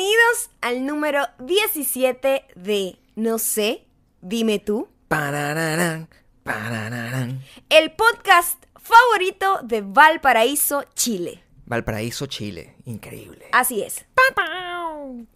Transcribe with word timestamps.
Bienvenidos 0.00 0.50
al 0.62 0.86
número 0.86 1.26
17 1.40 2.46
de 2.54 2.98
No 3.16 3.38
sé, 3.38 3.84
dime 4.22 4.58
tú. 4.58 4.88
Parararán, 5.08 6.08
parararán. 6.42 7.42
El 7.68 7.92
podcast 7.92 8.64
favorito 8.80 9.60
de 9.62 9.82
Valparaíso, 9.82 10.84
Chile. 10.94 11.42
Valparaíso, 11.66 12.24
Chile. 12.24 12.76
Increíble. 12.86 13.44
Así 13.52 13.82
es. 13.82 14.06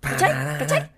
¿Cachai? 0.01 0.59
¿Cachai? 0.59 0.91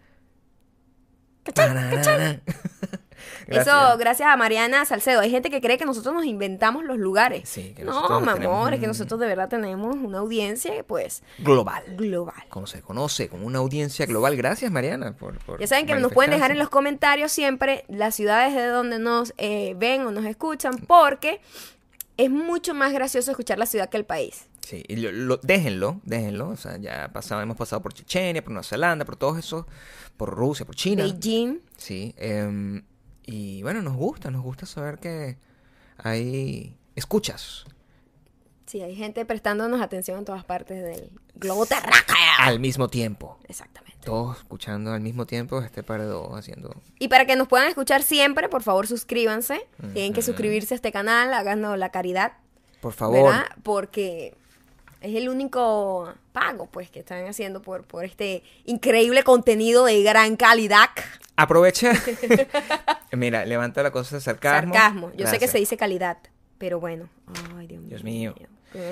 Parararán. 1.52 1.98
Eso 1.98 2.96
Gracias. 3.46 3.98
gracias 3.98 4.28
a 4.28 4.36
Mariana 4.36 4.84
Salcedo. 4.84 5.20
Hay 5.20 5.30
gente 5.30 5.50
que 5.50 5.60
cree 5.60 5.78
que 5.78 5.84
nosotros 5.84 6.14
nos 6.14 6.24
inventamos 6.24 6.84
los 6.84 6.98
lugares. 6.98 7.48
Sí, 7.48 7.72
que 7.76 7.84
no, 7.84 8.20
mi 8.20 8.28
amor, 8.28 8.74
es 8.74 8.80
que 8.80 8.86
nosotros 8.86 9.20
de 9.20 9.26
verdad 9.26 9.48
tenemos 9.48 9.94
una 9.96 10.18
audiencia, 10.18 10.72
pues, 10.86 11.22
Global. 11.38 11.82
global. 11.96 12.44
Como 12.48 12.66
se 12.66 12.82
conoce, 12.82 13.28
como 13.28 13.46
una 13.46 13.58
audiencia 13.58 14.06
global. 14.06 14.36
Gracias, 14.36 14.70
Mariana, 14.70 15.12
por, 15.16 15.38
por 15.44 15.60
Ya 15.60 15.66
saben 15.66 15.86
que 15.86 15.94
nos 15.94 16.12
pueden 16.12 16.30
dejar 16.30 16.50
en 16.50 16.58
los 16.58 16.68
comentarios 16.68 17.32
siempre 17.32 17.84
las 17.88 18.14
ciudades 18.14 18.54
de 18.54 18.66
donde 18.66 18.98
nos 18.98 19.34
eh, 19.38 19.74
ven 19.76 20.02
o 20.06 20.10
nos 20.10 20.24
escuchan, 20.24 20.76
porque 20.86 21.40
es 22.16 22.30
mucho 22.30 22.74
más 22.74 22.92
gracioso 22.92 23.30
escuchar 23.30 23.58
la 23.58 23.66
ciudad 23.66 23.88
que 23.88 23.96
el 23.96 24.04
país. 24.04 24.46
Sí, 24.60 24.82
y 24.88 24.96
lo- 24.96 25.12
lo- 25.12 25.36
déjenlo, 25.42 26.00
déjenlo. 26.02 26.48
O 26.48 26.56
sea, 26.56 26.76
ya 26.78 27.08
pasado, 27.12 27.40
hemos 27.40 27.56
pasado 27.56 27.80
por 27.82 27.92
Chechenia, 27.94 28.42
por 28.42 28.52
Nueva 28.52 28.64
Zelanda, 28.64 29.04
por 29.04 29.14
todos 29.16 29.38
esos, 29.38 29.64
por 30.16 30.30
Rusia, 30.34 30.66
por 30.66 30.74
China. 30.74 31.04
Beijing. 31.04 31.60
Sí, 31.76 32.14
em, 32.16 32.82
y 33.26 33.62
bueno, 33.62 33.82
nos 33.82 33.96
gusta, 33.96 34.30
nos 34.30 34.42
gusta 34.42 34.66
saber 34.66 34.98
que 34.98 35.36
hay 35.98 36.76
escuchas 36.94 37.66
Sí, 38.66 38.82
hay 38.82 38.96
gente 38.96 39.24
prestándonos 39.24 39.80
atención 39.80 40.18
en 40.18 40.24
todas 40.24 40.44
partes 40.44 40.82
del 40.82 41.12
globo 41.36 41.66
terráqueo. 41.66 42.16
al 42.40 42.58
mismo 42.58 42.88
tiempo. 42.88 43.38
Exactamente. 43.48 44.04
Todos 44.04 44.38
escuchando 44.38 44.92
al 44.92 45.00
mismo 45.00 45.24
tiempo 45.24 45.60
este 45.62 45.84
par 45.84 46.00
de 46.00 46.06
dos 46.06 46.36
haciendo... 46.36 46.74
Y 46.98 47.06
para 47.08 47.26
que 47.26 47.36
nos 47.36 47.46
puedan 47.46 47.68
escuchar 47.68 48.02
siempre, 48.02 48.48
por 48.48 48.62
favor 48.62 48.88
suscríbanse. 48.88 49.66
Tienen 49.94 50.12
que 50.12 50.22
suscribirse 50.22 50.74
a 50.74 50.76
este 50.76 50.90
canal, 50.90 51.32
háganos 51.32 51.78
la 51.78 51.90
caridad, 51.90 52.32
Por 52.80 52.92
favor, 52.92 53.30
¿verdad? 53.30 53.46
Porque 53.62 54.34
es 55.00 55.14
el 55.14 55.28
único 55.28 56.12
pago 56.32 56.66
pues 56.66 56.90
que 56.90 57.00
están 57.00 57.24
haciendo 57.26 57.62
por, 57.62 57.84
por 57.84 58.04
este 58.04 58.42
increíble 58.64 59.22
contenido 59.22 59.84
de 59.84 60.02
gran 60.02 60.36
calidad. 60.36 60.90
Aprovecha. 61.36 61.92
Mira, 63.12 63.44
levanta 63.44 63.82
la 63.82 63.90
cosa 63.90 64.16
de 64.16 64.22
sarcasmo. 64.22 64.74
Sarcasmo. 64.74 65.12
Yo 65.16 65.26
sé 65.26 65.38
que 65.38 65.48
se 65.48 65.58
dice 65.58 65.76
calidad, 65.76 66.18
pero 66.58 66.80
bueno. 66.80 67.08
Ay, 67.56 67.66
Dios 67.66 67.82
mío. 67.82 67.88
Dios 67.88 68.04
mío. 68.04 68.34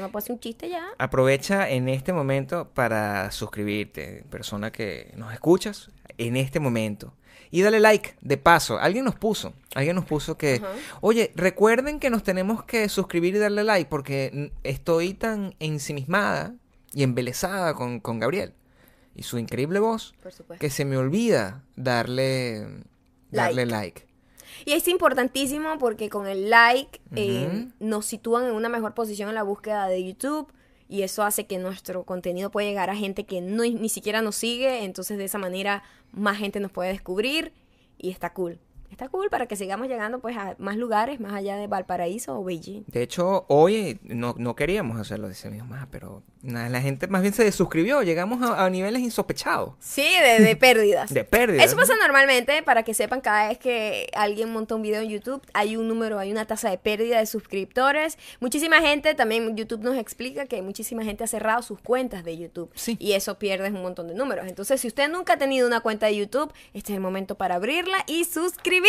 No 0.01 0.11
puede 0.11 0.23
hacer 0.23 0.33
un 0.33 0.41
chiste 0.41 0.69
ya. 0.69 0.87
Aprovecha 0.99 1.69
en 1.69 1.89
este 1.89 2.13
momento 2.13 2.71
para 2.73 3.31
suscribirte, 3.31 4.25
persona 4.31 4.71
que 4.71 5.13
nos 5.17 5.33
escuchas, 5.33 5.91
en 6.17 6.37
este 6.37 6.61
momento. 6.61 7.15
Y 7.51 7.63
dale 7.63 7.81
like, 7.81 8.15
de 8.21 8.37
paso. 8.37 8.79
Alguien 8.79 9.05
nos 9.05 9.15
puso, 9.15 9.53
alguien 9.75 9.95
nos 9.95 10.07
puso 10.07 10.39
que, 10.39 10.63
oye, 11.01 11.33
recuerden 11.37 12.01
que 12.01 12.11
nos 12.11 12.23
tenemos 12.23 12.65
que 12.65 12.89
suscribir 12.89 13.37
y 13.37 13.39
darle 13.39 13.63
like 13.63 13.91
porque 13.91 14.53
estoy 14.63 15.15
tan 15.15 15.55
ensimismada 15.61 16.55
y 16.93 17.03
embelesada 17.03 17.75
con, 17.75 18.01
con 18.01 18.19
Gabriel 18.19 18.55
y 19.15 19.23
su 19.23 19.39
increíble 19.39 19.81
voz 19.81 20.15
Por 20.23 20.33
supuesto. 20.33 20.61
que 20.61 20.71
se 20.71 20.85
me 20.85 20.97
olvida 20.97 21.63
darle, 21.77 22.67
darle 23.31 23.67
like. 23.67 24.07
Y 24.65 24.73
es 24.73 24.89
importantísimo 24.89 25.79
porque 25.79 26.09
con 26.09 26.27
el 26.27 26.51
like 26.51 27.01
eh, 27.17 27.69
nos 27.81 28.07
sitúan 28.07 28.47
en 28.47 28.53
una 28.53 28.69
mejor 28.69 28.95
posición 28.95 29.29
en 29.29 29.35
la 29.35 29.43
búsqueda 29.43 29.89
de 29.89 30.05
YouTube 30.05 30.53
y 30.89 31.03
eso 31.03 31.23
hace 31.23 31.47
que 31.47 31.59
nuestro 31.59 32.05
contenido 32.05 32.51
pueda 32.51 32.69
llegar 32.69 32.91
a 32.91 32.97
gente 32.97 33.25
que 33.25 33.41
no, 33.41 33.63
ni 33.65 33.89
siquiera 33.89 34.23
nos 34.23 34.37
sigue, 34.37 34.85
entonces 34.85 35.19
de 35.19 35.25
esa 35.25 35.39
manera 35.39 35.83
más 36.13 36.39
gente 36.39 36.61
nos 36.61 36.71
puede 36.71 36.91
descubrir 36.91 37.53
y 37.99 38.11
está 38.11 38.33
cool. 38.33 38.59
Está 38.95 39.09
cool 39.09 39.29
para 39.29 39.47
que 39.47 39.57
sigamos 39.57 39.89
llegando 39.89 40.21
pues 40.21 40.37
a 40.37 40.55
más 40.59 40.77
lugares 40.77 41.19
más 41.19 41.33
allá 41.33 41.57
de 41.57 41.67
Valparaíso 41.67 42.39
o 42.39 42.45
Beijing. 42.45 42.85
De 42.87 43.03
hecho, 43.03 43.45
hoy 43.49 43.99
no, 44.05 44.37
no 44.39 44.55
queríamos 44.55 45.01
hacerlo, 45.01 45.27
decíamos 45.27 45.67
más, 45.67 45.89
pero 45.91 46.23
nada, 46.43 46.69
la 46.69 46.81
gente 46.81 47.09
más 47.09 47.21
bien 47.21 47.35
se 47.35 47.43
desuscribió, 47.43 48.03
llegamos 48.03 48.41
a, 48.49 48.65
a 48.65 48.71
niveles 48.71 49.03
insospechados. 49.03 49.73
Sí, 49.81 50.07
de, 50.23 50.45
de 50.45 50.55
pérdidas. 50.65 51.13
De 51.13 51.25
pérdida. 51.25 51.65
Eso 51.65 51.75
pasa 51.75 51.95
normalmente, 52.01 52.63
para 52.63 52.85
que 52.85 52.95
sepan, 52.95 53.21
cada 53.21 53.49
vez 53.49 53.59
que 53.59 54.07
alguien 54.15 54.53
monta 54.53 54.77
un 54.77 54.83
video 54.83 55.03
en 55.03 55.09
YouTube, 55.09 55.43
hay 55.55 55.77
un 55.77 55.89
número, 55.89 56.21
hay 56.21 56.31
una 56.31 56.45
tasa 56.45 56.71
de 56.71 56.79
pérdida 56.79 57.19
de 57.19 57.27
suscriptores. 57.27 58.17
Muchísima 58.39 58.81
gente, 58.81 59.17
también 59.17 59.57
YouTube 59.57 59.83
nos 59.83 59.97
explica 59.97 60.47
que 60.47 60.63
muchísima 60.63 61.03
gente 61.03 61.25
ha 61.25 61.27
cerrado 61.27 61.63
sus 61.63 61.81
cuentas 61.81 62.23
de 62.23 62.39
YouTube. 62.39 62.71
Sí. 62.77 62.97
Y 63.01 63.15
eso 63.15 63.41
pierdes 63.41 63.73
un 63.73 63.83
montón 63.83 64.07
de 64.07 64.15
números. 64.15 64.47
Entonces, 64.47 64.81
si 64.81 64.87
usted 64.87 65.11
nunca 65.11 65.33
ha 65.33 65.37
tenido 65.37 65.67
una 65.67 65.81
cuenta 65.81 66.07
de 66.07 66.15
YouTube, 66.15 66.53
este 66.75 66.93
es 66.93 66.97
el 66.97 67.03
momento 67.03 67.35
para 67.35 67.57
abrirla 67.57 68.05
y 68.07 68.23
suscribirse. 68.23 68.84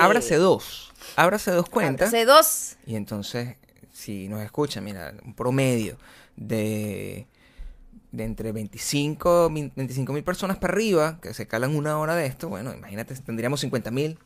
Ábrase 0.00 0.36
dos. 0.36 0.92
Ábrase 1.16 1.50
dos 1.50 1.68
cuentas. 1.68 2.08
Ábrase 2.08 2.24
dos. 2.24 2.76
Y 2.86 2.96
entonces, 2.96 3.56
si 3.92 4.28
nos 4.28 4.42
escuchan, 4.42 4.84
mira, 4.84 5.14
un 5.24 5.34
promedio 5.34 5.96
de, 6.36 7.26
de 8.10 8.24
entre 8.24 8.52
25 8.52 9.50
mil 9.50 9.72
25 9.74 10.12
mil 10.12 10.24
personas 10.24 10.58
para 10.58 10.72
arriba, 10.72 11.18
que 11.20 11.34
se 11.34 11.46
calan 11.46 11.76
una 11.76 11.98
hora 11.98 12.14
de 12.14 12.26
esto, 12.26 12.48
bueno, 12.48 12.72
imagínate, 12.72 13.14
tendríamos 13.16 13.60
50 13.60 13.90
mil, 13.90 14.18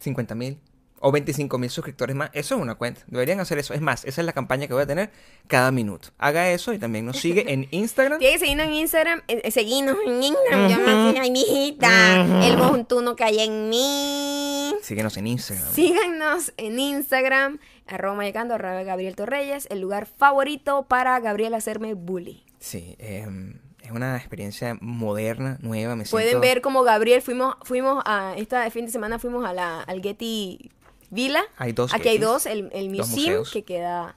50 0.00 0.34
mil 0.34 0.58
o 1.00 1.12
25 1.12 1.58
mil 1.58 1.70
suscriptores 1.70 2.14
más. 2.16 2.30
Eso 2.32 2.56
es 2.56 2.60
una 2.60 2.74
cuenta. 2.74 3.02
Deberían 3.06 3.40
hacer 3.40 3.58
eso. 3.58 3.74
Es 3.74 3.80
más, 3.80 4.04
esa 4.04 4.20
es 4.20 4.24
la 4.26 4.32
campaña 4.32 4.66
que 4.66 4.74
voy 4.74 4.82
a 4.82 4.86
tener 4.86 5.10
cada 5.46 5.70
minuto. 5.70 6.08
Haga 6.18 6.50
eso 6.50 6.72
y 6.72 6.78
también 6.78 7.06
nos 7.06 7.18
sigue 7.18 7.52
en 7.52 7.66
Instagram. 7.72 8.18
Tiene 8.18 8.34
que 8.34 8.38
seguirnos 8.40 8.66
en 8.66 8.72
Instagram, 8.74 9.22
eh, 9.28 9.40
eh, 9.44 9.50
seguirnos 9.50 9.96
en 10.06 10.22
Instagram. 10.22 10.68
Yo 10.70 10.78
me 10.78 11.18
ay, 11.20 11.30
mijita, 11.30 12.24
el 12.46 12.56
montuno 12.58 13.14
que 13.16 13.24
hay 13.24 13.40
en 13.40 13.68
mí. 13.70 14.74
Síguenos 14.82 15.16
en 15.16 15.26
Instagram. 15.26 15.72
Síganos 15.72 16.52
en 16.56 16.78
Instagram, 16.78 17.58
arroba 17.86 18.14
mayacando, 18.16 18.54
arroba 18.54 18.82
Gabriel 18.82 19.14
Torreyes, 19.16 19.66
el 19.70 19.80
lugar 19.80 20.06
favorito 20.06 20.84
para 20.88 21.18
Gabriel 21.20 21.54
hacerme 21.54 21.94
bully. 21.94 22.44
Sí, 22.58 22.96
em, 22.98 23.54
es 23.82 23.90
una 23.90 24.16
experiencia 24.16 24.76
moderna, 24.80 25.58
nueva. 25.62 25.96
Me 25.96 26.04
Pueden 26.04 26.28
siento- 26.30 26.40
ver 26.40 26.60
como 26.60 26.82
Gabriel 26.82 27.22
fuimos, 27.22 27.56
fuimos 27.62 28.02
a, 28.06 28.34
esta 28.36 28.68
fin 28.70 28.86
de 28.86 28.92
semana 28.92 29.18
fuimos 29.18 29.44
a 29.44 29.52
la, 29.52 29.80
al 29.82 30.02
Getty 30.02 30.70
Villa. 31.10 31.42
Hay 31.56 31.72
dos 31.72 31.92
Aquí 31.94 32.08
hay 32.08 32.18
dos, 32.18 32.46
el, 32.46 32.70
el 32.72 32.90
museum 32.90 33.44
que 33.52 33.64
queda, 33.64 34.16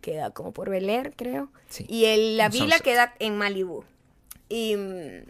queda 0.00 0.30
como 0.30 0.52
por 0.52 0.70
Bel 0.70 0.88
Air, 0.88 1.14
creo. 1.16 1.50
Sí, 1.68 1.84
Y 1.88 2.04
el, 2.06 2.36
la 2.36 2.50
sunset. 2.52 2.82
queda 2.82 3.14
en 3.18 3.36
Malibu. 3.36 3.84
Y 4.48 4.76
mm, 4.76 5.24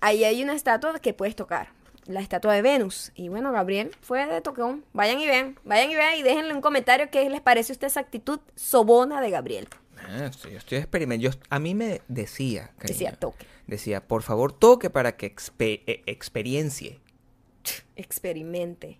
ahí 0.00 0.24
hay 0.24 0.42
una 0.42 0.54
estatua 0.54 0.98
que 0.98 1.14
puedes 1.14 1.36
tocar. 1.36 1.68
La 2.06 2.20
estatua 2.20 2.54
de 2.54 2.62
Venus. 2.62 3.12
Y 3.14 3.28
bueno, 3.28 3.52
Gabriel 3.52 3.90
fue 4.00 4.26
de 4.26 4.40
toqueón. 4.40 4.84
Vayan 4.94 5.20
y 5.20 5.26
vean. 5.26 5.58
Vayan 5.64 5.90
y 5.90 5.94
vean 5.94 6.16
y 6.16 6.22
déjenle 6.22 6.54
un 6.54 6.62
comentario 6.62 7.10
qué 7.10 7.28
les 7.28 7.40
parece 7.42 7.72
a 7.72 7.74
usted 7.74 7.86
esa 7.86 8.00
actitud 8.00 8.40
sobona 8.56 9.20
de 9.20 9.30
Gabriel. 9.30 9.68
Ah, 10.00 10.30
sí, 10.32 10.50
yo 10.50 10.58
estoy 10.58 10.78
experimentando. 10.78 11.38
A 11.50 11.58
mí 11.58 11.74
me 11.74 12.00
decía, 12.08 12.70
cariño, 12.78 12.98
Decía 12.98 13.12
toque. 13.12 13.46
decía, 13.66 14.06
por 14.08 14.22
favor 14.22 14.52
toque 14.52 14.88
para 14.88 15.16
que 15.16 15.34
expe- 15.34 15.82
eh, 15.86 16.02
experiencia. 16.06 16.96
Experimente. 17.96 18.98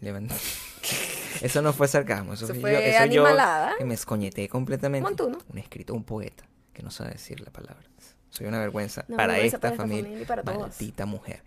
Eso 1.40 1.62
no 1.62 1.72
fue 1.72 1.88
sarcasmo, 1.88 2.34
eso, 2.34 2.44
Eso 2.44 2.54
fue 2.54 2.72
yo, 2.72 2.78
eso 2.78 3.06
yo 3.06 3.26
animalada. 3.26 3.74
que 3.78 3.84
me 3.84 3.94
escoñeté 3.94 4.48
completamente. 4.48 5.02
Montuno. 5.08 5.38
Un 5.52 5.58
escritor, 5.58 5.96
un 5.96 6.04
poeta 6.04 6.44
que 6.72 6.82
no 6.82 6.90
sabe 6.90 7.12
decir 7.12 7.40
la 7.40 7.50
palabra. 7.50 7.82
Soy 8.30 8.46
una 8.46 8.58
vergüenza 8.58 9.04
para 9.06 9.34
vergüenza 9.34 9.56
esta 9.56 9.60
para 9.60 9.72
esta 9.74 9.82
familia, 9.82 10.02
familia 10.04 10.22
y 10.22 10.26
para 10.26 10.42
todos. 10.42 10.58
maldita 10.58 11.06
mujer. 11.06 11.42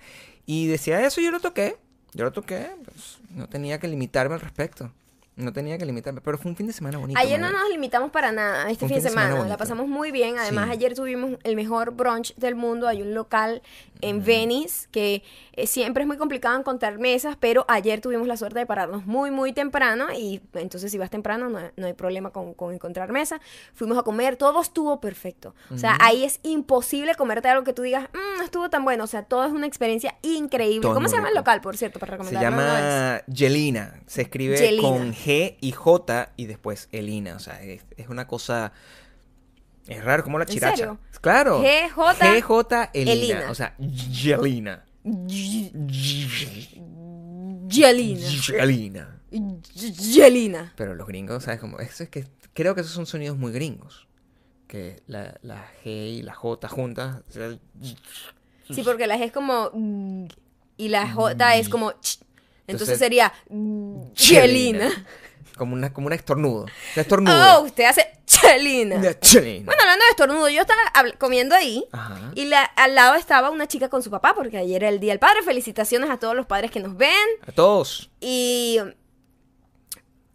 Y 0.45 0.67
decía 0.67 1.05
eso, 1.05 1.19
yo 1.19 1.31
lo 1.31 1.41
toqué, 1.41 1.77
yo 2.13 2.23
lo 2.23 2.31
toqué, 2.31 2.69
pues, 2.85 3.19
no 3.31 3.49
tenía 3.49 3.77
que 3.79 3.89
limitarme 3.89 4.35
al 4.35 4.41
respecto. 4.41 4.93
No 5.37 5.53
tenía 5.53 5.77
que 5.77 5.85
limitarme, 5.85 6.19
pero 6.19 6.37
fue 6.37 6.49
un 6.51 6.57
fin 6.57 6.65
de 6.67 6.73
semana 6.73 6.97
bonito. 6.97 7.19
Ayer 7.19 7.39
no 7.39 7.51
nos 7.51 7.69
limitamos 7.69 8.09
para 8.11 8.31
nada 8.31 8.69
este 8.71 8.87
fin 8.87 8.95
de 8.97 9.01
semana. 9.09 9.29
La 9.29 9.35
bonito. 9.37 9.57
pasamos 9.57 9.87
muy 9.87 10.11
bien. 10.11 10.37
Además, 10.39 10.65
Sí. 10.65 10.71
ayer 10.71 10.95
tuvimos 10.95 11.37
el 11.43 11.55
mejor 11.55 11.91
brunch 11.91 12.35
del 12.35 12.55
mundo. 12.55 12.87
Hay 12.87 13.03
un 13.03 13.13
local 13.13 13.61
en 14.01 14.23
Venice 14.25 14.87
que 14.91 15.23
eh, 15.53 15.67
siempre 15.67 16.01
es 16.03 16.07
muy 16.07 16.17
complicado 16.17 16.57
encontrar 16.57 16.97
mesas, 16.99 17.35
pero 17.39 17.65
ayer 17.67 18.01
tuvimos 18.01 18.27
la 18.27 18.35
suerte 18.35 18.57
de 18.59 18.65
pararnos 18.65 19.05
muy, 19.05 19.29
muy 19.31 19.53
temprano. 19.53 20.07
Y 20.11 20.41
entonces, 20.53 20.91
si 20.91 20.97
vas 20.97 21.09
temprano, 21.11 21.49
no, 21.49 21.59
no 21.75 21.85
hay 21.85 21.93
problema 21.93 22.31
con, 22.31 22.55
con 22.55 22.73
encontrar 22.73 23.11
mesa. 23.11 23.39
Fuimos 23.73 23.97
a 23.97 24.01
comer, 24.03 24.37
todo 24.37 24.59
estuvo 24.61 24.99
perfecto. 24.99 25.53
O 25.71 25.77
sea, 25.77 25.97
ahí 25.99 26.23
es 26.23 26.39
imposible 26.43 27.13
comerte 27.13 27.47
algo 27.47 27.63
que 27.63 27.73
tú 27.73 27.83
digas, 27.83 28.09
"Mm, 28.13 28.37
no 28.39 28.43
estuvo 28.43 28.69
tan 28.71 28.83
bueno. 28.83 29.03
O 29.03 29.07
sea, 29.07 29.21
todo 29.23 29.45
es 29.45 29.51
una 29.51 29.67
experiencia 29.67 30.15
increíble. 30.23 30.81
Todo 30.81 30.95
¿Cómo 30.95 31.07
se 31.09 31.15
llama 31.15 31.29
el 31.29 31.35
local, 31.35 31.61
por 31.61 31.77
cierto, 31.77 31.99
para 31.99 32.13
Se 32.13 32.17
recomendarlo? 32.17 32.57
una 32.57 32.73
vez? 32.73 32.83
llama 32.83 33.21
Jelina. 33.35 33.99
Se 34.07 34.23
escribe 34.23 34.77
con 34.81 35.13
G 35.13 35.26
y 35.61 35.71
J 35.71 36.31
y 36.37 36.45
después 36.45 36.87
Elina. 36.91 37.35
O 37.35 37.39
sea, 37.39 37.61
es, 37.61 37.85
es 37.97 38.09
una 38.09 38.27
cosa. 38.27 38.71
Es 39.87 40.03
raro, 40.03 40.23
como 40.23 40.37
la 40.37 40.43
¿En 40.45 40.49
chiracha. 40.49 40.75
serio? 40.77 40.99
Claro. 41.21 41.61
GJ 41.61 42.41
GJ 42.41 42.89
Elina. 42.93 43.11
Elina. 43.13 43.51
O 43.51 43.55
sea, 43.55 43.75
Jelina. 44.11 44.85
Gelina. 47.69 48.27
Jelina. 48.41 49.21
Gelina. 50.13 50.73
Pero 50.75 50.95
los 50.95 51.07
gringos, 51.07 51.43
¿sabes 51.43 51.59
cómo? 51.59 51.79
Eso 51.79 52.03
es 52.03 52.09
que 52.09 52.25
creo 52.53 52.75
que 52.75 52.81
esos 52.81 52.93
son 52.93 53.05
sonidos 53.05 53.37
muy 53.37 53.51
gringos. 53.51 54.07
que 54.67 55.01
la, 55.07 55.37
la 55.41 55.65
G 55.83 55.87
y 56.17 56.21
la 56.23 56.33
J 56.33 56.67
juntas. 56.67 57.21
Sí, 58.69 58.83
porque 58.83 59.07
la 59.07 59.17
G 59.17 59.23
es 59.25 59.31
como... 59.31 59.71
mm, 59.73 60.25
Y 60.77 60.89
la 60.89 61.09
J 61.11 61.55
es 61.55 61.69
como... 61.69 61.91
ch. 62.01 62.19
Entonces 62.67 62.99
Entonces, 62.99 62.99
sería... 62.99 63.33
Chelina. 64.13 65.05
Como, 65.57 65.73
una, 65.73 65.91
como 65.91 66.07
un 66.07 66.13
estornudo. 66.13 66.65
Sea, 66.93 67.01
estornudo. 67.01 67.33
Oh, 67.59 67.61
usted 67.63 67.85
hace 67.85 68.07
Chelina. 68.27 68.97
Una 68.97 69.19
chelina. 69.19 69.65
Bueno, 69.65 69.81
hablando 69.81 70.03
de 70.05 70.09
estornudo, 70.11 70.49
yo 70.49 70.61
estaba 70.61 70.81
comiendo 71.17 71.55
ahí 71.55 71.83
Ajá. 71.91 72.31
y 72.35 72.45
la- 72.45 72.63
al 72.63 72.93
lado 72.93 73.15
estaba 73.15 73.49
una 73.49 73.67
chica 73.67 73.89
con 73.89 74.03
su 74.03 74.11
papá, 74.11 74.35
porque 74.35 74.57
ayer 74.57 74.83
era 74.83 74.89
el 74.89 74.99
Día 74.99 75.13
del 75.13 75.19
Padre. 75.19 75.41
Felicitaciones 75.43 76.09
a 76.11 76.17
todos 76.17 76.35
los 76.35 76.45
padres 76.45 76.69
que 76.69 76.79
nos 76.79 76.95
ven. 76.95 77.11
A 77.47 77.51
todos. 77.51 78.11
Y 78.19 78.79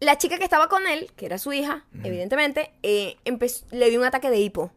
la 0.00 0.18
chica 0.18 0.38
que 0.38 0.44
estaba 0.44 0.68
con 0.68 0.86
él, 0.88 1.12
que 1.14 1.26
era 1.26 1.38
su 1.38 1.52
hija, 1.52 1.84
evidentemente, 2.02 2.72
eh, 2.82 3.16
le 3.70 3.90
dio 3.90 4.00
un 4.00 4.06
ataque 4.06 4.30
de 4.30 4.38
hipo. 4.40 4.72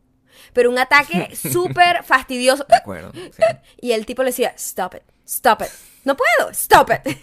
Pero 0.54 0.70
un 0.70 0.78
ataque 0.78 1.36
súper 1.52 2.04
fastidioso. 2.04 2.66
De 2.70 2.76
acuerdo. 2.76 3.12
sí. 3.14 3.42
Y 3.82 3.94
el 3.94 4.06
tipo 4.06 4.22
le 4.22 4.30
decía, 4.30 4.54
stop 4.58 4.96
it, 4.96 5.02
stop 5.26 5.62
it. 5.64 5.70
No 6.06 6.16
puedo, 6.16 6.50
stop 6.52 6.92
it. 6.92 7.02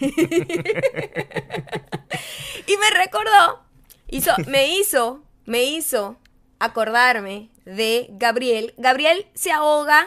y 2.67 2.77
me 2.77 2.89
recordó, 2.91 3.63
hizo, 4.07 4.31
me 4.47 4.67
hizo, 4.75 5.23
me 5.45 5.63
hizo 5.63 6.17
acordarme 6.59 7.49
de 7.65 8.07
Gabriel. 8.11 8.73
Gabriel 8.77 9.25
se 9.33 9.51
ahoga 9.51 10.05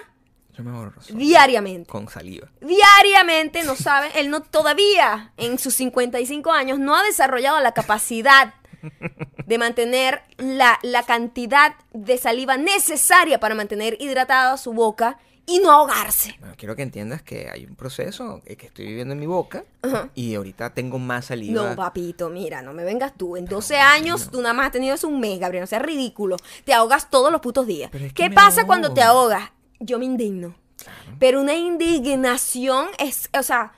Yo 0.56 0.62
me 0.62 0.70
ahorro 0.70 0.90
razón. 0.90 1.18
diariamente. 1.18 1.90
Con 1.90 2.08
saliva. 2.08 2.48
Diariamente, 2.60 3.62
no 3.64 3.76
sabe, 3.76 4.10
él 4.14 4.30
no 4.30 4.42
todavía 4.42 5.32
en 5.36 5.58
sus 5.58 5.74
55 5.74 6.52
años 6.52 6.78
no 6.78 6.96
ha 6.96 7.02
desarrollado 7.02 7.60
la 7.60 7.72
capacidad 7.72 8.54
de 9.46 9.58
mantener 9.58 10.22
la, 10.36 10.78
la 10.82 11.02
cantidad 11.04 11.74
de 11.92 12.18
saliva 12.18 12.56
necesaria 12.56 13.40
para 13.40 13.54
mantener 13.54 13.96
hidratada 14.00 14.56
su 14.58 14.72
boca 14.72 15.18
y 15.46 15.60
no 15.60 15.70
ahogarse. 15.70 16.34
Bueno, 16.40 16.54
quiero 16.58 16.74
que 16.74 16.82
entiendas 16.82 17.22
que 17.22 17.48
hay 17.48 17.64
un 17.64 17.76
proceso 17.76 18.42
que 18.44 18.66
estoy 18.66 18.86
viviendo 18.86 19.14
en 19.14 19.20
mi 19.20 19.26
boca 19.26 19.64
y 20.14 20.34
ahorita 20.34 20.74
tengo 20.74 20.98
más 20.98 21.26
saliva. 21.26 21.70
No, 21.70 21.76
papito, 21.76 22.28
mira, 22.28 22.62
no 22.62 22.72
me 22.72 22.84
vengas 22.84 23.14
tú. 23.16 23.36
En 23.36 23.46
12 23.46 23.76
años 23.76 24.28
tú 24.30 24.42
nada 24.42 24.52
más 24.52 24.66
has 24.66 24.72
tenido 24.72 24.94
eso 24.94 25.08
un 25.08 25.20
mes, 25.20 25.38
Gabriel. 25.38 25.62
No 25.62 25.66
seas 25.68 25.82
ridículo. 25.82 26.36
Te 26.64 26.74
ahogas 26.74 27.08
todos 27.10 27.30
los 27.30 27.40
putos 27.40 27.66
días. 27.66 27.90
Pero 27.92 28.04
es 28.04 28.12
que 28.12 28.24
¿Qué 28.24 28.30
pasa 28.34 28.66
cuando 28.66 28.92
te 28.92 29.02
ahogas? 29.02 29.50
Yo 29.78 29.98
me 29.98 30.04
indigno. 30.04 30.54
Pero 31.18 31.40
una 31.40 31.54
indignación 31.54 32.88
es, 32.98 33.30
o 33.38 33.42
sea, 33.42 33.72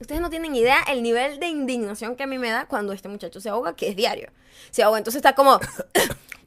ustedes 0.00 0.20
no 0.20 0.30
tienen 0.30 0.54
idea 0.54 0.82
el 0.88 1.02
nivel 1.02 1.38
de 1.38 1.48
indignación 1.48 2.16
que 2.16 2.24
a 2.24 2.26
mí 2.26 2.38
me 2.38 2.50
da 2.50 2.66
cuando 2.66 2.92
este 2.92 3.08
muchacho 3.08 3.40
se 3.40 3.48
ahoga, 3.48 3.76
que 3.76 3.88
es 3.88 3.96
diario. 3.96 4.30
Se 4.70 4.82
ahoga, 4.82 4.98
entonces 4.98 5.18
está 5.18 5.34
como... 5.34 5.60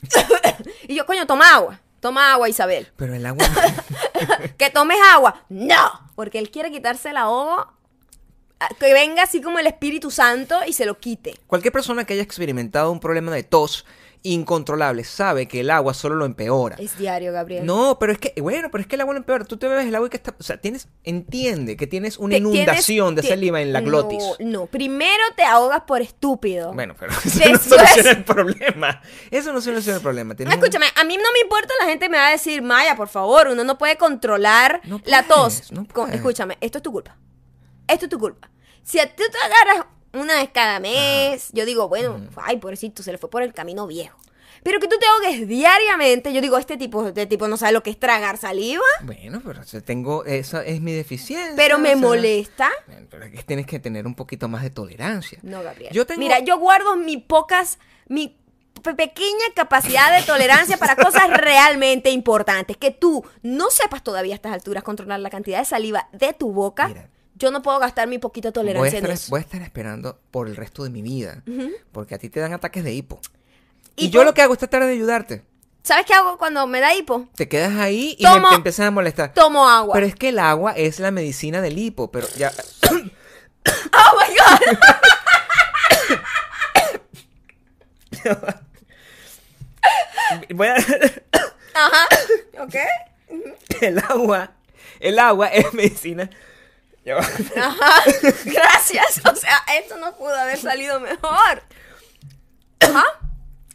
y 0.87 0.95
yo, 0.95 1.05
coño, 1.05 1.27
toma 1.27 1.53
agua. 1.53 1.79
Toma 2.01 2.33
agua, 2.33 2.49
Isabel. 2.49 2.89
Pero 2.97 3.15
el 3.15 3.25
agua. 3.25 3.45
Que 4.57 4.69
tomes 4.69 4.97
agua. 5.13 5.43
No. 5.49 6.11
Porque 6.15 6.37
él 6.39 6.51
quiere 6.51 6.71
quitarse 6.71 7.09
el 7.11 7.17
ahogo. 7.17 7.65
ah, 8.59 8.69
Que 8.79 8.93
venga 8.93 9.23
así 9.23 9.41
como 9.41 9.57
el 9.59 9.67
Espíritu 9.67 10.11
Santo 10.11 10.59
y 10.67 10.73
se 10.73 10.85
lo 10.85 10.99
quite. 10.99 11.35
Cualquier 11.47 11.71
persona 11.71 12.03
que 12.05 12.13
haya 12.13 12.21
experimentado 12.23 12.91
un 12.91 12.99
problema 12.99 13.31
de 13.31 13.43
tos 13.43 13.85
incontrolable 14.23 15.03
sabe 15.03 15.47
que 15.47 15.61
el 15.61 15.69
agua 15.69 15.93
solo 15.93 16.15
lo 16.15 16.25
empeora. 16.25 16.75
Es 16.79 16.97
diario, 16.97 17.31
Gabriel. 17.33 17.65
No, 17.65 17.97
pero 17.99 18.11
es 18.13 18.19
que, 18.19 18.33
bueno, 18.41 18.69
pero 18.71 18.81
es 18.81 18.87
que 18.87 18.95
el 18.95 19.01
agua 19.01 19.13
lo 19.13 19.17
empeora. 19.19 19.45
Tú 19.45 19.57
te 19.57 19.67
bebes 19.67 19.85
el 19.87 19.95
agua 19.95 20.07
y 20.07 20.09
que 20.09 20.17
está. 20.17 20.35
O 20.39 20.43
sea, 20.43 20.57
tienes. 20.57 20.87
Entiende 21.03 21.75
que 21.77 21.87
tienes 21.87 22.17
una 22.17 22.31
Te- 22.33 22.37
inundación 22.37 23.15
tienes- 23.15 23.23
de 23.23 23.29
saliva 23.29 23.61
en 23.61 23.73
la 23.73 23.81
glotis. 23.81 24.23
No, 24.39 24.61
no. 24.61 24.65
Primero 24.67 25.23
te 25.35 25.43
ahogas 25.43 25.81
por 25.87 26.01
estúpido. 26.01 26.73
Bueno, 26.73 26.95
pero 26.99 27.11
eso 27.25 27.39
Después- 27.39 27.67
no 27.69 27.77
soluciona 27.77 28.11
el 28.11 28.23
problema. 28.23 29.01
Eso 29.31 29.53
no 29.53 29.61
soluciona 29.61 29.97
el 29.97 30.03
problema. 30.03 30.35
Tienes 30.35 30.53
un- 30.55 30.59
Escúchame, 30.61 30.85
a 30.95 31.03
mí 31.03 31.17
no 31.17 31.31
me 31.33 31.39
importa, 31.41 31.73
la 31.79 31.87
gente 31.87 32.07
me 32.09 32.17
va 32.17 32.27
a 32.27 32.31
decir, 32.31 32.61
Maya, 32.61 32.95
por 32.95 33.07
favor, 33.07 33.47
uno 33.49 33.63
no 33.63 33.77
puede 33.77 33.97
controlar 33.97 34.81
No 34.85 35.01
la 35.05 35.23
tos. 35.23 35.71
no 35.71 35.87
escúchame, 36.11 36.57
esto 36.61 36.77
es 36.77 36.81
tu 36.83 36.91
culpa. 36.91 37.17
Esto 37.87 38.05
es 38.05 38.09
tu 38.09 38.19
culpa. 38.19 38.49
Si 38.83 38.99
a 38.99 39.05
ti 39.07 39.23
te 39.31 39.37
agarras 39.37 39.85
una 40.13 40.35
vez 40.35 40.49
cada 40.53 40.79
mes, 40.79 41.49
yo 41.53 41.65
digo, 41.65 41.87
bueno, 41.87 42.19
ay, 42.37 42.57
pobrecito, 42.57 43.03
se 43.03 43.11
le 43.11 43.17
fue 43.17 43.29
por 43.29 43.43
el 43.43 43.53
camino 43.53 43.87
viejo. 43.87 44.17
Pero 44.63 44.79
que 44.79 44.87
tú 44.87 44.95
te 44.99 45.05
ahogues 45.07 45.47
diariamente, 45.47 46.31
yo 46.33 46.39
digo, 46.41 46.57
este 46.59 46.77
tipo, 46.77 47.07
este 47.07 47.25
tipo 47.25 47.47
no 47.47 47.57
sabe 47.57 47.71
lo 47.71 47.81
que 47.81 47.89
es 47.89 47.99
tragar 47.99 48.37
saliva, 48.37 48.83
Bueno, 49.03 49.41
pero 49.43 49.61
tengo. 49.83 50.23
Esa 50.25 50.63
es 50.63 50.81
mi 50.81 50.91
deficiencia. 50.91 51.53
pero 51.55 51.79
me 51.79 51.95
o 51.95 51.97
sea, 51.97 52.07
molesta. 52.07 52.69
Pero 53.09 53.25
es 53.25 53.31
que 53.31 53.41
tienes 53.43 53.65
que 53.65 53.79
tener 53.79 54.05
un 54.05 54.13
poquito 54.13 54.47
más 54.49 54.61
de 54.61 54.69
tolerancia. 54.69 55.39
No, 55.41 55.63
Gabriel. 55.63 55.91
Yo 55.93 56.05
tengo- 56.05 56.19
Mira, 56.19 56.39
yo 56.41 56.59
guardo 56.59 56.95
mi 56.95 57.17
pocas, 57.17 57.79
mi 58.07 58.37
pe- 58.83 58.93
pequeña 58.93 59.45
capacidad 59.55 60.15
de 60.15 60.23
tolerancia 60.27 60.77
para 60.77 60.95
cosas 60.95 61.23
realmente 61.31 62.11
importantes. 62.11 62.77
Que 62.77 62.91
tú 62.91 63.25
no 63.41 63.71
sepas 63.71 64.03
todavía 64.03 64.33
a 64.33 64.35
estas 64.35 64.53
alturas 64.53 64.83
controlar 64.83 65.21
la 65.21 65.31
cantidad 65.31 65.57
de 65.57 65.65
saliva 65.65 66.07
de 66.11 66.33
tu 66.33 66.51
boca. 66.51 66.87
Mira. 66.89 67.09
Yo 67.41 67.51
no 67.51 67.61
puedo 67.61 67.79
gastar 67.79 68.07
mi 68.07 68.19
poquita 68.19 68.49
Voy 68.49 68.51
a, 68.51 68.53
tolerancia 68.53 68.99
en 68.99 69.05
estar, 69.05 69.11
eso. 69.15 69.29
voy 69.31 69.39
a 69.39 69.41
estar 69.41 69.61
esperando 69.61 70.19
por 70.29 70.47
el 70.47 70.55
resto 70.55 70.83
de 70.83 70.89
mi 70.91 71.01
vida. 71.01 71.43
Porque 71.91 72.15
a 72.15 72.19
ti 72.19 72.29
te 72.29 72.39
dan 72.39 72.53
ataques 72.53 72.83
de 72.83 72.93
hipo. 72.93 73.19
Y 73.95 74.05
Y, 74.05 74.09
yo 74.11 74.23
lo 74.23 74.33
que 74.33 74.41
hago 74.41 74.53
es 74.53 74.59
tratar 74.59 74.85
de 74.85 74.91
ayudarte. 74.93 75.43
¿Sabes 75.83 76.05
qué 76.05 76.13
hago 76.13 76.37
cuando 76.37 76.67
me 76.67 76.79
da 76.79 76.93
hipo? 76.93 77.27
Te 77.35 77.47
quedas 77.49 77.73
ahí 77.79 78.15
y 78.19 78.23
Tomo- 78.23 78.41
me, 78.41 78.49
te 78.49 78.55
empiezas 78.55 78.85
a 78.85 78.91
molestar. 78.91 79.33
Tomo 79.33 79.67
agua. 79.67 79.95
Pero 79.95 80.05
es 80.05 80.13
que 80.15 80.29
el 80.29 80.37
agua 80.37 80.73
es 80.73 80.99
la 80.99 81.09
medicina 81.09 81.59
del 81.61 81.79
hipo. 81.79 82.11
Pero 82.11 82.27
ya. 82.37 82.51
¡Oh, 82.83 84.17
my 84.19 84.35
God! 84.37 84.77
Voy 90.53 90.67
a- 90.67 90.75
Ajá. 91.73 92.07
¿Ok? 92.59 92.75
el 93.81 93.99
agua. 93.99 94.51
El 94.99 95.19
agua 95.19 95.47
es 95.47 95.73
medicina. 95.73 96.29
Ajá. 97.05 98.03
Gracias. 98.45 99.21
O 99.31 99.35
sea, 99.35 99.57
esto 99.79 99.97
no 99.97 100.15
pudo 100.15 100.35
haber 100.35 100.57
salido 100.57 100.99
mejor. 100.99 101.63
Ajá. 102.79 103.03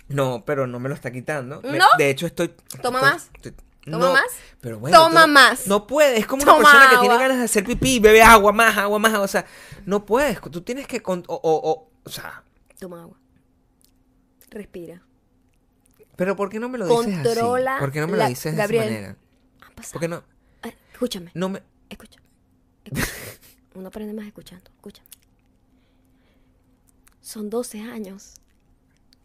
No, 0.08 0.44
pero 0.44 0.66
no 0.66 0.78
me 0.78 0.88
lo 0.88 0.94
está 0.94 1.10
quitando. 1.10 1.60
Me- 1.62 1.78
¿No? 1.78 1.86
De 1.98 2.10
hecho, 2.10 2.26
estoy. 2.26 2.48
Toma 2.82 3.00
estoy- 3.00 3.12
más. 3.12 3.30
estoy- 3.34 3.54
Toma 3.84 4.06
no, 4.06 4.12
más. 4.14 4.24
Pero 4.60 4.78
bueno. 4.80 4.96
Toma 4.98 5.20
tú 5.22 5.26
no- 5.28 5.32
más. 5.32 5.66
No 5.68 5.86
puedes. 5.86 6.18
Es 6.18 6.26
como 6.26 6.44
Toma 6.44 6.58
una 6.58 6.64
persona 6.70 6.90
que 6.90 6.96
tiene 6.98 7.14
agua. 7.14 7.22
ganas 7.22 7.38
de 7.38 7.44
hacer 7.44 7.64
pipí, 7.64 7.98
bebe 8.00 8.22
agua, 8.22 8.52
más 8.52 8.76
agua, 8.76 8.98
más. 8.98 9.14
O 9.14 9.28
sea, 9.28 9.44
no 9.84 10.04
puedes. 10.06 10.40
Tú 10.40 10.60
tienes 10.62 10.86
que. 10.86 11.02
con- 11.02 11.24
o, 11.28 11.34
o, 11.34 11.70
o, 11.70 11.90
o 12.04 12.10
sea. 12.10 12.42
Toma 12.78 13.02
agua. 13.02 13.16
Respira. 14.50 15.02
Pero 16.16 16.34
¿por 16.34 16.48
qué 16.48 16.58
no 16.58 16.68
me 16.68 16.78
lo 16.78 16.86
dices 16.86 17.14
Controla 17.22 17.72
así? 17.74 17.80
¿Por 17.80 17.92
qué 17.92 18.00
no 18.00 18.06
me 18.08 18.16
la- 18.16 18.24
lo 18.24 18.28
dices 18.30 18.52
de 18.52 18.58
Gabriel. 18.58 18.84
esa 18.84 18.92
manera? 18.94 19.16
Han 19.62 19.74
pasado- 19.74 19.92
¿Por 19.92 20.00
qué 20.00 20.08
no? 20.08 20.24
Ah, 20.62 20.70
Escúchame. 20.92 21.30
No 21.34 21.48
me. 21.48 21.62
Escucha. 21.90 22.20
Uno 23.74 23.88
aprende 23.88 24.14
más 24.14 24.26
escuchando. 24.26 24.70
Escúchame. 24.76 25.06
Son 27.20 27.50
12 27.50 27.80
años 27.80 28.34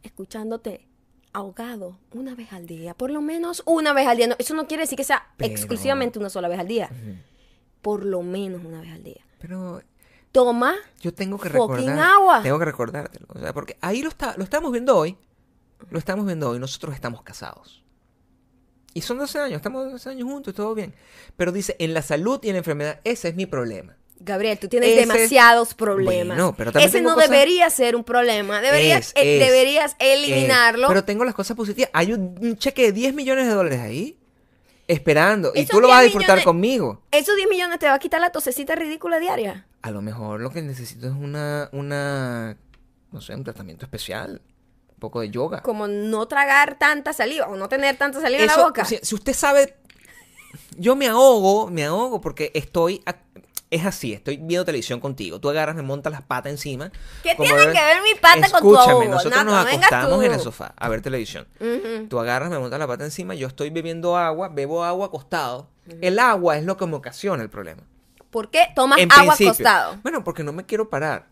escuchándote 0.03 0.87
ahogado 1.33 1.97
una 2.11 2.35
vez 2.35 2.51
al 2.53 2.65
día. 2.65 2.93
Por 2.93 3.11
lo 3.11 3.21
menos 3.21 3.63
una 3.65 3.93
vez 3.93 4.07
al 4.07 4.17
día. 4.17 4.27
No, 4.27 4.35
eso 4.39 4.53
no 4.53 4.67
quiere 4.67 4.83
decir 4.83 4.97
que 4.97 5.03
sea 5.03 5.27
Pero- 5.37 5.51
exclusivamente 5.51 6.19
una 6.19 6.29
sola 6.29 6.47
vez 6.47 6.59
al 6.59 6.67
día. 6.67 6.89
Por 7.81 8.05
lo 8.05 8.21
menos 8.21 8.63
una 8.65 8.81
vez 8.81 8.91
al 8.91 9.03
día. 9.03 9.23
Pero 9.39 9.81
Toma. 10.31 10.75
yo 10.99 11.13
tengo 11.13 11.37
que 11.39 11.49
recordar. 11.49 11.99
agua. 11.99 12.41
Tengo 12.43 12.59
que 12.59 12.65
recordártelo. 12.65 13.25
O 13.29 13.39
sea, 13.39 13.53
porque 13.53 13.77
ahí 13.81 14.01
lo, 14.01 14.09
está, 14.09 14.35
lo 14.37 14.43
estamos 14.43 14.71
viendo 14.71 14.97
hoy. 14.97 15.17
Lo 15.89 15.97
estamos 15.99 16.25
viendo 16.25 16.49
hoy. 16.49 16.59
Nosotros 16.59 16.93
estamos 16.95 17.21
casados. 17.23 17.80
Y 18.93 19.01
son 19.01 19.17
12 19.17 19.39
años. 19.39 19.55
Estamos 19.57 19.91
12 19.91 20.09
años 20.09 20.27
juntos. 20.27 20.53
Todo 20.53 20.73
bien. 20.75 20.93
Pero 21.37 21.51
dice, 21.51 21.75
en 21.79 21.93
la 21.93 22.01
salud 22.01 22.39
y 22.43 22.49
en 22.49 22.53
la 22.55 22.57
enfermedad, 22.59 22.99
ese 23.03 23.29
es 23.29 23.35
mi 23.35 23.45
problema. 23.45 23.95
Gabriel, 24.23 24.59
tú 24.59 24.67
tienes 24.67 24.89
Ese- 24.89 24.99
demasiados 25.01 25.73
problemas. 25.73 26.35
Bueno, 26.37 26.53
pero 26.55 26.71
también 26.71 26.89
Ese 26.89 27.01
no 27.01 27.15
cosas- 27.15 27.29
debería 27.31 27.69
ser 27.71 27.95
un 27.95 28.03
problema. 28.03 28.61
Deberías, 28.61 29.07
Es, 29.15 29.23
eh, 29.23 29.37
es, 29.41 29.47
deberías 29.47 29.95
eliminarlo. 29.97 30.83
Eh, 30.87 30.89
pero 30.89 31.03
tengo 31.03 31.25
las 31.25 31.33
cosas 31.33 31.57
positivas. 31.57 31.89
Hay 31.93 32.13
un, 32.13 32.37
un 32.39 32.55
cheque 32.57 32.83
de 32.83 32.91
10 32.91 33.13
millones 33.15 33.47
de 33.47 33.53
dólares 33.53 33.79
ahí. 33.79 34.17
Esperando. 34.87 35.53
Y 35.55 35.65
tú 35.65 35.79
lo 35.79 35.87
vas 35.87 35.99
a 35.99 36.01
10 36.01 36.11
disfrutar 36.11 36.35
millones- 36.37 36.45
conmigo. 36.45 37.01
Esos 37.11 37.35
10 37.35 37.47
millones 37.49 37.79
te 37.79 37.85
va 37.87 37.93
a 37.93 37.99
quitar 37.99 38.19
la 38.19 38.31
tosecita 38.31 38.75
ridícula 38.75 39.19
diaria. 39.19 39.65
A 39.81 39.89
lo 39.91 40.01
mejor 40.01 40.41
lo 40.41 40.49
que 40.51 40.61
necesito 40.61 41.07
es 41.07 41.13
una, 41.13 41.69
una, 41.71 42.57
no 43.11 43.21
sé, 43.21 43.33
un 43.33 43.43
tratamiento 43.43 43.85
especial. 43.85 44.41
Poco 45.01 45.19
de 45.21 45.31
yoga. 45.31 45.61
Como 45.63 45.87
no 45.87 46.27
tragar 46.27 46.77
tanta 46.77 47.11
saliva 47.11 47.47
o 47.47 47.55
no 47.55 47.67
tener 47.67 47.97
tanta 47.97 48.21
saliva 48.21 48.41
en 48.43 48.47
la 48.47 48.57
boca. 48.57 48.85
Si, 48.85 48.99
si 49.01 49.15
usted 49.15 49.33
sabe, 49.33 49.75
yo 50.77 50.95
me 50.95 51.07
ahogo, 51.07 51.71
me 51.71 51.83
ahogo 51.85 52.21
porque 52.21 52.51
estoy, 52.53 53.01
a- 53.07 53.15
es 53.71 53.83
así, 53.83 54.13
estoy 54.13 54.37
viendo 54.37 54.63
televisión 54.63 54.99
contigo. 54.99 55.39
Tú 55.39 55.49
agarras, 55.49 55.75
me 55.75 55.81
montas 55.81 56.13
las 56.13 56.21
patas 56.21 56.51
encima. 56.51 56.91
¿Qué 57.23 57.33
tiene 57.35 57.63
que 57.63 57.81
ver 57.83 57.97
mi 58.03 58.13
pata 58.21 58.47
con 58.51 58.61
tu 58.61 58.73
Escúchame, 58.75 58.91
ahogo? 58.91 59.05
nosotros 59.05 59.43
No, 59.43 59.51
nos 59.51 59.65
acostamos 59.65 60.23
en 60.23 60.31
el 60.33 60.39
sofá 60.39 60.73
a 60.77 60.87
ver 60.87 61.01
televisión. 61.01 61.47
Tú 62.07 62.19
agarras, 62.19 62.51
me 62.51 62.59
montas 62.59 62.77
la 62.79 62.85
pata 62.85 63.03
encima, 63.03 63.33
yo 63.33 63.47
estoy 63.47 63.71
bebiendo 63.71 64.15
agua, 64.17 64.49
bebo 64.49 64.83
agua 64.83 65.07
acostado. 65.07 65.67
El 65.99 66.19
agua 66.19 66.57
es 66.57 66.63
lo 66.63 66.77
que 66.77 66.85
me 66.85 66.95
ocasiona 66.95 67.41
el 67.41 67.49
problema. 67.49 67.81
¿Por 68.29 68.51
qué 68.51 68.67
tomas 68.75 68.99
En 68.99 69.11
agua 69.11 69.35
principio. 69.35 69.49
acostado? 69.67 69.97
Bueno, 70.03 70.23
porque 70.23 70.43
no 70.43 70.53
me 70.53 70.63
quiero 70.65 70.89
parar. 70.91 71.25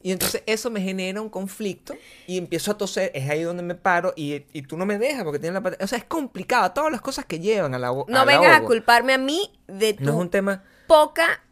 Y 0.00 0.12
entonces 0.12 0.42
eso 0.46 0.70
me 0.70 0.80
genera 0.80 1.20
un 1.20 1.28
conflicto 1.28 1.94
y 2.28 2.38
empiezo 2.38 2.70
a 2.70 2.78
toser, 2.78 3.10
es 3.14 3.28
ahí 3.28 3.42
donde 3.42 3.64
me 3.64 3.74
paro 3.74 4.12
y, 4.14 4.44
y 4.52 4.62
tú 4.62 4.76
no 4.76 4.86
me 4.86 4.96
dejas 4.96 5.24
porque 5.24 5.40
tienes 5.40 5.54
la 5.54 5.60
pata- 5.62 5.84
O 5.84 5.88
sea, 5.88 5.98
es 5.98 6.04
complicado, 6.04 6.70
todas 6.70 6.92
las 6.92 7.00
cosas 7.00 7.24
que 7.24 7.40
llevan 7.40 7.74
a 7.74 7.78
la 7.80 7.88
No 7.88 8.20
al 8.20 8.26
vengas 8.26 8.56
a 8.60 8.62
culparme 8.62 9.12
a 9.14 9.18
mí 9.18 9.50
de 9.66 9.94
tu 9.94 10.04
No 10.04 10.12
es 10.12 10.16
un 10.18 10.30
tema... 10.30 10.62
poca 10.86 11.42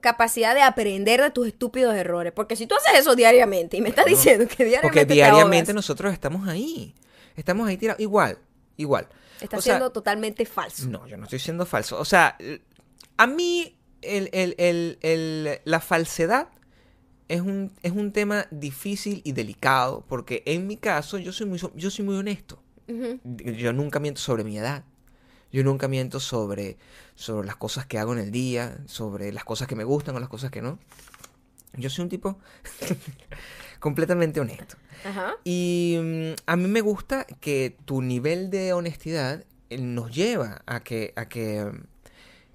capacidad 0.00 0.54
de 0.54 0.62
aprender 0.62 1.20
de 1.20 1.30
tus 1.30 1.48
estúpidos 1.48 1.92
errores. 1.96 2.32
Porque 2.32 2.54
si 2.54 2.68
tú 2.68 2.76
haces 2.76 3.00
eso 3.00 3.16
diariamente 3.16 3.76
y 3.76 3.80
me 3.80 3.88
estás 3.88 4.06
diciendo 4.06 4.46
que 4.46 4.64
diariamente 4.64 4.86
Porque 4.88 5.04
te 5.06 5.14
diariamente 5.14 5.74
nosotros 5.74 6.12
estamos 6.12 6.46
ahí. 6.48 6.94
Estamos 7.34 7.68
ahí 7.68 7.76
tirados. 7.76 8.00
Igual, 8.00 8.38
igual. 8.76 9.08
estás 9.40 9.58
O 9.58 9.62
sea, 9.62 9.74
siendo 9.74 9.90
totalmente 9.90 10.46
falso. 10.46 10.86
No, 10.88 11.04
yo 11.08 11.16
no 11.16 11.24
estoy 11.24 11.40
siendo 11.40 11.66
falso. 11.66 11.98
O 11.98 12.04
sea, 12.04 12.38
a 13.16 13.26
mí 13.26 13.76
el- 14.02 14.30
el- 14.32 14.98
el- 15.02 15.60
la 15.64 15.80
falsedad 15.80 16.46
es 17.28 17.42
un, 17.42 17.72
es 17.82 17.92
un 17.92 18.12
tema 18.12 18.46
difícil 18.50 19.20
y 19.24 19.32
delicado 19.32 20.04
porque 20.08 20.42
en 20.46 20.66
mi 20.66 20.76
caso 20.76 21.18
yo 21.18 21.32
soy 21.32 21.46
muy, 21.46 21.60
yo 21.74 21.90
soy 21.90 22.04
muy 22.04 22.16
honesto. 22.16 22.62
Yo 23.24 23.74
nunca 23.74 24.00
miento 24.00 24.20
sobre 24.20 24.44
mi 24.44 24.56
edad. 24.56 24.82
Yo 25.52 25.62
nunca 25.62 25.88
miento 25.88 26.20
sobre, 26.20 26.78
sobre 27.14 27.46
las 27.46 27.56
cosas 27.56 27.86
que 27.86 27.98
hago 27.98 28.14
en 28.14 28.18
el 28.18 28.30
día, 28.30 28.78
sobre 28.86 29.30
las 29.32 29.44
cosas 29.44 29.68
que 29.68 29.76
me 29.76 29.84
gustan 29.84 30.16
o 30.16 30.20
las 30.20 30.28
cosas 30.30 30.50
que 30.50 30.62
no. 30.62 30.78
Yo 31.76 31.90
soy 31.90 32.04
un 32.04 32.08
tipo 32.08 32.38
completamente 33.80 34.40
honesto. 34.40 34.76
Ajá. 35.04 35.36
Y 35.44 35.98
mm, 36.02 36.32
a 36.46 36.56
mí 36.56 36.66
me 36.66 36.80
gusta 36.80 37.26
que 37.40 37.76
tu 37.84 38.00
nivel 38.00 38.50
de 38.50 38.72
honestidad 38.72 39.44
eh, 39.68 39.78
nos 39.78 40.14
lleva 40.14 40.62
a 40.64 40.80
que, 40.80 41.12
a 41.14 41.28
que 41.28 41.70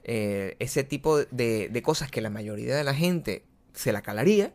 eh, 0.04 0.56
ese 0.58 0.84
tipo 0.84 1.20
de, 1.20 1.70
de 1.70 1.82
cosas 1.84 2.10
que 2.10 2.22
la 2.22 2.32
mayoría 2.32 2.76
de 2.76 2.84
la 2.84 2.96
gente 2.96 3.44
se 3.74 3.92
la 3.92 4.02
calaría 4.02 4.54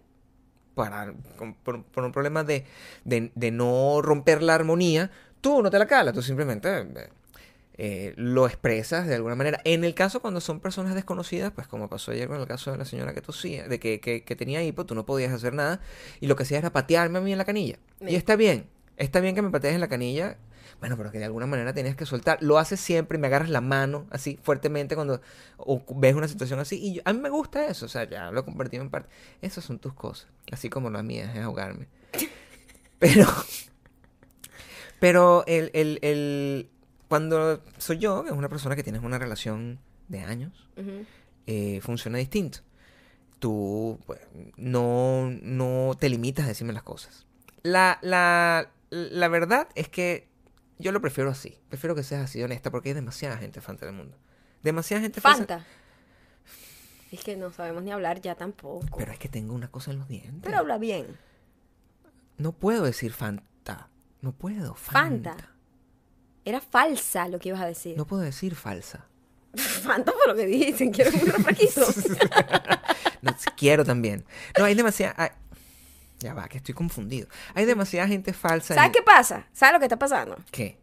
para, 0.78 1.12
con- 1.36 1.54
por, 1.54 1.82
por 1.84 2.04
un 2.04 2.12
problema 2.12 2.44
de, 2.44 2.64
de- 3.04 3.32
de 3.34 3.50
no 3.50 4.00
romper 4.00 4.42
la 4.42 4.54
armonía, 4.54 5.10
tú 5.42 5.62
no 5.62 5.70
te 5.70 5.78
la 5.78 5.86
calas, 5.86 6.14
tú 6.14 6.22
simplemente 6.22 6.68
eh, 7.80 8.12
lo 8.16 8.46
expresas 8.46 9.06
de 9.06 9.14
alguna 9.14 9.34
manera. 9.34 9.60
En 9.64 9.84
el 9.84 9.94
caso 9.94 10.20
cuando 10.20 10.40
son 10.40 10.60
personas 10.60 10.94
desconocidas, 10.94 11.52
pues 11.54 11.68
como 11.68 11.88
pasó 11.88 12.10
ayer 12.10 12.26
con 12.28 12.40
el 12.40 12.46
caso 12.46 12.72
de 12.72 12.78
la 12.78 12.84
señora 12.84 13.14
que 13.14 13.20
tosía, 13.20 13.68
de 13.68 13.78
que, 13.78 14.00
que, 14.00 14.24
que 14.24 14.36
tenía 14.36 14.62
hipo, 14.62 14.86
tú 14.86 14.94
no 14.94 15.06
podías 15.06 15.32
hacer 15.32 15.54
nada 15.54 15.80
y 16.20 16.26
lo 16.26 16.36
que 16.36 16.42
hacía 16.44 16.58
era 16.58 16.70
patearme 16.72 17.18
a 17.18 17.22
mí 17.22 17.32
en 17.32 17.38
la 17.38 17.44
canilla. 17.44 17.76
Y 18.06 18.16
está 18.16 18.36
bien, 18.36 18.66
está 18.96 19.20
bien 19.20 19.34
que 19.34 19.42
me 19.42 19.50
patees 19.50 19.74
en 19.74 19.80
la 19.80 19.88
canilla. 19.88 20.38
Bueno, 20.80 20.96
pero 20.96 21.10
que 21.10 21.18
de 21.18 21.24
alguna 21.24 21.46
manera 21.46 21.72
tenías 21.74 21.96
que 21.96 22.06
soltar. 22.06 22.38
Lo 22.40 22.58
haces 22.58 22.78
siempre 22.78 23.18
y 23.18 23.20
me 23.20 23.26
agarras 23.26 23.48
la 23.50 23.60
mano 23.60 24.06
así 24.10 24.38
fuertemente 24.42 24.94
cuando 24.94 25.20
o 25.56 25.82
ves 25.96 26.14
una 26.14 26.28
situación 26.28 26.60
así. 26.60 26.76
Y 26.80 26.94
yo- 26.94 27.02
a 27.04 27.12
mí 27.12 27.18
me 27.20 27.30
gusta 27.30 27.66
eso. 27.66 27.86
O 27.86 27.88
sea, 27.88 28.08
ya 28.08 28.30
lo 28.30 28.44
compartimos 28.44 28.84
en 28.84 28.90
parte. 28.90 29.08
Esas 29.42 29.64
son 29.64 29.78
tus 29.80 29.92
cosas. 29.94 30.28
Así 30.52 30.70
como 30.70 30.88
las 30.90 31.02
mías, 31.02 31.34
es 31.36 31.42
ahogarme. 31.42 31.88
Pero. 33.00 33.26
Pero 35.00 35.44
el, 35.46 35.70
el, 35.74 35.98
el- 36.02 36.70
cuando 37.08 37.62
soy 37.78 37.98
yo, 37.98 38.22
que 38.22 38.30
es 38.30 38.36
una 38.36 38.48
persona 38.48 38.76
que 38.76 38.82
tienes 38.82 39.02
una 39.02 39.18
relación 39.18 39.78
de 40.08 40.20
años, 40.20 40.68
eh, 41.46 41.80
funciona 41.82 42.18
distinto. 42.18 42.58
Tú 43.38 43.98
pues, 44.06 44.20
no, 44.56 45.30
no 45.42 45.96
te 45.98 46.08
limitas 46.08 46.44
a 46.44 46.48
decirme 46.48 46.72
las 46.72 46.82
cosas. 46.82 47.24
La, 47.62 47.98
la, 48.02 48.70
la 48.90 49.28
verdad 49.28 49.68
es 49.74 49.88
que 49.88 50.27
yo 50.78 50.92
lo 50.92 51.00
prefiero 51.00 51.30
así. 51.30 51.58
Prefiero 51.68 51.94
que 51.94 52.02
seas 52.02 52.22
así 52.24 52.42
honesta 52.42 52.70
porque 52.70 52.90
hay 52.90 52.94
demasiada 52.94 53.36
gente 53.36 53.60
fanta 53.60 53.86
del 53.86 53.94
mundo. 53.94 54.16
Demasiada 54.62 55.02
gente. 55.02 55.20
Fanta. 55.20 55.64
Es 57.10 57.20
que 57.24 57.36
no 57.36 57.50
sabemos 57.52 57.82
ni 57.82 57.90
hablar 57.90 58.20
ya 58.20 58.34
tampoco. 58.34 58.80
Pero 58.86 58.96
Pero, 58.98 59.12
es 59.12 59.18
que 59.18 59.28
tengo 59.28 59.54
una 59.54 59.70
cosa 59.70 59.90
en 59.92 59.98
los 59.98 60.08
dientes. 60.08 60.52
habla 60.52 60.78
bien. 60.78 61.16
No 62.36 62.52
puedo 62.52 62.84
decir 62.84 63.12
Fanta. 63.12 63.88
No 64.20 64.32
puedo. 64.32 64.74
Fanta. 64.74 65.30
Fanta. 65.32 65.50
Era 66.44 66.60
falsa 66.60 67.28
lo 67.28 67.38
que 67.38 67.48
ibas 67.50 67.60
a 67.62 67.66
decir. 67.66 67.96
No 67.96 68.06
puedo 68.06 68.22
decir 68.22 68.54
falsa. 68.54 69.06
Fanta 69.54 70.12
fue 70.12 70.32
lo 70.32 70.34
que 70.36 70.46
dijiste. 70.46 70.90
Quiero 70.90 71.10
un 71.18 71.26
refresquito. 71.26 71.86
No, 73.22 73.34
quiero 73.56 73.84
también. 73.84 74.24
No, 74.58 74.64
hay 74.64 74.74
demasiada... 74.74 75.14
hay- 75.16 75.30
Ya 76.20 76.34
va, 76.34 76.48
que 76.48 76.58
estoy 76.58 76.74
confundido. 76.74 77.28
Hay 77.54 77.64
demasiada 77.64 78.08
gente 78.08 78.32
falsa. 78.32 78.74
en- 78.74 78.78
¿Sabes 78.78 78.92
qué 78.92 79.02
pasa? 79.02 79.46
¿Sabes 79.52 79.74
lo 79.74 79.78
que 79.78 79.84
está 79.86 79.98
pasando? 79.98 80.36
¿Qué? 80.50 80.78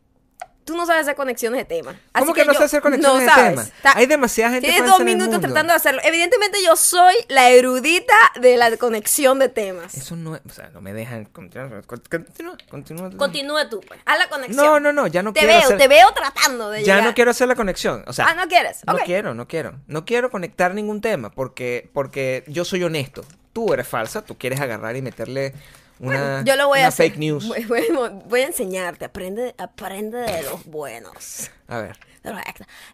Tú 0.64 0.76
no 0.76 0.88
sabes 0.88 1.04
hacer 1.04 1.16
conexiones 1.16 1.60
de 1.60 1.66
tema. 1.66 1.96
¿Cómo 2.18 2.34
que 2.34 2.44
no 2.44 2.52
sé 2.56 2.64
hacer 2.64 2.82
conexiones 2.82 3.20
de 3.20 3.26
sabes. 3.30 3.50
tema? 3.52 3.62
Está- 3.62 3.98
Hay 3.98 4.08
demasiada 4.08 4.54
gente 4.54 4.66
Tienes 4.68 4.80
falsa 4.82 4.94
dos 4.94 5.02
en 5.02 5.08
el 5.10 5.14
minutos 5.14 5.34
mundo. 5.36 5.48
tratando 5.48 5.74
de 5.74 5.78
hacerlo. 5.78 6.02
Evidentemente 6.04 6.58
yo 6.66 6.76
soy 6.76 7.14
la 7.28 7.50
erudita 7.52 8.16
de 8.42 8.58
la 8.58 8.76
conexión 8.78 9.38
de 9.38 9.50
temas. 9.50 9.94
Eso 9.94 10.16
no 10.16 10.36
es... 10.36 10.42
O 10.44 10.50
sea, 10.52 10.70
no 10.70 10.82
me 10.82 10.92
dejan 10.94 11.26
continuar. 11.26 11.86
Con- 11.86 12.02
Continúa, 12.10 12.58
continúa. 12.68 13.12
Continúa 13.16 13.70
tú, 13.70 13.80
pues. 13.88 14.00
Haz 14.06 14.18
la 14.18 14.28
conexión. 14.28 14.66
No, 14.66 14.80
no, 14.80 14.92
no, 14.92 15.06
ya 15.06 15.22
no 15.22 15.34
te 15.34 15.42
quiero 15.42 15.54
veo, 15.54 15.64
hacer- 15.66 15.78
te 15.78 15.88
veo 15.88 16.12
tratando 16.16 16.72
de 16.72 16.80
Ya 16.84 16.96
llegar. 16.96 17.10
no 17.10 17.14
quiero 17.14 17.30
hacer 17.30 17.48
la 17.48 17.56
conexión. 17.56 18.04
O 18.08 18.14
sea, 18.14 18.26
Ah, 18.30 18.34
¿no 18.34 18.48
quieres? 18.48 18.80
No 18.88 18.98
quiero, 19.06 19.36
no 19.36 19.48
quiero. 19.48 19.80
No 19.86 20.04
quiero 20.06 20.32
conectar 20.32 20.74
ningún 20.74 21.00
tema 21.00 21.30
porque, 21.30 21.92
porque 21.94 22.44
yo 22.48 22.66
soy 22.66 22.84
honesto. 22.84 23.24
Tú 23.56 23.72
eres 23.72 23.88
falsa, 23.88 24.22
tú 24.22 24.38
quieres 24.38 24.60
agarrar 24.60 24.98
y 24.98 25.02
meterle 25.02 25.54
una, 26.00 26.18
Bueno, 26.20 26.42
yo 26.46 26.58
lo 26.58 26.68
voy 26.68 26.80
una 26.80 26.88
a 26.88 26.90
hacer. 26.90 27.08
fake 27.12 27.20
news. 27.20 27.48
Voy, 27.48 27.64
voy- 27.64 27.88
voy 28.26 28.42
a 28.42 28.48
enseñarte. 28.48 29.06
Aprende, 29.06 29.56
aprende 29.58 30.18
de 30.18 30.44
los 30.44 30.66
buenos. 30.66 31.50
A 31.70 31.78
ver, 31.80 31.98
De 32.22 32.32
los, 32.34 32.42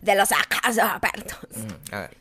de 0.01 0.15
los 0.15 0.29
expertos. 0.31 1.39
mm, 1.55 1.95
a 1.95 1.99
ver. 2.01 2.17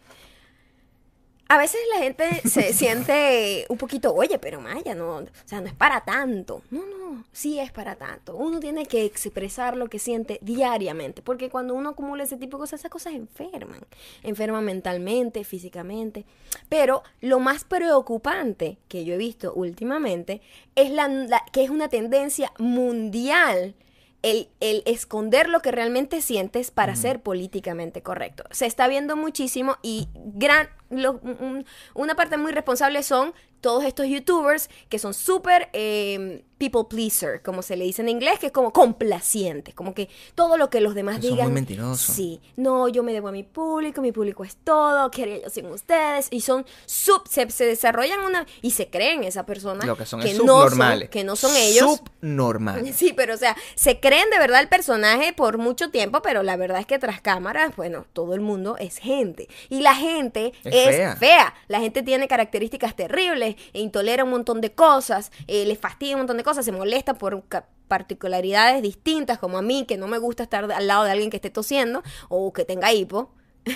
A 1.53 1.59
veces 1.59 1.81
la 1.93 2.01
gente 2.03 2.49
se 2.49 2.73
siente 2.73 3.67
un 3.69 3.77
poquito, 3.77 4.15
oye, 4.15 4.39
pero 4.39 4.61
Maya, 4.61 4.95
no, 4.95 5.17
o 5.17 5.25
sea, 5.45 5.61
no 5.61 5.67
es 5.67 5.75
para 5.75 6.01
tanto. 6.03 6.63
No, 6.71 6.81
no, 6.87 7.25
sí 7.33 7.59
es 7.59 7.73
para 7.73 7.97
tanto. 7.97 8.37
Uno 8.37 8.61
tiene 8.61 8.87
que 8.87 9.05
expresar 9.05 9.77
lo 9.77 9.89
que 9.89 9.99
siente 9.99 10.39
diariamente, 10.43 11.23
porque 11.23 11.51
cuando 11.51 11.75
uno 11.75 11.89
acumula 11.91 12.23
ese 12.23 12.37
tipo 12.37 12.57
de 12.57 12.61
cosas, 12.63 12.81
esas 12.81 12.91
cosas 12.93 13.15
enferman. 13.15 13.81
Enferman 14.23 14.65
mentalmente, 14.65 15.43
físicamente. 15.43 16.25
Pero 16.69 17.03
lo 17.21 17.41
más 17.41 17.65
preocupante 17.65 18.79
que 18.87 19.05
yo 19.05 19.15
he 19.15 19.19
visto 19.19 19.53
últimamente 19.53 20.41
es 20.77 20.91
la, 20.91 21.09
la- 21.09 21.45
que 21.53 21.65
es 21.65 21.71
una 21.71 21.89
tendencia 21.89 22.53
mundial 22.59 23.75
el, 24.23 24.49
el 24.61 24.83
esconder 24.85 25.49
lo 25.49 25.61
que 25.63 25.73
realmente 25.73 26.21
sientes 26.21 26.71
para 26.71 26.95
ser 26.95 27.23
políticamente 27.23 28.03
correcto. 28.03 28.45
Se 28.51 28.67
está 28.67 28.87
viendo 28.87 29.17
muchísimo 29.17 29.79
y 29.83 30.09
gran, 30.15 30.69
un- 30.91 31.65
una 31.95 32.15
parte 32.17 32.37
muy 32.37 32.53
responsable 32.53 33.03
son 33.03 33.33
todos 33.61 33.85
estos 33.85 34.07
youtubers 34.07 34.71
que 34.89 34.99
son 34.99 35.13
súper 35.13 35.69
eh, 35.75 36.45
people 36.57 36.85
pleaser, 36.89 37.43
como 37.43 37.61
se 37.61 37.77
le 37.77 37.85
dice 37.85 38.01
en 38.01 38.09
inglés, 38.09 38.39
que 38.39 38.47
es 38.47 38.53
como 38.53 38.73
complacientes, 38.73 39.75
como 39.75 39.93
que 39.95 40.09
todo 40.35 40.57
lo 40.57 40.71
que 40.71 40.81
los 40.81 40.95
demás 40.95 41.17
Que 41.17 41.23
son 41.23 41.31
muy 41.33 41.37
digan. 41.39 41.53
mentirosos. 41.55 42.15
Sí, 42.15 42.41
no, 42.57 42.89
yo 42.89 43.03
me 43.03 43.13
debo 43.13 43.29
a 43.29 43.33
mi 43.33 43.43
público, 43.43 44.01
mi 44.01 44.13
público 44.13 44.45
es 44.45 44.57
todo, 44.57 45.11
¿qué 45.11 45.23
haría 45.25 45.43
yo 45.43 45.51
sin 45.51 45.67
ustedes? 45.67 46.29
Y 46.31 46.41
son 46.41 46.65
sub, 46.87 47.23
se, 47.29 47.51
se 47.51 47.67
desarrollan 47.67 48.21
una, 48.21 48.47
y 48.63 48.71
se 48.71 48.89
creen 48.89 49.25
esa 49.25 49.45
persona 49.45 49.85
Lo 49.85 49.97
que 49.97 50.07
son 50.07 50.21
que 50.21 50.31
es 50.31 50.43
no 50.43 50.69
son, 50.69 51.09
que 51.11 51.25
no 51.25 51.37
son 51.37 51.55
ellos. 51.57 52.01
Subnormales. 52.23 52.97
Sí, 53.01 53.13
pero 53.15 53.35
o 53.35 53.39
sea, 53.39 53.57
se 53.75 54.01
creen 54.01 54.29
de 54.31 54.39
verdad 54.39 54.61
el 54.61 54.69
personaje 54.69 55.33
por 55.35 55.59
mucho 55.59 55.91
tiempo, 55.91 56.21
pero 56.23 56.43
la 56.43 56.57
verdad 56.57 56.81
es 56.81 56.87
que 56.87 56.99
tras 56.99 57.21
cámaras, 57.21 57.75
bueno, 57.77 58.07
todo 58.13 58.35
el 58.35 58.41
mundo 58.41 58.77
es 58.79 58.97
gente. 58.99 59.49
Y 59.69 59.81
la 59.81 59.95
gente 59.95 60.53
Es 60.65 60.80
es, 60.89 60.97
fea. 60.97 61.17
fea. 61.17 61.55
La 61.69 61.81
gente 61.81 62.03
tiene 62.03 62.29
características 62.29 62.95
terribles, 62.97 63.57
e 63.73 63.81
intolera 63.81 64.25
un 64.25 64.31
montón 64.31 64.61
de 64.61 64.73
cosas, 64.73 65.31
eh, 65.47 65.65
le 65.67 65.77
fastidia 65.77 66.15
un 66.17 66.21
montón 66.21 66.37
de 66.37 66.45
cosas, 66.45 66.65
se 66.65 66.73
molesta 66.73 67.15
por 67.15 67.43
particularidades 67.89 68.83
distintas, 68.83 69.39
como 69.39 69.59
a 69.59 69.63
mí, 69.63 69.85
que 69.87 69.97
no 69.97 70.07
me 70.07 70.19
gusta 70.19 70.45
estar 70.45 70.71
al 70.71 70.87
lado 70.87 71.05
de 71.05 71.11
alguien 71.11 71.31
que 71.31 71.37
esté 71.37 71.51
tosiendo 71.51 72.03
o 72.29 72.53
que 72.53 72.65
tenga 72.65 72.93
hipo. 72.93 73.33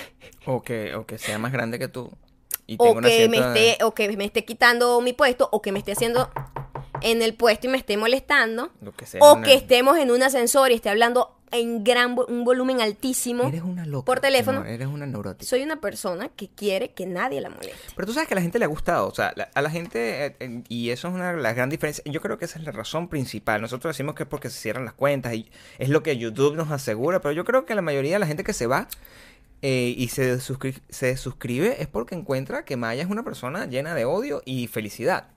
O 0.47 0.61
que, 0.61 0.93
o 0.95 1.05
que 1.05 1.17
sea 1.17 1.39
más 1.39 1.51
grande 1.51 1.79
que 1.79 1.87
tú. 1.87 2.11
Y 2.67 2.75
o 2.79 2.99
que 3.01 3.27
me 3.29 3.37
esté 3.37 3.83
o 3.83 3.93
que 3.93 4.15
me 4.17 4.25
esté 4.25 4.45
quitando 4.45 4.99
mi 5.01 5.13
puesto 5.13 5.49
o 5.51 5.61
que 5.61 5.71
me 5.71 5.79
esté 5.79 5.91
haciendo 5.91 6.29
en 7.01 7.21
el 7.21 7.35
puesto 7.35 7.67
y 7.67 7.69
me 7.69 7.77
esté 7.77 7.95
molestando 7.97 8.71
Lo 8.81 8.91
que 8.93 9.05
sea, 9.05 9.21
o 9.21 9.33
una- 9.35 9.43
que 9.45 9.53
estemos 9.53 9.97
en 9.97 10.09
un 10.11 10.23
ascensor 10.23 10.71
y 10.71 10.75
esté 10.75 10.89
hablando 10.89 11.37
en 11.57 11.83
gran 11.83 12.15
un 12.27 12.43
volumen 12.43 12.81
altísimo 12.81 13.47
Eres 13.47 13.61
una 13.63 13.85
loca. 13.85 14.05
por 14.05 14.19
teléfono. 14.19 14.63
eres 14.65 14.87
una 14.87 15.05
neurótica. 15.05 15.45
soy 15.49 15.63
una 15.63 15.79
persona 15.81 16.29
que 16.29 16.47
quiere 16.49 16.91
que 16.91 17.05
nadie 17.05 17.41
la 17.41 17.49
moleste 17.49 17.75
Pero 17.95 18.05
tú 18.05 18.13
sabes 18.13 18.27
que 18.27 18.33
a 18.33 18.37
la 18.37 18.41
gente 18.41 18.59
le 18.59 18.65
ha 18.65 18.69
gustado, 18.69 19.07
o 19.07 19.13
sea, 19.15 19.33
la- 19.35 19.49
a 19.53 19.61
la 19.61 19.69
gente, 19.69 20.25
eh, 20.27 20.35
eh, 20.39 20.63
y 20.69 20.89
eso 20.89 21.07
es 21.07 21.13
una 21.13 21.33
de 21.33 21.41
las 21.41 21.55
grandes 21.55 21.77
diferencias, 21.79 22.05
yo 22.05 22.21
creo 22.21 22.37
que 22.37 22.45
esa 22.45 22.59
es 22.59 22.65
la 22.65 22.71
razón 22.71 23.07
principal. 23.07 23.61
Nosotros 23.61 23.93
decimos 23.95 24.15
que 24.15 24.23
es 24.23 24.29
porque 24.29 24.49
se 24.49 24.59
cierran 24.59 24.85
las 24.85 24.93
cuentas 24.93 25.33
y 25.33 25.49
es 25.79 25.89
lo 25.89 26.03
que 26.03 26.17
YouTube 26.17 26.55
nos 26.55 26.71
asegura, 26.71 27.21
pero 27.21 27.31
yo 27.33 27.45
creo 27.45 27.65
que 27.65 27.75
la 27.75 27.81
mayoría 27.81 28.13
de 28.13 28.19
la 28.19 28.27
gente 28.27 28.43
que 28.43 28.53
se 28.53 28.67
va 28.67 28.87
eh, 29.61 29.93
y 29.97 30.09
se, 30.09 30.35
suscri- 30.37 30.81
se 30.89 31.17
suscribe 31.17 31.81
es 31.81 31.87
porque 31.87 32.13
encuentra 32.13 32.65
que 32.65 32.75
Maya 32.77 33.01
es 33.01 33.09
una 33.09 33.23
persona 33.23 33.65
llena 33.65 33.95
de 33.95 34.05
odio 34.05 34.41
y 34.45 34.67
felicidad. 34.67 35.27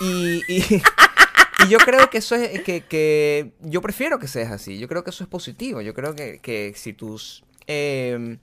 Y, 0.00 0.40
y- 0.48 0.82
y 1.64 1.68
yo 1.68 1.78
creo 1.78 2.10
que 2.10 2.18
eso 2.18 2.34
es, 2.34 2.62
que, 2.62 2.82
que 2.82 3.52
yo 3.60 3.80
prefiero 3.82 4.18
que 4.18 4.28
seas 4.28 4.50
así, 4.52 4.78
yo 4.78 4.88
creo 4.88 5.04
que 5.04 5.10
eso 5.10 5.24
es 5.24 5.30
positivo, 5.30 5.80
yo 5.80 5.94
creo 5.94 6.14
que, 6.14 6.38
que 6.40 6.72
si 6.76 6.92
tus... 6.92 7.44
em, 7.66 8.38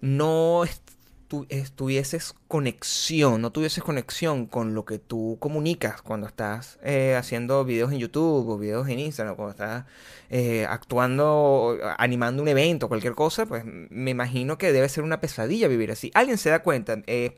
no 0.00 0.64
es- 0.64 0.82
tu- 1.28 1.46
es- 1.50 1.72
tuvieses 1.72 2.34
conexión, 2.48 3.42
no 3.42 3.52
tuvieses 3.52 3.82
conexión 3.84 4.46
con 4.46 4.74
lo 4.74 4.84
que 4.86 4.98
tú 4.98 5.36
comunicas 5.40 6.00
cuando 6.00 6.26
estás 6.26 6.78
eh, 6.82 7.16
haciendo 7.16 7.64
videos 7.66 7.92
en 7.92 7.98
YouTube 7.98 8.48
o 8.48 8.58
videos 8.58 8.88
en 8.88 8.98
Instagram, 9.00 9.36
cuando 9.36 9.50
estás 9.50 9.84
eh, 10.30 10.66
actuando, 10.68 11.78
animando 11.98 12.42
un 12.42 12.48
evento, 12.48 12.88
cualquier 12.88 13.14
cosa, 13.14 13.44
pues 13.44 13.62
me 13.66 14.10
imagino 14.10 14.56
que 14.56 14.72
debe 14.72 14.88
ser 14.88 15.04
una 15.04 15.20
pesadilla 15.20 15.68
vivir 15.68 15.90
así. 15.90 16.10
Alguien 16.14 16.38
se 16.38 16.48
da 16.50 16.62
cuenta, 16.62 16.96
eh, 17.06 17.36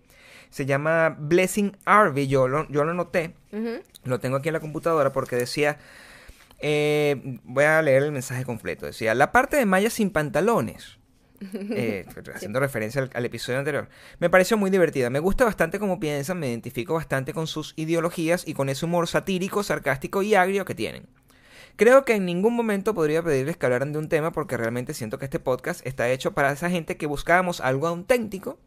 se 0.51 0.67
llama 0.67 1.17
Blessing 1.19 1.77
Harvey, 1.85 2.27
yo 2.27 2.49
lo, 2.49 2.69
yo 2.69 2.85
lo 2.85 2.93
noté, 2.95 3.35
lo 4.05 4.21
tengo 4.21 4.37
aquí 4.37 4.49
en 4.49 4.55
la 4.55 4.61
computadora 4.61 5.13
porque 5.13 5.37
decía, 5.37 5.79
eh, 6.59 7.39
voy 7.45 7.65
a 7.65 7.81
leer 7.83 8.03
el 8.03 8.13
mensaje 8.13 8.45
completo, 8.45 8.87
decía, 8.87 9.15
la 9.15 9.33
parte 9.33 9.57
de 9.57 9.67
Maya 9.67 9.91
sin 9.91 10.11
pantalones. 10.11 10.99
eh, 11.55 12.05
haciendo 12.35 12.61
referencia 12.61 13.01
al, 13.01 13.11
al 13.15 13.25
episodio 13.25 13.59
anterior, 13.59 13.89
me 14.19 14.29
pareció 14.29 14.59
muy 14.59 14.69
divertida. 14.69 15.09
Me 15.09 15.21
gusta 15.21 15.47
bastante 15.47 15.79
cómo 15.79 15.99
piensan, 15.99 16.39
me 16.39 16.49
identifico 16.49 16.93
bastante 16.93 17.33
con 17.33 17.47
sus 17.47 17.73
ideologías 17.77 18.47
y 18.47 18.53
con 18.53 18.69
ese 18.69 18.85
humor 18.85 19.09
satírico, 19.09 19.63
sarcástico 19.63 20.23
y 20.23 20.35
agrio 20.35 20.67
que 20.67 20.75
tienen. 20.75 21.07
Creo 21.77 22.05
que 22.05 22.15
en 22.15 22.27
ningún 22.27 22.55
momento 22.55 22.95
podría 22.95 23.23
pedirles 23.23 23.57
que 23.57 23.65
hablaran 23.65 23.93
de 23.93 23.99
un 23.99 24.11
tema 24.11 24.33
porque 24.33 24.59
realmente 24.59 24.93
siento 24.93 25.19
que 25.19 25.25
este 25.25 25.41
podcast 25.41 25.87
está 25.87 26.11
hecho 26.11 26.33
para 26.33 26.53
esa 26.53 26.69
gente 26.69 26.99
que 26.99 27.07
buscábamos 27.07 27.63
algo 27.63 27.89
auténtico, 27.89 28.59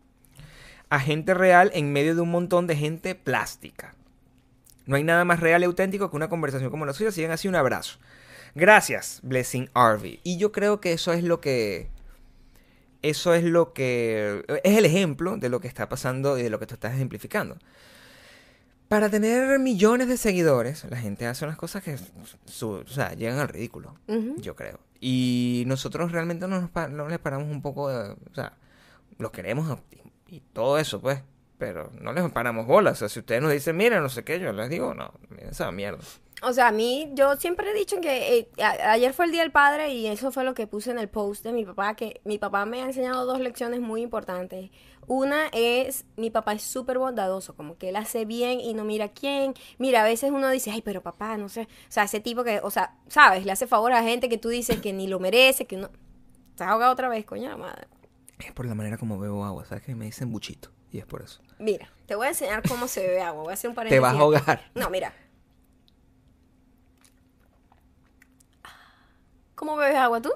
a 0.94 1.00
gente 1.00 1.34
real 1.34 1.72
en 1.74 1.92
medio 1.92 2.14
de 2.14 2.22
un 2.22 2.30
montón 2.30 2.68
de 2.68 2.76
gente 2.76 3.16
plástica. 3.16 3.96
No 4.86 4.96
hay 4.96 5.04
nada 5.04 5.26
más 5.26 5.40
real 5.40 5.62
y 5.62 5.66
auténtico 5.66 6.10
que 6.10 6.16
una 6.16 6.30
conversación 6.30 6.70
como 6.70 6.86
la 6.86 6.94
suya. 6.94 7.12
Sigan 7.12 7.32
así 7.32 7.48
un 7.48 7.56
abrazo. 7.56 7.98
Gracias, 8.54 9.20
Blessing 9.24 9.70
Harvey. 9.74 10.20
Y 10.24 10.38
yo 10.38 10.52
creo 10.52 10.80
que 10.82 10.94
eso 10.94 11.12
es 11.14 11.24
lo 11.24 11.42
que. 11.42 11.90
Eso 13.02 13.34
es 13.34 13.44
lo 13.44 13.74
que. 13.74 14.46
Es 14.64 14.78
el 14.78 14.86
ejemplo 14.86 15.38
de 15.38 15.50
lo 15.50 15.60
que 15.60 15.68
está 15.68 15.90
pasando 15.90 16.38
y 16.38 16.44
de 16.44 16.50
lo 16.52 16.60
que 16.60 16.68
tú 16.68 16.76
estás 16.76 16.94
ejemplificando. 16.94 17.58
Para 18.88 19.10
tener 19.10 19.58
millones 19.58 20.08
de 20.08 20.18
seguidores, 20.18 20.84
la 20.90 20.98
gente 20.98 21.26
hace 21.26 21.44
unas 21.46 21.58
cosas 21.58 21.82
que 21.82 21.98
su- 22.46 22.70
o 22.70 22.88
sea, 22.88 23.14
llegan 23.14 23.40
al 23.40 23.48
ridículo, 23.48 23.96
yo 24.38 24.56
creo. 24.56 24.80
Y 25.00 25.64
nosotros 25.66 26.12
realmente 26.12 26.48
no, 26.48 26.62
nos 26.62 26.90
no 26.92 27.10
les 27.10 27.18
paramos 27.18 27.50
un 27.50 27.64
poco 27.64 27.90
de... 27.90 28.12
O 28.12 28.36
sea, 28.36 28.54
los 29.18 29.32
queremos 29.32 29.80
y, 30.36 30.40
todo 30.54 30.78
eso, 30.78 31.00
pues. 31.00 31.22
Pero 31.58 31.92
no 32.02 32.12
les 32.12 32.30
paramos 32.32 32.66
bolas. 32.66 32.94
O 32.94 32.96
sea, 33.00 33.10
si 33.10 33.20
ustedes 33.20 33.42
nos 33.42 33.52
dicen, 33.52 33.78
mira, 33.78 34.02
no 34.02 34.10
sé 34.10 34.24
qué, 34.24 34.40
yo 34.40 34.52
les 34.52 34.70
digo, 34.70 34.94
no, 34.94 35.14
miren 35.30 35.50
esa 35.50 35.72
mierda. 35.72 36.00
O 36.42 36.52
sea, 36.52 36.68
a 36.68 36.72
mí, 36.72 37.10
yo 37.14 37.38
siempre 37.38 37.70
he 37.70 37.74
dicho 37.74 38.02
que 38.02 38.50
eh, 38.58 38.64
ayer 38.64 39.14
fue 39.14 39.26
el 39.26 39.32
Día 39.32 39.44
del 39.44 39.52
Padre 39.52 39.94
y 39.94 40.08
eso 40.08 40.30
fue 40.32 40.44
lo 40.44 40.54
que 40.54 40.68
puse 40.68 40.92
en 40.92 41.00
el 41.00 41.08
post 41.08 41.44
de 41.44 41.54
mi 41.54 41.64
papá, 41.64 41.96
que 41.96 42.20
mi 42.26 42.38
papá 42.38 42.66
me 42.66 42.82
ha 42.82 42.86
enseñado 42.86 43.26
dos 43.26 43.40
lecciones 43.40 43.80
muy 43.80 44.02
importantes. 44.02 44.70
Una 45.08 45.48
es, 45.54 46.06
mi 46.18 46.32
papá 46.32 46.54
es 46.54 46.64
súper 46.64 46.98
bondadoso, 47.00 47.56
como 47.56 47.78
que 47.78 47.90
él 47.90 47.96
hace 47.96 48.26
bien 48.26 48.60
y 48.60 48.74
no 48.74 48.84
mira 48.84 49.10
quién. 49.10 49.54
Mira, 49.78 50.02
a 50.02 50.06
veces 50.06 50.32
uno 50.32 50.50
dice, 50.50 50.72
ay, 50.72 50.82
pero 50.82 51.02
papá, 51.02 51.38
no 51.38 51.48
sé. 51.48 51.62
O 51.62 51.92
sea, 51.92 52.04
ese 52.04 52.20
tipo 52.20 52.44
que, 52.44 52.60
o 52.62 52.72
sea, 52.72 52.98
sabes, 53.08 53.46
le 53.46 53.52
hace 53.54 53.66
favor 53.66 53.94
a 53.94 54.04
gente 54.04 54.28
que 54.28 54.38
tú 54.38 54.50
dices 54.50 54.82
que 54.82 54.92
ni 54.92 55.08
lo 55.08 55.20
merece, 55.20 55.66
que 55.66 55.78
no... 55.78 55.90
Estás 56.50 56.68
ahogado 56.68 56.92
otra 56.92 57.08
vez, 57.08 57.26
coño 57.26 57.50
la 57.50 57.58
madre. 57.58 57.88
Es 58.40 58.52
por 58.52 58.66
la 58.66 58.76
manera 58.76 58.98
como 58.98 59.20
bebo 59.20 59.46
agua, 59.46 59.66
¿sabes? 59.66 59.84
Que 59.84 59.96
me 59.96 60.06
dicen 60.06 60.32
buchito. 60.32 60.70
Y 60.92 61.00
es 61.00 61.06
por 61.06 61.22
eso. 61.22 61.42
Mira, 61.60 61.90
te 62.06 62.16
voy 62.16 62.28
a 62.28 62.30
enseñar 62.30 62.68
cómo 62.68 62.88
se 62.88 63.02
bebe 63.02 63.22
agua. 63.22 63.44
Voy 63.44 63.52
a 63.52 63.54
hacer 63.54 63.70
un 63.70 63.76
paréntesis. 63.76 63.98
Te 63.98 64.00
vas 64.00 64.16
a 64.16 64.20
ahogar. 64.20 64.72
No, 64.76 64.90
mira. 64.90 65.14
¿Cómo 69.56 69.76
bebes 69.76 69.96
agua 69.96 70.22
tú? 70.22 70.32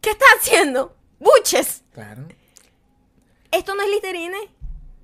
¿Qué 0.00 0.10
estás 0.10 0.28
haciendo? 0.38 0.96
¡Buches! 1.18 1.82
Claro. 1.92 2.28
Esto 3.50 3.74
no 3.74 3.82
es 3.82 3.90
listerine. 3.90 4.38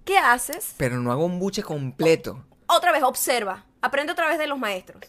¿Qué 0.05 0.17
haces? 0.17 0.75
Pero 0.77 0.99
no 0.99 1.11
hago 1.11 1.25
un 1.25 1.39
buche 1.39 1.63
completo. 1.63 2.45
Otra 2.67 2.93
vez, 2.93 3.03
observa. 3.03 3.67
Aprende 3.81 4.13
otra 4.13 4.29
vez 4.29 4.39
de 4.39 4.47
los 4.47 4.59
maestros. 4.59 5.03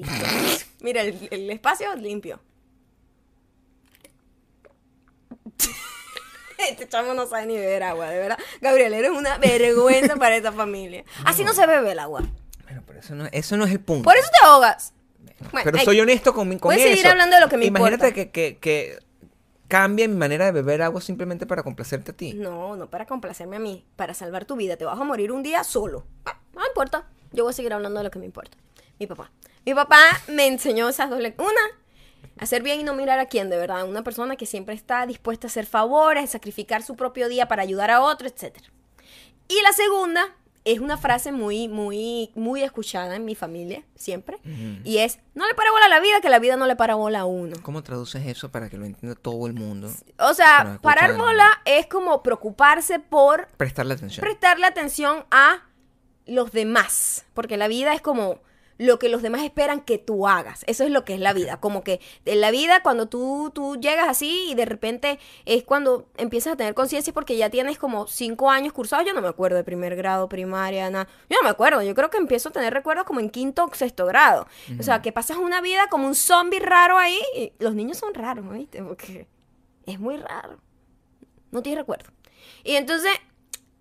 Listo. 0.00 0.66
Mira, 0.80 1.02
el, 1.02 1.28
el 1.30 1.50
espacio 1.50 1.94
limpio. 1.96 2.40
Este 6.68 6.86
chamo 6.88 7.14
no 7.14 7.26
sabe 7.26 7.46
ni 7.46 7.56
beber 7.56 7.82
agua, 7.84 8.08
de 8.10 8.18
verdad. 8.18 8.38
Gabriel, 8.60 8.92
eres 8.92 9.10
una 9.12 9.38
vergüenza 9.38 10.16
para 10.16 10.36
esta 10.36 10.52
familia. 10.52 11.04
Así 11.24 11.42
no 11.42 11.54
se 11.54 11.66
bebe 11.66 11.92
el 11.92 11.98
agua. 11.98 12.22
Bueno, 12.64 12.82
pero 12.86 13.00
eso 13.00 13.14
no, 13.14 13.26
eso 13.32 13.56
no 13.56 13.64
es 13.64 13.70
el 13.72 13.80
punto. 13.80 14.04
Por 14.04 14.16
eso 14.16 14.28
te 14.38 14.46
ahogas. 14.46 14.92
Bueno, 15.52 15.64
pero 15.64 15.78
hay- 15.78 15.84
soy 15.86 16.00
honesto 16.00 16.34
con, 16.34 16.48
mi- 16.48 16.58
con 16.58 16.72
Voy 16.74 16.80
a 16.80 16.84
seguir 16.84 16.98
eso. 16.98 17.08
hablando 17.08 17.34
de 17.36 17.40
lo 17.40 17.48
que 17.48 17.56
me 17.56 17.64
Imagínate 17.64 17.94
importa. 18.08 18.14
que, 18.14 18.30
que, 18.30 18.58
que 18.58 18.98
cambie 19.68 20.06
mi 20.06 20.16
manera 20.16 20.44
de 20.44 20.52
beber 20.52 20.82
agua 20.82 21.00
simplemente 21.00 21.46
para 21.46 21.62
complacerte 21.62 22.10
a 22.10 22.14
ti. 22.14 22.34
No, 22.34 22.76
no 22.76 22.90
para 22.90 23.06
complacerme 23.06 23.56
a 23.56 23.60
mí, 23.60 23.86
para 23.96 24.12
salvar 24.12 24.44
tu 24.44 24.56
vida. 24.56 24.76
Te 24.76 24.84
vas 24.84 25.00
a 25.00 25.04
morir 25.04 25.32
un 25.32 25.42
día 25.42 25.64
solo. 25.64 26.04
Ah, 26.26 26.38
No 26.54 26.66
importa. 26.66 27.06
Yo 27.32 27.44
voy 27.44 27.52
a 27.52 27.54
seguir 27.54 27.72
hablando 27.72 28.00
de 28.00 28.04
lo 28.04 28.10
que 28.10 28.18
me 28.18 28.26
importa. 28.26 28.58
Mi 28.98 29.06
papá. 29.06 29.30
Mi 29.66 29.74
papá 29.74 30.00
me 30.28 30.46
enseñó 30.46 30.88
esas 30.88 31.10
dos 31.10 31.20
lecciones. 31.20 31.52
Una, 31.52 31.80
hacer 32.38 32.62
bien 32.62 32.80
y 32.80 32.84
no 32.84 32.94
mirar 32.94 33.18
a 33.18 33.26
quién, 33.26 33.50
de 33.50 33.56
verdad. 33.56 33.88
Una 33.88 34.02
persona 34.02 34.36
que 34.36 34.46
siempre 34.46 34.74
está 34.74 35.06
dispuesta 35.06 35.46
a 35.46 35.50
hacer 35.50 35.66
favores, 35.66 36.30
sacrificar 36.30 36.82
su 36.82 36.96
propio 36.96 37.28
día 37.28 37.48
para 37.48 37.62
ayudar 37.62 37.90
a 37.90 38.00
otro, 38.00 38.28
etc. 38.28 38.56
Y 39.48 39.60
la 39.62 39.72
segunda 39.72 40.34
es 40.64 40.78
una 40.78 40.98
frase 40.98 41.32
muy, 41.32 41.68
muy, 41.68 42.30
muy 42.34 42.62
escuchada 42.62 43.16
en 43.16 43.24
mi 43.24 43.34
familia, 43.34 43.82
siempre. 43.94 44.38
Y 44.84 44.98
es, 44.98 45.18
no 45.34 45.46
le 45.48 45.54
para 45.54 45.70
bola 45.70 45.86
a 45.86 45.88
la 45.88 46.00
vida, 46.00 46.20
que 46.20 46.28
la 46.28 46.38
vida 46.38 46.56
no 46.56 46.66
le 46.66 46.76
para 46.76 46.94
bola 46.94 47.20
a 47.20 47.24
uno. 47.24 47.56
¿Cómo 47.62 47.82
traduces 47.82 48.26
eso 48.26 48.50
para 48.50 48.68
que 48.68 48.76
lo 48.76 48.84
entienda 48.84 49.18
todo 49.20 49.46
el 49.46 49.54
mundo? 49.54 49.90
O 50.18 50.34
sea, 50.34 50.78
parar 50.82 51.16
bola 51.16 51.48
es 51.64 51.86
como 51.86 52.22
preocuparse 52.22 52.98
por 52.98 53.48
Prestarle 53.56 53.94
atención. 53.94 54.20
prestarle 54.22 54.66
atención 54.66 55.24
a 55.30 55.62
los 56.26 56.52
demás, 56.52 57.24
porque 57.34 57.56
la 57.56 57.66
vida 57.66 57.94
es 57.94 58.02
como 58.02 58.40
lo 58.80 58.98
que 58.98 59.10
los 59.10 59.20
demás 59.20 59.42
esperan 59.42 59.82
que 59.82 59.98
tú 59.98 60.26
hagas. 60.26 60.64
Eso 60.66 60.84
es 60.84 60.90
lo 60.90 61.04
que 61.04 61.12
es 61.12 61.20
la 61.20 61.34
vida. 61.34 61.60
Como 61.60 61.84
que 61.84 62.00
en 62.24 62.40
la 62.40 62.50
vida 62.50 62.82
cuando 62.82 63.10
tú, 63.10 63.50
tú 63.54 63.76
llegas 63.76 64.08
así 64.08 64.46
y 64.48 64.54
de 64.54 64.64
repente 64.64 65.18
es 65.44 65.64
cuando 65.64 66.08
empiezas 66.16 66.54
a 66.54 66.56
tener 66.56 66.72
conciencia 66.72 67.12
porque 67.12 67.36
ya 67.36 67.50
tienes 67.50 67.76
como 67.76 68.06
cinco 68.06 68.50
años 68.50 68.72
cursados. 68.72 69.04
Yo 69.06 69.12
no 69.12 69.20
me 69.20 69.28
acuerdo 69.28 69.58
de 69.58 69.64
primer 69.64 69.96
grado, 69.96 70.30
primaria, 70.30 70.88
nada. 70.88 71.08
Yo 71.28 71.36
no 71.36 71.42
me 71.42 71.50
acuerdo. 71.50 71.82
Yo 71.82 71.94
creo 71.94 72.08
que 72.08 72.16
empiezo 72.16 72.48
a 72.48 72.52
tener 72.52 72.72
recuerdos 72.72 73.04
como 73.04 73.20
en 73.20 73.28
quinto 73.28 73.66
o 73.66 73.74
sexto 73.74 74.06
grado. 74.06 74.46
O 74.78 74.82
sea, 74.82 75.02
que 75.02 75.12
pasas 75.12 75.36
una 75.36 75.60
vida 75.60 75.88
como 75.90 76.06
un 76.06 76.14
zombie 76.14 76.60
raro 76.60 76.96
ahí. 76.96 77.20
Y 77.36 77.52
los 77.58 77.74
niños 77.74 77.98
son 77.98 78.14
raros, 78.14 78.50
¿viste? 78.50 78.82
Porque 78.82 79.28
es 79.84 80.00
muy 80.00 80.16
raro. 80.16 80.58
No 81.50 81.62
tienes 81.62 81.80
recuerdo. 81.80 82.08
Y 82.64 82.76
entonces 82.76 83.12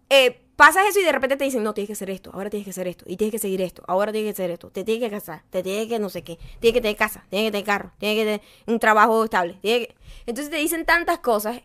eh, 0.10 0.42
pasas 0.60 0.86
eso 0.90 1.00
y 1.00 1.04
de 1.04 1.12
repente 1.14 1.38
te 1.38 1.46
dicen, 1.46 1.64
no, 1.64 1.74
tienes 1.74 1.88
que 1.88 1.94
hacer 1.94 2.10
esto, 2.10 2.32
ahora 2.34 2.50
tienes 2.50 2.66
que 2.66 2.72
hacer 2.72 2.88
esto, 2.88 3.06
y 3.08 3.16
tienes 3.16 3.32
que 3.32 3.40
seguir 3.40 3.62
esto, 3.62 3.82
ahora 3.88 4.12
tienes 4.12 4.28
que 4.28 4.42
hacer 4.42 4.52
esto, 4.52 4.70
te 4.70 4.84
tienes 4.84 5.04
que 5.04 5.10
casar, 5.10 5.44
te 5.50 5.64
tienes 5.64 5.88
que 5.88 5.98
no 6.00 6.10
sé 6.10 6.22
qué, 6.24 6.38
tienes 6.60 6.74
que 6.74 6.82
tener 6.82 6.98
casa, 6.98 7.26
tienes 7.30 7.48
que 7.48 7.52
tener 7.54 7.66
carro, 7.66 7.92
tienes 7.98 8.18
que 8.18 8.24
tener 8.26 8.42
un 8.68 8.78
trabajo 8.80 9.24
estable. 9.24 9.58
tienes 9.62 9.88
que- 9.88 9.96
Entonces 10.26 10.52
te 10.52 10.58
dicen 10.58 10.86
tantas 10.86 11.20
cosas 11.20 11.62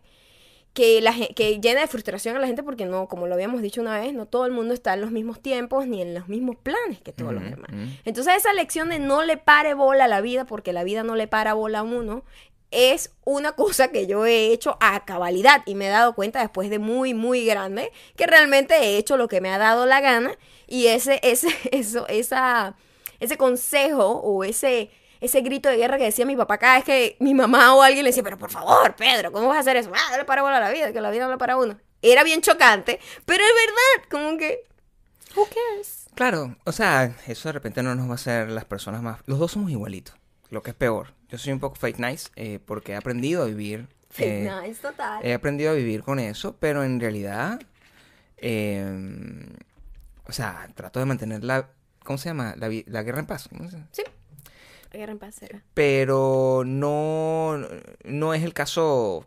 que, 0.75 1.01
la, 1.01 1.13
que 1.37 1.61
llena 1.61 1.81
de 1.83 1.87
frustración 1.87 2.37
a 2.37 2.41
la 2.41 2.47
gente 2.47 2.63
porque 2.63 2.85
no, 2.85 3.07
como 3.09 3.27
lo 3.27 3.35
habíamos 3.35 3.63
dicho 3.63 3.81
una 3.81 4.01
vez, 4.01 4.13
no 4.13 4.27
todo 4.27 4.45
el 4.47 4.53
mundo 4.53 4.75
está 4.75 4.95
en 4.95 5.03
los 5.03 5.11
mismos 5.13 5.41
tiempos 5.41 5.87
ni 5.87 6.01
en 6.03 6.15
los 6.15 6.29
mismos 6.29 6.57
planes 6.57 7.01
que 7.01 7.13
todos 7.13 7.33
los 7.33 7.43
demás. 7.51 7.71
Entonces 8.05 8.35
esa 8.39 8.53
lección 8.55 8.89
de 8.89 8.99
no 8.99 9.23
le 9.23 9.37
pare 9.37 9.75
bola 9.75 10.07
a 10.07 10.09
la 10.09 10.21
vida, 10.21 10.47
porque 10.47 10.73
la 10.73 10.83
vida 10.83 11.03
no 11.05 11.15
le 11.15 11.29
para 11.29 11.55
bola 11.55 11.81
a 11.81 11.83
uno, 11.85 12.25
es 12.75 13.11
una 13.25 13.53
cosa 13.53 13.89
que 13.89 14.07
yo 14.07 14.27
he 14.27 14.53
hecho 14.53 14.77
a 14.81 15.05
cabalidad 15.05 15.63
y 15.67 15.75
me 15.75 15.87
he 15.87 15.91
dado 15.91 16.15
cuenta 16.15 16.41
después 16.41 16.71
de 16.71 16.79
muy, 16.79 17.15
muy 17.15 17.47
grande 17.47 17.93
que 18.17 18.27
realmente 18.27 18.75
he 18.75 18.97
hecho 18.97 19.17
lo 19.17 19.29
que 19.29 19.41
me 19.41 19.51
ha 19.51 19.59
dado 19.59 19.87
la 19.87 20.01
gana 20.01 20.37
y 20.67 20.87
ese, 20.87 21.21
ese, 21.23 21.49
eso, 21.73 22.07
esa, 22.09 22.75
ese 23.21 23.37
consejo 23.37 24.07
o 24.07 24.45
ese, 24.45 24.91
ese 25.21 25.41
grito 25.41 25.69
de 25.69 25.77
guerra 25.77 25.99
que 25.99 26.05
decía 26.05 26.27
mi 26.27 26.37
papá 26.37 26.59
cada 26.59 26.77
vez 26.77 26.85
que 26.85 27.17
mi 27.21 27.35
mamá 27.35 27.75
o 27.75 27.83
alguien 27.83 28.05
le 28.05 28.11
decía, 28.11 28.23
pero 28.23 28.39
por 28.39 28.51
favor, 28.51 28.95
Pedro, 28.97 29.33
¿cómo 29.33 29.49
vas 29.49 29.59
a 29.59 29.61
hacer 29.61 29.77
eso? 29.77 29.91
Ah, 29.95 30.09
no 30.11 30.19
le 30.19 30.25
para 30.25 30.43
a 30.43 30.61
la 30.61 30.71
vida, 30.71 30.93
que 30.93 31.01
la 31.01 31.11
vida 31.11 31.29
le 31.29 31.39
para 31.39 31.57
uno. 31.57 31.79
Era 32.03 32.23
bien 32.23 32.43
chocante, 32.43 33.01
pero 33.25 33.43
es 33.43 33.53
verdad, 33.67 34.11
como 34.11 34.37
que, 34.37 34.65
who 35.35 35.47
cares? 35.47 36.07
Claro, 36.15 36.57
o 36.65 36.73
sea, 36.73 37.17
eso 37.27 37.49
de 37.49 37.53
repente 37.53 37.83
no 37.83 37.95
nos 37.95 38.07
va 38.07 38.13
a 38.13 38.15
hacer 38.15 38.51
las 38.51 38.65
personas 38.65 39.03
más... 39.03 39.21
Los 39.27 39.39
dos 39.39 39.53
somos 39.53 39.71
igualitos, 39.71 40.15
lo 40.51 40.63
que 40.63 40.71
es 40.71 40.77
peor. 40.77 41.15
Yo 41.35 41.39
soy 41.39 41.53
un 41.53 41.59
poco 41.59 41.75
fake 41.75 41.99
nice 41.99 42.31
eh, 42.37 42.61
porque 42.65 42.93
he 42.93 42.95
aprendido 42.97 43.43
a 43.43 43.47
vivir... 43.47 43.89
eh, 44.19 44.49
nice, 44.63 44.81
total. 44.81 45.19
He 45.27 45.35
aprendido 45.35 45.73
a 45.73 45.75
vivir 45.75 46.05
con 46.05 46.21
eso, 46.21 46.57
pero 46.61 46.85
en 46.85 47.01
realidad... 47.01 47.61
eh, 48.37 49.49
o 50.27 50.31
sea, 50.31 50.71
trato 50.77 51.01
de 51.01 51.07
mantener 51.07 51.43
la... 51.43 51.71
¿Cómo 52.05 52.19
se 52.19 52.29
llama? 52.29 52.55
La, 52.57 52.71
la 52.87 53.03
guerra 53.03 53.19
en 53.19 53.27
paz. 53.27 53.49
¿cómo 53.49 53.69
se 53.69 53.79
llama? 53.79 53.89
sí. 53.91 54.05
La 54.93 54.99
guerra 55.01 55.11
en 55.11 55.19
paz 55.19 55.43
era. 55.43 55.61
Pero 55.75 56.63
no, 56.65 57.59
no 58.05 58.33
es 58.33 58.45
el 58.45 58.55
caso... 58.55 59.27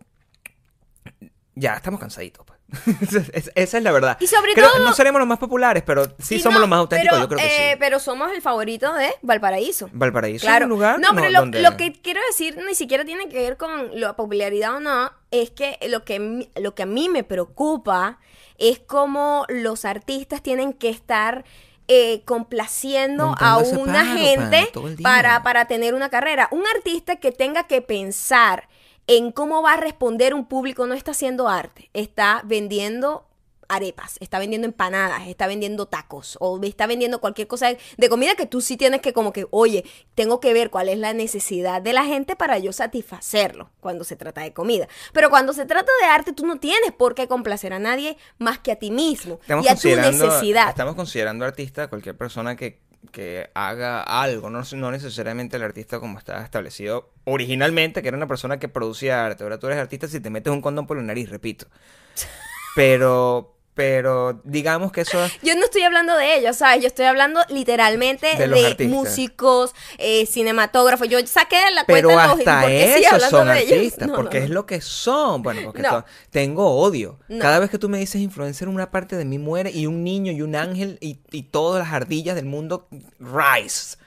Ya, 1.55 1.73
estamos 1.73 1.99
cansaditos, 1.99 2.45
pues. 2.45 2.56
Es- 3.33 3.51
esa 3.55 3.77
es 3.77 3.83
la 3.83 3.91
verdad. 3.91 4.17
Y 4.19 4.27
sobre 4.27 4.53
Creo- 4.53 4.69
todo- 4.71 4.83
No 4.85 4.93
seremos 4.93 5.19
los 5.19 5.27
más 5.27 5.39
populares, 5.39 5.83
pero 5.85 6.07
sí 6.19 6.39
somos 6.39 6.55
no, 6.55 6.59
los 6.61 6.69
más 6.69 6.79
auténticos, 6.79 7.17
pero, 7.17 7.23
yo 7.23 7.27
creo 7.29 7.39
que 7.39 7.45
eh, 7.69 7.71
sí. 7.73 7.77
Pero 7.79 7.99
somos 7.99 8.31
el 8.33 8.41
favorito 8.41 8.93
de 8.93 9.13
Valparaíso. 9.21 9.89
Valparaíso 9.93 10.45
Claro. 10.45 10.57
es 10.57 10.63
un 10.65 10.69
lugar 10.69 10.99
no, 10.99 11.09
pero 11.15 11.25
no, 11.27 11.29
lo, 11.31 11.39
donde- 11.39 11.61
lo 11.61 11.77
que 11.77 11.93
quiero 11.93 12.19
decir 12.29 12.57
ni 12.67 12.75
siquiera 12.75 13.05
tiene 13.05 13.29
que 13.29 13.37
ver 13.37 13.57
con 13.57 13.99
la 13.99 14.15
popularidad 14.15 14.75
o 14.75 14.79
no, 14.79 15.11
es 15.31 15.51
que 15.51 15.77
lo 15.87 16.03
que, 16.03 16.49
lo 16.55 16.75
que 16.75 16.83
a 16.83 16.87
mí 16.87 17.09
me 17.09 17.23
preocupa 17.23 18.19
es 18.57 18.79
cómo 18.79 19.45
los 19.49 19.85
artistas 19.85 20.41
tienen 20.41 20.73
que 20.73 20.89
estar 20.89 21.45
eh, 21.89 22.23
complaciendo 22.25 23.33
a 23.39 23.57
una 23.59 24.03
gente 24.17 24.69
para, 25.01 25.41
para 25.43 25.65
tener 25.67 25.93
una 25.93 26.09
carrera. 26.09 26.49
Un 26.51 26.63
artista 26.75 27.15
que 27.17 27.31
tenga 27.31 27.63
que 27.67 27.81
pensar 27.81 28.67
en 29.07 29.31
cómo 29.31 29.61
va 29.61 29.73
a 29.73 29.77
responder 29.77 30.33
un 30.33 30.45
público 30.45 30.85
no 30.85 30.93
está 30.93 31.11
haciendo 31.11 31.47
arte, 31.47 31.89
está 31.93 32.41
vendiendo 32.45 33.27
arepas, 33.69 34.17
está 34.19 34.39
vendiendo 34.39 34.65
empanadas, 34.65 35.27
está 35.27 35.47
vendiendo 35.47 35.87
tacos 35.87 36.37
o 36.39 36.59
está 36.63 36.87
vendiendo 36.87 37.19
cualquier 37.19 37.47
cosa 37.47 37.75
de, 37.97 38.09
comida 38.09 38.35
que 38.35 38.45
tú 38.45 38.61
sí 38.61 38.77
tienes 38.77 39.01
que 39.01 39.13
como 39.13 39.33
que, 39.33 39.45
oye, 39.51 39.83
tengo 40.15 40.39
que 40.39 40.53
ver 40.53 40.69
cuál 40.69 40.89
es 40.89 40.97
la 40.97 41.13
necesidad 41.13 41.81
de 41.81 41.93
la 41.93 42.05
gente 42.05 42.35
para 42.35 42.59
yo 42.59 42.71
satisfacerlo 42.71 43.69
cuando 43.79 44.03
se 44.03 44.15
trata 44.15 44.41
de 44.41 44.53
comida. 44.53 44.87
Pero 45.13 45.29
cuando 45.29 45.53
se 45.53 45.65
trata 45.65 45.91
de 46.01 46.07
arte, 46.07 46.33
tú 46.33 46.45
no 46.45 46.59
tienes 46.59 46.91
por 46.91 47.15
qué 47.15 47.27
complacer 47.27 47.73
a 47.73 47.79
nadie 47.79 48.17
más 48.37 48.59
que 48.59 48.71
a 48.71 48.77
ti 48.77 48.91
mismo 48.91 49.39
Estamos 49.41 49.65
y 49.65 49.69
a 49.69 49.75
tu 49.75 49.87
necesidad. 49.89 50.69
Estamos 50.69 50.95
considerando 50.95 51.45
artista 51.45 51.83
a 51.83 51.87
cualquier 51.89 52.17
persona 52.17 52.55
que, 52.55 52.79
que 53.11 53.49
haga 53.53 54.01
algo, 54.01 54.49
no, 54.49 54.61
no 54.75 54.91
necesariamente 54.91 55.57
el 55.57 55.63
artista 55.63 55.99
como 55.99 56.17
está 56.17 56.43
establecido 56.43 57.11
originalmente, 57.25 58.01
que 58.01 58.07
era 58.07 58.17
una 58.17 58.27
persona 58.27 58.59
que 58.59 58.67
producía 58.67 59.25
arte. 59.25 59.43
Ahora 59.43 59.59
tú 59.59 59.67
eres 59.67 59.79
artista 59.79 60.07
si 60.07 60.19
te 60.19 60.29
metes 60.29 60.51
un 60.53 60.61
condón 60.61 60.87
por 60.87 60.97
la 60.97 61.03
nariz, 61.03 61.29
repito. 61.29 61.67
Pero, 62.75 63.56
pero 63.77 64.41
digamos 64.43 64.91
que 64.91 65.01
eso... 65.01 65.19
Yo 65.43 65.53
no 65.55 65.63
estoy 65.65 65.83
hablando 65.83 66.17
de 66.17 66.39
ellos, 66.39 66.57
¿sabes? 66.57 66.81
Yo 66.81 66.87
estoy 66.87 67.05
hablando 67.05 67.41
literalmente 67.49 68.25
De 68.35 68.87
músicos, 68.89 69.75
eh, 69.99 70.25
cinematógrafos. 70.25 71.07
Yo 71.07 71.19
saqué 71.27 71.57
de 71.63 71.71
la 71.71 71.85
Pero 71.85 72.09
cuenta 72.09 72.31
hasta 72.31 72.61
¿por 72.61 72.69
qué 72.71 72.93
sigue 72.95 73.05
esos 73.05 73.29
son 73.29 73.47
artistas, 73.47 74.07
No, 74.07 74.15
porque 74.15 74.39
no, 74.39 74.43
es 74.45 74.49
lo 74.49 74.65
que 74.65 74.81
son. 74.81 75.43
Bueno, 75.43 75.61
porque 75.65 75.83
No. 75.83 76.03
tengo 76.31 76.71
odio. 76.75 77.19
Cada 77.39 77.59
vez 77.59 77.69
que 77.69 77.77
tú 77.77 77.87
me 77.87 77.99
dices 77.99 78.19
influencer, 78.19 78.67
una 78.67 78.89
parte 78.89 79.15
de 79.15 79.25
mí 79.25 79.37
muere 79.37 79.69
y 79.71 79.85
un 79.85 80.03
niño 80.03 80.31
y 80.31 80.41
un 80.41 80.55
ángel 80.55 80.97
y, 80.99 81.19
y 81.31 81.43
todas 81.43 81.83
las 81.85 81.93
ardillas 81.93 82.35
del 82.35 82.45
mundo 82.45 82.87
rise. 83.19 83.97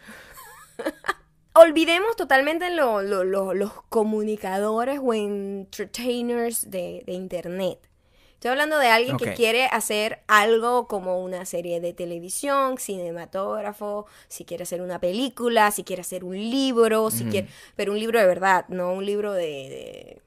olvidemos 1.55 2.17
totalmente 2.17 2.71
lo- 2.71 3.03
lo- 3.03 3.23
lo- 3.25 3.55
los 3.55 3.71
comunicadores 3.89 4.99
o 5.03 5.15
entertainers 5.15 6.71
de, 6.71 7.03
de 7.07 7.13
internet. 7.13 7.79
Estoy 8.41 8.53
hablando 8.53 8.79
de 8.79 8.89
alguien 8.89 9.19
que 9.19 9.35
quiere 9.35 9.67
hacer 9.67 10.21
algo 10.27 10.89
como 10.89 11.23
una 11.23 11.45
serie 11.45 11.79
de 11.79 11.93
televisión, 11.93 12.79
cinematógrafo, 12.79 14.07
si 14.29 14.47
quiere 14.47 14.63
hacer 14.63 14.81
una 14.81 14.99
película, 14.99 15.71
si 15.71 15.85
quiere 15.85 16.01
hacer 16.01 16.25
un 16.25 16.39
libro, 16.39 17.11
si 17.11 17.25
quiere, 17.25 17.49
pero 17.77 17.93
un 17.93 17.99
libro 17.99 18.19
de 18.19 18.25
verdad, 18.25 18.65
no 18.69 18.95
un 18.95 19.05
libro 19.05 19.35
de, 19.35 20.23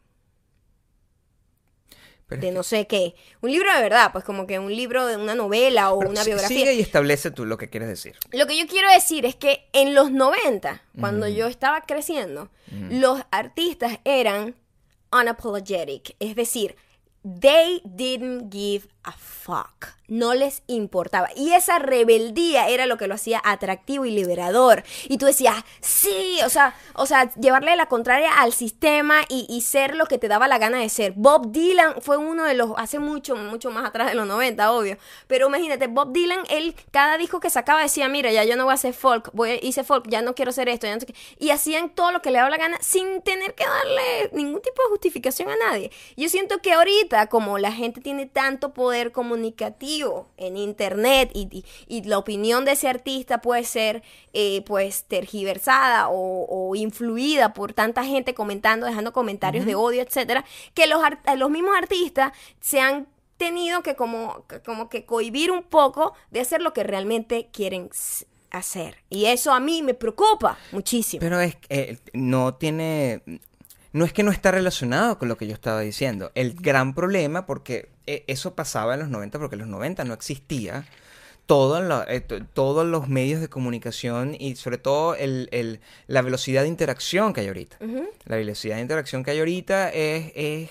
de, 2.29 2.51
no 2.51 2.61
sé 2.61 2.85
qué. 2.85 3.15
Un 3.41 3.49
libro 3.49 3.73
de 3.73 3.81
verdad, 3.81 4.11
pues 4.11 4.23
como 4.23 4.45
que 4.45 4.59
un 4.59 4.75
libro 4.75 5.07
de 5.07 5.17
una 5.17 5.33
novela 5.33 5.91
o 5.91 5.97
pero 5.97 6.11
una 6.11 6.23
biografía. 6.23 6.55
Sigue 6.55 6.73
y 6.75 6.81
establece 6.81 7.31
tú 7.31 7.45
lo 7.45 7.57
que 7.57 7.71
quieres 7.71 7.89
decir. 7.89 8.15
Lo 8.31 8.45
que 8.45 8.55
yo 8.55 8.67
quiero 8.67 8.91
decir 8.91 9.25
es 9.25 9.33
que 9.33 9.67
en 9.73 9.95
los 9.95 10.11
90, 10.11 10.83
cuando 10.99 11.27
yo 11.27 11.47
estaba 11.47 11.81
creciendo, 11.81 12.51
los 12.91 13.23
artistas 13.31 13.97
eran 14.05 14.53
unapologetic, 15.11 16.15
es 16.19 16.35
decir, 16.35 16.75
they 17.23 17.81
didn't 17.95 18.49
give 18.49 18.87
a 19.03 19.11
fuck. 19.43 19.93
No 20.07 20.33
les 20.33 20.63
importaba. 20.67 21.29
Y 21.35 21.53
esa 21.53 21.79
rebeldía 21.79 22.67
era 22.67 22.85
lo 22.85 22.97
que 22.97 23.07
lo 23.07 23.15
hacía 23.15 23.41
atractivo 23.43 24.05
y 24.05 24.11
liberador. 24.11 24.83
Y 25.07 25.17
tú 25.17 25.25
decías, 25.25 25.55
sí, 25.81 26.39
o 26.45 26.49
sea, 26.49 26.75
o 26.93 27.05
sea, 27.05 27.33
llevarle 27.35 27.75
la 27.75 27.87
contraria 27.87 28.41
al 28.41 28.53
sistema 28.53 29.21
y, 29.29 29.61
ser 29.61 29.95
lo 29.95 30.05
que 30.05 30.17
te 30.17 30.27
daba 30.27 30.47
la 30.47 30.57
gana 30.57 30.79
de 30.79 30.89
ser. 30.89 31.13
Bob 31.15 31.51
Dylan 31.51 32.01
fue 32.01 32.17
uno 32.17 32.43
de 32.43 32.53
los, 32.53 32.71
hace 32.77 32.99
mucho, 32.99 33.35
mucho 33.35 33.71
más 33.71 33.85
atrás 33.85 34.09
de 34.09 34.15
los 34.15 34.27
90, 34.27 34.71
obvio. 34.71 34.97
Pero 35.27 35.47
imagínate, 35.47 35.87
Bob 35.87 36.11
Dylan, 36.11 36.43
él, 36.49 36.75
cada 36.91 37.17
disco 37.17 37.39
que 37.39 37.49
sacaba 37.49 37.81
decía, 37.81 38.09
mira, 38.09 38.31
ya 38.31 38.43
yo 38.43 38.55
no 38.55 38.65
voy 38.65 38.71
a 38.71 38.75
hacer 38.75 38.93
folk, 38.93 39.29
voy, 39.33 39.59
hice 39.63 39.83
folk, 39.83 40.07
ya 40.09 40.21
no 40.21 40.35
quiero 40.35 40.49
hacer 40.49 40.69
esto, 40.69 40.85
ya 40.85 40.93
no 40.93 40.99
sé 40.99 41.07
qué". 41.07 41.15
Y 41.39 41.51
hacían 41.51 41.89
todo 41.89 42.11
lo 42.11 42.21
que 42.21 42.29
le 42.29 42.37
daba 42.37 42.49
la 42.49 42.57
gana 42.57 42.77
sin 42.81 43.21
tener 43.21 43.55
que 43.55 43.65
darle 43.65 44.29
ningún 44.33 44.61
tipo 44.61 44.81
de 44.83 44.89
justificación 44.89 45.49
a 45.49 45.55
nadie. 45.55 45.91
Yo 46.17 46.29
siento 46.29 46.59
que 46.59 46.73
ahorita, 46.73 47.27
como 47.27 47.57
la 47.57 47.71
gente 47.71 48.01
tiene 48.01 48.25
tanto 48.25 48.73
poder 48.73 48.92
comunicativo 49.11 50.27
en 50.37 50.57
internet 50.57 51.31
y, 51.33 51.47
y- 51.51 51.65
y 51.87 52.03
la 52.03 52.17
opinión 52.17 52.65
de 52.65 52.71
ese 52.73 52.87
artista 52.87 53.41
puede 53.41 53.63
ser 53.63 54.03
eh, 54.33 54.63
pues 54.65 55.03
tergiversada 55.05 56.07
o, 56.09 56.45
o 56.49 56.75
influida 56.75 57.53
por 57.53 57.73
tanta 57.73 58.03
gente 58.05 58.33
comentando, 58.33 58.85
dejando 58.85 59.13
comentarios 59.13 59.65
de 59.65 59.75
odio, 59.75 60.01
etcétera, 60.01 60.45
que 60.73 60.87
los, 60.87 61.01
los 61.37 61.49
mismos 61.49 61.75
artistas 61.77 62.31
se 62.59 62.79
han 62.79 63.07
tenido 63.37 63.83
que 63.83 63.95
como, 63.95 64.45
que 64.47 64.61
como 64.61 64.89
que 64.89 65.05
cohibir 65.05 65.51
un 65.51 65.63
poco 65.63 66.13
de 66.31 66.39
hacer 66.39 66.61
lo 66.61 66.71
que 66.73 66.83
realmente 66.83 67.49
quieren 67.51 67.89
hacer. 68.51 68.97
Y 69.09 69.25
eso 69.25 69.51
a 69.51 69.59
mí 69.59 69.81
me 69.81 69.95
preocupa 69.95 70.57
muchísimo. 70.71 71.19
Pero 71.19 71.39
es 71.41 71.55
que 71.55 71.67
eh, 71.69 71.97
no 72.13 72.53
tiene. 72.55 73.21
No 73.93 74.05
es 74.05 74.11
que 74.13 74.23
no 74.23 74.31
está 74.31 74.51
relacionado 74.51 75.17
con 75.17 75.29
lo 75.29 75.37
que 75.37 75.47
yo 75.47 75.53
estaba 75.53 75.79
diciendo. 75.81 76.31
El 76.35 76.55
gran 76.55 76.93
problema, 76.93 77.45
porque 77.45 77.89
eh, 78.07 78.23
eso 78.27 78.55
pasaba 78.55 78.95
en 78.95 79.01
los 79.01 79.09
90, 79.09 79.39
porque 79.39 79.55
en 79.55 79.59
los 79.61 79.69
90 79.69 80.03
no 80.03 80.13
existía 80.13 80.85
todo 81.45 81.81
lo- 81.81 82.07
eh, 82.07 82.21
to- 82.21 82.43
todos 82.45 82.85
los 82.85 83.07
medios 83.07 83.39
de 83.41 83.49
comunicación 83.49 84.35
y 84.39 84.55
sobre 84.55 84.77
todo 84.77 85.15
el, 85.15 85.47
el- 85.51 85.79
la 86.07 86.21
velocidad 86.21 86.63
de 86.63 86.69
interacción 86.69 87.33
que 87.33 87.41
hay 87.41 87.47
ahorita. 87.47 87.77
La 88.25 88.35
velocidad 88.37 88.75
de 88.77 88.81
interacción 88.81 89.23
que 89.23 89.31
hay 89.31 89.39
ahorita 89.39 89.89
es, 89.89 90.31
es 90.35 90.69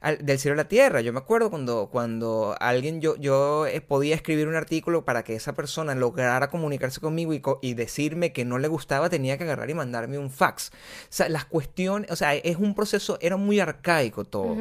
al- 0.00 0.18
del 0.24 0.38
cielo 0.38 0.54
a 0.54 0.56
la 0.56 0.68
tierra. 0.68 1.00
Yo 1.00 1.12
me 1.12 1.18
acuerdo 1.18 1.50
cuando, 1.50 1.88
cuando 1.90 2.56
alguien, 2.60 3.00
yo, 3.00 3.16
yo 3.16 3.66
eh, 3.66 3.80
podía 3.80 4.14
escribir 4.14 4.48
un 4.48 4.54
artículo 4.54 5.04
para 5.04 5.22
que 5.24 5.34
esa 5.34 5.52
persona 5.54 5.94
lograra 5.94 6.50
comunicarse 6.50 7.00
conmigo 7.00 7.32
y, 7.32 7.40
co- 7.40 7.58
y 7.62 7.74
decirme 7.74 8.32
que 8.32 8.44
no 8.44 8.58
le 8.58 8.68
gustaba, 8.68 9.08
tenía 9.10 9.38
que 9.38 9.44
agarrar 9.44 9.70
y 9.70 9.74
mandarme 9.74 10.18
un 10.18 10.30
fax. 10.30 10.70
O 10.72 11.06
sea, 11.10 11.28
las 11.28 11.44
cuestiones, 11.44 12.10
o 12.10 12.16
sea, 12.16 12.34
es 12.34 12.56
un 12.56 12.74
proceso, 12.74 13.18
era 13.20 13.36
muy 13.36 13.60
arcaico 13.60 14.24
todo. 14.24 14.56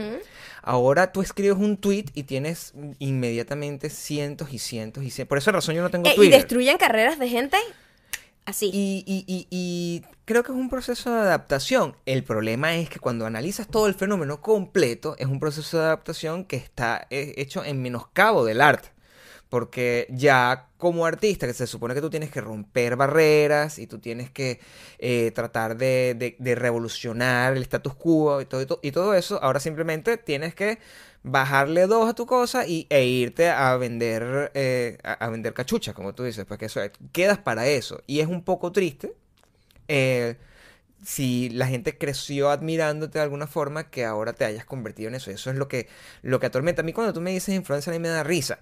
Ahora 0.64 1.12
tú 1.12 1.22
escribes 1.22 1.58
un 1.58 1.78
tweet 1.78 2.06
y 2.14 2.24
tienes 2.24 2.74
inmediatamente 3.00 3.90
cientos 3.90 4.54
y 4.54 4.60
cientos 4.60 5.04
y 5.04 5.10
cientos. 5.10 5.30
Por 5.30 5.38
esa 5.38 5.52
razón 5.52 5.76
yo 5.76 5.82
no 5.82 5.90
tengo 5.90 6.08
Eh, 6.08 6.14
y 6.18 6.30
destruyen 6.38 6.78
carreras 6.78 7.18
de 7.20 7.28
gente 7.30 7.58
así. 8.46 8.70
Y, 8.74 9.04
y- 9.08 9.24
y- 9.28 9.48
y 9.50 10.04
creo 10.32 10.44
que 10.44 10.52
es 10.52 10.58
un 10.58 10.70
proceso 10.70 11.12
de 11.14 11.20
adaptación. 11.22 11.96
El 12.06 12.24
problema 12.24 12.76
es 12.76 12.90
que 12.90 13.00
cuando 13.00 13.26
analizas 13.26 13.68
todo 13.68 13.88
el 13.88 13.96
fenómeno 13.96 14.42
completo, 14.42 15.16
es 15.20 15.28
un 15.28 15.40
proceso 15.40 15.78
de 15.78 15.84
adaptación 15.86 16.46
que 16.46 16.56
está 16.58 17.08
eh, 17.10 17.34
hecho 17.38 17.64
en 17.66 17.82
menoscabo 17.82 18.46
del 18.46 18.62
arte. 18.62 18.90
Porque 19.50 20.08
ya 20.10 20.70
como 20.78 21.06
artista, 21.06 21.46
que 21.48 21.54
se 21.54 21.68
supone 21.68 21.94
que 21.94 22.02
tú 22.02 22.10
tienes 22.10 22.32
que 22.32 22.40
romper 22.42 22.96
barreras 22.96 23.80
y 23.80 23.88
tú 23.88 24.00
tienes 24.00 24.32
que 24.32 24.60
eh, 25.00 25.32
tratar 25.36 25.78
de, 25.78 26.36
revolucionar 26.56 27.58
el 27.58 27.64
status 27.64 27.96
quo 27.96 28.42
y 28.42 28.46
todo, 28.46 28.62
y 28.62 28.66
to- 28.66 28.80
y 28.82 28.92
todo 28.92 29.14
eso, 29.14 29.44
ahora 29.44 29.60
simplemente 29.60 30.18
tienes 30.18 30.56
que 30.56 30.80
bajarle 31.24 31.86
dos 31.88 32.10
a 32.10 32.14
tu 32.16 32.26
cosa 32.26 32.66
y, 32.68 32.88
e 32.90 33.06
irte 33.06 33.50
a 33.50 33.76
vender, 33.78 34.52
eh, 34.56 34.98
a, 35.04 35.30
vender 35.30 35.54
cachucha, 35.54 35.94
como 35.94 36.16
tú 36.16 36.24
dices, 36.24 36.46
porque 36.46 36.66
eso 36.66 36.80
quedas 37.12 37.38
para 37.40 37.68
eso. 37.68 38.02
Y 38.08 38.22
es 38.22 38.28
un 38.28 38.44
poco 38.44 38.72
triste 38.72 39.14
eh, 39.92 40.38
si 41.04 41.50
la 41.50 41.68
gente 41.68 41.98
creció 41.98 42.50
admirándote 42.52 43.18
de 43.20 43.24
alguna 43.24 43.48
forma 43.48 43.90
que 43.90 44.06
ahora 44.06 44.34
te 44.34 44.46
hayas 44.46 44.66
convertido 44.66 45.10
en 45.10 45.16
eso. 45.16 45.32
Eso 45.32 45.50
es 45.50 45.56
lo 45.58 45.68
que, 45.68 45.88
lo 46.22 46.40
que 46.40 46.46
atormenta. 46.48 46.82
A 46.82 46.86
mí 46.86 46.94
cuando 46.94 47.12
tú 47.14 47.22
me 47.22 47.32
dices 47.32 47.56
influencer 47.56 47.94
a 47.94 47.98
mí 47.98 48.02
me 48.02 48.10
da 48.10 48.24
risa. 48.24 48.60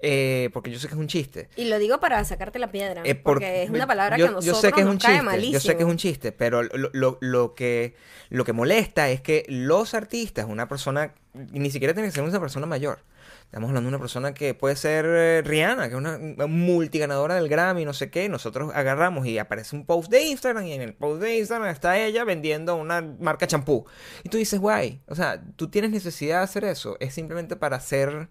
eh, 0.00 0.50
porque 0.52 0.70
yo 0.70 0.78
sé 0.78 0.86
que 0.86 0.94
es 0.94 1.00
un 1.00 1.08
chiste. 1.08 1.48
Y 1.56 1.64
lo 1.64 1.76
digo 1.80 1.98
para 1.98 2.24
sacarte 2.24 2.60
la 2.60 2.70
piedra, 2.70 3.02
Eh, 3.04 3.16
por- 3.16 3.34
porque 3.34 3.64
es 3.64 3.70
una 3.70 3.84
palabra 3.84 4.16
yo, 4.16 4.26
que 4.26 4.28
a 4.28 4.32
nosotros 4.32 4.62
yo 4.62 4.68
sé 4.68 4.72
que 4.72 4.80
es 4.82 4.86
nos 4.86 4.94
un 4.94 5.00
cae 5.00 5.18
chiste, 5.20 5.50
yo 5.50 5.58
sé 5.60 5.76
que 5.76 5.82
es 5.82 5.88
un 5.88 5.96
chiste, 5.96 6.30
pero 6.30 6.62
lo, 6.62 6.90
lo- 6.92 7.18
lo 7.20 7.54
que, 7.56 7.96
lo 8.30 8.44
que 8.44 8.52
molesta 8.52 9.10
es 9.10 9.20
que 9.22 9.44
los 9.48 9.94
artistas, 9.94 10.46
una 10.48 10.68
persona, 10.68 11.14
ni 11.34 11.70
siquiera 11.72 11.94
tiene 11.94 12.10
que 12.10 12.14
ser 12.14 12.22
una 12.22 12.38
persona 12.38 12.66
mayor. 12.66 13.00
Estamos 13.48 13.68
hablando 13.70 13.88
de 13.88 13.96
una 13.96 13.98
persona 13.98 14.34
que 14.34 14.52
puede 14.52 14.76
ser 14.76 15.06
eh, 15.08 15.42
Rihanna, 15.42 15.84
que 15.88 15.94
es 15.94 15.98
una, 15.98 16.16
una 16.16 16.46
multiganadora 16.46 17.34
del 17.36 17.48
Grammy, 17.48 17.86
no 17.86 17.94
sé 17.94 18.10
qué. 18.10 18.28
Nosotros 18.28 18.70
agarramos 18.74 19.26
y 19.26 19.38
aparece 19.38 19.74
un 19.74 19.86
post 19.86 20.10
de 20.10 20.22
Instagram 20.22 20.66
y 20.66 20.74
en 20.74 20.82
el 20.82 20.92
post 20.94 21.22
de 21.22 21.38
Instagram 21.38 21.68
está 21.70 21.98
ella 21.98 22.24
vendiendo 22.24 22.76
una 22.76 23.00
marca 23.00 23.46
champú. 23.46 23.86
Y 24.22 24.28
tú 24.28 24.36
dices, 24.36 24.60
guay, 24.60 25.00
o 25.06 25.14
sea, 25.14 25.42
tú 25.56 25.68
tienes 25.70 25.90
necesidad 25.92 26.38
de 26.38 26.44
hacer 26.44 26.64
eso. 26.64 26.98
Es 27.00 27.14
simplemente 27.14 27.56
para 27.56 27.80
ser 27.80 28.28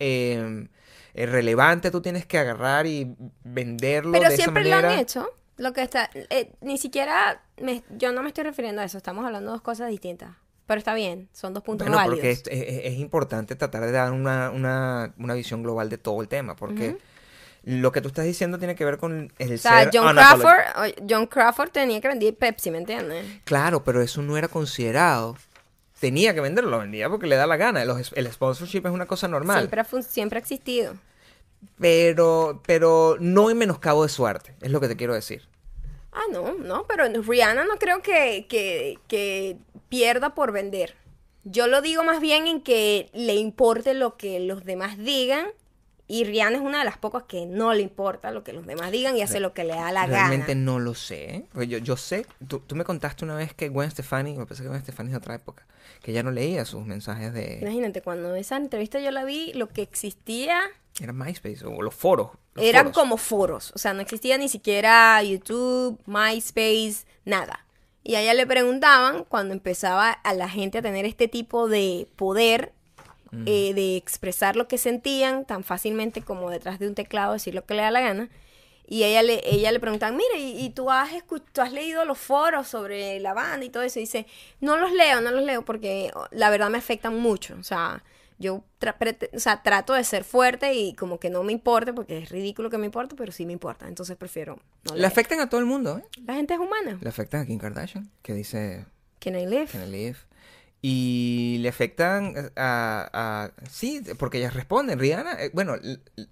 eh, 0.00 0.66
eh, 1.14 1.26
relevante, 1.26 1.92
tú 1.92 2.00
tienes 2.02 2.26
que 2.26 2.38
agarrar 2.38 2.86
y 2.86 3.14
venderlo 3.44 4.10
Pero 4.12 4.30
de 4.30 4.36
siempre 4.36 4.62
esa 4.62 4.70
lo 4.70 4.76
manera. 4.76 4.94
han 4.94 4.98
hecho. 5.00 5.28
Lo 5.58 5.72
que 5.72 5.82
está, 5.82 6.10
eh, 6.14 6.52
ni 6.60 6.76
siquiera, 6.76 7.44
me- 7.60 7.84
yo 7.90 8.10
no 8.12 8.22
me 8.22 8.28
estoy 8.28 8.44
refiriendo 8.44 8.80
a 8.80 8.84
eso, 8.84 8.96
estamos 8.96 9.24
hablando 9.24 9.50
de 9.50 9.52
dos 9.52 9.62
cosas 9.62 9.90
distintas. 9.90 10.30
Pero 10.70 10.78
está 10.78 10.94
bien, 10.94 11.28
son 11.32 11.52
dos 11.52 11.64
puntos 11.64 11.84
Bueno, 11.88 11.96
válidos. 11.96 12.18
porque 12.20 12.30
es, 12.30 12.42
es- 12.46 12.84
es 12.92 12.98
importante 13.00 13.56
tratar 13.56 13.84
de 13.86 13.90
dar 13.90 14.12
una, 14.12 14.50
una, 14.50 15.12
una 15.18 15.34
visión 15.34 15.64
global 15.64 15.90
de 15.90 15.98
todo 15.98 16.22
el 16.22 16.28
tema, 16.28 16.54
porque 16.54 16.96
lo 17.64 17.90
que 17.90 18.00
tú 18.00 18.06
estás 18.06 18.24
diciendo 18.24 18.56
tiene 18.56 18.76
que 18.76 18.84
ver 18.84 18.96
con 18.98 19.32
el 19.40 19.54
o 19.54 19.58
sea, 19.58 19.80
ser 19.82 19.90
John 19.92 20.14
Crawford, 20.14 20.94
John 21.10 21.26
Crawford 21.26 21.70
tenía 21.70 22.00
que 22.00 22.06
vender 22.06 22.36
Pepsi, 22.36 22.70
¿me 22.70 22.78
entiendes? 22.78 23.26
Claro, 23.42 23.82
pero 23.82 24.00
eso 24.00 24.22
no 24.22 24.36
era 24.36 24.46
considerado. 24.46 25.36
Tenía 25.98 26.34
que 26.34 26.40
venderlo, 26.40 26.70
lo 26.70 26.78
vendía 26.78 27.10
porque 27.10 27.26
le 27.26 27.34
da 27.34 27.48
la 27.48 27.56
gana. 27.56 27.84
Los- 27.84 28.12
el 28.14 28.30
sponsorship 28.32 28.86
es 28.86 28.92
una 28.92 29.06
cosa 29.06 29.26
normal. 29.26 29.58
Siempre 29.58 29.80
ha, 29.80 30.02
siempre 30.02 30.38
ha 30.38 30.40
existido. 30.40 30.94
Pero, 31.80 32.62
pero 32.64 33.16
no 33.18 33.50
en 33.50 33.58
menoscabo 33.58 34.04
de 34.04 34.08
su 34.08 34.24
arte, 34.24 34.54
es 34.60 34.70
lo 34.70 34.80
que 34.80 34.86
te 34.86 34.96
quiero 34.96 35.14
decir. 35.14 35.42
Ah, 36.12 36.22
no, 36.32 36.54
no, 36.54 36.86
pero 36.88 37.04
Rihanna 37.22 37.64
no 37.64 37.76
creo 37.78 38.02
que, 38.02 38.46
que, 38.48 38.98
que 39.06 39.58
pierda 39.90 40.34
por 40.34 40.52
vender. 40.52 40.94
Yo 41.44 41.66
lo 41.66 41.82
digo 41.82 42.02
más 42.04 42.20
bien 42.20 42.46
en 42.46 42.62
que 42.62 43.10
le 43.12 43.34
importe 43.34 43.92
lo 43.92 44.16
que 44.16 44.40
los 44.40 44.64
demás 44.64 44.96
digan. 44.96 45.46
Y 46.06 46.24
Rihanna 46.24 46.56
es 46.56 46.62
una 46.62 46.80
de 46.80 46.84
las 46.84 46.98
pocas 46.98 47.22
que 47.22 47.46
no 47.46 47.72
le 47.72 47.82
importa 47.82 48.32
lo 48.32 48.42
que 48.42 48.52
los 48.52 48.66
demás 48.66 48.90
digan 48.90 49.16
y 49.16 49.22
hace 49.22 49.38
lo 49.38 49.54
que 49.54 49.62
le 49.62 49.74
da 49.74 49.92
la 49.92 50.06
Realmente 50.06 50.48
gana. 50.54 50.60
no 50.60 50.80
lo 50.80 50.94
sé. 50.94 51.36
¿eh? 51.36 51.44
Porque 51.52 51.68
yo, 51.68 51.78
yo 51.78 51.96
sé, 51.96 52.26
tú, 52.48 52.58
tú 52.58 52.74
me 52.74 52.82
contaste 52.82 53.24
una 53.24 53.36
vez 53.36 53.54
que 53.54 53.68
Gwen 53.68 53.88
Stefani, 53.92 54.36
me 54.36 54.44
parece 54.44 54.64
que 54.64 54.68
Gwen 54.70 54.82
Stefani 54.82 55.10
es 55.10 55.12
de 55.12 55.18
otra 55.18 55.36
época, 55.36 55.64
que 56.02 56.12
ya 56.12 56.24
no 56.24 56.32
leía 56.32 56.64
sus 56.64 56.84
mensajes 56.84 57.32
de... 57.32 57.60
Imagínate, 57.62 58.02
cuando 58.02 58.34
esa 58.34 58.56
entrevista 58.56 58.98
yo 58.98 59.12
la 59.12 59.24
vi, 59.24 59.52
lo 59.52 59.68
que 59.68 59.82
existía 59.82 60.60
Era 61.00 61.12
MySpace 61.12 61.64
o 61.64 61.80
los 61.80 61.94
foros. 61.94 62.30
los 62.54 62.64
eran 62.64 62.86
foros. 62.86 62.96
como 62.98 63.16
foros. 63.16 63.72
O 63.76 63.78
sea, 63.78 63.94
no 63.94 64.00
existía 64.00 64.36
ni 64.36 64.48
siquiera 64.48 65.22
YouTube, 65.22 66.00
MySpace, 66.06 67.06
nada. 67.24 67.64
Y 68.02 68.14
a 68.14 68.22
ella 68.22 68.34
le 68.34 68.46
preguntaban 68.46 69.24
cuando 69.24 69.52
empezaba 69.54 70.10
a 70.10 70.34
la 70.34 70.48
gente 70.48 70.78
a 70.78 70.82
tener 70.82 71.04
este 71.04 71.28
tipo 71.28 71.68
de 71.68 72.08
poder, 72.16 72.72
eh, 73.46 73.74
de 73.74 73.96
expresar 73.96 74.56
lo 74.56 74.66
que 74.68 74.78
sentían 74.78 75.44
tan 75.44 75.62
fácilmente 75.64 76.22
como 76.22 76.50
detrás 76.50 76.78
de 76.78 76.88
un 76.88 76.94
teclado, 76.94 77.34
decir 77.34 77.54
lo 77.54 77.64
que 77.64 77.74
le 77.74 77.82
da 77.82 77.90
la 77.90 78.00
gana. 78.00 78.30
Y 78.88 79.04
ella 79.04 79.22
le, 79.22 79.40
ella 79.44 79.70
le 79.70 79.78
preguntaban, 79.78 80.16
mira, 80.16 80.36
¿y, 80.36 80.64
y 80.64 80.70
tú, 80.70 80.90
has 80.90 81.10
tú 81.52 81.60
has 81.60 81.72
leído 81.72 82.04
los 82.04 82.18
foros 82.18 82.66
sobre 82.66 83.20
la 83.20 83.34
banda 83.34 83.64
y 83.64 83.68
todo 83.68 83.84
eso? 83.84 84.00
Y 84.00 84.02
dice, 84.02 84.26
no 84.60 84.76
los 84.78 84.92
leo, 84.92 85.20
no 85.20 85.30
los 85.30 85.44
leo 85.44 85.64
porque 85.64 86.10
oh, 86.14 86.26
la 86.32 86.50
verdad 86.50 86.70
me 86.70 86.78
afectan 86.78 87.16
mucho. 87.16 87.54
O 87.60 87.62
sea, 87.62 88.02
yo 88.40 88.64
o 89.34 89.38
sea, 89.38 89.62
trato 89.62 89.92
de 89.92 90.02
ser 90.02 90.24
fuerte 90.24 90.72
y 90.74 90.94
como 90.94 91.20
que 91.20 91.28
no 91.28 91.42
me 91.44 91.52
importe 91.52 91.92
porque 91.92 92.18
es 92.18 92.30
ridículo 92.30 92.70
que 92.70 92.78
me 92.78 92.86
importe, 92.86 93.14
pero 93.14 93.30
sí 93.32 93.44
me 93.46 93.52
importa. 93.52 93.86
Entonces 93.86 94.16
prefiero 94.16 94.58
no 94.84 94.96
Le 94.96 95.06
afectan 95.06 95.40
a 95.40 95.48
todo 95.50 95.60
el 95.60 95.66
mundo, 95.66 95.98
¿eh? 95.98 96.04
La 96.26 96.34
gente 96.34 96.54
es 96.54 96.60
humana. 96.60 96.98
Le 97.00 97.08
afectan 97.08 97.42
a 97.42 97.46
Kim 97.46 97.58
Kardashian, 97.58 98.10
que 98.22 98.32
dice 98.32 98.86
Can 99.20 99.38
I 99.38 99.44
live? 99.46 99.66
Can 99.66 99.86
I 99.86 99.90
live? 99.90 100.16
Y 100.82 101.58
le 101.60 101.68
afectan 101.68 102.50
a, 102.56 103.10
a- 103.12 103.52
Sí, 103.68 104.02
porque 104.18 104.38
ellas 104.38 104.54
responden. 104.54 104.98
Rihanna, 104.98 105.34
eh, 105.42 105.50
bueno, 105.52 105.74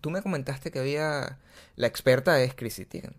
tú 0.00 0.10
me 0.10 0.22
comentaste 0.22 0.70
que 0.70 0.78
había... 0.78 1.38
La 1.76 1.86
experta 1.86 2.42
es 2.42 2.54
Chrissy 2.54 2.86
Teigen. 2.86 3.14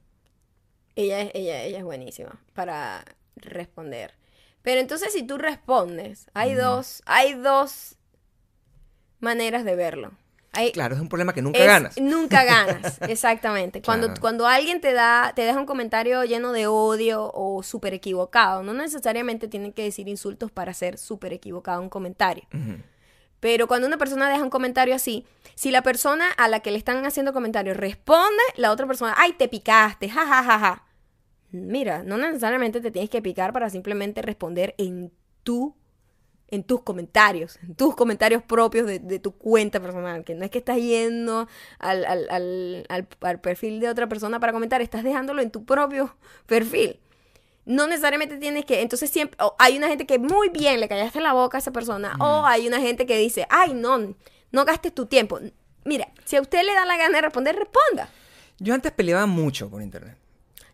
Ella 0.95 1.21
es, 1.21 1.31
ella, 1.35 1.61
ella 1.63 1.77
es 1.77 1.83
buenísima 1.83 2.41
para 2.53 3.05
responder. 3.35 4.15
Pero 4.63 4.81
entonces 4.81 5.13
si 5.13 5.21
tú 5.23 5.37
respondes, 5.37 6.25
hay 6.33 6.55
dos, 6.55 7.03
hay 7.05 7.35
dos 7.35 7.98
maneras 9.19 9.63
de 9.65 9.75
verlo. 9.75 10.11
Hay, 10.51 10.71
Claro, 10.71 10.95
es 10.95 11.01
un 11.01 11.09
problema 11.09 11.33
que 11.33 11.41
nunca 11.43 11.59
es- 11.59 11.67
ganas. 11.67 11.97
Nunca 12.01 12.43
ganas, 12.43 12.99
exactamente. 13.07 13.81
Cuando, 13.83 14.07
Claro. 14.07 14.21
cuando 14.21 14.47
alguien 14.47 14.81
te 14.81 14.93
da, 14.93 15.31
te 15.35 15.43
deja 15.43 15.59
un 15.59 15.67
comentario 15.67 16.23
lleno 16.25 16.51
de 16.53 16.65
odio 16.67 17.29
o 17.33 17.61
súper 17.61 17.93
equivocado, 17.93 18.63
no 18.63 18.73
necesariamente 18.73 19.47
tienen 19.47 19.73
que 19.73 19.83
decir 19.83 20.07
insultos 20.07 20.51
para 20.51 20.73
ser 20.73 20.97
súper 20.97 21.33
equivocado 21.33 21.81
un 21.81 21.89
comentario. 21.89 22.45
Pero 23.39 23.67
cuando 23.67 23.87
una 23.87 23.97
persona 23.97 24.27
deja 24.29 24.43
un 24.43 24.49
comentario 24.49 24.93
así, 24.95 25.25
si 25.55 25.71
la 25.71 25.81
persona 25.81 26.29
a 26.31 26.47
la 26.49 26.59
que 26.61 26.71
le 26.71 26.77
están 26.77 27.05
haciendo 27.05 27.31
comentario 27.31 27.73
responde, 27.73 28.41
la 28.57 28.71
otra 28.71 28.85
persona, 28.87 29.13
ay, 29.17 29.33
te 29.33 29.47
picaste, 29.47 30.09
ja, 30.09 30.25
ja, 30.25 30.43
ja, 30.43 30.59
ja. 30.59 30.83
Mira, 31.51 32.03
no 32.03 32.17
necesariamente 32.17 32.81
te 32.81 32.91
tienes 32.91 33.09
que 33.09 33.21
picar 33.21 33.53
para 33.53 33.69
simplemente 33.69 34.21
responder 34.21 34.75
en 34.77 35.11
tu, 35.43 35.75
en 36.51 36.63
tus 36.63 36.81
comentarios, 36.81 37.57
en 37.63 37.75
tus 37.75 37.95
comentarios 37.95 38.41
propios 38.43 38.85
de, 38.87 38.99
de 38.99 39.19
tu 39.19 39.31
cuenta 39.33 39.79
personal, 39.79 40.23
que 40.23 40.35
no 40.35 40.43
es 40.45 40.51
que 40.51 40.57
estás 40.59 40.77
yendo 40.77 41.47
al, 41.79 42.05
al, 42.05 42.29
al, 42.29 42.85
al- 42.89 43.39
perfil 43.39 43.79
de 43.79 43.89
otra 43.89 44.07
persona 44.07 44.39
para 44.39 44.51
comentar, 44.53 44.81
estás 44.81 45.03
dejándolo 45.03 45.41
en 45.41 45.51
tu 45.51 45.65
propio 45.65 46.15
perfil. 46.45 46.99
No 47.65 47.85
necesariamente 47.85 48.37
tienes 48.37 48.65
que, 48.65 48.81
entonces 48.81 49.09
siempre, 49.11 49.37
hay 49.59 49.77
una 49.77 49.87
gente 49.87 50.05
que 50.07 50.17
muy 50.17 50.49
bien 50.49 50.79
le 50.79 50.87
callaste 50.87 51.21
la 51.21 51.33
boca 51.33 51.57
a 51.57 51.59
esa 51.59 51.71
persona, 51.71 52.15
o 52.19 52.45
hay 52.45 52.67
una 52.67 52.79
gente 52.79 53.05
que 53.05 53.17
dice, 53.17 53.45
ay, 53.49 53.73
no, 53.73 54.15
no 54.51 54.65
gastes 54.65 54.93
tu 54.95 55.05
tiempo. 55.05 55.39
Mira, 55.85 56.07
si 56.25 56.35
a 56.35 56.41
usted 56.41 56.63
le 56.63 56.73
da 56.73 56.85
la 56.85 56.97
gana 56.97 57.17
de 57.17 57.21
responder, 57.21 57.55
responda. 57.55 58.09
Yo 58.57 58.73
antes 58.73 58.91
peleaba 58.91 59.25
mucho 59.27 59.69
por 59.69 59.81
internet. 59.81 60.17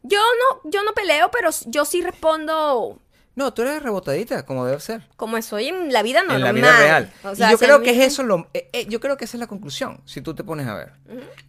Yo 0.04 0.20
no, 0.20 0.70
yo 0.70 0.84
no 0.84 0.94
peleo, 0.94 1.30
pero 1.32 1.50
yo 1.66 1.84
sí 1.84 2.02
respondo 2.02 3.02
No, 3.36 3.54
tú 3.54 3.64
eres 3.64 3.84
rebotadita, 3.84 4.46
como 4.46 4.66
debe 4.66 4.80
ser. 4.80 5.02
como 5.18 5.42
soy 5.42 5.68
en 5.68 5.92
la 5.92 6.02
vida 6.04 6.22
normal. 6.22 6.38
en 6.38 6.44
la 6.44 6.52
vida 6.54 6.80
real. 6.80 7.14
O 7.24 7.36
sea, 7.36 7.50
y 7.50 7.52
yo 7.52 7.58
creo 7.58 7.82
que 7.82 7.90
es 7.92 8.00
eso 8.14 8.24
lo, 8.24 8.48
eh, 8.54 8.70
eh, 8.72 8.86
yo 8.88 9.00
creo 9.02 9.18
que 9.18 9.26
esa 9.26 9.36
es 9.36 9.40
la 9.42 9.48
conclusión, 9.48 10.00
si 10.06 10.22
tú 10.22 10.34
te 10.34 10.44
pones 10.44 10.68
a 10.68 10.74
ver. 10.76 10.94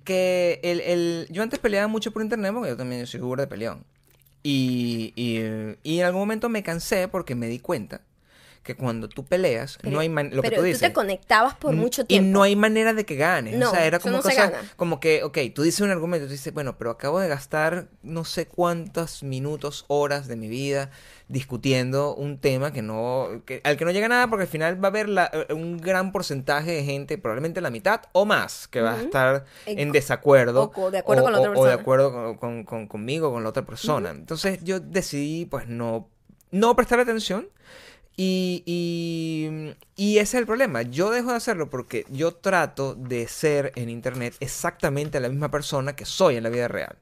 Que 0.04 0.60
el, 0.64 0.80
el- 0.80 1.28
yo 1.30 1.42
antes 1.42 1.58
peleaba 1.60 1.86
mucho 1.86 2.10
por 2.10 2.22
internet 2.22 2.52
porque 2.52 2.70
yo 2.70 2.76
también 2.76 3.06
soy 3.06 3.20
figura 3.20 3.42
de 3.44 3.46
peleón. 3.46 3.84
Y, 4.42 5.12
y, 5.16 5.40
y 5.82 5.98
en 6.00 6.06
algún 6.06 6.20
momento 6.22 6.48
me 6.48 6.62
cansé 6.62 7.08
porque 7.08 7.34
me 7.34 7.46
di 7.48 7.58
cuenta 7.58 8.00
que 8.66 8.74
cuando 8.76 9.08
tú 9.08 9.24
peleas, 9.24 9.78
Pero- 9.80 9.94
no 9.94 10.00
hay 10.00 10.08
man- 10.10 10.30
lo 10.34 10.42
que 10.42 10.50
pero 10.50 10.60
tú 10.60 10.66
dices. 10.66 10.80
te 10.80 10.92
conectabas 10.92 11.54
por 11.54 11.72
mucho 11.74 12.02
Y 12.02 12.04
tiempo. 12.06 12.30
no 12.30 12.42
hay 12.42 12.56
manera 12.56 12.92
de 12.92 13.06
que 13.06 13.16
ganes. 13.16 13.56
No, 13.56 13.68
o 13.68 13.70
sea, 13.70 13.86
era 13.86 13.98
como 14.00 14.16
no 14.16 14.22
cosa, 14.22 14.52
como 14.76 15.00
que, 15.00 15.22
ok, 15.22 15.38
tú 15.54 15.62
dices 15.62 15.80
un 15.80 15.90
argumento, 15.90 16.26
tú 16.26 16.32
dices, 16.32 16.52
bueno, 16.52 16.76
pero 16.76 16.90
acabo 16.90 17.20
de 17.20 17.28
gastar 17.28 17.88
no 18.02 18.24
sé 18.24 18.46
cuántos 18.46 19.22
minutos, 19.22 19.84
horas 19.88 20.26
de 20.28 20.36
mi 20.36 20.48
vida 20.48 20.90
discutiendo 21.28 22.14
un 22.14 22.38
tema 22.38 22.72
que 22.72 22.82
no, 22.82 23.42
que, 23.46 23.60
al 23.64 23.76
que 23.76 23.84
no 23.84 23.90
llega 23.90 24.08
nada 24.08 24.28
porque 24.28 24.42
al 24.42 24.48
final 24.48 24.82
va 24.82 24.88
a 24.88 24.90
haber 24.90 25.08
la- 25.08 25.30
eh, 25.32 25.52
un 25.52 25.76
gran 25.78 26.12
porcentaje 26.12 26.70
de 26.72 26.84
gente, 26.84 27.18
probablemente 27.18 27.60
la 27.60 27.70
mitad 27.70 28.02
o 28.12 28.24
más, 28.24 28.68
que 28.68 28.80
va 28.80 28.94
a 28.94 29.00
estar 29.02 29.44
En- 29.66 29.78
en 29.78 29.92
desacuerdo. 29.92 30.62
o 30.64 30.70
co- 30.72 30.90
de 30.90 30.98
acuerdo 30.98 31.22
con 31.24 31.32
la 31.32 31.38
otra 31.38 31.50
o 31.50 31.54
de 31.54 31.60
persona. 31.60 31.80
acuerdo 31.82 32.12
con, 32.12 32.36
con- 32.36 32.64
con- 32.64 32.86
conmigo, 32.88 33.32
con 33.32 33.42
la 33.42 33.48
otra 33.50 33.64
persona. 33.64 34.10
Entonces 34.10 34.62
yo 34.64 34.80
decidí, 34.80 35.44
pues, 35.46 35.68
no, 35.68 36.08
no 36.50 36.74
prestar 36.76 37.00
atención. 37.00 37.48
Y, 38.18 39.74
y, 39.96 40.18
ese 40.18 40.22
es 40.22 40.40
el 40.40 40.46
problema. 40.46 40.80
Yo 40.82 41.10
dejo 41.10 41.30
de 41.30 41.36
hacerlo 41.36 41.68
porque 41.68 42.06
yo 42.08 42.32
trato 42.34 42.94
de 42.94 43.28
ser 43.28 43.72
en 43.76 43.90
internet 43.90 44.34
exactamente 44.40 45.20
la 45.20 45.28
misma 45.28 45.50
persona 45.50 45.94
que 45.94 46.06
soy 46.06 46.36
en 46.36 46.42
la 46.44 46.48
vida 46.48 46.66
real. 46.68 46.96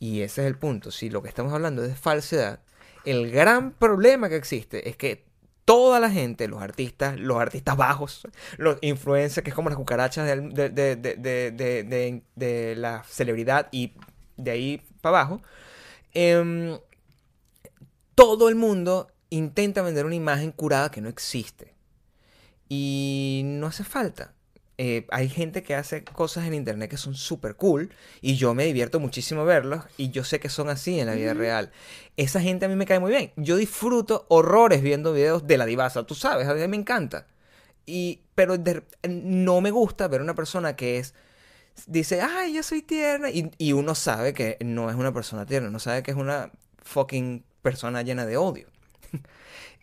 Y 0.00 0.22
ese 0.22 0.40
es 0.42 0.46
el 0.46 0.56
punto. 0.56 0.90
Si 0.90 1.10
lo 1.10 1.22
que 1.22 1.28
estamos 1.28 1.52
hablando 1.52 1.82
es 1.82 1.90
de 1.90 1.96
falsedad, 1.96 2.60
el 3.04 3.30
gran 3.30 3.72
problema 3.72 4.28
que 4.30 4.36
existe 4.36 4.88
es 4.88 4.96
que 4.96 5.24
toda 5.66 6.00
la 6.00 6.10
gente, 6.10 6.48
los 6.48 6.62
artistas, 6.62 7.18
los 7.20 7.36
artistas 7.38 7.76
bajos, 7.76 8.26
los 8.56 8.78
influencers, 8.80 9.44
que 9.44 9.50
es 9.50 9.54
como 9.54 9.68
las 9.68 9.76
cucarachas 9.76 10.26
de- 10.26 10.70
de- 10.70 10.96
de- 10.96 12.22
de 12.36 12.74
la 12.76 13.04
celebridad 13.04 13.68
y 13.70 13.92
de 14.38 14.50
ahí 14.50 14.82
para 15.02 15.18
abajo, 15.20 15.42
em, 16.14 16.78
todo 18.14 18.48
el 18.48 18.54
mundo 18.54 19.08
intenta 19.30 19.82
vender 19.82 20.06
una 20.06 20.14
imagen 20.14 20.52
curada 20.52 20.90
que 20.90 21.00
no 21.00 21.08
existe. 21.08 21.74
Y 22.68 23.42
no 23.44 23.66
hace 23.66 23.84
falta. 23.84 24.34
Eh, 24.80 25.06
hay 25.10 25.28
gente 25.28 25.64
que 25.64 25.74
hace 25.74 26.04
cosas 26.04 26.46
en 26.46 26.54
internet 26.54 26.88
que 26.88 26.96
son 26.96 27.16
súper 27.16 27.56
cool 27.56 27.90
y 28.20 28.36
yo 28.36 28.54
me 28.54 28.64
divierto 28.64 29.00
muchísimo 29.00 29.44
verlos 29.44 29.82
y 29.96 30.10
yo 30.10 30.22
sé 30.22 30.38
que 30.38 30.48
son 30.48 30.68
así 30.68 31.00
en 31.00 31.06
la 31.06 31.14
vida 31.14 31.34
real. 31.34 31.72
Esa 32.16 32.40
gente 32.40 32.66
a 32.66 32.68
mí 32.68 32.76
me 32.76 32.86
cae 32.86 33.00
muy 33.00 33.10
bien. 33.10 33.32
Yo 33.36 33.56
disfruto 33.56 34.26
horrores 34.28 34.80
viendo 34.82 35.12
videos 35.12 35.46
de 35.48 35.58
la 35.58 35.66
divasa, 35.66 36.04
tú 36.04 36.14
sabes, 36.14 36.46
a 36.46 36.54
mí 36.54 36.68
me 36.68 36.76
encanta. 36.76 37.26
Y, 37.86 38.20
pero 38.36 38.56
de- 38.56 38.84
no 39.08 39.60
me 39.60 39.72
gusta 39.72 40.06
ver 40.06 40.20
una 40.20 40.34
persona 40.36 40.76
que 40.76 40.98
es 40.98 41.14
dice, 41.86 42.20
ay, 42.20 42.54
yo 42.54 42.62
soy 42.62 42.82
tierna. 42.82 43.30
Y, 43.30 43.50
y 43.58 43.72
uno 43.72 43.94
sabe 43.94 44.32
que 44.32 44.58
no 44.60 44.90
es 44.90 44.96
una 44.96 45.12
persona 45.12 45.46
tierna, 45.46 45.68
uno 45.70 45.78
sabe 45.80 46.02
que 46.02 46.10
es 46.12 46.16
una 46.16 46.52
fucking 46.82 47.44
persona 47.62 48.02
llena 48.02 48.26
de 48.26 48.36
odio. 48.36 48.68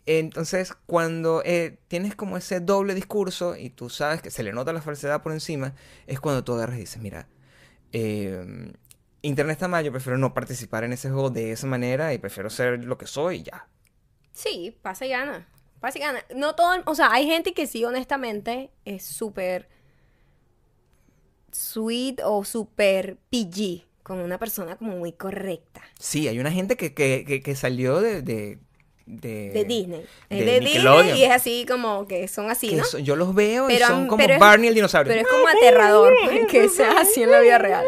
Entonces, 0.06 0.74
cuando 0.86 1.42
eh, 1.44 1.80
tienes 1.88 2.16
como 2.16 2.38
ese 2.38 2.60
doble 2.60 2.94
discurso 2.94 3.56
y 3.56 3.72
tú 3.72 3.90
sabes 3.90 4.22
que 4.22 4.30
se 4.30 4.44
le 4.44 4.54
nota 4.54 4.72
la 4.72 4.82
falsedad 4.82 5.24
por 5.24 5.32
encima, 5.32 5.74
es 6.06 6.20
cuando 6.20 6.44
tú 6.44 6.54
agarras 6.54 6.78
y 6.78 6.82
dices, 6.82 7.02
mira, 7.02 7.28
eh, 7.92 8.72
Internet 9.24 9.54
está 9.54 9.68
mal, 9.68 9.84
yo 9.84 9.92
prefiero 9.92 10.20
no 10.20 10.34
participar 10.36 10.84
en 10.84 10.94
ese 10.94 11.10
juego 11.10 11.32
de 11.32 11.52
esa 11.52 11.66
manera 11.66 12.14
y 12.14 12.20
prefiero 12.20 12.52
ser 12.52 12.86
lo 12.86 12.98
que 12.98 13.08
soy 13.08 13.38
y 13.38 13.44
ya. 13.44 13.68
Sí, 14.32 14.78
pasa 14.84 15.06
y 15.08 15.10
gana. 15.10 15.48
Pasa 15.80 15.98
y 15.98 16.02
gana. 16.02 16.20
No 16.36 16.54
todo, 16.54 16.84
o 16.86 16.94
sea, 16.94 17.12
hay 17.12 17.26
gente 17.26 17.54
que 17.54 17.66
sí, 17.66 17.84
honestamente, 17.84 18.70
es 18.86 19.04
súper 19.04 19.68
sweet 21.52 22.22
o 22.24 22.44
súper 22.44 23.18
PG, 23.32 23.86
como 24.04 24.24
una 24.24 24.38
persona 24.38 24.76
como 24.76 24.98
muy 24.98 25.14
correcta. 25.14 25.82
Sí, 25.98 26.28
hay 26.28 26.38
una 26.38 26.52
gente 26.52 26.76
que, 26.78 26.94
que, 26.94 27.26
que, 27.26 27.42
que 27.42 27.56
salió 27.56 28.02
de, 28.02 28.22
de, 28.22 28.60
de, 29.06 29.52
De 29.52 29.66
Disney. 29.66 30.06
De 30.30 30.44
de, 30.46 30.60
Disney 30.60 31.12
y 31.20 31.24
es 31.24 31.32
así 31.32 31.66
como 31.70 32.08
que 32.08 32.28
son 32.28 32.50
así, 32.50 32.70
que 32.70 32.76
¿no? 32.78 32.98
yo 33.00 33.16
los 33.16 33.36
veo 33.36 33.70
y 33.70 33.74
Pero 33.74 33.86
a 33.86 33.90
son 33.90 34.08
como 34.08 34.24
es- 34.24 34.40
Barney 34.40 34.70
el 34.70 34.76
dinosaurio. 34.76 35.14
Pero 35.14 35.28
es 35.28 35.32
como 35.32 35.48
aterrador 35.48 36.14
que 36.50 36.70
sea 36.70 37.00
así 37.02 37.22
en 37.24 37.32
la 37.32 37.40
vida 37.42 37.58
real. 37.58 37.86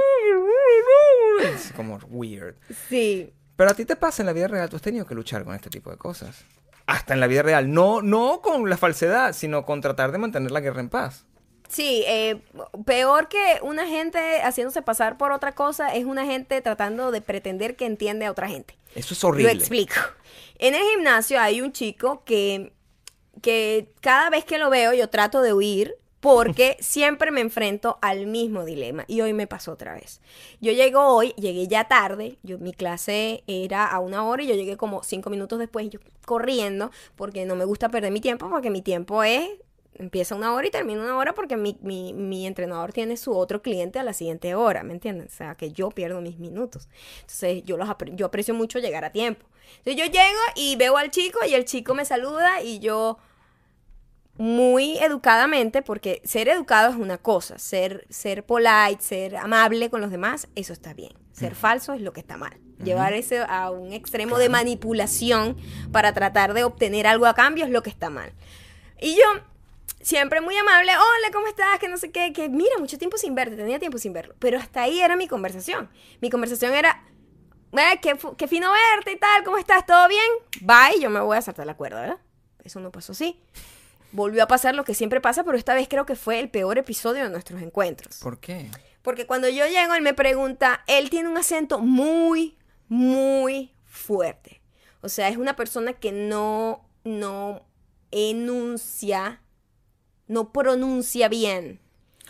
Es 1.54 1.72
como 1.76 1.98
weird. 2.10 2.56
Sí. 2.90 3.32
Pero 3.56 3.72
a 3.72 3.74
ti 3.74 3.86
te 3.86 3.96
pasa 3.96 4.22
en 4.22 4.28
la 4.28 4.34
vida 4.34 4.48
real, 4.48 4.70
tú 4.70 4.76
has 4.76 4.82
tenido 4.82 5.06
que 5.06 5.16
luchar 5.16 5.44
con 5.44 5.56
este 5.56 5.70
tipo 5.70 5.90
de 5.90 5.98
cosas. 5.98 6.46
Hasta 6.86 7.14
en 7.14 7.20
la 7.20 7.28
vida 7.28 7.42
real. 7.44 7.72
No, 7.74 8.02
no 8.02 8.42
con 8.42 8.70
la 8.70 8.78
falsedad, 8.78 9.34
sino 9.34 9.66
con 9.66 9.82
tratar 9.82 10.12
de 10.12 10.18
mantener 10.20 10.52
la 10.52 10.62
guerra 10.62 10.80
en 10.82 10.90
paz. 10.90 11.26
Sí, 11.68 12.04
eh, 12.08 12.42
peor 12.86 13.28
que 13.28 13.60
una 13.62 13.88
gente 13.88 14.42
haciéndose 14.42 14.82
pasar 14.82 15.18
por 15.18 15.32
otra 15.32 15.54
cosa 15.54 15.94
es 15.94 16.06
una 16.06 16.26
gente 16.26 16.62
tratando 16.62 17.12
de 17.12 17.22
pretender 17.22 17.76
que 17.76 17.86
entiende 17.86 18.26
a 18.26 18.32
otra 18.32 18.48
gente. 18.48 18.78
Eso 18.96 19.14
es 19.14 19.24
horrible. 19.24 19.54
Lo 19.54 19.60
explico. 19.60 19.96
En 20.60 20.76
el 20.76 20.82
gimnasio 20.82 21.40
hay 21.40 21.62
un 21.62 21.72
chico 21.72 22.24
que, 22.24 22.74
que 23.42 23.92
cada 24.02 24.30
vez 24.30 24.46
que 24.46 24.58
lo 24.58 24.70
veo 24.70 24.94
yo 24.94 25.10
trato 25.10 25.42
de 25.42 25.54
huir 25.54 25.96
porque 26.20 26.78
siempre 26.82 27.32
me 27.32 27.42
enfrento 27.42 28.00
al 28.02 28.28
mismo 28.28 28.66
dilema 28.66 29.04
y 29.08 29.22
hoy 29.22 29.34
me 29.34 29.46
pasó 29.46 29.74
otra 29.74 29.94
vez. 29.94 30.22
Yo 30.62 30.72
llego 30.72 31.02
hoy, 31.02 31.34
llegué 31.38 31.68
ya 31.68 31.88
tarde, 31.88 32.38
yo, 32.44 32.58
mi 32.58 32.74
clase 32.74 33.44
era 33.46 33.86
a 33.86 34.00
una 34.00 34.26
hora 34.26 34.44
y 34.44 34.48
yo 34.48 34.56
llegué 34.56 34.78
como 34.78 35.04
cinco 35.04 35.30
minutos 35.30 35.60
después, 35.60 35.90
yo 35.90 36.00
corriendo 36.26 36.92
porque 37.16 37.46
no 37.46 37.56
me 37.56 37.66
gusta 37.66 37.90
perder 37.90 38.12
mi 38.12 38.22
tiempo 38.22 38.50
porque 38.50 38.70
mi 38.70 38.82
tiempo 38.82 39.24
es 39.24 39.50
empieza 40.00 40.36
una 40.36 40.54
hora 40.54 40.68
y 40.68 40.72
termina 40.72 41.02
una 41.02 41.18
hora 41.18 41.34
porque 41.34 41.58
mi, 41.58 41.78
mi, 41.82 42.14
mi 42.14 42.48
entrenador 42.48 42.94
tiene 42.94 43.18
su 43.18 43.36
otro 43.36 43.62
cliente 43.62 44.00
a 44.00 44.04
la 44.04 44.14
siguiente 44.14 44.56
hora, 44.56 44.84
¿me 44.84 44.94
entiendes? 44.94 45.34
O 45.34 45.36
sea, 45.36 45.56
que 45.56 45.72
yo 45.72 45.90
pierdo 45.90 46.22
mis 46.22 46.40
minutos. 46.40 46.88
Entonces, 47.22 47.64
yo, 47.64 47.78
los 47.78 47.88
apre- 47.90 48.16
yo 48.16 48.26
aprecio 48.28 48.54
mucho 48.54 48.80
llegar 48.80 49.04
a 49.06 49.12
tiempo. 49.12 49.46
Entonces, 49.80 49.96
yo 49.96 50.06
llego 50.06 50.40
y 50.56 50.76
veo 50.76 50.98
al 50.98 51.12
chico 51.12 51.40
y 51.48 51.54
el 51.54 51.66
chico 51.66 51.94
me 51.96 52.06
saluda 52.06 52.62
y 52.62 52.80
yo 52.80 53.18
muy 54.40 55.00
educadamente, 55.00 55.82
porque 55.82 56.22
ser 56.24 56.48
educado 56.48 56.92
es 56.92 56.96
una 56.96 57.18
cosa, 57.18 57.58
ser, 57.58 58.06
ser 58.10 58.46
polite, 58.46 58.98
ser 59.00 59.36
amable 59.36 59.90
con 59.90 60.00
los 60.00 60.12
demás, 60.12 60.48
eso 60.54 60.74
está 60.74 60.94
bien. 60.94 61.12
Ser 61.32 61.56
falso 61.56 61.94
es 61.94 62.02
lo 62.02 62.14
que 62.14 62.20
está 62.20 62.38
mal. 62.38 62.56
Llevar 62.84 63.14
eso 63.14 63.36
a 63.50 63.72
un 63.72 63.94
extremo 63.94 64.38
de 64.38 64.50
manipulación 64.50 65.58
para 65.92 66.14
tratar 66.14 66.54
de 66.54 66.64
obtener 66.64 67.08
algo 67.08 67.26
a 67.26 67.34
cambio 67.34 67.66
es 67.66 67.72
lo 67.72 67.82
que 67.82 67.90
está 67.90 68.12
mal. 68.12 68.32
Y 69.02 69.16
yo, 69.16 69.24
siempre 70.02 70.42
muy 70.42 70.56
amable, 70.58 70.92
hola, 70.92 71.32
¿cómo 71.34 71.48
estás? 71.48 71.80
Que 71.80 71.88
no 71.88 71.98
sé 71.98 72.12
qué, 72.12 72.34
que 72.34 72.50
mira, 72.50 72.78
mucho 72.80 72.98
tiempo 72.98 73.18
sin 73.18 73.36
verte, 73.36 73.56
tenía 73.56 73.80
tiempo 73.80 73.98
sin 73.98 74.14
verlo. 74.14 74.36
Pero 74.40 74.58
hasta 74.60 74.84
ahí 74.84 75.00
era 75.02 75.16
mi 75.16 75.28
conversación. 75.28 75.90
Mi 76.22 76.30
conversación 76.30 76.74
era, 76.74 77.04
"Eh, 77.74 78.00
qué, 78.02 78.18
qué 78.38 78.48
fino 78.48 78.72
verte 78.72 79.12
y 79.14 79.18
tal, 79.18 79.44
¿cómo 79.44 79.58
estás? 79.58 79.86
¿Todo 79.86 80.08
bien? 80.08 80.32
Bye, 80.62 81.02
yo 81.02 81.10
me 81.10 81.20
voy 81.20 81.38
a 81.38 81.42
saltar 81.42 81.66
la 81.66 81.76
cuerda, 81.76 82.02
¿verdad? 82.02 82.18
Eso 82.64 82.80
no 82.80 82.92
pasó 82.92 83.12
así. 83.14 83.40
Volvió 84.12 84.44
a 84.44 84.48
pasar 84.48 84.74
lo 84.76 84.84
que 84.86 84.94
siempre 84.94 85.20
pasa, 85.22 85.44
pero 85.44 85.58
esta 85.58 85.74
vez 85.74 85.88
creo 85.90 86.06
que 86.06 86.16
fue 86.16 86.40
el 86.40 86.50
peor 86.50 86.78
episodio 86.78 87.24
de 87.24 87.30
nuestros 87.30 87.62
encuentros. 87.62 88.20
¿Por 88.20 88.40
qué? 88.40 88.70
Porque 89.02 89.26
cuando 89.26 89.48
yo 89.50 89.66
llego, 89.68 89.94
él 89.94 90.02
me 90.02 90.14
pregunta, 90.14 90.84
él 90.88 91.10
tiene 91.10 91.30
un 91.30 91.38
acento 91.38 91.80
muy, 91.80 92.58
muy 92.88 93.74
fuerte. 93.86 94.62
O 95.02 95.10
sea, 95.10 95.30
es 95.30 95.38
una 95.38 95.56
persona 95.56 95.94
que 95.94 96.12
no, 96.12 96.90
no 97.04 97.66
enuncia, 98.12 99.42
no 100.28 100.52
pronuncia 100.52 101.28
bien. 101.30 101.80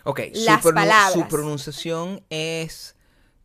Ok, 0.03 0.21
Las 0.33 0.61
su, 0.63 0.73
palabras. 0.73 1.13
su 1.13 1.27
pronunciación 1.27 2.23
es, 2.29 2.95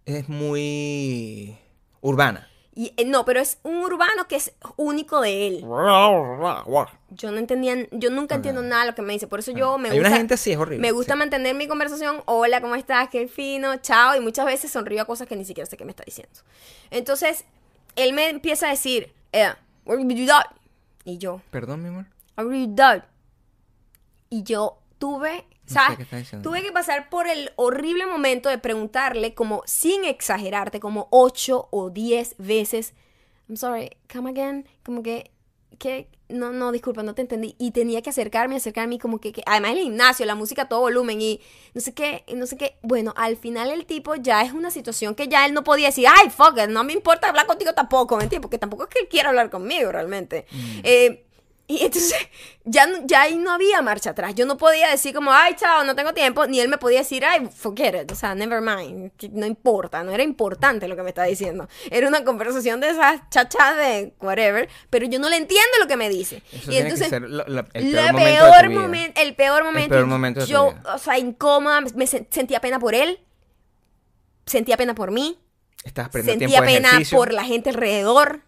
es 0.07 0.29
muy 0.29 1.57
urbana. 2.01 2.49
Y, 2.75 2.95
eh, 2.97 3.05
no, 3.05 3.27
pero 3.27 3.39
es 3.41 3.59
un 3.65 3.77
urbano 3.85 4.27
que 4.29 4.37
es 4.37 4.53
único 4.77 5.21
de 5.21 5.47
él. 5.47 5.61
Yo 7.11 7.31
no 7.31 7.39
entendía, 7.39 7.77
yo 7.91 8.09
nunca 8.09 8.37
entiendo 8.37 8.63
nada 8.63 8.85
de 8.85 8.91
lo 8.93 8.95
que 8.95 9.03
me 9.03 9.13
dice. 9.13 9.27
Por 9.27 9.41
eso 9.41 9.51
yo 9.53 9.77
me 9.77 9.91
Hay 9.91 9.97
gusta. 9.99 10.09
una 10.09 10.17
gente 10.17 10.35
así, 10.35 10.53
es 10.53 10.57
horrible. 10.59 10.81
Me 10.81 10.93
gusta 10.93 11.13
sí. 11.13 11.19
mantener 11.19 11.55
mi 11.55 11.69
conversación. 11.69 12.23
Hola, 12.25 12.63
¿cómo 12.63 12.75
estás? 12.75 13.11
Qué 13.11 13.29
fino, 13.29 13.77
chao. 13.77 14.17
Y 14.17 14.21
muchas 14.21 14.47
veces 14.47 14.71
sonrío 14.71 15.03
a 15.03 15.05
cosas 15.05 15.29
que 15.29 15.37
ni 15.37 15.45
siquiera 15.45 15.69
sé 15.69 15.77
qué 15.77 15.85
me 15.85 15.91
está 15.91 16.05
diciendo. 16.05 16.33
Entonces, 16.91 17.45
él 17.97 18.15
me 18.15 18.31
empieza 18.31 18.69
a 18.69 18.71
decir, 18.71 19.13
eh? 19.33 19.53
Y 21.05 21.19
yo, 21.19 21.43
Perdón, 21.51 21.83
mi 21.83 21.89
amor. 21.89 22.07
"What 22.39 22.47
did 22.47 22.69
you 22.69 22.75
do?" 22.75 23.03
Y 24.33 24.45
yo 24.45 24.79
tuve, 24.99 25.45
tuve 26.43 26.63
que 26.63 26.73
pasar 26.73 27.11
por 27.11 27.27
el 27.29 27.51
horrible 27.57 28.07
momento 28.07 28.49
de 28.49 28.57
preguntarle, 28.57 29.35
como 29.35 29.63
sin 29.67 30.05
exagerarte, 30.05 30.81
como 30.81 31.09
ocho 31.11 31.69
o 31.71 31.91
diez 31.91 32.35
veces, 32.39 32.95
I'm 33.49 33.57
sorry, 33.59 33.91
come 34.11 34.31
again, 34.31 34.67
como 34.85 35.03
que, 35.03 35.31
que, 35.79 36.09
no, 36.31 36.51
no, 36.51 36.73
disculpa, 36.73 37.03
no 37.03 37.15
te 37.15 37.21
entendí. 37.21 37.55
Y 37.59 37.73
tenía 37.73 38.01
que 38.01 38.09
acercarme, 38.09 38.57
acercarme, 38.57 38.95
y 38.95 38.99
como 38.99 39.19
que, 39.21 39.33
que- 39.33 39.43
además 39.45 39.73
el 39.73 39.81
gimnasio, 39.81 40.25
la 40.25 40.35
música 40.35 40.63
a 40.63 40.69
todo 40.69 40.81
volumen, 40.81 41.21
y 41.21 41.41
no 41.75 41.81
sé 41.83 41.93
qué, 41.93 42.25
y 42.27 42.35
no 42.35 42.47
sé 42.47 42.57
qué. 42.57 42.79
Bueno, 42.83 43.13
al 43.17 43.37
final 43.37 43.71
el 43.71 43.85
tipo 43.85 44.15
ya 44.15 44.41
es 44.43 44.53
una 44.55 44.71
situación 44.71 45.15
que 45.15 45.29
ya 45.29 45.45
él 45.45 45.53
no 45.53 45.63
podía 45.63 45.89
decir, 45.89 46.07
ay, 46.09 46.31
fuck 46.31 46.57
it, 46.57 46.71
no 46.71 46.85
me 46.85 46.95
importa 46.95 47.29
hablar 47.29 47.47
contigo 47.47 47.75
tampoco, 47.75 48.17
¿me 48.17 48.23
entiendes? 48.25 48.45
Porque 48.45 48.57
tampoco 48.59 48.85
es 48.85 48.89
que 48.89 49.01
él 49.01 49.09
quiera 49.09 49.29
hablar 49.29 49.51
conmigo 49.51 49.93
realmente. 49.93 50.47
Eh, 50.85 51.27
y 51.81 51.85
entonces 51.85 52.15
ya, 52.65 52.87
no- 52.87 52.99
ya 53.07 53.23
ahí 53.23 53.37
no 53.37 53.53
había 53.53 53.83
marcha 53.83 54.11
atrás. 54.11 54.35
Yo 54.35 54.47
no 54.47 54.57
podía 54.57 54.89
decir 54.91 55.15
como, 55.15 55.33
ay, 55.33 55.55
chao, 55.57 55.85
no 55.85 55.95
tengo 55.95 56.13
tiempo. 56.15 56.47
Ni 56.47 56.61
él 56.61 56.69
me 56.69 56.79
podía 56.79 56.99
decir, 57.01 57.25
ay, 57.25 57.49
forget 57.55 57.95
it. 58.05 58.13
O 58.13 58.15
sea, 58.15 58.35
never 58.35 58.61
mind. 58.61 59.11
No 59.33 59.47
importa. 59.47 60.03
No 60.03 60.13
era 60.13 60.23
importante 60.23 60.87
lo 60.89 60.97
que 60.97 61.03
me 61.03 61.09
está 61.11 61.25
diciendo. 61.25 61.69
Era 61.91 62.07
una 62.09 62.25
conversación 62.25 62.81
de 62.81 62.91
esas 62.91 63.21
chachas 63.31 63.77
de 63.77 64.15
whatever. 64.21 64.69
Pero 64.91 65.07
yo 65.07 65.19
no 65.19 65.29
le 65.29 65.37
entiendo 65.37 65.79
lo 65.81 65.87
que 65.87 65.97
me 65.97 66.09
dice. 66.09 66.43
Eso 66.53 66.71
y 66.73 66.77
entonces, 66.77 67.11
lo- 67.21 67.45
el 67.47 67.93
peor 67.93 68.15
peor 68.15 68.65
momen- 68.71 69.13
el 69.17 69.35
peor 69.35 69.65
momento. 69.65 69.91
peor 69.91 70.07
momento 70.07 70.41
de 70.41 70.47
yo, 70.47 70.75
o 70.95 70.99
sea, 70.99 71.19
incómoda. 71.19 71.81
Me 71.81 72.05
sen- 72.07 72.27
sentía 72.31 72.61
pena 72.61 72.79
por 72.79 72.95
él. 72.95 73.19
Sentía 74.47 74.77
pena 74.77 74.95
por 74.95 75.11
mí. 75.11 75.39
Estás 75.85 76.09
perdiendo 76.11 76.41
Sentía 76.49 76.63
pena 76.63 76.91
por 77.11 77.33
la 77.33 77.45
gente 77.45 77.71
alrededor. 77.71 78.43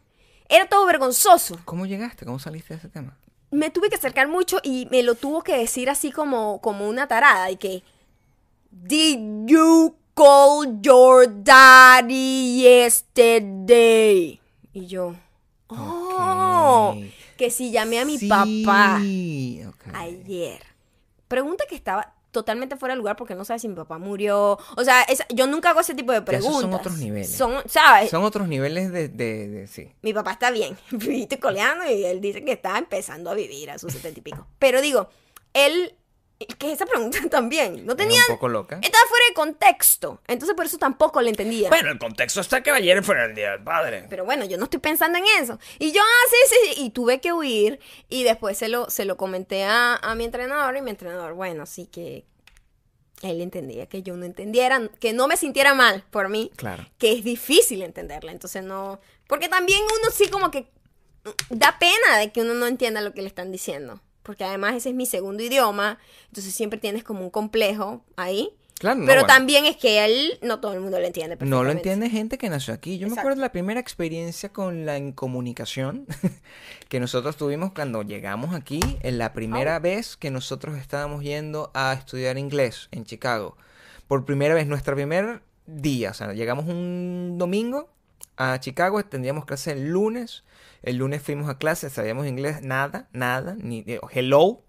Era 0.49 0.67
todo 0.67 0.87
vergonzoso 0.87 1.59
¿Cómo 1.65 1.87
llegaste? 1.87 2.25
¿Cómo 2.27 2.39
saliste 2.39 2.75
de 2.75 2.79
ese 2.79 2.89
tema? 2.89 3.17
me 3.51 3.71
tuve 3.71 3.89
que 3.89 3.95
acercar 3.95 4.27
mucho 4.27 4.59
y 4.65 4.89
me 4.91 5.03
lo 5.05 5.15
tuvo 5.15 5.43
que 5.43 5.57
decir 5.57 5.89
así 5.89 6.11
como, 6.11 6.61
como 6.61 6.89
una 6.89 7.07
tarada 7.07 7.51
y 7.53 7.57
que 7.57 7.83
Did 8.71 9.47
you 9.47 9.95
call 10.15 10.81
your 10.83 11.29
daddy 11.45 12.63
yesterday? 12.63 14.41
Y 14.73 14.87
yo, 14.87 15.15
oh, 15.69 16.97
que 17.37 17.51
si 17.51 17.71
llamé 17.71 18.01
a 18.01 18.05
mi 18.05 18.19
Sí, 18.19 18.29
papá 18.29 18.97
ayer. 18.97 20.63
Pregunta 21.29 21.65
que 21.69 21.77
estaba 21.77 22.13
totalmente 22.35 22.77
fuera 22.77 22.95
de 22.95 22.99
lugar 22.99 23.17
porque 23.17 23.35
no 23.35 23.47
sabe 23.47 23.59
si 23.61 23.69
mi 23.69 23.75
papá 23.75 23.97
murió. 23.97 24.59
O 24.77 24.85
sea, 24.85 25.01
esa- 25.05 25.27
yo 25.33 25.47
nunca 25.47 25.71
hago 25.71 25.81
ese 25.81 25.95
tipo 25.95 26.13
de 26.13 26.21
preguntas. 26.21 26.61
son 26.61 26.75
otros 26.75 26.99
niveles. 26.99 27.33
Son, 27.35 27.63
¿sabes? 27.67 28.11
Son 28.11 28.23
otros 28.25 28.47
niveles 28.47 28.93
de, 28.93 29.09
de, 29.09 29.49
de- 29.49 29.67
sí. 29.69 29.91
Mi 30.03 30.13
papá 30.13 30.33
está 30.33 30.51
bien, 30.51 30.77
viviste 30.91 31.39
coleando 31.39 31.91
y 31.91 32.05
él 32.05 32.21
dice 32.21 32.45
que 32.45 32.53
está 32.53 32.77
empezando 32.77 33.31
a 33.31 33.35
vivir 33.35 33.71
a 33.71 33.79
sus 33.79 33.93
setenta 33.95 34.19
y 34.19 34.23
pico. 34.23 34.47
Pero 34.59 34.83
digo, 34.83 35.09
él, 35.55 35.95
que 36.59 36.73
esa 36.73 36.85
pregunta 36.85 37.19
también, 37.31 37.87
no 37.87 37.97
tenía, 37.97 38.21
un 38.29 38.35
poco 38.35 38.49
loca. 38.49 38.79
estaba 38.83 39.05
fuera 39.09 39.25
de 39.29 39.35
contexto, 39.35 40.21
entonces 40.27 40.55
por 40.57 40.67
eso 40.67 40.79
tampoco 40.79 41.21
le 41.23 41.31
entendía. 41.31 41.69
Bueno, 41.69 41.91
el 41.91 41.99
contexto 41.99 42.41
está 42.41 42.63
que 42.63 42.71
ayer 42.71 43.03
fue 43.05 43.23
el 43.25 43.35
día 43.35 43.53
del 43.53 43.63
padre. 43.63 44.07
Pero 44.11 44.25
bueno, 44.25 44.45
yo 44.45 44.59
no 44.59 44.65
estoy 44.65 44.81
pensando 44.81 45.19
en 45.19 45.25
eso. 45.41 45.59
Y 45.79 45.93
yo, 45.93 46.03
ah, 46.03 46.29
sí, 46.31 46.37
sí, 46.49 46.75
sí, 46.75 46.83
y 46.85 46.91
tuve 46.91 47.21
que 47.21 47.33
huir 47.33 47.79
y 48.09 48.25
después 48.25 48.59
se 48.59 48.69
lo, 48.69 48.91
se 48.91 49.05
lo 49.05 49.17
comenté 49.17 49.65
a, 49.65 49.95
a 49.97 50.15
mi 50.15 50.25
entrenador 50.25 50.77
y 50.77 50.83
mi 50.83 50.91
entrenador, 50.91 51.35
bueno, 51.35 51.67
sí 51.67 51.87
que 51.87 52.27
él 53.23 53.41
entendía 53.41 53.87
que 53.87 54.03
yo 54.03 54.17
no 54.17 54.27
entendiera, 54.27 54.91
que 55.01 55.13
no 55.15 55.29
me 55.29 55.37
sintiera 55.39 55.73
mal 55.73 56.05
por 56.11 56.29
mí, 56.29 56.51
Claro. 56.57 56.85
que 56.99 57.13
es 57.13 57.25
difícil 57.25 57.81
entenderla. 57.83 58.33
Entonces 58.33 58.63
no, 58.63 59.01
porque 59.29 59.49
también 59.49 59.81
uno 59.83 60.11
sí 60.11 60.29
como 60.29 60.51
que 60.51 60.69
da 61.49 61.79
pena 61.79 62.19
de 62.19 62.33
que 62.33 62.43
uno 62.43 62.53
no 62.53 62.67
entienda 62.67 63.01
lo 63.01 63.15
que 63.15 63.23
le 63.23 63.29
están 63.29 63.51
diciendo. 63.51 64.01
Porque 64.25 64.43
además 64.43 64.75
ese 64.75 64.89
es 64.89 64.95
mi 64.97 65.07
segundo 65.07 65.43
idioma, 65.43 65.99
entonces 66.29 66.53
siempre 66.53 66.81
tienes 66.81 67.05
como 67.05 67.21
un 67.21 67.31
complejo 67.31 68.03
ahí. 68.17 68.51
Claro, 68.81 69.01
no, 69.01 69.07
Pero 69.07 69.21
bueno. 69.21 69.33
también 69.35 69.67
es 69.67 69.77
que 69.77 70.05
él, 70.05 70.39
no 70.43 70.59
todo 70.59 70.73
el 70.73 70.81
mundo 70.81 70.99
lo 70.99 71.07
entiende. 71.07 71.37
No 71.41 71.63
lo 71.63 71.71
entiende 71.71 72.11
gente 72.11 72.39
que 72.39 72.49
nació 72.51 72.75
aquí. 72.75 72.99
Yo 72.99 73.03
me 73.07 73.13
Exacto. 73.13 73.21
acuerdo 73.21 73.37
de 73.37 73.43
la 73.47 73.53
primera 73.53 73.79
experiencia 73.79 74.49
con 74.53 74.85
la 74.85 74.99
incomunicación 74.99 76.07
que 76.89 76.99
nosotros 76.99 77.37
tuvimos 77.37 77.73
cuando 77.73 78.03
llegamos 78.03 78.53
aquí, 78.55 78.81
en 79.01 79.19
la 79.19 79.33
primera 79.33 79.79
vez 79.79 80.17
que 80.17 80.31
nosotros 80.31 80.77
estábamos 80.77 81.23
yendo 81.23 81.71
a 81.73 81.93
estudiar 81.93 82.37
inglés 82.37 82.89
en 82.91 83.05
Chicago. 83.05 83.57
Por 84.09 84.25
primera 84.25 84.55
vez, 84.55 84.67
nuestro 84.67 84.97
primer 84.97 85.43
día, 85.67 86.11
o 86.11 86.15
sea, 86.15 86.33
llegamos 86.33 86.67
un 86.67 87.37
domingo 87.39 87.94
a 88.37 88.59
Chicago, 88.61 89.05
tendríamos 89.05 89.45
clase 89.45 89.73
el 89.73 89.89
lunes. 89.91 90.45
El 90.83 90.97
lunes 90.97 91.23
fuimos 91.23 91.49
a 91.49 91.57
clase, 91.59 91.89
sabíamos 91.89 92.27
inglés, 92.27 92.63
nada, 92.63 93.09
nada, 93.13 93.57
ni 93.59 93.85
eh, 93.87 94.01
hello, 94.11 94.63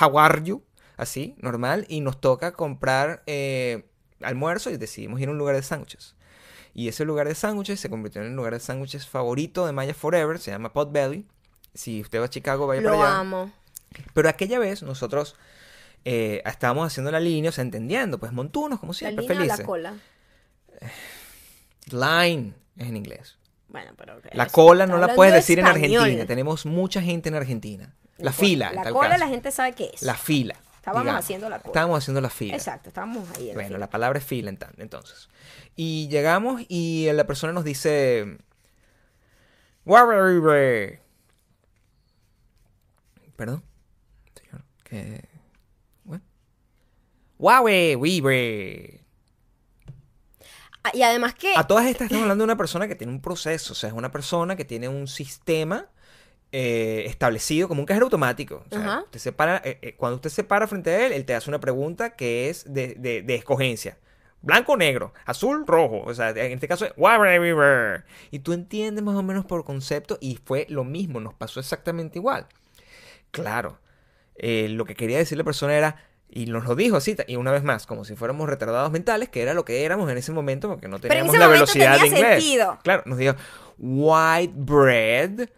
how 0.00 0.18
are 0.18 0.42
you, 0.42 0.64
así, 0.96 1.36
normal, 1.38 1.86
y 1.88 2.00
nos 2.00 2.20
toca 2.20 2.52
comprar 2.52 3.22
eh, 3.26 3.84
almuerzo 4.22 4.70
y 4.70 4.76
decidimos 4.76 5.20
ir 5.20 5.28
a 5.28 5.30
un 5.32 5.38
lugar 5.38 5.54
de 5.54 5.62
sándwiches. 5.62 6.16
Y 6.74 6.88
ese 6.88 7.04
lugar 7.04 7.28
de 7.28 7.34
sándwiches 7.34 7.78
se 7.78 7.90
convirtió 7.90 8.22
en 8.22 8.28
el 8.28 8.34
lugar 8.34 8.54
de 8.54 8.60
sándwiches 8.60 9.06
favorito 9.06 9.66
de 9.66 9.72
Maya 9.72 9.94
Forever, 9.94 10.38
se 10.38 10.50
llama 10.50 10.72
Potbelly. 10.72 11.26
Si 11.74 12.00
usted 12.00 12.20
va 12.20 12.24
a 12.24 12.30
Chicago, 12.30 12.66
vaya 12.66 12.80
Lo 12.80 12.90
para 12.90 13.04
allá. 13.04 13.18
amo. 13.20 13.52
Pero 14.14 14.28
aquella 14.28 14.58
vez 14.58 14.82
nosotros 14.82 15.36
eh, 16.04 16.42
estábamos 16.44 16.86
haciendo 16.88 17.12
la 17.12 17.20
línea, 17.20 17.50
o 17.50 17.52
sea, 17.52 17.62
entendiendo, 17.62 18.18
pues 18.18 18.32
montunos, 18.32 18.80
como 18.80 18.92
¿La 18.92 18.98
siempre, 18.98 19.24
o 19.26 19.28
la 19.28 19.34
felices. 19.34 19.64
cola? 19.66 19.94
Line 21.90 22.54
es 22.76 22.88
en 22.88 22.96
inglés. 22.96 23.38
Bueno, 23.68 23.92
pero... 23.96 24.20
La 24.32 24.46
cola 24.46 24.86
no 24.86 24.98
la 24.98 25.14
puedes 25.14 25.32
de 25.32 25.38
decir 25.38 25.58
en. 25.58 25.66
Argentina. 25.66 26.26
Tenemos 26.26 26.66
mucha 26.66 27.00
gente 27.00 27.28
en 27.28 27.34
Argentina. 27.34 27.94
La, 28.18 28.32
fila, 28.32 28.72
La 28.72 28.82
tal 28.84 28.92
cola 28.92 29.08
caso. 29.10 29.20
la 29.20 29.28
gente 29.28 29.50
sabe 29.50 29.72
qué 29.72 29.90
es. 29.94 30.02
La 30.02 30.14
fila. 30.14 30.54
Estábamos 30.76 31.04
digamos. 31.04 31.24
haciendo 31.24 31.48
la 31.48 31.58
cola. 31.58 31.70
Estábamos 31.70 31.98
haciendo 31.98 32.20
la 32.20 32.30
fila. 32.30 32.54
Exacto, 32.54 32.88
estábamos 32.88 33.28
ahí. 33.36 33.48
en 33.48 33.54
Bueno, 33.54 33.68
fila. 33.68 33.78
la 33.78 33.90
palabra 33.90 34.18
es 34.18 34.24
fila 34.24 34.52
entonces. 34.78 35.28
Y 35.74 36.08
llegamos 36.08 36.62
y 36.68 37.08
la 37.12 37.24
persona 37.26 37.52
nos 37.52 37.64
dice... 37.64 38.38
Perdón. 43.36 43.64
Señor, 44.34 44.64
que... 44.84 45.28
Huawei. 47.38 47.94
Ah, 47.94 49.01
Y 50.92 51.02
además 51.02 51.34
que... 51.34 51.54
A 51.56 51.66
todas 51.66 51.86
estas 51.86 52.02
estamos 52.06 52.22
hablando 52.22 52.42
de 52.42 52.46
una 52.46 52.56
persona 52.56 52.88
que 52.88 52.94
tiene 52.94 53.12
un 53.12 53.20
proceso, 53.20 53.72
o 53.72 53.76
sea, 53.76 53.88
es 53.88 53.94
una 53.94 54.10
persona 54.10 54.56
que 54.56 54.64
tiene 54.64 54.88
un 54.88 55.06
sistema 55.06 55.88
eh, 56.54 57.04
establecido 57.06 57.66
como 57.66 57.80
un 57.80 57.86
cajero 57.86 58.04
automático. 58.04 58.62
O 58.66 58.74
sea, 58.74 59.04
usted 59.04 59.18
se 59.18 59.32
para, 59.32 59.56
eh, 59.64 59.78
eh, 59.80 59.94
cuando 59.96 60.16
usted 60.16 60.28
se 60.28 60.44
para 60.44 60.66
frente 60.66 60.90
a 60.90 61.06
él, 61.06 61.12
él 61.12 61.24
te 61.24 61.34
hace 61.34 61.48
una 61.48 61.60
pregunta 61.60 62.10
que 62.10 62.50
es 62.50 62.70
de, 62.70 62.94
de, 62.94 63.22
de 63.22 63.34
escogencia. 63.36 63.96
Blanco 64.42 64.72
o 64.72 64.76
negro, 64.76 65.14
azul, 65.24 65.66
rojo. 65.66 66.02
O 66.04 66.12
sea, 66.12 66.28
en 66.28 66.52
este 66.52 66.68
caso 66.68 66.84
es. 66.84 66.92
Y 68.30 68.38
tú 68.40 68.52
entiendes 68.52 69.02
más 69.02 69.16
o 69.16 69.22
menos 69.22 69.46
por 69.46 69.64
concepto 69.64 70.18
y 70.20 70.38
fue 70.44 70.66
lo 70.68 70.84
mismo, 70.84 71.20
nos 71.20 71.32
pasó 71.32 71.58
exactamente 71.58 72.18
igual. 72.18 72.46
Claro, 73.30 73.78
lo 74.36 74.84
que 74.84 74.94
quería 74.94 75.16
decir 75.16 75.38
la 75.38 75.44
persona 75.44 75.74
era, 75.74 76.04
y 76.34 76.46
nos 76.46 76.64
lo 76.64 76.74
dijo 76.74 76.96
así, 76.96 77.14
y 77.26 77.36
una 77.36 77.50
vez 77.52 77.62
más, 77.62 77.86
como 77.86 78.04
si 78.04 78.16
fuéramos 78.16 78.48
retardados 78.48 78.90
mentales, 78.90 79.28
que 79.28 79.42
era 79.42 79.52
lo 79.54 79.64
que 79.64 79.84
éramos 79.84 80.10
en 80.10 80.16
ese 80.16 80.32
momento, 80.32 80.68
porque 80.68 80.88
no 80.88 80.98
teníamos 80.98 81.36
la 81.36 81.46
velocidad 81.46 82.00
de 82.00 82.06
inglés. 82.06 82.42
sentido. 82.42 82.78
Claro, 82.82 83.02
nos 83.06 83.18
dijo 83.18 83.34
white 83.78 84.52
bread, 84.56 85.48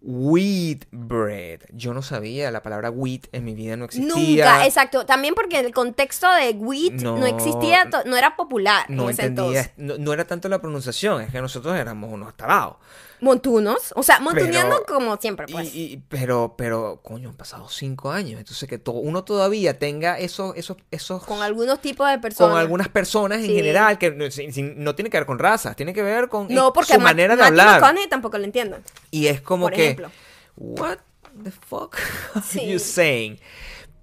wheat 0.00 0.84
bread. 0.90 1.60
Yo 1.72 1.94
no 1.94 2.02
sabía 2.02 2.50
la 2.50 2.62
palabra 2.62 2.90
wheat 2.90 3.26
en 3.32 3.44
mi 3.44 3.54
vida 3.54 3.76
no 3.76 3.86
existía. 3.86 4.14
Nunca, 4.44 4.66
exacto. 4.66 5.06
También 5.06 5.34
porque 5.34 5.58
el 5.60 5.72
contexto 5.72 6.30
de 6.32 6.50
wheat 6.50 6.92
no, 7.00 7.16
No. 7.16 7.26
existía, 7.26 7.88
no 8.04 8.16
era 8.16 8.36
popular 8.36 8.84
No 8.90 9.04
en 9.04 9.10
ese 9.10 9.26
entendía, 9.26 9.60
entonces. 9.62 9.72
no, 9.78 9.96
no 9.98 10.12
era 10.12 10.26
tanto 10.26 10.48
la 10.48 10.60
pronunciación, 10.60 11.22
es 11.22 11.30
que 11.32 11.40
nosotros 11.40 11.74
éramos 11.76 12.12
unos 12.12 12.34
tarados. 12.36 12.76
Montunos, 13.20 13.92
o 13.96 14.02
sea, 14.02 14.20
montuneando 14.20 14.82
Pero- 14.84 14.98
como 14.98 15.16
siempre, 15.16 15.46
pues. 15.50 15.74
Y- 15.74 15.92
y- 15.94 15.96
pero, 16.08 16.54
pero, 16.58 17.00
coño, 17.02 17.30
han 17.30 17.36
pasado 17.36 17.68
cinco 17.68 18.10
años. 18.10 18.38
Entonces 18.38 18.68
que 18.68 18.78
to- 18.78 18.92
uno 18.92 19.24
todavía 19.24 19.78
tenga 19.78 20.18
esos, 20.18 20.56
esos, 20.56 20.76
esos 20.90 21.24
con 21.24 21.42
algunos 21.42 21.80
tipos 21.80 22.08
de 22.08 22.18
personas. 22.18 22.50
con 22.52 22.60
algunas 22.60 22.88
personas 22.88 23.38
en 23.38 23.46
general 23.46 23.98
que 23.98 24.10
no, 24.10 24.94
tiene 24.94 25.10
que 25.10 25.16
ver 25.16 25.26
con 25.26 25.38
razas, 25.38 25.74
tiene 25.76 25.92
que 25.94 26.02
ver 26.02 26.28
con 26.28 26.48
No, 26.48 26.68
eh, 26.68 26.70
porque 26.74 26.94
su 26.94 26.98
Ma- 26.98 27.04
manera 27.06 27.34
de 27.36 27.42
Matthew 27.42 27.60
hablar. 27.60 27.80
McConaughey 27.80 28.08
tampoco 28.08 28.38
lo 28.38 28.44
entiendo. 28.44 28.78
Y 29.10 29.26
es 29.28 29.40
como 29.40 29.66
por 29.66 29.72
que, 29.74 29.84
ejemplo. 29.84 30.10
what 30.56 30.98
the 31.42 31.50
fuck 31.50 31.96
are 32.34 32.44
Sí. 32.46 32.66
you 32.70 32.78
saying? 32.78 33.38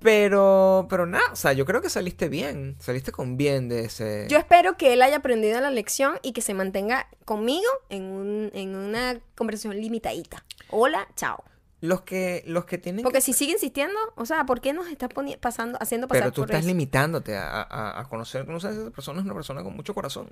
Pero, 0.02 0.88
pero 0.90 1.06
nada, 1.06 1.24
o 1.32 1.36
sea, 1.36 1.54
yo 1.54 1.66
creo 1.66 1.82
que 1.82 1.90
saliste 1.90 2.28
bien, 2.28 2.76
saliste 2.80 3.12
con 3.12 3.38
bien 3.38 3.70
de 3.70 3.86
ese. 3.86 4.26
Yo 4.30 4.38
espero 4.38 4.76
que 4.76 4.94
él 4.94 5.02
haya 5.02 5.18
aprendido 5.18 5.62
la 5.62 5.70
lección 5.70 6.16
y 6.24 6.34
que 6.34 6.42
se 6.42 6.54
mantenga 6.54 7.08
conmigo 7.24 7.70
en, 7.90 8.04
un, 8.06 8.52
en 8.54 8.76
una 8.76 9.20
conversación 9.36 9.76
limitadita. 9.80 10.44
Hola, 10.70 11.08
chao. 11.16 11.44
Los 11.82 12.02
que, 12.02 12.44
los 12.48 12.66
que 12.66 12.78
tienen. 12.78 13.04
Porque 13.04 13.20
que- 13.20 13.22
si 13.24 13.34
sigue 13.34 13.54
insistiendo, 13.54 13.98
o 14.16 14.26
sea, 14.26 14.46
¿por 14.46 14.60
qué 14.62 14.74
nos 14.74 14.88
está 14.88 15.08
pasando, 15.40 15.78
haciendo 15.82 16.08
pasar 16.08 16.24
pero 16.24 16.32
tú 16.34 16.42
por 16.42 16.50
estás 16.50 16.60
eso? 16.62 16.68
limitándote 16.68 17.38
a, 17.38 17.62
a- 17.62 18.00
a 18.00 18.04
conocer, 18.10 18.46
conocer 18.46 18.72
a 18.72 18.74
esa 18.74 18.90
persona, 18.92 19.20
es 19.20 19.26
una 19.26 19.34
persona 19.36 19.64
con 19.64 19.76
mucho 19.76 19.94
corazón. 19.94 20.30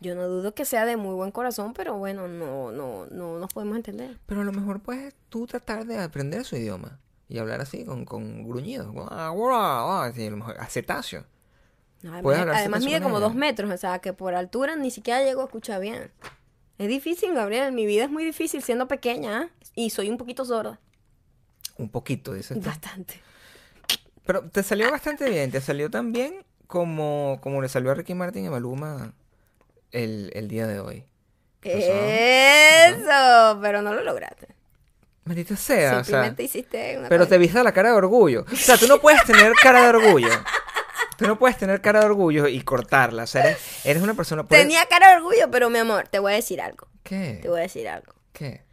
Yo 0.00 0.14
no 0.14 0.28
dudo 0.28 0.54
que 0.54 0.64
sea 0.64 0.84
de 0.86 0.96
muy 0.96 1.14
buen 1.14 1.32
corazón, 1.32 1.72
pero 1.72 1.94
bueno, 1.98 2.28
no, 2.28 2.70
no, 2.70 3.06
no 3.10 3.38
nos 3.40 3.52
podemos 3.52 3.76
entender. 3.76 4.16
Pero 4.26 4.42
a 4.42 4.44
lo 4.44 4.52
mejor 4.52 4.78
puedes 4.80 5.14
tú 5.28 5.46
tratar 5.48 5.86
de 5.86 5.98
aprender 5.98 6.44
su 6.44 6.54
idioma 6.56 7.00
y 7.28 7.38
hablar 7.38 7.60
así, 7.60 7.84
con, 7.84 8.04
con 8.04 8.48
gruñidos. 8.48 8.90
Guau, 8.90 9.34
guau, 9.34 10.02
así, 10.02 10.26
a 10.26 10.30
lo 10.30 10.38
mejor, 10.38 10.56
a 10.58 10.66
cetáceo. 10.66 11.24
No, 12.02 12.22
Puedes 12.22 12.40
Además, 12.40 12.58
además 12.58 12.84
mide 12.84 13.02
como 13.02 13.20
dos 13.20 13.34
metros, 13.34 13.70
o 13.70 13.76
sea, 13.76 13.98
que 13.98 14.12
por 14.12 14.34
altura 14.34 14.76
ni 14.76 14.90
siquiera 14.90 15.22
llego 15.22 15.42
a 15.42 15.44
escuchar 15.44 15.80
bien. 15.80 16.10
Es 16.78 16.88
difícil, 16.88 17.34
Gabriel, 17.34 17.72
mi 17.72 17.86
vida 17.86 18.04
es 18.04 18.10
muy 18.10 18.24
difícil 18.24 18.62
siendo 18.62 18.86
pequeña 18.86 19.42
¿eh? 19.42 19.48
y 19.74 19.90
soy 19.90 20.08
un 20.08 20.16
poquito 20.16 20.44
sorda. 20.44 20.78
Un 21.76 21.90
poquito, 21.90 22.34
dices 22.34 22.58
tú. 22.58 22.64
Bastante. 22.64 23.20
Pero 24.24 24.48
te 24.48 24.62
salió 24.62 24.90
bastante 24.90 25.28
bien, 25.28 25.50
te 25.50 25.60
salió 25.60 25.90
tan 25.90 26.12
bien 26.12 26.44
como, 26.66 27.38
como 27.42 27.60
le 27.62 27.68
salió 27.68 27.90
a 27.90 27.94
Ricky 27.94 28.14
Martin 28.14 28.44
y 28.44 28.48
Maluma 28.48 29.12
el, 29.90 30.30
el 30.34 30.48
día 30.48 30.66
de 30.66 30.80
hoy. 30.80 31.04
Eso, 31.62 33.58
pero 33.60 33.82
no 33.82 33.92
lo 33.92 34.04
lograste. 34.04 34.57
Maldita 35.28 35.56
sea, 35.56 35.88
o 35.90 35.94
sea, 35.96 36.04
Simplemente 36.04 36.42
hiciste 36.42 36.96
una 36.98 37.08
pero 37.08 37.24
cosa. 37.24 37.28
te 37.30 37.38
viste 37.38 37.62
la 37.62 37.72
cara 37.72 37.90
de 37.90 37.94
orgullo. 37.96 38.44
O 38.50 38.56
sea, 38.56 38.76
tú 38.78 38.86
no 38.86 38.98
puedes 38.98 39.22
tener 39.24 39.52
cara 39.62 39.82
de 39.82 39.88
orgullo. 39.90 40.28
Tú 41.18 41.26
no 41.26 41.38
puedes 41.38 41.56
tener 41.58 41.80
cara 41.80 42.00
de 42.00 42.06
orgullo 42.06 42.46
y 42.48 42.60
cortarla. 42.62 43.24
O 43.24 43.26
sea, 43.26 43.42
eres, 43.44 43.58
eres 43.84 44.02
una 44.02 44.14
persona... 44.14 44.44
puedes- 44.44 44.64
Tenía 44.64 44.86
cara 44.86 45.10
de 45.10 45.16
orgullo, 45.16 45.50
pero 45.50 45.68
mi 45.68 45.78
amor, 45.78 46.08
te 46.08 46.18
voy 46.18 46.32
a 46.32 46.36
decir 46.36 46.60
algo. 46.60 46.88
¿Qué? 47.02 47.38
Te 47.42 47.48
voy 47.48 47.58
a 47.58 47.62
decir 47.62 47.88
algo. 47.88 48.14
¿Qué? 48.32 48.64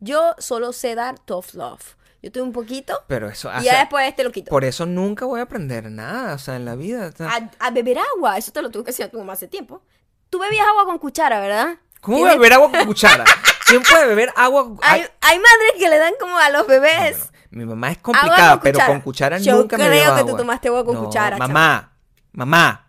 Yo 0.00 0.34
solo 0.38 0.72
sé 0.72 0.94
dar 0.94 1.18
tough 1.18 1.54
love. 1.54 1.96
Yo 2.22 2.30
tengo 2.32 2.46
un 2.46 2.52
poquito 2.52 3.02
Pero 3.08 3.28
eso... 3.28 3.50
y 3.60 3.64
ya 3.64 3.78
después 3.80 4.14
te 4.14 4.24
lo 4.24 4.30
quito. 4.32 4.50
Por 4.50 4.64
eso 4.64 4.84
nunca 4.86 5.24
voy 5.26 5.40
a 5.40 5.44
aprender 5.44 5.90
nada, 5.90 6.34
o 6.34 6.38
sea, 6.38 6.56
en 6.56 6.64
la 6.64 6.74
vida. 6.76 7.10
A, 7.20 7.50
a 7.66 7.70
beber 7.70 7.98
agua, 7.98 8.36
eso 8.36 8.52
te 8.52 8.62
lo 8.62 8.70
tuve 8.70 8.84
que 8.84 8.90
decir 8.90 9.04
a 9.06 9.10
tu 9.10 9.18
mamá 9.18 9.32
hace 9.34 9.48
tiempo. 9.48 9.82
Tú 10.30 10.38
bebías 10.38 10.66
agua 10.66 10.84
con 10.84 10.98
cuchara, 10.98 11.40
¿verdad? 11.40 11.76
¿Cómo 12.00 12.18
voy 12.18 12.28
a 12.28 12.32
Tienes- 12.32 12.38
beber 12.40 12.52
agua 12.54 12.70
con 12.70 12.84
cuchara? 12.86 13.24
¿Quién 13.66 13.82
puede 13.82 14.06
beber 14.06 14.32
agua? 14.36 14.68
Hay, 14.82 15.00
Ay, 15.02 15.06
hay 15.20 15.36
madres 15.38 15.72
que 15.78 15.88
le 15.88 15.98
dan 15.98 16.14
como 16.20 16.38
a 16.38 16.50
los 16.50 16.66
bebés. 16.66 17.18
bueno, 17.18 17.30
mi 17.50 17.64
mamá 17.64 17.90
es 17.90 17.98
Agua 17.98 18.02
complicada, 18.20 18.50
con 18.52 18.60
pero 18.60 18.78
con 18.86 19.00
cuchara 19.00 19.38
Yo 19.38 19.56
nunca 19.56 19.76
me 19.78 19.86
creo 19.86 19.94
dio 20.04 20.14
que 20.14 20.20
tú 20.22 20.28
agua. 20.28 20.38
tomaste 20.38 20.68
agua 20.68 20.84
con 20.84 20.94
No, 20.94 21.04
cuchara, 21.04 21.36
Mamá, 21.36 21.92
mamá, 22.32 22.86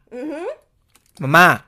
mamá, 1.19 1.65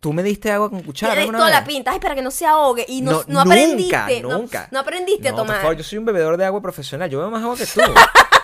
tú 0.00 0.12
me 0.12 0.22
diste 0.22 0.50
agua 0.52 0.68
con 0.70 0.82
cuchara 0.82 1.12
Tienes 1.12 1.22
alguna 1.28 1.38
toda 1.38 1.50
la 1.50 1.64
pinta, 1.64 1.92
ay, 1.92 2.00
para 2.00 2.14
que 2.14 2.22
no 2.22 2.30
se 2.30 2.44
ahogue. 2.46 2.84
Y 2.88 3.00
no, 3.00 3.12
no, 3.12 3.22
nunca, 3.26 3.40
aprendiste. 3.42 4.22
Nunca, 4.22 4.68
No, 4.70 4.80
aprendiste 4.80 5.28
a 5.28 5.30
No, 5.30 5.36
por 5.38 5.46
tomar. 5.46 5.60
favor, 5.62 5.76
yo 5.76 5.84
soy 5.84 5.98
un 5.98 6.04
bebedor 6.04 6.36
de 6.36 6.44
agua 6.44 6.60
profesional. 6.60 7.08
Yo 7.08 7.18
bebo 7.18 7.30
más 7.30 7.42
agua 7.42 7.56
que 7.56 7.66
tú. 7.66 7.80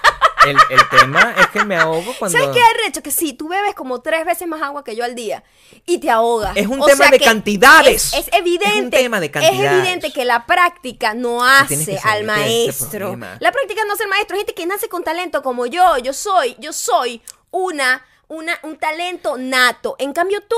el, 0.50 0.56
el 0.70 0.88
tema 0.90 1.34
es 1.38 1.46
que 1.48 1.64
me 1.64 1.76
ahogo 1.76 2.14
cuando... 2.18 2.38
¿Sabes 2.38 2.54
qué 2.54 2.60
hay 2.60 2.86
recho? 2.86 3.02
Que 3.02 3.10
sí, 3.10 3.32
tú 3.32 3.48
bebes 3.48 3.74
como 3.74 4.00
tres 4.00 4.24
veces 4.24 4.46
más 4.48 4.62
agua 4.62 4.84
que 4.84 4.94
yo 4.96 5.04
al 5.04 5.14
día 5.14 5.42
y 5.86 5.98
te 5.98 6.10
ahogas. 6.10 6.56
Es 6.56 6.66
un 6.66 6.80
O 6.80 6.86
tema 6.86 7.08
de 7.08 7.18
cantidades. 7.20 8.12
Es, 8.14 8.26
es 8.28 8.32
evidente. 8.32 8.76
Es 8.76 8.82
un 8.84 8.90
tema 8.90 9.20
de 9.20 9.26
Es 9.26 9.32
cantidades. 9.32 9.72
evidente 9.72 10.12
que 10.12 10.24
la 10.24 10.46
práctica 10.46 11.14
no 11.14 11.44
hace 11.44 11.74
al 11.74 11.80
es 11.80 11.88
este 11.88 12.22
maestro. 12.24 13.16
La 13.40 13.52
práctica 13.52 13.82
no 13.86 13.92
hace 13.94 14.04
al 14.04 14.10
maestro. 14.10 14.36
Gente 14.36 14.54
que 14.54 14.66
nace 14.66 14.88
con 14.88 15.04
talento 15.04 15.42
como 15.42 15.66
yo. 15.66 15.98
Yo 15.98 16.12
soy, 16.12 16.56
yo 16.58 16.72
soy 16.72 17.22
una, 17.50 18.04
una, 18.28 18.58
un 18.62 18.76
talento 18.78 19.36
nato. 19.38 19.96
En 19.98 20.12
cambio 20.12 20.42
tú 20.48 20.56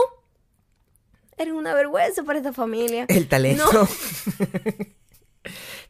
eres 1.36 1.54
una 1.54 1.72
vergüenza 1.74 2.22
para 2.22 2.38
esta 2.38 2.52
familia. 2.52 3.06
El 3.08 3.28
talento. 3.28 3.70
No. 3.72 3.88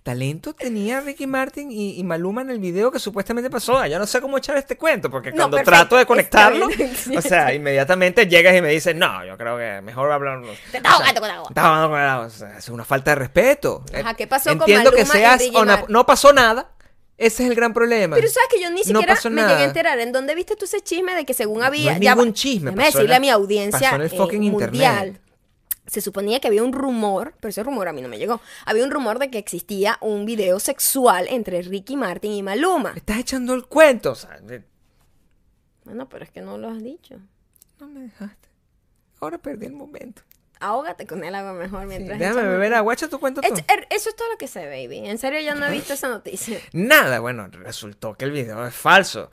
talento 0.03 0.55
tenía 0.55 1.01
Ricky 1.01 1.27
Martin 1.27 1.71
y, 1.71 1.99
y 1.99 2.05
Maluma 2.05 2.43
en 2.43 2.51
el 2.51 2.59
video 2.59 2.91
que 2.91 2.99
supuestamente 2.99 3.51
pasó. 3.51 3.85
Ya 3.87 3.99
no 3.99 4.07
sé 4.07 4.21
cómo 4.21 4.39
echar 4.39 4.57
este 4.57 4.77
cuento, 4.77 5.11
porque 5.11 5.33
cuando 5.33 5.59
trato 5.63 5.97
de 5.97 6.07
conectarlo, 6.07 6.69
o 7.17 7.23
sea, 7.23 7.55
inmediatamente 7.55 8.27
llegas 8.27 8.57
y 8.57 8.63
me 8.63 8.69
dices, 8.71 8.95
no, 8.95 9.25
yo 9.25 9.37
creo 9.37 9.59
que 9.59 9.81
mejor 9.83 10.11
hablar. 10.11 10.43
Te 10.71 10.79
estás 10.79 10.93
ahogando 10.93 11.21
con 11.21 11.31
agua. 11.31 11.49
Estás 11.49 11.65
con 11.65 12.01
agua. 12.01 12.27
O 12.27 12.31
sea, 12.31 12.59
es 12.59 12.69
una 12.69 12.85
falta 12.85 13.11
de 13.13 13.15
respeto. 13.17 13.85
Ajá, 13.95 14.15
¿qué 14.15 14.27
pasó 14.27 14.51
con 14.51 14.61
Entiendo 14.61 14.91
que 14.91 15.05
Maluma 15.05 15.37
y 15.37 15.51
seas? 15.51 15.89
No 15.89 16.07
pasó 16.07 16.33
nada. 16.33 16.71
Ese 17.21 17.43
es 17.43 17.51
el 17.51 17.55
gran 17.55 17.75
problema. 17.75 18.17
Pero 18.17 18.29
sabes 18.29 18.49
que 18.51 18.63
yo 18.63 18.71
ni 18.71 18.83
siquiera 18.83 19.15
me 19.25 19.31
nada. 19.31 19.49
llegué 19.51 19.63
a 19.65 19.67
enterar 19.67 20.01
en 20.01 20.11
dónde 20.11 20.35
viste 20.35 20.57
tú 20.57 20.65
ese 20.65 20.81
chisme 20.81 21.15
de 21.15 21.27
que 21.27 21.35
según 21.35 21.63
había 21.63 21.91
no 21.91 21.97
es 21.99 22.01
ya 22.01 22.15
ningún 22.15 22.33
chisme. 22.33 22.71
déjame 22.71 22.87
decirle 22.87 23.15
a 23.15 23.21
mi 23.21 23.29
audiencia 23.29 23.79
Pasó 23.91 23.97
en 23.97 24.01
el 24.01 24.13
eh, 24.15 24.51
mundial. 24.51 25.07
internet. 25.09 25.30
Se 25.91 26.01
suponía 26.01 26.39
que 26.39 26.47
había 26.47 26.63
un 26.63 26.73
rumor, 26.73 27.35
pero 27.41 27.51
ese 27.51 27.63
rumor 27.65 27.89
a 27.89 27.93
mí 27.93 28.01
no 28.01 28.09
me 28.09 28.17
llegó. 28.19 28.41
Había 28.65 28.85
un 28.85 28.91
rumor 28.93 29.19
de 29.19 29.29
que 29.31 29.39
existía 29.39 29.99
un 30.01 30.25
video 30.25 30.61
sexual 30.61 31.27
entre 31.29 31.63
Ricky 31.63 31.97
Martin 31.97 32.31
y 32.33 32.43
Maluma. 32.45 32.93
Me 32.93 32.99
estás 33.01 33.19
echando 33.19 33.55
el 33.55 33.67
cuento. 33.67 34.13
O 34.13 34.15
sea, 34.15 34.39
de- 34.41 34.63
Bueno, 35.85 36.09
pero 36.09 36.25
es 36.25 36.31
que 36.31 36.41
no 36.43 36.59
lo 36.59 36.69
has 36.69 36.83
dicho. 36.83 37.17
no 37.81 37.89
me 37.89 38.01
dejaste. 38.01 38.49
Ahora 39.21 39.39
perdí 39.39 39.67
el 39.67 39.73
momento. 39.73 40.23
Ahógate 40.61 41.07
con 41.07 41.25
el 41.25 41.35
agua 41.35 41.55
mejor 41.55 41.81
Sí, 41.83 41.87
mientras. 41.89 42.19
déjame 42.19 42.43
beber 42.47 42.75
agua. 42.75 42.93
Echa 42.93 43.09
tu 43.09 43.19
cuento 43.19 43.41
tú. 43.41 43.49
Er- 43.67 43.87
eso 43.89 44.11
es 44.11 44.15
todo 44.17 44.31
lo 44.31 44.37
que 44.37 44.47
sé, 44.47 44.67
baby. 44.67 44.99
En 45.09 45.17
serio, 45.17 45.41
yo 45.41 45.55
no 45.55 45.67
he 45.67 45.71
visto 45.73 45.95
esa 45.95 46.09
noticia. 46.09 46.59
Nada, 46.73 47.19
bueno, 47.21 47.49
resultó 47.49 48.15
que 48.15 48.27
el 48.27 48.31
video 48.33 48.67
es 48.67 48.75
falso. 48.75 49.31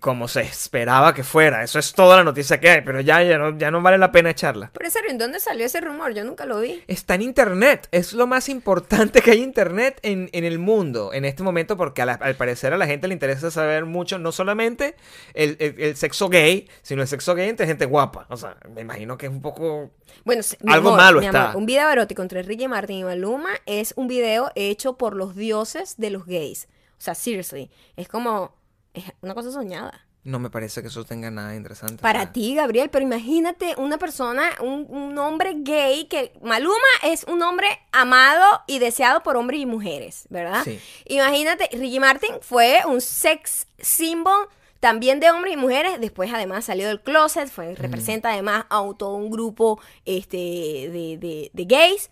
Como 0.00 0.26
se 0.26 0.40
esperaba 0.40 1.12
que 1.14 1.22
fuera. 1.22 1.62
Eso 1.62 1.78
es 1.78 1.92
toda 1.92 2.16
la 2.16 2.24
noticia 2.24 2.58
que 2.60 2.70
hay, 2.70 2.80
pero 2.80 3.00
ya, 3.02 3.22
ya, 3.22 3.36
no, 3.36 3.58
ya 3.58 3.70
no 3.70 3.82
vale 3.82 3.98
la 3.98 4.10
pena 4.10 4.30
echarla. 4.30 4.70
Pero 4.72 4.90
serio, 4.90 5.10
¿en 5.10 5.18
dónde 5.18 5.38
salió 5.38 5.66
ese 5.66 5.80
rumor? 5.82 6.14
Yo 6.14 6.24
nunca 6.24 6.46
lo 6.46 6.60
vi. 6.60 6.82
Está 6.86 7.14
en 7.14 7.22
Internet. 7.22 7.88
Es 7.92 8.12
lo 8.14 8.26
más 8.26 8.48
importante 8.48 9.20
que 9.20 9.32
hay 9.32 9.42
Internet 9.42 9.98
en, 10.02 10.30
en 10.32 10.44
el 10.44 10.58
mundo 10.58 11.12
en 11.12 11.24
este 11.26 11.42
momento 11.42 11.76
porque 11.76 12.04
la- 12.06 12.14
al 12.14 12.36
parecer 12.36 12.72
a 12.72 12.78
la 12.78 12.86
gente 12.86 13.06
le 13.06 13.14
interesa 13.14 13.50
saber 13.50 13.84
mucho, 13.84 14.18
no 14.18 14.32
solamente 14.32 14.94
el, 15.34 15.56
el- 15.60 15.78
el 15.78 15.96
sexo 15.96 16.28
gay, 16.30 16.68
sino 16.82 17.02
el 17.02 17.08
sexo 17.08 17.34
gay 17.34 17.50
entre 17.50 17.66
gente 17.66 17.84
guapa. 17.84 18.26
O 18.30 18.36
sea, 18.36 18.56
me 18.74 18.80
imagino 18.80 19.18
que 19.18 19.26
es 19.26 19.32
un 19.32 19.42
poco... 19.42 19.90
Bueno, 20.24 20.42
Algo 20.68 20.88
amor, 20.90 21.00
malo 21.00 21.20
está. 21.20 21.44
amor, 21.50 21.56
un 21.56 21.66
video 21.66 21.90
erótico 21.90 22.22
entre 22.22 22.42
Ricky 22.42 22.66
Martin 22.68 22.98
y 22.98 23.04
Maluma 23.04 23.50
es 23.66 23.92
un 23.96 24.08
video 24.08 24.50
hecho 24.54 24.96
por 24.96 25.14
los 25.16 25.34
dioses 25.36 25.96
de 25.98 26.10
los 26.10 26.24
gays. 26.26 26.68
O 26.98 27.04
sea, 27.04 27.14
seriously, 27.14 27.70
es 27.96 28.08
como 28.08 28.54
es 28.94 29.04
una 29.20 29.34
cosa 29.34 29.50
soñada. 29.50 30.06
No 30.24 30.38
me 30.38 30.50
parece 30.50 30.82
que 30.82 30.88
eso 30.88 31.04
tenga 31.04 31.32
nada 31.32 31.56
interesante. 31.56 31.96
Para 32.00 32.30
ti, 32.32 32.54
Gabriel, 32.54 32.90
pero 32.90 33.02
imagínate 33.04 33.74
una 33.76 33.98
persona, 33.98 34.50
un, 34.60 34.86
un 34.88 35.18
hombre 35.18 35.54
gay 35.56 36.04
que 36.04 36.32
Maluma 36.42 36.76
es 37.02 37.24
un 37.24 37.42
hombre 37.42 37.66
amado 37.90 38.44
y 38.68 38.78
deseado 38.78 39.24
por 39.24 39.36
hombres 39.36 39.58
y 39.60 39.66
mujeres, 39.66 40.26
¿verdad? 40.30 40.62
Sí. 40.62 40.78
Imagínate, 41.06 41.68
Ricky 41.72 41.98
Martin 41.98 42.36
fue 42.40 42.82
un 42.86 43.00
sex 43.00 43.66
symbol 43.80 44.46
también 44.78 45.18
de 45.18 45.30
hombres 45.30 45.54
y 45.54 45.56
mujeres, 45.56 46.00
después 46.00 46.32
además 46.32 46.64
salió 46.66 46.86
del 46.86 47.00
closet, 47.00 47.48
fue, 47.48 47.74
representa 47.74 48.30
además 48.32 48.64
a 48.70 48.80
todo 48.96 49.14
un 49.14 49.30
grupo 49.30 49.80
este, 50.04 50.36
de, 50.36 51.18
de- 51.20 51.50
de 51.52 51.64
gays. 51.64 52.10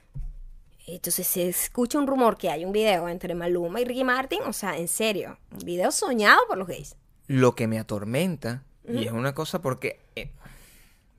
Entonces 0.95 1.27
se 1.27 1.49
escucha 1.49 1.99
un 1.99 2.07
rumor 2.07 2.37
que 2.37 2.51
hay 2.51 2.65
un 2.65 2.73
video 2.73 3.09
entre 3.09 3.35
Maluma 3.35 3.81
y 3.81 3.85
Ricky 3.85 4.05
Martin, 4.05 4.41
o 4.47 4.53
sea, 4.53 4.77
en 4.77 4.89
serio, 4.89 5.39
un 5.53 5.59
video 5.59 5.91
soñado 5.91 6.41
por 6.49 6.59
los 6.59 6.67
gays. 6.67 6.97
Lo 7.27 7.55
que 7.55 7.67
me 7.67 7.79
atormenta, 7.79 8.65
y 8.89 9.05
es 9.05 9.13
una 9.13 9.35
cosa 9.35 9.61
porque... 9.63 10.01
eh, 10.17 10.31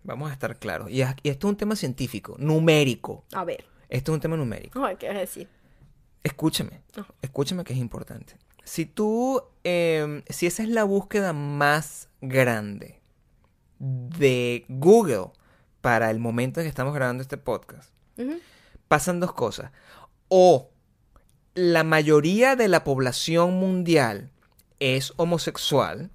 vamos 0.03 0.29
a 0.29 0.33
estar 0.33 0.57
claros. 0.57 0.89
Y, 0.89 0.97
y 1.23 1.29
esto 1.29 1.47
es 1.47 1.51
un 1.51 1.57
tema 1.57 1.75
científico, 1.75 2.35
numérico. 2.39 3.23
A 3.33 3.45
ver, 3.45 3.63
Esto 3.87 4.11
es 4.11 4.15
un 4.15 4.21
tema 4.21 4.35
numérico. 4.35 4.83
Ay, 4.83 4.95
¿qué 4.97 5.07
vas 5.07 5.17
a 5.17 5.19
decir? 5.19 5.47
Escúchame, 6.23 6.81
escúchame 7.21 7.63
que 7.63 7.73
es 7.73 7.79
importante. 7.79 8.35
Si 8.63 8.85
tú, 8.85 9.41
eh, 9.63 10.23
si 10.29 10.45
esa 10.47 10.63
es 10.63 10.69
la 10.69 10.83
búsqueda 10.83 11.33
más 11.33 12.09
grande 12.21 12.99
de 13.79 14.65
Google 14.69 15.31
para 15.81 16.11
el 16.11 16.19
momento 16.19 16.59
en 16.59 16.65
que 16.65 16.69
estamos 16.69 16.93
grabando 16.93 17.21
este 17.23 17.37
podcast, 17.37 17.89
Ujú. 18.17 18.39
Pasan 18.91 19.21
dos 19.21 19.31
cosas. 19.31 19.71
O 20.27 20.69
la 21.55 21.85
mayoría 21.85 22.57
de 22.57 22.67
la 22.67 22.83
población 22.83 23.53
mundial 23.53 24.31
es 24.81 25.13
homosexual. 25.15 26.11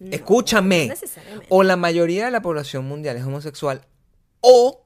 No, 0.00 0.10
Escúchame. 0.10 0.88
no. 0.88 1.42
O 1.50 1.62
la 1.62 1.76
mayoría 1.76 2.24
de 2.24 2.32
la 2.32 2.42
población 2.42 2.84
mundial 2.88 3.16
es 3.16 3.22
homosexual. 3.22 3.86
O 4.40 4.83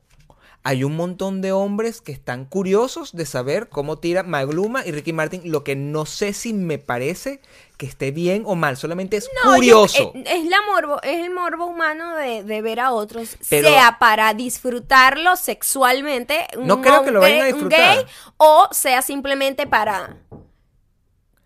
hay 0.64 0.84
un 0.84 0.96
montón 0.96 1.40
de 1.40 1.52
hombres 1.52 2.00
que 2.02 2.12
están 2.12 2.44
curiosos 2.44 3.12
de 3.12 3.24
saber 3.26 3.68
cómo 3.68 3.98
tira 3.98 4.22
Maluma 4.22 4.84
y 4.84 4.90
Ricky 4.92 5.12
Martin. 5.14 5.42
Lo 5.50 5.64
que 5.64 5.76
no 5.76 6.04
sé 6.04 6.32
si 6.34 6.52
me 6.52 6.78
parece 6.78 7.40
que 7.78 7.86
esté 7.86 8.10
bien 8.10 8.42
o 8.44 8.54
mal. 8.54 8.76
Solamente 8.76 9.16
es 9.16 9.30
No, 9.44 9.54
curioso. 9.54 10.12
eh, 10.14 10.24
es, 10.26 10.44
la 10.46 10.58
morbo, 10.70 11.00
es 11.02 11.24
el 11.24 11.32
morbo 11.32 11.64
humano 11.66 12.14
de, 12.16 12.42
de 12.42 12.60
ver 12.60 12.80
a 12.80 12.92
otros, 12.92 13.36
Pero- 13.48 13.68
sea 13.68 13.98
para 13.98 14.34
disfrutarlo 14.34 15.36
sexualmente, 15.36 16.46
un 16.58 16.66
No 16.66 16.82
creo 16.82 17.02
que 17.04 17.12
lo 17.12 17.20
vayan 17.20 17.42
a 17.42 17.46
disfrutar. 17.46 17.96
gay, 17.96 18.04
o 18.36 18.68
sea 18.72 19.00
simplemente 19.00 19.66
para... 19.66 20.16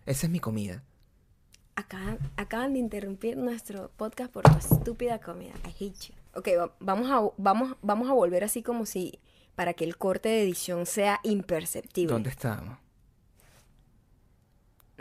Esa 0.05 0.25
es 0.25 0.29
mi 0.31 0.39
comida. 0.39 0.83
Acá, 1.75 2.17
acaban 2.35 2.73
de 2.73 2.79
interrumpir 2.79 3.37
nuestro 3.37 3.89
podcast 3.95 4.31
por 4.31 4.43
tu 4.43 4.57
estúpida 4.75 5.19
comida. 5.19 5.53
I 5.65 5.69
hate 5.85 6.07
you. 6.09 6.13
Ok, 6.35 6.47
va- 6.59 6.75
vamos 6.79 7.09
a, 7.11 7.21
vamos, 7.37 7.75
vamos 7.81 8.09
a 8.09 8.13
volver 8.13 8.43
así 8.43 8.63
como 8.63 8.85
si 8.85 9.19
para 9.55 9.73
que 9.73 9.83
el 9.83 9.97
corte 9.97 10.29
de 10.29 10.41
edición 10.43 10.85
sea 10.85 11.19
imperceptible. 11.23 12.11
¿Dónde 12.13 12.29
estábamos? 12.31 12.77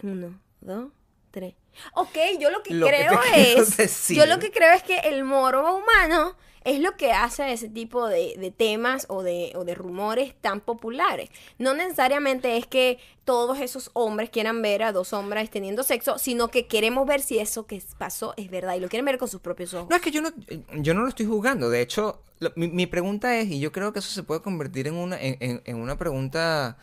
Uno, 0.03 0.39
dos, 0.61 0.91
tres. 1.31 1.55
Ok, 1.95 2.17
yo 2.41 2.51
lo 2.51 2.63
que 2.63 2.75
Lo 2.75 2.87
creo 2.87 3.13
es. 3.37 3.77
decir. 3.77 4.17
Yo 4.17 4.27
lo 4.27 4.39
que 4.39 4.51
creo 4.51 4.73
es 4.75 4.83
que 4.83 4.99
el 5.01 5.25
morbo 5.25 5.77
humano 5.77 6.37
es 6.65 6.81
lo 6.81 6.97
que 6.97 7.13
hace 7.13 7.53
ese 7.53 7.69
tipo 7.69 8.07
de, 8.07 8.53
temas 8.57 9.07
o 9.09 9.23
de, 9.23 9.53
rumores 9.75 10.35
tan 10.41 10.61
populares. 10.61 11.31
No 11.59 11.75
necesariamente 11.75 12.57
es 12.57 12.67
que 12.67 12.99
todos 13.25 13.59
esos 13.61 13.91
hombres 13.95 14.31
quieran 14.31 14.63
ver 14.63 14.83
a 14.83 14.93
dos 14.93 15.13
hombres 15.13 15.51
teniendo 15.51 15.83
sexo, 15.83 16.19
sino 16.19 16.49
que 16.49 16.67
queremos 16.67 17.07
ver 17.07 17.21
si 17.21 17.39
eso 17.39 17.67
que 17.67 17.83
pasó 17.99 18.35
es 18.37 18.51
verdad 18.51 18.75
y 18.75 18.81
lo 18.81 18.89
quieren 18.89 19.05
ver 19.05 19.19
con 19.19 19.29
sus 19.29 19.41
propios 19.41 19.75
ojos. 19.75 19.89
No, 19.91 19.97
es 19.97 20.03
que 20.03 20.11
yo 20.11 20.23
no, 20.23 20.31
no 20.71 21.03
lo 21.03 21.09
estoy 21.09 21.27
juzgando. 21.27 21.71
De 21.71 21.81
hecho, 21.81 22.23
mi, 22.57 22.87
pregunta 22.87 23.39
es, 23.39 23.49
y 23.49 23.61
yo 23.61 23.73
creo 23.73 23.93
que 23.93 24.01
eso 24.01 24.11
se 24.11 24.23
puede 24.23 24.43
convertir 24.43 24.87
en 24.87 24.95
una, 24.95 25.17
en, 25.21 25.77
una 25.77 25.97
pregunta 25.97 26.77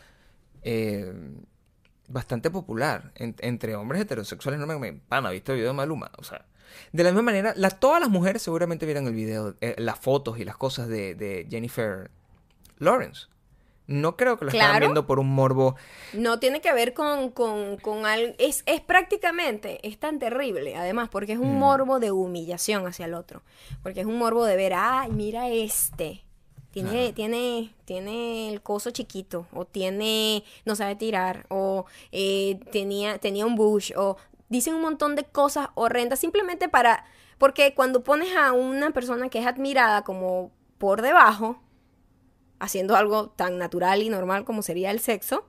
eh, 0.62 1.12
bastante 2.08 2.50
popular 2.50 3.12
en- 3.14 3.36
entre 3.40 3.76
hombres 3.76 4.02
heterosexuales. 4.02 4.60
No 4.60 4.66
me, 4.66 4.78
me 4.78 4.92
pana, 4.94 5.30
¿viste 5.30 5.52
el 5.52 5.58
video 5.58 5.70
de 5.70 5.76
Maluma? 5.76 6.10
O 6.18 6.24
sea, 6.24 6.44
de 6.92 7.02
la 7.04 7.10
misma 7.10 7.22
manera, 7.22 7.52
la, 7.56 7.70
todas 7.70 8.00
las 8.00 8.10
mujeres 8.10 8.42
seguramente 8.42 8.86
vieron 8.86 9.06
el 9.06 9.14
video, 9.14 9.54
eh, 9.60 9.74
las 9.78 9.98
fotos 9.98 10.38
y 10.38 10.44
las 10.44 10.56
cosas 10.56 10.88
de, 10.88 11.14
de 11.14 11.46
Jennifer 11.50 12.10
Lawrence. 12.78 13.26
No 13.86 14.16
creo 14.16 14.38
que 14.38 14.44
lo 14.44 14.50
Claro. 14.52 14.78
viendo 14.78 15.04
por 15.04 15.18
un 15.18 15.28
morbo. 15.34 15.74
No 16.12 16.38
tiene 16.38 16.60
que 16.60 16.72
ver 16.72 16.94
con, 16.94 17.30
con, 17.30 17.76
con 17.78 18.06
algo. 18.06 18.32
Es, 18.38 18.62
es 18.66 18.80
prácticamente, 18.80 19.80
es 19.86 19.98
tan 19.98 20.20
terrible, 20.20 20.76
además, 20.76 21.08
porque 21.08 21.32
es 21.32 21.40
un 21.40 21.58
morbo 21.58 21.98
de 21.98 22.12
humillación 22.12 22.86
hacia 22.86 23.06
el 23.06 23.14
otro. 23.14 23.42
Porque 23.82 24.00
es 24.02 24.06
un 24.06 24.16
morbo 24.16 24.44
de 24.44 24.54
ver, 24.54 24.74
ay, 24.76 25.10
mira 25.10 25.48
este. 25.48 26.22
Tiene, 26.70 27.12
tiene, 27.12 27.74
tiene 27.84 28.48
el 28.52 28.62
coso 28.62 28.92
chiquito, 28.92 29.48
o 29.52 29.64
tiene, 29.64 30.44
no 30.64 30.76
sabe 30.76 30.94
tirar, 30.94 31.44
o 31.48 31.84
eh, 32.12 32.60
tenía, 32.70 33.18
tenía 33.18 33.44
un 33.44 33.56
bush, 33.56 33.90
o 33.96 34.16
dicen 34.50 34.74
un 34.74 34.82
montón 34.82 35.16
de 35.16 35.24
cosas 35.24 35.68
horrendas 35.74 36.18
simplemente 36.18 36.68
para, 36.68 37.04
porque 37.38 37.72
cuando 37.74 38.04
pones 38.04 38.36
a 38.36 38.52
una 38.52 38.90
persona 38.90 39.30
que 39.30 39.38
es 39.38 39.46
admirada 39.46 40.02
como 40.04 40.52
por 40.76 41.00
debajo, 41.00 41.58
haciendo 42.58 42.94
algo 42.94 43.30
tan 43.30 43.56
natural 43.56 44.02
y 44.02 44.10
normal 44.10 44.44
como 44.44 44.60
sería 44.62 44.90
el 44.90 45.00
sexo, 45.00 45.46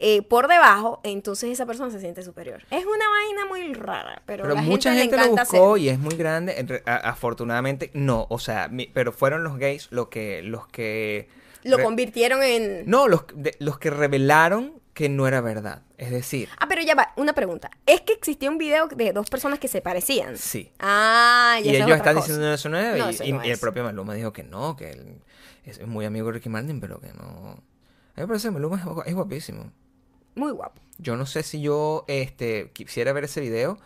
eh, 0.00 0.22
por 0.22 0.48
debajo, 0.48 0.98
entonces 1.04 1.50
esa 1.50 1.66
persona 1.66 1.90
se 1.92 2.00
siente 2.00 2.24
superior. 2.24 2.62
Es 2.72 2.84
una 2.84 3.04
vaina 3.08 3.44
muy 3.48 3.74
rara, 3.74 4.22
pero, 4.26 4.42
Pero 4.42 4.54
la 4.56 4.62
mucha 4.62 4.92
gente, 4.92 5.16
lo 5.16 5.28
buscó 5.28 5.74
hacer. 5.74 5.82
y 5.84 5.88
es 5.90 5.98
muy 6.00 6.16
grande. 6.16 6.82
Afortunadamente, 6.84 7.92
no. 7.94 8.26
O 8.30 8.40
sea, 8.40 8.66
mi- 8.68 8.86
pero 8.86 9.12
fueron 9.12 9.44
los 9.44 9.56
gays 9.58 9.86
los 9.92 10.08
que, 10.08 10.42
los 10.42 10.66
que 10.66 11.28
Lo 11.62 11.80
convirtieron 11.80 12.42
en... 12.42 12.90
No, 12.90 13.06
los, 13.06 13.24
de- 13.34 13.54
los 13.60 13.78
que 13.78 13.90
revelaron 13.90 14.80
que 14.94 15.08
no 15.08 15.28
era 15.28 15.40
verdad. 15.40 15.82
Es 15.98 16.10
decir, 16.10 16.48
Ah, 16.58 16.66
pero 16.68 16.80
ya 16.80 16.94
va, 16.94 17.12
una 17.16 17.32
pregunta. 17.34 17.70
Es 17.84 18.00
que 18.02 18.12
existía 18.14 18.48
un 18.48 18.56
video 18.56 18.86
de 18.88 19.12
dos 19.12 19.28
personas 19.28 19.58
que 19.58 19.68
se 19.68 19.80
parecían. 19.82 20.38
sí. 20.38 20.70
Ah, 20.78 21.58
Y 21.60 21.66
y, 21.66 21.68
eso 21.68 21.70
es 21.70 21.74
ellos 21.76 21.84
otra 21.86 21.96
están 21.96 22.14
cosa. 22.14 22.26
diciendo 22.26 22.54
eso 22.54 22.68
no 22.70 22.78
es. 22.78 22.98
No, 22.98 23.06
y, 23.06 23.10
eso 23.14 23.24
y- 23.24 23.32
no 23.32 23.42
y 23.44 23.46
el 23.48 23.52
es. 23.52 23.58
propio 23.60 23.82
Maluma 23.84 24.14
dijo 24.14 24.32
que 24.32 24.44
no, 24.44 24.76
que 24.76 24.90
él 24.92 25.20
es 25.64 25.84
muy 25.86 26.04
amigo 26.06 26.28
de 26.28 26.34
Ricky 26.34 26.48
Martin, 26.48 26.80
pero 26.80 27.00
que 27.00 27.12
no. 27.12 27.24
A 27.24 27.54
mí 27.54 28.22
me 28.22 28.26
parece 28.28 28.48
que 28.48 28.52
Maluma 28.52 28.76
es, 28.78 28.84
gu- 28.84 29.02
es 29.06 29.14
guapísimo. 29.14 29.72
Muy 30.36 30.52
guapo. 30.52 30.80
Yo 30.98 31.16
no 31.16 31.26
sé 31.26 31.42
si 31.42 31.60
yo 31.60 32.04
este, 32.06 32.70
quisiera 32.72 33.12
ver 33.12 33.24
ese 33.24 33.40
video, 33.40 33.76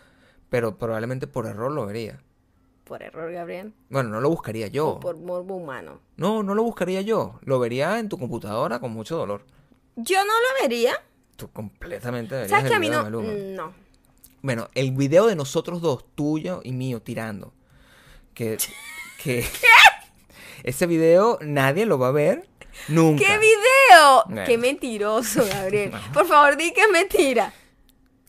pero 0.49 0.77
probablemente 0.77 1.25
por 1.25 1.47
error 1.47 1.71
lo 1.71 1.85
vería. 1.87 2.21
Por 2.83 3.01
error, 3.01 3.31
Gabriel. 3.31 3.73
Bueno, 3.89 4.09
no 4.09 4.21
lo 4.21 4.29
buscaría 4.29 4.67
yo. 4.67 4.87
O 4.89 4.99
por 4.99 5.17
morbo 5.17 5.55
humano. 5.55 5.99
No, 6.17 6.43
no 6.43 6.53
lo 6.53 6.61
buscaría 6.63 7.01
yo. 7.01 7.39
Lo 7.43 7.57
vería 7.59 7.97
en 7.97 8.07
tu 8.09 8.19
computadora 8.19 8.79
con 8.79 8.91
mucho 8.91 9.17
dolor. 9.17 9.45
Yo 9.95 10.19
no 10.19 10.31
lo 10.33 10.61
vería. 10.61 10.93
Tú 11.35 11.51
completamente 11.51 12.35
verías 12.35 12.49
¿Sabes 12.49 12.69
que 12.69 12.75
a 12.75 12.79
mí 12.79 12.89
no? 12.89 13.09
No. 13.09 13.73
Bueno, 14.41 14.69
el 14.75 14.91
video 14.91 15.27
de 15.27 15.35
nosotros 15.35 15.81
dos, 15.81 16.05
tuyo 16.15 16.61
y 16.63 16.73
mío, 16.73 17.01
tirando. 17.01 17.53
Que. 18.33 18.57
que 19.23 19.45
ese 20.63 20.85
video 20.87 21.37
nadie 21.41 21.85
lo 21.85 21.99
va 21.99 22.07
a 22.09 22.11
ver 22.11 22.47
nunca. 22.87 23.25
¿Qué 23.25 23.37
video? 23.37 24.23
Bueno. 24.25 24.43
Qué 24.45 24.57
mentiroso, 24.57 25.45
Gabriel. 25.45 25.91
Por 26.13 26.25
favor, 26.25 26.57
di 26.57 26.71
que 26.71 26.81
es 26.81 26.89
mentira. 26.89 27.53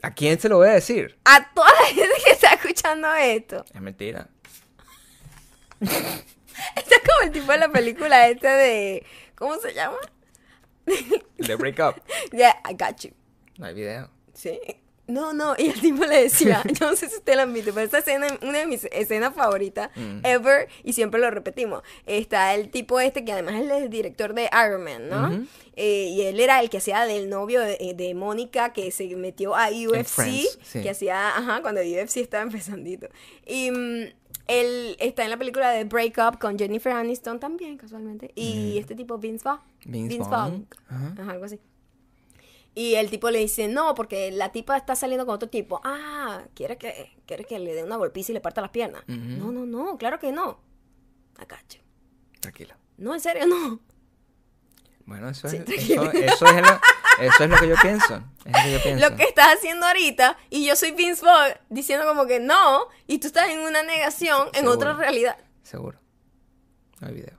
¿A 0.03 0.13
quién 0.13 0.39
se 0.39 0.49
lo 0.49 0.59
voy 0.59 0.69
a 0.69 0.73
decir? 0.73 1.17
A 1.25 1.53
toda 1.55 1.71
la 1.81 1.87
gente 1.87 2.15
que 2.25 2.33
está 2.33 2.53
escuchando 2.53 3.13
esto. 3.15 3.65
Es 3.73 3.81
mentira. 3.81 4.29
Esto 6.77 6.95
es 6.95 7.01
como 7.01 7.23
el 7.23 7.33
tipo 7.33 7.51
de 7.53 7.59
la 7.59 7.69
película 7.69 8.29
esta 8.29 8.55
de... 8.57 9.05
¿Cómo 9.35 9.57
se 9.57 9.75
llama? 9.75 9.97
The 11.39 11.57
break 11.57 11.79
up. 11.81 11.97
Yeah, 12.33 12.55
I 12.65 12.73
got 12.75 13.01
you. 13.05 13.11
No 13.59 13.67
hay 13.67 13.75
video. 13.75 14.09
Sí. 14.35 14.59
No, 15.07 15.35
no, 15.35 15.55
y 15.59 15.67
el 15.69 15.79
tipo 15.83 16.07
le 16.07 16.23
decía, 16.23 16.63
yo 16.81 16.91
no 16.91 16.97
sé 16.97 17.11
si 17.11 17.17
usted 17.17 17.37
la 17.37 17.45
visto, 17.45 17.75
pero 17.75 17.87
esa 17.87 17.99
escena 17.99 18.27
es 18.27 18.33
una 18.41 18.61
de 18.61 18.67
mis 18.67 18.85
escenas 18.91 19.35
favoritas 19.35 19.91
Mm. 19.97 20.21
ever 20.25 20.69
y 20.83 20.95
siempre 20.95 21.21
lo 21.21 21.31
repetimos. 21.31 21.83
Está 22.07 22.55
el 22.55 22.71
tipo 22.71 22.99
este 23.01 23.23
que 23.23 23.33
además 23.33 23.57
es 23.57 23.71
el 23.71 23.91
director 23.91 24.33
de 24.33 24.49
Iron 24.67 24.83
Man, 24.83 25.09
¿no? 25.11 25.29
Ujú. 25.29 25.47
Eh, 25.77 26.07
y 26.11 26.23
él 26.23 26.41
era 26.41 26.59
el 26.61 26.71
que 26.71 26.79
hacía 26.79 27.05
del 27.05 27.29
novio 27.29 27.61
de, 27.61 27.77
eh, 27.81 27.93
de 27.95 28.15
Mónica 28.15 28.73
que 28.73 28.91
se 28.93 29.15
metió 29.15 29.55
a 29.55 29.69
UFC, 29.69 30.07
Friends, 30.09 30.59
sí. 30.63 30.81
que 30.83 30.89
hacía, 30.89 31.37
ajá, 31.37 31.61
cuando 31.61 31.83
UFC 31.83 32.17
estaba 32.23 32.43
empezandito. 32.43 33.09
Y 33.47 33.71
mm, 33.73 34.05
él 34.47 34.97
está 34.99 35.25
en 35.25 35.31
la 35.31 35.37
película 35.37 35.71
de 35.71 35.85
Break 35.85 36.19
Up 36.19 36.39
con 36.39 36.59
Jennifer 36.59 36.93
Aniston 36.93 37.41
también, 37.41 37.77
casualmente. 37.79 38.33
Y 38.35 38.79
este 38.79 38.95
tipo, 38.95 39.19
Vince 39.19 39.45
Vaughn. 39.45 39.61
Vince 39.85 40.19
Vaughn. 40.19 40.31
Vaughn, 40.31 40.69
ajá. 40.89 41.15
Ajá, 41.23 41.31
algo 41.33 41.45
así. 41.45 41.61
Y 42.75 42.95
el 42.97 43.09
tipo 43.09 43.31
le 43.31 43.39
dice, 43.39 43.69
no, 43.69 43.95
porque 43.95 44.33
la 44.33 44.51
tipa 44.51 44.77
está 44.77 44.97
saliendo 44.97 45.25
con 45.27 45.37
otro 45.37 45.49
tipo. 45.49 45.81
Ah, 45.85 46.43
¿quiere 46.55 46.77
que, 46.77 47.13
quiere 47.25 47.45
que 47.45 47.59
le 47.59 47.73
dé 47.73 47.85
una 47.85 47.97
golpiza 47.97 48.33
y 48.33 48.35
le 48.35 48.41
parta 48.41 48.61
las 48.61 48.71
piernas? 48.71 49.05
No, 49.07 49.53
no, 49.53 49.65
no, 49.65 49.97
claro 49.97 50.19
que 50.19 50.33
no. 50.33 50.59
Acache. 51.39 51.81
Tranquila. 52.41 52.77
No, 52.97 53.15
en 53.15 53.21
serio, 53.21 53.47
no. 53.47 53.81
Bueno, 55.07 55.29
eso, 55.29 55.49
Sí, 55.49 55.57
es, 55.57 55.91
eso, 55.91 56.11
eso 56.11 56.47
es 56.47 56.63
lo, 56.63 56.81
eso 57.21 57.45
es 57.45 57.51
lo 57.51 57.57
que 57.57 57.69
yo 57.69 57.77
pienso. 57.81 58.23
Es 58.45 58.53
lo 58.53 58.63
que 58.63 58.73
yo 58.73 58.83
pienso. 58.83 59.09
Lo 59.09 59.17
que 59.17 59.25
estás 59.25 59.55
haciendo 59.55 59.87
ahorita, 59.87 60.37
y 60.51 60.67
yo 60.67 60.77
soy 60.77 60.93
Vince 60.93 61.25
diciendo 61.69 62.07
como 62.07 62.27
que 62.27 62.41
no, 62.41 62.89
y 63.07 63.19
tú 63.19 63.29
estás 63.29 63.49
en 63.49 63.61
una 63.61 63.83
negación 63.83 64.49
en 64.49 64.61
Seguro. 64.61 64.73
otra 64.73 64.93
realidad. 64.95 65.37
Seguro. 65.63 65.99
No 67.01 67.09
hay 67.09 67.15
video. 67.15 67.39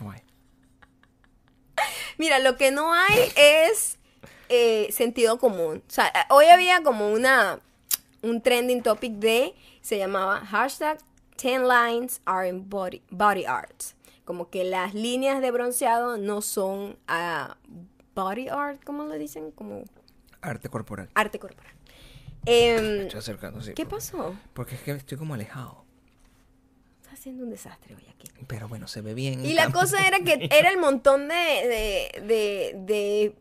No 0.00 0.10
hay. 0.10 0.20
Mira, 2.18 2.38
lo 2.38 2.56
que 2.56 2.70
no 2.70 2.92
hay 2.92 3.32
es 3.34 3.98
eh, 4.48 4.88
sentido 4.92 5.38
común. 5.38 5.82
O 5.86 5.90
sea, 5.90 6.12
hoy 6.30 6.46
había 6.46 6.82
como 6.82 7.10
una 7.10 7.60
un 8.22 8.42
trending 8.42 8.82
topic 8.82 9.14
de 9.14 9.54
se 9.80 9.98
llamaba 9.98 10.40
hashtag 10.44 10.98
10 11.36 11.62
lines 11.62 12.20
are 12.24 12.48
in 12.48 12.68
body, 12.68 13.02
body 13.10 13.44
art. 13.44 13.94
Como 14.26 14.50
que 14.50 14.64
las 14.64 14.92
líneas 14.92 15.40
de 15.40 15.50
bronceado 15.52 16.18
no 16.18 16.42
son 16.42 16.98
ah, 17.08 17.56
body 18.14 18.48
art, 18.48 18.82
¿cómo 18.84 19.04
le 19.06 19.18
dicen? 19.18 19.52
Como 19.52 19.84
Arte 20.42 20.68
corporal. 20.68 21.08
arte 21.14 21.38
corporal. 21.38 21.72
Em, 22.44 23.02
Estoy 23.02 23.20
acercando, 23.20 23.60
sí. 23.62 23.72
¿Qué 23.72 23.86
pasó? 23.86 24.34
Porque 24.52 24.74
es 24.74 24.82
que 24.82 24.90
estoy 24.90 25.16
como 25.16 25.34
alejado. 25.34 25.84
Estás 27.02 27.14
haciendo 27.20 27.44
un 27.44 27.50
desastre 27.50 27.94
hoy 27.94 28.04
aquí. 28.10 28.28
Pero 28.46 28.68
bueno, 28.68 28.86
se 28.88 29.00
ve 29.00 29.14
bien. 29.14 29.44
Y 29.46 29.54
la 29.54 29.70
cosa 29.72 30.06
era 30.06 30.18
que 30.20 30.48
era 30.50 30.70
el 30.70 30.78
montón 30.78 31.28
de, 31.28 31.34
de, 31.34 32.22
de, 32.22 32.74
de, 32.84 33.36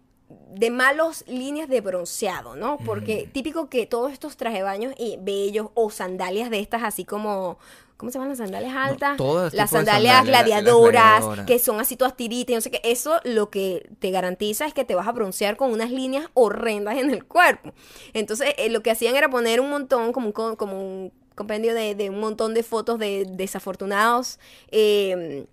de 0.53 0.69
malos 0.69 1.23
líneas 1.27 1.67
de 1.67 1.81
bronceado, 1.81 2.55
¿no? 2.55 2.77
Porque 2.77 3.27
típico 3.31 3.69
que 3.69 3.85
todos 3.87 4.11
estos 4.13 4.37
traje 4.37 4.61
baños 4.63 4.93
y 4.97 5.17
bellos 5.19 5.69
o 5.73 5.89
sandalias 5.89 6.49
de 6.51 6.59
estas 6.59 6.83
así 6.83 7.05
como... 7.05 7.57
¿Cómo 7.97 8.11
se 8.11 8.15
llaman 8.17 8.29
las 8.29 8.39
sandalias 8.39 8.75
altas? 8.75 9.15
todo 9.17 9.43
las 9.53 9.69
sandalias 9.69 10.17
sandalias, 10.17 10.25
gladiadoras, 10.25 10.91
gladiadoras. 11.21 11.45
que 11.45 11.59
son 11.59 11.79
así 11.79 11.95
todas 11.95 12.17
tiritas, 12.17 12.53
no 12.55 12.61
sé 12.61 12.71
qué. 12.71 12.81
Eso 12.83 13.19
lo 13.23 13.49
que 13.49 13.89
te 13.99 14.11
garantiza 14.11 14.65
es 14.65 14.73
que 14.73 14.83
te 14.83 14.95
vas 14.95 15.07
a 15.07 15.13
broncear 15.13 15.55
con 15.55 15.71
unas 15.71 15.91
líneas 15.91 16.27
horrendas 16.33 16.97
en 16.97 17.09
el 17.11 17.25
cuerpo. 17.25 17.71
Entonces, 18.13 18.53
eh, 18.57 18.69
lo 18.69 18.81
que 18.83 18.91
hacían 18.91 19.15
era 19.15 19.29
poner 19.29 19.61
un 19.61 19.69
montón, 19.69 20.11
como 20.11 20.27
un, 20.27 20.33
co- 20.33 20.57
como 20.57 20.77
un 20.81 21.13
compendio 21.35 21.73
de, 21.73 21.95
de 21.95 22.09
un 22.09 22.19
montón 22.19 22.53
de 22.53 22.63
fotos 22.63 22.99
de 22.99 23.25
desafortunados 23.29 24.39
eh, 24.71 25.45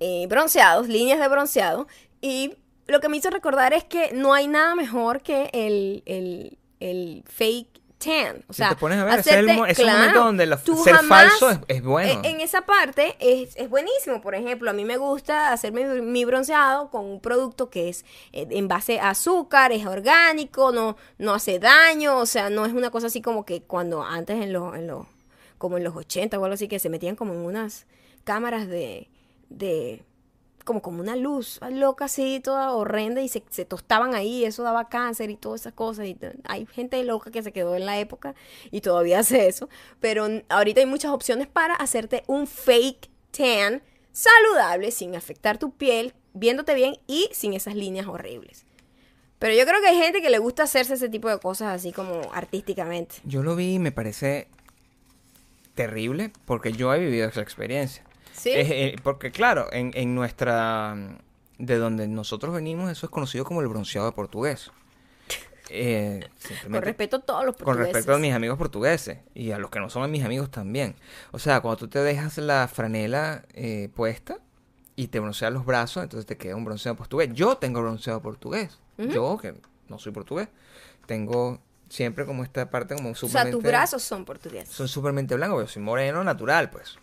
eh, 0.00 0.26
bronceados, 0.28 0.88
líneas 0.88 1.20
de 1.20 1.28
bronceado. 1.28 1.86
Y 2.20 2.54
lo 2.86 3.00
que 3.00 3.08
me 3.08 3.16
hizo 3.16 3.30
recordar 3.30 3.72
es 3.72 3.84
que 3.84 4.12
no 4.12 4.34
hay 4.34 4.48
nada 4.48 4.74
mejor 4.74 5.22
que 5.22 5.48
el, 5.52 6.02
el, 6.06 6.58
el 6.80 7.24
fake 7.26 7.71
O 8.48 8.52
Si 8.52 8.58
sea, 8.58 8.70
te 8.70 8.76
pones 8.76 8.98
a 8.98 9.04
ver, 9.04 9.20
ese 9.20 9.30
es 9.30 9.36
el 9.36 9.48
ese 9.50 9.82
claro, 9.82 9.98
momento 9.98 10.24
donde 10.24 10.46
la- 10.46 10.58
ser 10.58 10.96
falso 11.08 11.50
es- 11.50 11.58
es 11.68 11.82
bueno. 11.82 12.10
En, 12.10 12.24
en 12.24 12.40
esa 12.40 12.62
parte 12.62 13.16
es, 13.20 13.56
es 13.56 13.68
buenísimo. 13.68 14.20
Por 14.20 14.34
ejemplo, 14.34 14.70
a 14.70 14.72
mí 14.72 14.84
me 14.84 14.96
gusta 14.96 15.52
hacerme 15.52 15.84
mi, 15.86 16.00
mi 16.02 16.24
bronceado 16.24 16.90
con 16.90 17.04
un 17.04 17.20
producto 17.20 17.70
que 17.70 17.88
es 17.88 18.04
eh, 18.32 18.46
en 18.50 18.68
base 18.68 19.00
a 19.00 19.10
azúcar, 19.10 19.72
es 19.72 19.86
orgánico, 19.86 20.72
no, 20.72 20.96
no 21.18 21.34
hace 21.34 21.58
daño. 21.58 22.18
O 22.18 22.26
sea, 22.26 22.50
no 22.50 22.66
es 22.66 22.72
una 22.72 22.90
cosa 22.90 23.06
así 23.08 23.22
como 23.22 23.44
que 23.44 23.62
cuando 23.62 24.02
antes 24.02 24.42
en 24.42 24.52
los, 24.52 24.74
en 24.74 24.86
los 24.86 25.06
como 25.58 25.76
en 25.76 25.84
los 25.84 25.94
80 25.94 26.38
o 26.38 26.44
algo 26.44 26.54
así, 26.54 26.66
que 26.68 26.78
se 26.80 26.88
metían 26.88 27.14
como 27.16 27.32
en 27.34 27.40
unas 27.40 27.86
cámaras 28.24 28.66
de, 28.68 29.08
de 29.48 30.02
como 30.64 30.82
como 30.82 31.00
una 31.00 31.16
luz 31.16 31.60
loca 31.70 32.06
así, 32.06 32.40
toda 32.40 32.72
horrenda, 32.72 33.20
y 33.20 33.28
se, 33.28 33.42
se 33.50 33.64
tostaban 33.64 34.14
ahí, 34.14 34.44
eso 34.44 34.62
daba 34.62 34.88
cáncer 34.88 35.30
y 35.30 35.36
todas 35.36 35.62
esas 35.62 35.72
cosas. 35.72 36.06
Y 36.06 36.16
hay 36.44 36.66
gente 36.66 37.02
loca 37.04 37.30
que 37.30 37.42
se 37.42 37.52
quedó 37.52 37.74
en 37.74 37.86
la 37.86 37.98
época 37.98 38.34
y 38.70 38.80
todavía 38.80 39.18
hace 39.20 39.48
eso. 39.48 39.68
Pero 40.00 40.26
ahorita 40.48 40.80
hay 40.80 40.86
muchas 40.86 41.12
opciones 41.12 41.46
para 41.46 41.74
hacerte 41.74 42.24
un 42.26 42.46
fake 42.46 43.10
tan 43.30 43.82
saludable, 44.12 44.90
sin 44.90 45.16
afectar 45.16 45.58
tu 45.58 45.72
piel, 45.72 46.14
viéndote 46.34 46.74
bien 46.74 46.96
y 47.06 47.28
sin 47.32 47.54
esas 47.54 47.74
líneas 47.74 48.06
horribles. 48.06 48.64
Pero 49.38 49.54
yo 49.54 49.66
creo 49.66 49.80
que 49.80 49.88
hay 49.88 49.98
gente 49.98 50.22
que 50.22 50.30
le 50.30 50.38
gusta 50.38 50.62
hacerse 50.62 50.94
ese 50.94 51.08
tipo 51.08 51.28
de 51.28 51.40
cosas 51.40 51.74
así 51.74 51.90
como 51.90 52.30
artísticamente. 52.32 53.16
Yo 53.24 53.42
lo 53.42 53.56
vi 53.56 53.74
y 53.74 53.78
me 53.80 53.90
parece 53.90 54.46
terrible 55.74 56.32
porque 56.44 56.72
yo 56.72 56.94
he 56.94 57.00
vivido 57.00 57.28
esa 57.28 57.40
experiencia. 57.40 58.04
¿Sí? 58.32 58.50
Es, 58.50 58.70
eh, 58.70 58.96
porque 59.02 59.30
claro, 59.30 59.68
en, 59.72 59.90
en 59.94 60.14
nuestra... 60.14 60.96
De 61.58 61.76
donde 61.78 62.08
nosotros 62.08 62.54
venimos, 62.54 62.90
eso 62.90 63.06
es 63.06 63.10
conocido 63.10 63.44
como 63.44 63.60
el 63.60 63.68
bronceado 63.68 64.06
de 64.06 64.12
portugués. 64.12 64.70
Eh, 65.74 66.28
Con 66.64 66.82
respeto 66.82 67.16
a 67.16 67.20
todos 67.20 67.46
los 67.46 67.56
Con 67.56 67.64
portugueses. 67.64 67.94
respecto 67.94 68.14
a 68.14 68.18
mis 68.18 68.34
amigos 68.34 68.58
portugueses 68.58 69.18
y 69.32 69.52
a 69.52 69.58
los 69.58 69.70
que 69.70 69.80
no 69.80 69.88
son 69.88 70.10
mis 70.10 70.22
amigos 70.22 70.50
también. 70.50 70.96
O 71.30 71.38
sea, 71.38 71.60
cuando 71.60 71.78
tú 71.78 71.88
te 71.88 72.00
dejas 72.00 72.36
la 72.38 72.68
franela 72.68 73.44
eh, 73.54 73.88
puesta 73.94 74.38
y 74.96 75.06
te 75.06 75.18
bronceas 75.20 75.50
los 75.50 75.64
brazos, 75.64 76.02
entonces 76.02 76.26
te 76.26 76.36
queda 76.36 76.56
un 76.56 76.64
bronceado 76.66 76.96
portugués. 76.96 77.30
Yo 77.32 77.56
tengo 77.56 77.80
bronceado 77.80 78.20
portugués. 78.20 78.80
Yo, 78.98 79.38
que 79.38 79.54
no 79.88 79.98
soy 79.98 80.12
portugués, 80.12 80.48
tengo 81.06 81.58
siempre 81.88 82.26
como 82.26 82.42
esta 82.42 82.68
parte 82.68 82.94
como 82.94 83.10
O 83.10 83.14
sea, 83.14 83.50
tus 83.50 83.62
brazos 83.62 84.02
son 84.02 84.24
portugueses. 84.26 84.74
Son 84.74 84.88
supermente 84.88 85.34
blancos, 85.36 85.62
yo 85.62 85.68
soy 85.68 85.82
moreno 85.82 86.22
natural, 86.22 86.68
pues. 86.70 86.98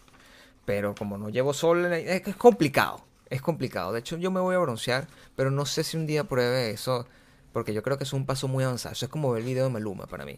Pero 0.70 0.94
como 0.94 1.18
no 1.18 1.30
llevo 1.30 1.52
sol, 1.52 1.84
es 1.92 2.22
que 2.22 2.30
es 2.30 2.36
complicado. 2.36 3.02
Es 3.28 3.42
complicado. 3.42 3.92
De 3.92 4.02
hecho, 4.02 4.18
yo 4.18 4.30
me 4.30 4.40
voy 4.40 4.54
a 4.54 4.60
broncear, 4.60 5.08
pero 5.36 5.50
no 5.50 5.66
sé 5.66 5.84
si 5.84 5.98
un 5.98 6.06
día 6.06 6.26
pruebe 6.26 6.70
eso, 6.70 7.08
porque 7.54 7.74
yo 7.74 7.82
creo 7.82 7.98
que 7.98 8.04
es 8.04 8.14
un 8.14 8.28
paso 8.28 8.48
muy 8.48 8.64
avanzado. 8.64 8.94
Eso 8.94 9.06
es 9.08 9.12
como 9.12 9.32
ver 9.32 9.40
el 9.42 9.48
video 9.48 9.64
de 9.64 9.72
Maluma 9.72 10.06
para 10.06 10.26
mí. 10.26 10.38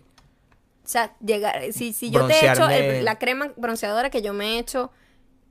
O 0.86 0.88
sea, 0.88 1.18
llegar, 1.20 1.62
si, 1.74 1.92
si 1.92 2.12
yo 2.12 2.28
te 2.28 2.34
he 2.36 2.50
hecho 2.54 2.70
el- 2.70 3.04
la 3.04 3.20
crema 3.20 3.52
bronceadora 3.58 4.10
que 4.10 4.22
yo 4.22 4.32
me 4.34 4.56
he 4.56 4.60
hecho 4.60 4.90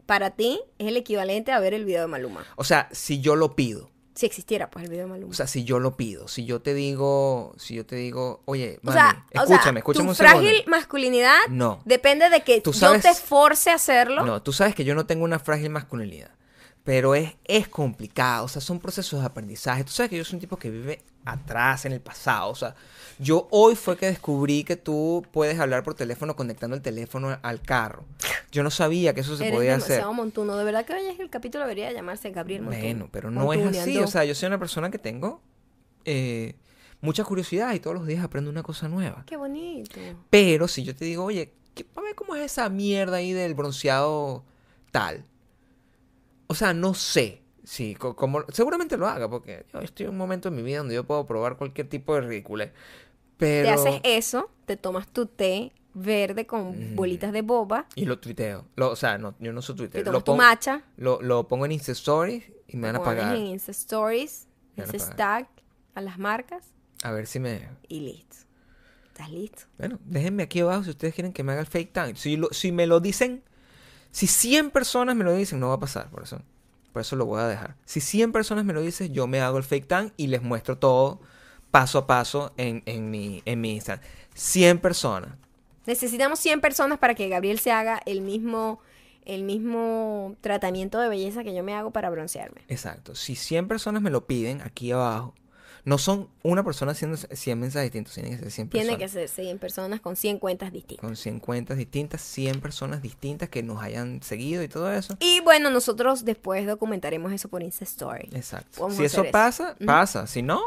para 0.07 0.31
ti, 0.31 0.63
es 0.79 0.89
el 0.89 0.97
equivalente 0.97 1.53
a 1.53 1.61
ver 1.61 1.75
el 1.75 1.85
video 1.85 2.01
de 2.01 2.07
Maluma. 2.07 2.47
O 2.57 2.65
sea, 2.65 2.89
si 2.91 3.21
yo 3.21 3.37
lo 3.37 3.55
pido. 3.55 3.91
Si 4.21 4.27
existiera, 4.27 4.69
pues, 4.69 4.85
el 4.85 4.91
video 4.91 5.07
de 5.07 5.11
Maluma. 5.13 5.31
O 5.31 5.35
sea, 5.35 5.47
si 5.47 5.65
yo 5.65 5.79
lo 5.79 5.97
pido. 5.97 6.29
Si 6.29 6.45
yo 6.45 6.61
te 6.61 6.75
digo, 6.75 7.55
si 7.57 7.75
yo 7.75 7.87
te 7.87 7.97
digo, 7.97 8.43
oye, 8.45 8.79
O 8.83 8.87
mami, 8.89 8.99
sea, 8.99 9.25
o 9.31 9.47
sea, 9.47 9.57
escúchame, 9.57 9.79
escúchame 9.81 10.05
tu 10.05 10.11
un 10.11 10.15
segundo. 10.15 10.41
frágil 10.43 10.65
masculinidad 10.67 11.39
No. 11.49 11.81
depende 11.87 12.29
de 12.29 12.43
que 12.43 12.61
Tú 12.61 12.73
yo 12.73 12.79
sabes- 12.79 13.01
te 13.01 13.15
force 13.15 13.71
a 13.71 13.77
hacerlo. 13.77 14.27
No, 14.27 14.43
tú 14.43 14.53
sabes 14.53 14.75
que 14.75 14.85
yo 14.85 14.95
no 14.95 15.07
tengo 15.07 15.25
una 15.25 15.39
frágil 15.39 15.71
masculinidad. 15.71 16.33
Pero 16.85 17.15
es, 17.15 17.37
es 17.45 17.69
complicado, 17.69 18.47
o 18.47 18.49
sea, 18.49 18.63
son 18.63 18.79
procesos 18.79 19.21
de 19.21 19.27
aprendizaje. 19.27 19.85
Tú 19.85 19.91
sabes 19.91 20.11
que 20.11 20.17
yo 20.17 20.25
soy 20.25 20.37
un 20.37 20.41
tipo 20.41 20.57
que 20.57 20.71
vive 20.71 21.03
atrás, 21.25 21.85
en 21.85 21.93
el 21.93 22.01
pasado. 22.01 22.51
O 22.51 22.55
sea, 22.55 22.75
yo 23.19 23.49
hoy 23.51 23.77
fue 23.77 23.97
que 23.97 24.07
descubrí 24.07 24.65
que 24.65 24.77
tú 24.77 25.25
puedes 25.31 25.59
hablar 25.61 25.83
por 25.83 25.95
teléfono 25.95 26.35
conectando 26.37 26.75
el 26.77 26.83
teléfono 26.83 27.39
al 27.43 27.61
carro. 27.61 28.05
Yo 28.51 28.63
no 28.63 28.71
sabía 28.71 29.15
que 29.15 29.21
eso 29.21 29.37
se 29.37 29.45
Eres 29.45 29.57
podía 29.57 29.77
hacer. 29.77 30.05
montuno. 30.07 30.57
De 30.57 30.65
verdad 30.65 30.85
que 30.85 31.11
es 31.11 31.17
que 31.17 31.23
el 31.23 31.31
capítulo 31.31 31.65
debería 31.65 31.93
llamarse 31.93 32.31
Gabriel 32.31 32.63
Montuno. 32.63 32.83
Bueno, 32.83 33.09
pero 33.13 33.31
no 33.31 33.53
es 33.53 33.79
así. 33.79 33.99
O 33.99 34.07
sea, 34.07 34.25
yo 34.25 34.35
soy 34.35 34.47
una 34.47 34.59
persona 34.59 34.91
que 34.91 34.99
tengo 34.99 35.43
eh, 36.05 36.55
mucha 37.01 37.25
curiosidad 37.25 37.75
y 37.75 37.81
todos 37.81 37.97
los 37.97 38.07
días 38.07 38.25
aprendo 38.25 38.51
una 38.51 38.63
cosa 38.63 38.89
nueva. 38.89 39.25
Qué 39.27 39.37
bonito. 39.37 40.01
Pero 40.31 40.67
si 40.67 40.83
yo 40.83 40.97
te 40.97 41.05
digo, 41.05 41.25
oye, 41.25 41.53
¿qué, 41.75 41.85
para 41.85 42.07
ver 42.07 42.15
cómo 42.15 42.35
es 42.35 42.43
esa 42.43 42.69
mierda 42.69 43.19
ahí 43.19 43.33
del 43.33 43.55
bronceado 43.55 44.45
tal. 44.91 45.25
O 46.51 46.55
sea, 46.55 46.75
no 46.75 46.95
sé. 46.95 47.43
Sí, 47.63 47.95
co- 47.95 48.17
como, 48.17 48.43
seguramente 48.53 48.97
lo 48.97 49.07
haga, 49.07 49.31
porque 49.31 49.67
yo 49.73 49.79
estoy 49.79 50.07
en 50.07 50.11
un 50.11 50.19
momento 50.19 50.49
en 50.49 50.57
mi 50.57 50.63
vida 50.63 50.79
donde 50.79 50.97
yo 50.97 51.05
puedo 51.05 51.25
probar 51.27 51.57
cualquier 51.57 51.89
tipo 51.89 52.13
de 52.17 52.23
ridículo. 52.23 52.65
Pero... 53.37 53.69
Te 53.69 53.71
haces 53.71 54.01
eso, 54.03 54.51
te 54.67 54.77
tomas 54.77 55.07
tu 55.07 55.27
té 55.27 55.73
verde 55.95 56.47
con 56.47 56.97
bolitas 56.97 57.33
de 57.33 57.43
boba, 57.43 57.87
Y 57.95 58.05
lo 58.05 58.19
tuiteo. 58.19 58.67
Lo- 58.75 58.91
o 58.91 58.97
sea, 58.97 59.17
no, 59.19 59.37
yo 59.39 59.53
no 59.53 59.63
soy 59.63 59.77
te 59.77 60.03
tomas 60.03 60.13
Lo, 60.13 60.25
tu 60.25 60.33
pongo- 60.33 60.39
matcha, 60.39 60.83
lo, 60.97 61.23
lo 61.23 61.47
pongo 61.47 61.67
en 61.67 61.73
Insta 61.73 61.93
Stories 61.93 62.51
y 62.67 62.77
me 62.77 62.89
van 62.89 62.97
a 62.97 63.03
pagar. 63.05 63.37
en 63.37 63.47
Insta 63.47 63.71
Stories, 63.71 64.49
Me 64.75 64.85
van 64.87 64.91
a 65.95 66.01
las 66.01 66.19
marcas 66.19 66.65
A 67.05 67.13
ver 67.13 67.29
si 67.29 67.39
me... 67.39 67.69
y 67.89 68.01
listo. 68.01 68.37
¿Estás 69.13 69.31
listo? 69.31 69.63
Bueno, 69.79 70.01
déjenme 70.05 70.43
aquí 70.43 70.61
abajo 70.61 70.83
si 70.83 70.91
ustedes 70.91 71.15
quieren 71.15 71.33
que 71.33 71.45
me 71.45 71.53
haga 71.53 71.61
el 71.61 71.67
fake 71.69 71.93
tank. 71.93 72.17
Si, 72.17 72.37
lo- 72.37 72.53
si 72.53 72.73
me 72.73 72.89
lo 72.89 72.99
dicen, 72.99 73.45
si 74.11 74.27
100 74.27 74.71
personas 74.71 75.17
me 75.17 75.25
lo 75.25 75.35
dicen, 75.35 75.61
no 75.61 75.69
va 75.69 75.75
a 75.75 75.81
pasar, 75.81 76.11
por 76.11 76.23
eso. 76.23 76.43
Por 76.93 77.03
eso 77.03 77.15
lo 77.17 77.27
voy 77.27 77.41
a 77.41 77.47
dejar. 77.47 77.77
Si 77.85 78.01
100 78.01 78.33
personas 78.33 78.65
me 78.65 78.73
lo 78.73 78.83
dicen, 78.83 79.13
yo 79.13 79.27
me 79.27 79.41
hago 79.41 79.59
el 79.59 79.65
fake 79.65 79.87
tank 79.87 80.13
y 80.17 80.27
les 80.27 80.43
muestro 80.43 80.79
todo 80.79 81.21
paso 81.71 81.99
a 81.99 82.07
paso 82.07 82.53
en, 82.57 82.83
en 82.87 83.11
mi, 83.11 83.43
en 83.45 83.61
mi 83.61 83.75
Instagram. 83.75 84.05
100 84.35 84.81
personas. 84.81 85.31
Necesitamos 85.87 86.41
100 86.41 86.61
personas 86.61 86.99
para 86.99 87.15
que 87.15 87.29
Gabriel 87.29 87.61
se 87.61 87.71
haga 87.71 88.01
el 88.07 88.21
mismo, 88.23 88.81
el 89.25 89.45
mismo 89.45 90.37
tratamiento 90.41 90.99
de 90.99 91.09
belleza 91.09 91.45
que 91.45 91.55
yo 91.55 91.63
me 91.63 91.75
hago 91.75 91.93
para 91.93 92.11
broncearme. 92.11 92.63
Exacto. 92.69 93.15
Si 93.15 93.37
100 93.37 93.69
personas 93.69 94.03
me 94.03 94.11
lo 94.11 94.27
piden 94.27 94.61
aquí 94.63 94.91
abajo, 94.91 95.35
no 95.85 95.99
son 95.99 96.29
una 96.43 96.65
persona 96.65 96.93
haciendo 96.93 97.17
100 97.17 97.59
mensajes 97.59 97.93
distintos, 97.93 98.15
tienen 98.15 98.33
que 98.33 98.39
ser 98.39 98.51
100 98.51 98.69
personas. 98.69 98.87
Tiene 98.87 99.03
que 99.03 99.09
ser 99.09 99.29
100 99.29 99.59
personas 99.59 100.01
con 100.01 100.17
100 100.17 100.39
cuentas 100.39 100.73
distintas. 100.73 101.05
Con 101.05 101.17
100 101.17 101.41
cuentas 101.41 101.79
distintas, 101.79 102.21
100 102.21 102.61
personas 102.61 103.03
distintas 103.03 103.49
que 103.49 103.63
nos 103.63 103.83
hayan 103.83 104.23
seguido 104.23 104.63
y 104.63 104.69
todo 104.69 104.93
eso. 104.93 105.17
Y 105.21 105.41
bueno, 105.41 105.71
nosotros 105.71 106.25
después 106.25 106.67
documentaremos 106.67 107.33
eso 107.33 107.49
por 107.49 107.63
Insta 107.63 107.85
Story. 107.85 108.29
Exacto. 108.33 108.83
Vamos 108.83 108.97
si 108.97 109.05
eso 109.05 109.25
pasa, 109.31 109.77
pasa. 109.85 110.27
Si 110.27 110.43
no, 110.43 110.63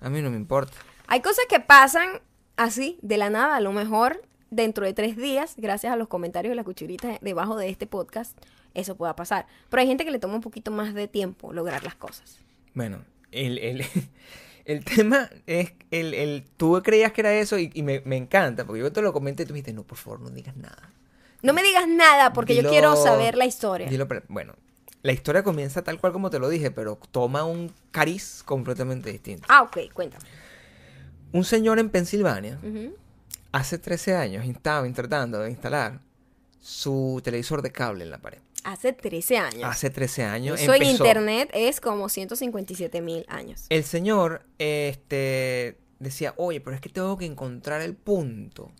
a 0.00 0.10
mí 0.10 0.20
no 0.22 0.30
me 0.30 0.36
importa. 0.36 0.72
Hay 1.06 1.20
cosas 1.20 1.44
que 1.48 1.60
pasan 1.60 2.20
así, 2.56 2.98
de 3.02 3.16
la 3.16 3.30
nada, 3.30 3.56
a 3.56 3.60
lo 3.60 3.72
mejor 3.72 4.22
dentro 4.50 4.86
de 4.86 4.94
tres 4.94 5.16
días, 5.16 5.54
gracias 5.56 5.92
a 5.92 5.96
los 5.96 6.08
comentarios 6.08 6.52
de 6.52 6.56
la 6.56 6.64
cuchurita 6.64 7.18
debajo 7.20 7.56
de 7.56 7.68
este 7.68 7.86
podcast, 7.86 8.36
eso 8.72 8.96
pueda 8.96 9.16
pasar. 9.16 9.46
Pero 9.68 9.80
hay 9.80 9.86
gente 9.86 10.04
que 10.04 10.10
le 10.10 10.18
toma 10.18 10.34
un 10.34 10.40
poquito 10.40 10.70
más 10.70 10.94
de 10.94 11.08
tiempo 11.08 11.52
lograr 11.52 11.82
las 11.84 11.94
cosas. 11.94 12.38
Bueno, 12.74 13.04
el, 13.34 13.58
el, 13.58 13.84
el 14.64 14.84
tema 14.84 15.28
es, 15.46 15.72
el, 15.90 16.14
el, 16.14 16.44
tú 16.56 16.80
creías 16.82 17.12
que 17.12 17.20
era 17.20 17.34
eso 17.34 17.58
y, 17.58 17.70
y 17.74 17.82
me, 17.82 18.00
me 18.04 18.16
encanta, 18.16 18.64
porque 18.64 18.80
yo 18.80 18.92
te 18.92 19.02
lo 19.02 19.12
comenté 19.12 19.42
y 19.42 19.46
tú 19.46 19.52
me 19.52 19.58
dijiste, 19.58 19.72
no, 19.72 19.82
por 19.82 19.98
favor, 19.98 20.20
no 20.20 20.30
digas 20.30 20.56
nada. 20.56 20.90
No 21.42 21.52
me 21.52 21.62
digas 21.62 21.86
nada 21.86 22.32
porque 22.32 22.54
yo 22.56 22.68
quiero 22.70 22.96
saber 22.96 23.36
la 23.36 23.44
historia. 23.44 23.86
dilo 23.86 24.08
bueno, 24.28 24.54
la 25.02 25.12
historia 25.12 25.42
comienza 25.42 25.84
tal 25.84 26.00
cual 26.00 26.14
como 26.14 26.30
te 26.30 26.38
lo 26.38 26.48
dije, 26.48 26.70
pero 26.70 26.98
toma 27.10 27.44
un 27.44 27.70
cariz 27.90 28.42
completamente 28.42 29.12
distinto. 29.12 29.44
Ah, 29.50 29.62
ok, 29.62 29.92
cuéntame. 29.92 30.24
Un 31.32 31.44
señor 31.44 31.78
en 31.78 31.90
Pensilvania, 31.90 32.58
hace 33.52 33.76
13 33.76 34.16
años, 34.16 34.46
estaba 34.46 34.90
tratando 34.92 35.40
de 35.40 35.50
instalar 35.50 36.00
su 36.62 37.20
televisor 37.22 37.60
de 37.60 37.72
cable 37.72 38.04
en 38.04 38.10
la 38.10 38.18
pared. 38.18 38.38
Hace 38.64 38.92
13 38.92 39.38
años. 39.38 39.64
Hace 39.64 39.90
13 39.90 40.24
años 40.24 40.60
Eso 40.60 40.74
en 40.74 40.82
internet 40.84 41.50
es 41.52 41.80
como 41.80 42.08
157 42.08 43.00
mil 43.02 43.24
años. 43.28 43.66
El 43.68 43.84
señor 43.84 44.44
este, 44.58 45.78
decía, 45.98 46.34
oye, 46.36 46.60
pero 46.60 46.74
es 46.74 46.80
que 46.80 46.88
tengo 46.88 47.16
que 47.18 47.26
encontrar 47.26 47.80
el 47.82 47.94
punto 47.94 48.72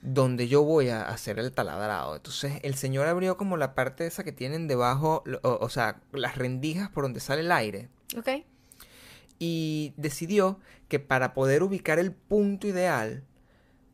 donde 0.00 0.48
yo 0.48 0.62
voy 0.62 0.88
a 0.88 1.02
hacer 1.02 1.38
el 1.38 1.52
taladrado. 1.52 2.16
Entonces 2.16 2.54
el 2.62 2.74
señor 2.76 3.06
abrió 3.06 3.36
como 3.36 3.56
la 3.56 3.74
parte 3.74 4.06
esa 4.06 4.24
que 4.24 4.32
tienen 4.32 4.68
debajo, 4.68 5.22
o, 5.42 5.58
o 5.60 5.68
sea, 5.68 6.00
las 6.12 6.36
rendijas 6.36 6.88
por 6.90 7.04
donde 7.04 7.20
sale 7.20 7.42
el 7.42 7.52
aire. 7.52 7.88
Ok. 8.16 8.28
Y 9.38 9.92
decidió 9.96 10.58
que 10.88 10.98
para 10.98 11.34
poder 11.34 11.62
ubicar 11.62 11.98
el 11.98 12.12
punto 12.12 12.66
ideal, 12.66 13.22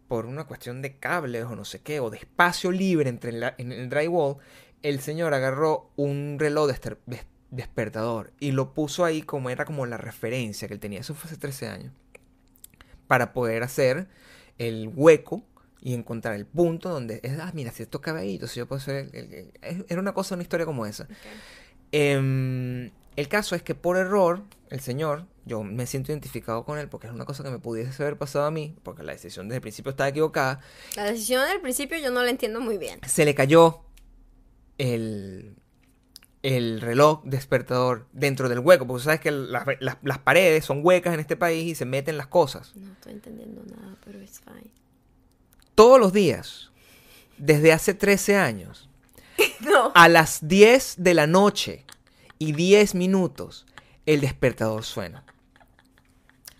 por 0.09 0.27
una 0.27 0.45
cuestión 0.45 0.83
de 0.83 0.97
cables 0.99 1.45
o 1.45 1.57
no 1.57 1.65
sé 1.65 1.81
qué, 1.81 1.99
o 2.01 2.11
de 2.11 2.19
espacio 2.19 2.71
libre 2.71 3.09
entre 3.11 3.33
la- 3.33 3.55
en 3.59 3.73
el 3.73 3.89
drywall, 3.89 4.37
el 4.85 5.01
señor 5.01 5.33
agarró 5.35 5.91
un 5.97 6.37
reloj 6.39 6.71
despertador 7.51 8.33
y 8.39 8.53
lo 8.53 8.75
puso 8.75 9.05
ahí 9.05 9.23
como 9.23 9.49
era 9.51 9.65
como 9.65 9.87
la 9.87 9.97
referencia 9.97 10.69
que 10.69 10.75
él 10.75 10.81
tenía. 10.81 11.01
Eso 11.01 11.15
fue 11.15 11.29
hace 11.31 11.39
13 11.41 11.69
años. 11.69 11.93
Para 13.07 13.33
poder 13.33 13.63
hacer 13.63 14.07
el 14.59 14.91
hueco 14.95 15.43
y 15.81 15.95
encontrar 15.95 16.35
el 16.35 16.45
punto 16.47 16.91
donde 16.91 17.21
es, 17.23 17.39
ah, 17.41 17.51
mira, 17.55 17.73
si 17.73 17.83
esto 17.83 18.01
cabe 18.01 18.21
ahí, 18.21 18.35
entonces 18.35 18.57
yo 18.57 18.67
puedo 18.69 18.81
hacer 18.81 19.09
el- 19.13 19.15
el- 19.35 19.53
el- 19.63 19.87
Era 19.89 20.01
una 20.01 20.13
cosa, 20.13 20.35
una 20.35 20.43
historia 20.43 20.67
como 20.67 20.85
esa. 20.87 21.09
Em, 21.93 22.91
el 23.17 23.29
caso 23.29 23.55
es 23.55 23.63
que 23.63 23.75
por 23.75 23.97
error, 23.97 24.43
el 24.71 24.81
señor, 24.81 25.27
yo 25.47 25.63
me 25.63 25.87
siento 25.87 26.13
identificado 26.13 26.65
con 26.65 26.79
él 26.79 26.89
porque 26.89 27.07
es 27.07 27.13
una 27.13 27.25
cosa 27.25 27.43
que 27.43 27.51
me 27.51 27.59
pudiese 27.59 28.03
haber 28.03 28.19
pasado 28.19 28.47
a 28.47 28.51
mí, 28.51 28.75
porque 28.83 29.03
la 29.03 29.13
decisión 29.13 29.49
desde 29.49 29.57
el 29.57 29.63
principio 29.63 29.91
estaba 29.91 30.09
equivocada, 30.09 30.61
La 30.97 31.05
decisión 31.05 31.47
del 31.49 31.61
principio 31.61 31.99
yo 31.99 32.11
no 32.11 32.23
la 32.23 32.31
entiendo 32.31 32.61
muy 32.61 32.77
bien. 32.79 33.01
se 33.07 33.25
le 33.25 33.35
cayó 33.35 33.81
el, 34.79 35.57
el 36.43 36.81
reloj 36.81 37.23
despertador 37.25 38.07
dentro 38.13 38.49
del 38.49 38.59
hueco, 38.61 38.87
porque 38.87 39.05
sabes 39.05 39.21
que 39.21 39.31
las, 39.31 39.65
las- 39.81 39.99
las 40.03 40.19
paredes 40.19 40.65
son 40.65 40.81
huecas 40.83 41.15
en 41.15 41.21
este 41.21 41.37
país 41.37 41.65
y 41.65 41.75
se 41.75 41.85
meten 41.85 42.17
las 42.17 42.27
cosas. 42.27 42.75
No 42.77 42.93
estoy 42.93 43.13
entendiendo 43.13 43.63
nada, 43.65 43.97
pero 44.05 44.21
es 44.21 44.41
fine. 44.41 44.71
Todos 45.75 45.99
los 45.99 46.13
días, 46.13 46.71
desde 47.39 47.73
hace 47.73 47.95
13 47.95 48.37
años, 48.37 48.89
No. 49.61 49.91
a 49.95 50.09
las 50.09 50.47
10 50.47 50.97
de 50.99 51.15
la 51.15 51.27
noche 51.27 51.85
y 52.39 52.53
10 52.53 52.95
minutos, 52.95 53.67
el 54.07 54.21
despertador 54.21 54.85
suena. 54.85 55.25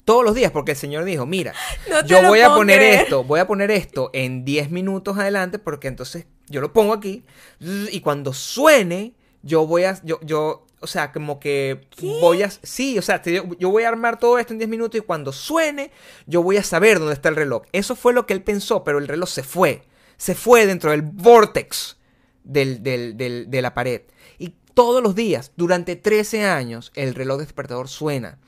Todos 0.05 0.23
los 0.25 0.35
días, 0.35 0.51
porque 0.53 0.73
el 0.73 0.77
señor 0.77 1.05
dijo, 1.05 1.25
mira, 1.25 1.55
No 1.89 2.05
yo 2.07 2.23
voy 2.25 2.41
a 2.41 2.49
poner 2.51 2.79
creer. 2.79 3.01
esto, 3.03 3.25
voy 3.25 3.41
a 3.41 3.47
poner 3.47 3.71
esto 3.71 4.11
en 4.13 4.45
10 4.45 4.71
minutos 4.71 5.17
adelante, 5.19 5.59
porque 5.59 5.89
entonces 5.89 6.27
yo 6.55 6.61
lo 6.61 6.73
pongo 6.73 6.93
aquí, 6.93 7.25
y 7.61 8.01
cuando 8.01 8.33
suene, 8.33 9.13
yo 9.43 9.67
voy 9.67 9.85
a, 9.85 10.01
yo, 10.05 10.19
yo, 10.23 10.67
o 10.81 10.87
sea, 10.87 11.13
como 11.13 11.39
que 11.41 11.81
voy 12.21 12.43
a, 12.43 12.51
sí, 12.51 12.99
o 12.99 13.03
sea, 13.03 13.21
te- 13.21 13.33
yo, 13.35 13.45
yo 13.59 13.71
voy 13.71 13.83
a 13.83 13.89
armar 13.89 14.19
todo 14.19 14.39
esto 14.39 14.53
en 14.53 14.59
10 14.59 14.69
minutos 14.71 14.99
y 14.99 15.03
cuando 15.05 15.33
suene, 15.33 15.91
yo 16.27 16.43
voy 16.43 16.57
a 16.57 16.63
saber 16.63 16.99
dónde 16.99 17.15
está 17.15 17.29
el 17.29 17.37
reloj. 17.37 17.63
Eso 17.73 17.97
fue 17.97 18.13
lo 18.13 18.27
que 18.27 18.33
él 18.35 18.43
pensó, 18.43 18.85
pero 18.85 18.99
el 18.99 19.09
reloj 19.09 19.29
se 19.29 19.43
fue, 19.43 19.83
se 20.17 20.35
fue 20.35 20.67
dentro 20.67 20.91
del 20.93 21.03
vortex 21.03 21.97
del, 22.45 22.83
del- 22.83 23.17
del- 23.17 23.51
de 23.51 23.63
la 23.63 23.75
pared. 23.75 24.03
Y 24.39 24.55
todos 24.75 25.03
los 25.03 25.15
días, 25.15 25.53
durante 25.57 25.97
13 25.97 26.45
años, 26.45 26.93
el 26.95 27.15
reloj 27.15 27.41
despertador 27.41 27.89
suena. 27.89 28.39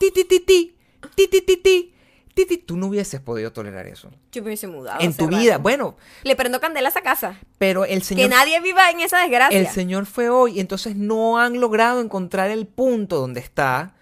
Ti, 0.00 0.10
ti, 0.10 0.24
ti, 0.24 0.40
ti, 0.40 0.74
ti, 1.14 1.28
ti, 1.28 1.40
ti, 1.42 1.56
ti, 1.56 1.93
ti, 2.34 2.46
ti. 2.46 2.58
Tú 2.58 2.76
no 2.76 2.86
hubieses 2.88 3.20
podido 3.20 3.52
tolerar 3.52 3.86
eso. 3.86 4.10
Yo 4.32 4.42
me 4.42 4.48
hubiese 4.48 4.66
mudado. 4.66 5.00
en 5.00 5.14
tu 5.14 5.28
vida, 5.28 5.58
bueno, 5.58 5.96
Le 6.24 6.34
prendo 6.36 6.60
candela 6.60 6.88
a 6.88 6.90
esa 6.90 7.00
casa. 7.02 7.38
pero 7.58 7.84
el 7.84 8.00
Que 8.00 8.04
señor... 8.04 8.30
nadie 8.30 8.60
viva 8.60 8.90
en 8.90 9.00
esa 9.00 9.20
desgracia. 9.20 9.58
El 9.58 9.68
señor 9.68 10.06
fue 10.06 10.28
hoy 10.28 10.60
entonces 10.60 10.96
no 10.96 11.38
han 11.38 11.60
logrado 11.60 12.00
encontrar 12.00 12.50
el 12.50 12.66
punto 12.66 13.18
donde 13.20 13.40
está 13.40 13.94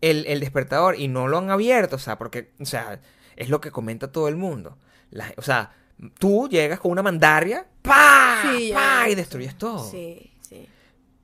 el, 0.00 0.26
el 0.26 0.40
despertador 0.40 0.98
y 0.98 1.08
no 1.08 1.28
lo 1.28 1.38
han 1.38 1.50
abierto, 1.50 1.96
o 1.96 1.98
sea, 1.98 2.18
porque, 2.18 2.50
o 2.60 2.66
sea, 2.66 3.00
es 3.36 3.48
lo 3.48 3.60
que 3.60 3.70
comenta 3.70 4.10
todo 4.12 4.28
el 4.28 4.36
mundo. 4.36 4.76
La- 5.10 5.32
o 5.36 5.42
sea, 5.42 5.72
tú 6.18 6.48
llegas 6.48 6.78
con 6.80 6.90
una 6.92 7.02
mandaria, 7.02 7.66
¡pa! 7.82 8.42
Sí, 8.42 8.72
y 9.08 9.14
destruyes 9.14 9.56
todo. 9.56 9.88
Sí. 9.90 10.32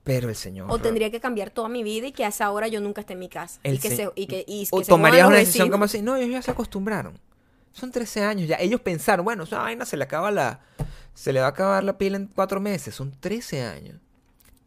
Pero 0.05 0.29
el 0.29 0.35
señor... 0.37 0.71
O 0.71 0.79
tendría 0.79 1.11
que 1.11 1.19
cambiar 1.19 1.49
toda 1.49 1.67
mi 1.67 1.83
vida 1.83 2.07
y 2.07 2.11
que 2.13 2.23
a 2.23 2.29
esa 2.29 2.49
hora 2.51 2.67
yo 2.69 2.79
nunca 2.79 3.01
esté 3.01 3.13
en 3.13 3.19
mi 3.19 3.27
casa. 3.27 3.59
El 3.63 3.75
y 3.75 3.79
que 3.79 3.89
se- 3.89 3.95
se, 3.97 4.09
y 4.15 4.27
que, 4.27 4.45
y 4.47 4.65
o 4.71 4.79
que 4.79 4.85
tomarías 4.85 5.27
una 5.27 5.35
decisión 5.37 5.69
como 5.69 5.85
así, 5.85 6.01
no, 6.01 6.15
ellos 6.15 6.29
ya 6.31 6.41
se 6.41 6.51
acostumbraron. 6.51 7.19
Son 7.73 7.91
13 7.91 8.23
años 8.23 8.47
ya. 8.47 8.55
Ellos 8.57 8.79
pensaron, 8.79 9.25
bueno, 9.25 9.43
esa 9.43 9.57
vaina 9.59 9.83
se 9.85 9.97
le 9.97 10.03
acaba 10.05 10.31
la... 10.31 10.61
Se 11.13 11.33
le 11.33 11.39
va 11.41 11.47
a 11.47 11.49
acabar 11.49 11.83
la 11.83 11.97
pila 11.97 12.15
en 12.17 12.27
cuatro 12.27 12.61
meses. 12.61 12.93
Son 12.95 13.11
13 13.19 13.63
años. 13.63 13.95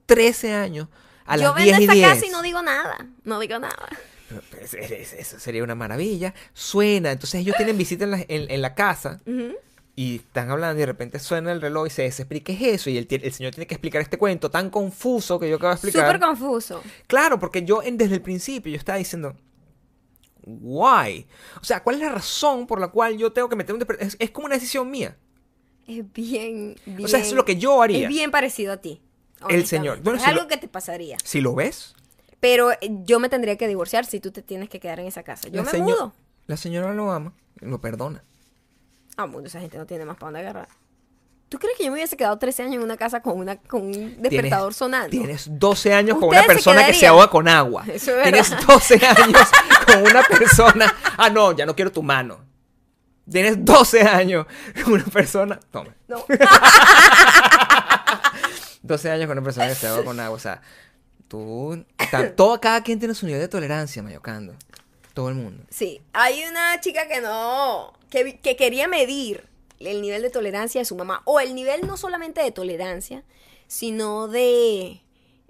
13 0.06 0.52
años. 0.54 0.88
A 1.24 1.36
yo 1.36 1.42
las 1.44 1.54
vendo 1.54 1.64
10 1.76 1.80
y 1.80 1.82
esta 1.84 1.94
10. 1.94 2.08
casa 2.08 2.26
y 2.26 2.30
no 2.30 2.42
digo 2.42 2.60
nada. 2.62 3.06
No 3.24 3.38
digo 3.38 3.58
nada. 3.58 3.88
Pero, 4.28 4.42
pero 4.50 4.62
es- 4.64 4.74
es- 4.74 5.12
Eso 5.12 5.38
sería 5.38 5.62
una 5.62 5.74
maravilla. 5.74 6.34
Suena. 6.54 7.12
Entonces 7.12 7.40
ellos 7.40 7.56
tienen 7.56 7.78
visita 7.78 8.04
en 8.04 8.10
la, 8.10 8.18
en- 8.28 8.50
en 8.50 8.62
la 8.62 8.74
casa 8.74 9.20
Ujú. 9.26 9.54
Y 9.98 10.14
están 10.14 10.48
hablando 10.48 10.76
y 10.76 10.82
de 10.82 10.86
repente 10.86 11.18
suena 11.18 11.50
el 11.50 11.60
reloj 11.60 11.88
y 11.88 11.90
se, 11.90 12.08
se 12.12 12.22
explica 12.22 12.44
qué 12.44 12.52
es 12.52 12.74
eso. 12.82 12.88
Y 12.88 12.98
el, 12.98 13.32
señor 13.32 13.52
tiene 13.52 13.66
que 13.66 13.74
explicar 13.74 14.00
este 14.00 14.16
cuento 14.16 14.48
tan 14.48 14.70
confuso 14.70 15.40
que 15.40 15.50
yo 15.50 15.56
acabo 15.56 15.70
de 15.70 15.74
explicar. 15.74 16.06
Súper 16.06 16.20
confuso. 16.20 16.82
Claro, 17.08 17.40
porque 17.40 17.64
yo 17.64 17.82
en- 17.82 17.98
desde 17.98 18.14
el 18.14 18.22
principio 18.22 18.70
yo 18.70 18.78
estaba 18.78 18.96
diciendo, 18.96 19.34
why? 20.44 21.26
O 21.60 21.64
sea, 21.64 21.82
¿cuál 21.82 21.96
es 21.96 22.02
la 22.02 22.10
razón 22.10 22.68
por 22.68 22.80
la 22.80 22.86
cual 22.86 23.18
yo 23.18 23.32
tengo 23.32 23.48
que 23.48 23.56
meter 23.56 23.74
un 23.74 23.84
es, 23.98 24.16
es 24.20 24.30
como 24.30 24.46
una 24.46 24.54
decisión 24.54 24.88
mía. 24.88 25.16
Es 25.88 26.12
bien, 26.12 26.76
bien. 26.86 27.04
O 27.04 27.08
sea, 27.08 27.18
es 27.18 27.32
lo 27.32 27.44
que 27.44 27.56
yo 27.56 27.82
haría. 27.82 28.04
Es 28.04 28.08
bien 28.08 28.30
parecido 28.30 28.74
a 28.74 28.76
ti. 28.76 29.02
El 29.48 29.66
señor. 29.66 30.00
Bueno, 30.02 30.18
es 30.18 30.22
si 30.22 30.30
algo 30.30 30.42
lo- 30.42 30.48
que 30.48 30.58
te 30.58 30.68
pasaría. 30.68 31.16
Si 31.24 31.40
lo 31.40 31.56
ves, 31.56 31.96
Pero 32.38 32.70
eh, 32.70 32.78
yo 33.04 33.18
me 33.18 33.28
tendría 33.28 33.56
que 33.56 33.66
divorciar 33.66 34.06
si 34.06 34.20
tú 34.20 34.30
te 34.30 34.42
tienes 34.42 34.68
que 34.68 34.78
quedar 34.78 35.00
en 35.00 35.06
esa 35.06 35.24
casa. 35.24 35.48
Yo 35.48 35.64
la, 35.64 35.72
me 35.72 35.78
mudo. 35.80 36.12
la 36.46 36.56
señora 36.56 36.94
lo 36.94 37.10
ama, 37.10 37.32
lo 37.60 37.80
perdona. 37.80 38.22
Ah, 39.18 39.26
bueno, 39.26 39.48
esa 39.48 39.58
gente 39.60 39.76
no 39.76 39.84
tiene 39.84 40.04
más 40.04 40.16
para 40.16 40.28
dónde 40.28 40.40
agarrar. 40.40 40.68
¿Tú 41.48 41.58
crees 41.58 41.76
que 41.76 41.84
yo 41.84 41.90
me 41.90 41.96
hubiese 41.96 42.16
quedado 42.16 42.38
13 42.38 42.62
años 42.62 42.74
en 42.76 42.82
una 42.82 42.96
casa 42.96 43.20
con, 43.20 43.36
una, 43.38 43.56
con 43.56 43.82
un 43.82 44.22
despertador 44.22 44.72
Tienes- 44.72 44.76
sonando? 44.76 45.08
Tienes 45.10 45.46
12 45.58 45.92
años 45.94 46.18
con 46.18 46.28
una 46.28 46.42
se 46.42 46.46
persona 46.46 46.86
que 46.86 46.94
se 46.94 47.06
ahoga 47.06 47.28
con 47.28 47.48
agua. 47.48 47.84
Eso 47.92 48.14
es 48.16 48.22
Tienes 48.22 48.50
verdad. 48.50 48.66
12 48.66 48.94
años 49.06 49.48
con 49.86 50.02
una 50.02 50.22
persona. 50.22 50.94
Ah, 51.16 51.30
no, 51.30 51.52
ya 51.56 51.66
no 51.66 51.74
quiero 51.74 51.90
tu 51.90 52.02
mano. 52.02 52.38
Tienes 53.30 53.64
12 53.64 54.02
años 54.02 54.46
con 54.84 54.92
una 54.94 55.04
persona. 55.04 55.58
Toma. 55.70 55.94
No. 56.06 56.24
12 58.82 59.10
años 59.10 59.26
con 59.26 59.36
una 59.38 59.44
persona 59.44 59.68
que 59.68 59.74
se 59.74 59.86
ahoga 59.88 60.04
con 60.04 60.20
agua. 60.20 60.36
O 60.36 60.40
sea, 60.40 60.60
tú. 61.28 61.84
todo, 62.36 62.60
cada 62.60 62.82
quien 62.82 62.98
tiene 62.98 63.14
su 63.14 63.26
nivel 63.26 63.40
de 63.40 63.48
tolerancia, 63.48 64.02
Mayocando. 64.02 64.54
Todo 65.14 65.30
el 65.30 65.34
mundo. 65.34 65.64
Sí, 65.70 66.00
hay 66.12 66.44
una 66.44 66.80
chica 66.80 67.08
que 67.08 67.20
no, 67.20 67.92
que, 68.08 68.56
quería 68.56 68.88
medir 68.88 69.44
el 69.78 70.02
nivel 70.02 70.22
de 70.22 70.30
tolerancia 70.30 70.80
de 70.80 70.84
su 70.84 70.96
mamá, 70.96 71.22
o 71.24 71.40
el 71.40 71.54
nivel 71.54 71.86
no 71.86 71.96
solamente 71.96 72.42
de 72.42 72.50
tolerancia, 72.50 73.24
sino 73.68 74.26
de, 74.28 75.00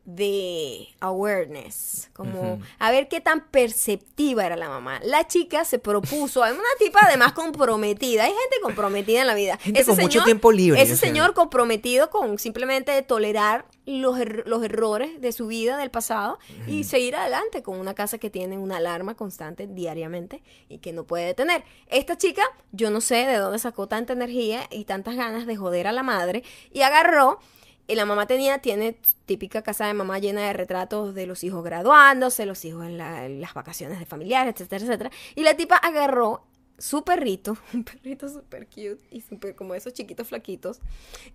de 0.04 0.88
awareness, 1.00 2.10
como 2.12 2.60
a 2.78 2.90
ver 2.90 3.08
qué 3.08 3.20
tan 3.20 3.48
perceptiva 3.48 4.44
era 4.44 4.56
la 4.56 4.68
mamá. 4.68 5.00
La 5.02 5.26
chica 5.26 5.64
se 5.64 5.78
propuso, 5.78 6.44
es 6.44 6.52
una 6.52 6.62
tipa 6.78 7.00
además 7.02 7.32
comprometida, 7.32 8.24
hay 8.24 8.32
gente 8.32 8.56
comprometida 8.62 9.22
en 9.22 9.26
la 9.26 9.34
vida. 9.34 9.56
Gente 9.58 9.84
con 9.84 9.96
mucho 9.96 10.24
tiempo 10.24 10.52
libre, 10.52 10.82
Ese 10.82 10.96
señor 10.96 11.32
comprometido 11.34 12.10
con 12.10 12.38
simplemente 12.38 13.00
tolerar 13.02 13.64
los, 13.88 14.18
er- 14.18 14.44
los 14.46 14.62
errores 14.62 15.20
de 15.20 15.32
su 15.32 15.46
vida 15.46 15.76
del 15.78 15.90
pasado 15.90 16.38
y 16.66 16.84
seguir 16.84 17.16
adelante 17.16 17.62
con 17.62 17.78
una 17.80 17.94
casa 17.94 18.18
que 18.18 18.28
tiene 18.30 18.58
una 18.58 18.76
alarma 18.76 19.14
constante 19.14 19.66
diariamente 19.66 20.42
y 20.68 20.78
que 20.78 20.92
no 20.92 21.04
puede 21.04 21.24
detener. 21.26 21.64
Esta 21.88 22.18
chica, 22.18 22.42
yo 22.72 22.90
no 22.90 23.00
sé 23.00 23.26
de 23.26 23.36
dónde 23.36 23.58
sacó 23.58 23.88
tanta 23.88 24.12
energía 24.12 24.62
y 24.70 24.84
tantas 24.84 25.16
ganas 25.16 25.46
de 25.46 25.56
joder 25.56 25.86
a 25.86 25.92
la 25.92 26.02
madre 26.02 26.42
y 26.72 26.82
agarró 26.82 27.38
y 27.86 27.94
la 27.94 28.04
mamá 28.04 28.26
tenía, 28.26 28.58
tiene 28.58 28.98
típica 29.24 29.62
casa 29.62 29.86
de 29.86 29.94
mamá 29.94 30.18
llena 30.18 30.42
de 30.42 30.52
retratos 30.52 31.14
de 31.14 31.26
los 31.26 31.42
hijos 31.42 31.64
graduándose, 31.64 32.44
los 32.44 32.62
hijos 32.66 32.84
en, 32.84 32.98
la- 32.98 33.24
en 33.24 33.40
las 33.40 33.54
vacaciones 33.54 33.98
de 33.98 34.04
familiares, 34.04 34.52
etcétera, 34.54 34.84
etcétera. 34.84 35.10
Y 35.34 35.42
la 35.42 35.54
tipa 35.56 35.76
agarró 35.76 36.44
su 36.76 37.02
perrito, 37.04 37.56
un 37.72 37.84
perrito 37.84 38.28
súper 38.28 38.66
cute 38.66 38.98
y 39.10 39.22
súper 39.22 39.54
como 39.56 39.74
esos 39.74 39.94
chiquitos 39.94 40.28
flaquitos, 40.28 40.80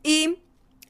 y 0.04 0.38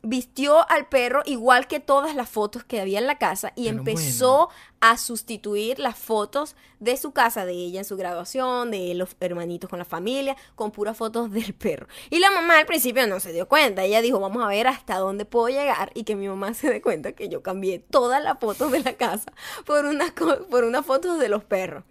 vistió 0.03 0.69
al 0.69 0.87
perro 0.87 1.23
igual 1.25 1.67
que 1.67 1.79
todas 1.79 2.13
las 2.13 2.29
fotos 2.29 2.65
que 2.65 2.81
había 2.81 2.99
en 2.99 3.07
la 3.07 3.17
casa 3.17 3.53
y 3.55 3.65
Pero 3.65 3.79
empezó 3.79 4.49
a 4.81 4.97
sustituir 4.97 5.79
las 5.79 5.97
fotos 5.97 6.57
de 6.81 6.97
su 6.97 7.13
casa, 7.13 7.45
de 7.45 7.53
ella 7.53 7.79
en 7.79 7.85
su 7.85 7.95
graduación, 7.95 8.69
de 8.69 8.93
los 8.95 9.15
hermanitos 9.21 9.69
con 9.69 9.79
la 9.79 9.85
familia, 9.85 10.35
con 10.55 10.71
puras 10.71 10.97
fotos 10.97 11.31
del 11.31 11.53
perro. 11.53 11.87
Y 12.09 12.19
la 12.19 12.29
mamá 12.31 12.59
al 12.59 12.65
principio 12.65 13.07
no 13.07 13.21
se 13.21 13.31
dio 13.31 13.47
cuenta, 13.47 13.85
ella 13.85 14.01
dijo, 14.01 14.19
vamos 14.19 14.43
a 14.43 14.47
ver 14.47 14.67
hasta 14.67 14.97
dónde 14.97 15.23
puedo 15.23 15.47
llegar 15.47 15.91
y 15.95 16.03
que 16.03 16.17
mi 16.17 16.27
mamá 16.27 16.53
se 16.53 16.69
dé 16.69 16.81
cuenta 16.81 17.13
que 17.13 17.29
yo 17.29 17.41
cambié 17.41 17.79
todas 17.79 18.21
las 18.21 18.37
fotos 18.39 18.71
de 18.73 18.81
la 18.81 18.93
casa 18.93 19.31
por 19.65 19.85
unas, 19.85 20.11
por 20.11 20.65
unas 20.65 20.85
fotos 20.85 21.17
de 21.17 21.29
los 21.29 21.45
perros. 21.45 21.85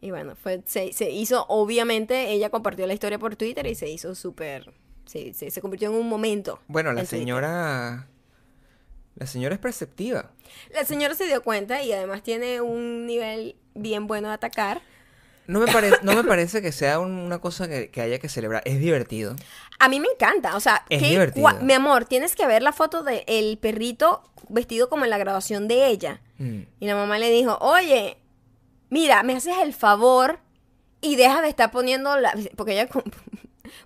Y 0.00 0.10
bueno, 0.10 0.34
fue, 0.36 0.62
se, 0.66 0.92
se 0.92 1.10
hizo, 1.10 1.44
obviamente, 1.48 2.30
ella 2.30 2.50
compartió 2.50 2.86
la 2.86 2.94
historia 2.94 3.18
por 3.18 3.36
Twitter 3.36 3.66
y 3.66 3.74
se 3.74 3.88
hizo 3.88 4.14
súper, 4.14 4.72
se, 5.06 5.32
se, 5.34 5.50
se 5.50 5.60
convirtió 5.60 5.90
en 5.90 5.96
un 5.96 6.08
momento. 6.08 6.60
Bueno, 6.68 6.92
la 6.92 7.04
señora. 7.04 8.06
La 9.16 9.26
señora 9.26 9.54
es 9.54 9.60
perceptiva. 9.60 10.30
La 10.74 10.84
señora 10.84 11.14
se 11.14 11.26
dio 11.26 11.42
cuenta 11.42 11.82
y 11.82 11.92
además 11.92 12.22
tiene 12.22 12.60
un 12.62 13.06
nivel 13.06 13.56
bien 13.74 14.06
bueno 14.06 14.28
de 14.28 14.34
atacar. 14.34 14.80
No 15.46 15.60
me, 15.60 15.66
parece 15.70 15.98
no 16.02 16.14
me 16.14 16.24
parece 16.24 16.62
que 16.62 16.72
sea 16.72 16.98
un- 17.00 17.10
una 17.18 17.38
cosa 17.40 17.68
que, 17.68 17.90
que 17.90 18.00
haya 18.00 18.18
que 18.18 18.28
celebrar. 18.28 18.62
Es 18.64 18.78
divertido. 18.78 19.36
A 19.80 19.88
mí 19.88 20.00
me 20.00 20.06
encanta, 20.14 20.56
o 20.56 20.60
sea, 20.60 20.84
Es 20.88 21.02
que- 21.02 21.08
divertido. 21.10 21.50
mi 21.60 21.72
amor, 21.74 22.04
tienes 22.06 22.34
que 22.36 22.46
ver 22.46 22.62
la 22.62 22.72
foto 22.72 23.02
del 23.02 23.58
perrito 23.58 24.22
vestido 24.48 24.88
como 24.88 25.04
en 25.04 25.10
la 25.10 25.18
graduación 25.18 25.68
de 25.68 25.88
ella. 25.88 26.20
Mm. 26.38 26.60
Y 26.80 26.86
la 26.86 26.94
mamá 26.94 27.18
le 27.18 27.30
dijo, 27.30 27.58
oye, 27.60 28.16
mira, 28.88 29.22
me 29.24 29.34
haces 29.36 29.56
el 29.62 29.74
favor 29.74 30.38
y 31.02 31.16
deja 31.16 31.42
de 31.42 31.48
estar 31.48 31.70
poniendo 31.70 32.16
la... 32.18 32.32
Porque 32.56 32.72
ella 32.72 32.88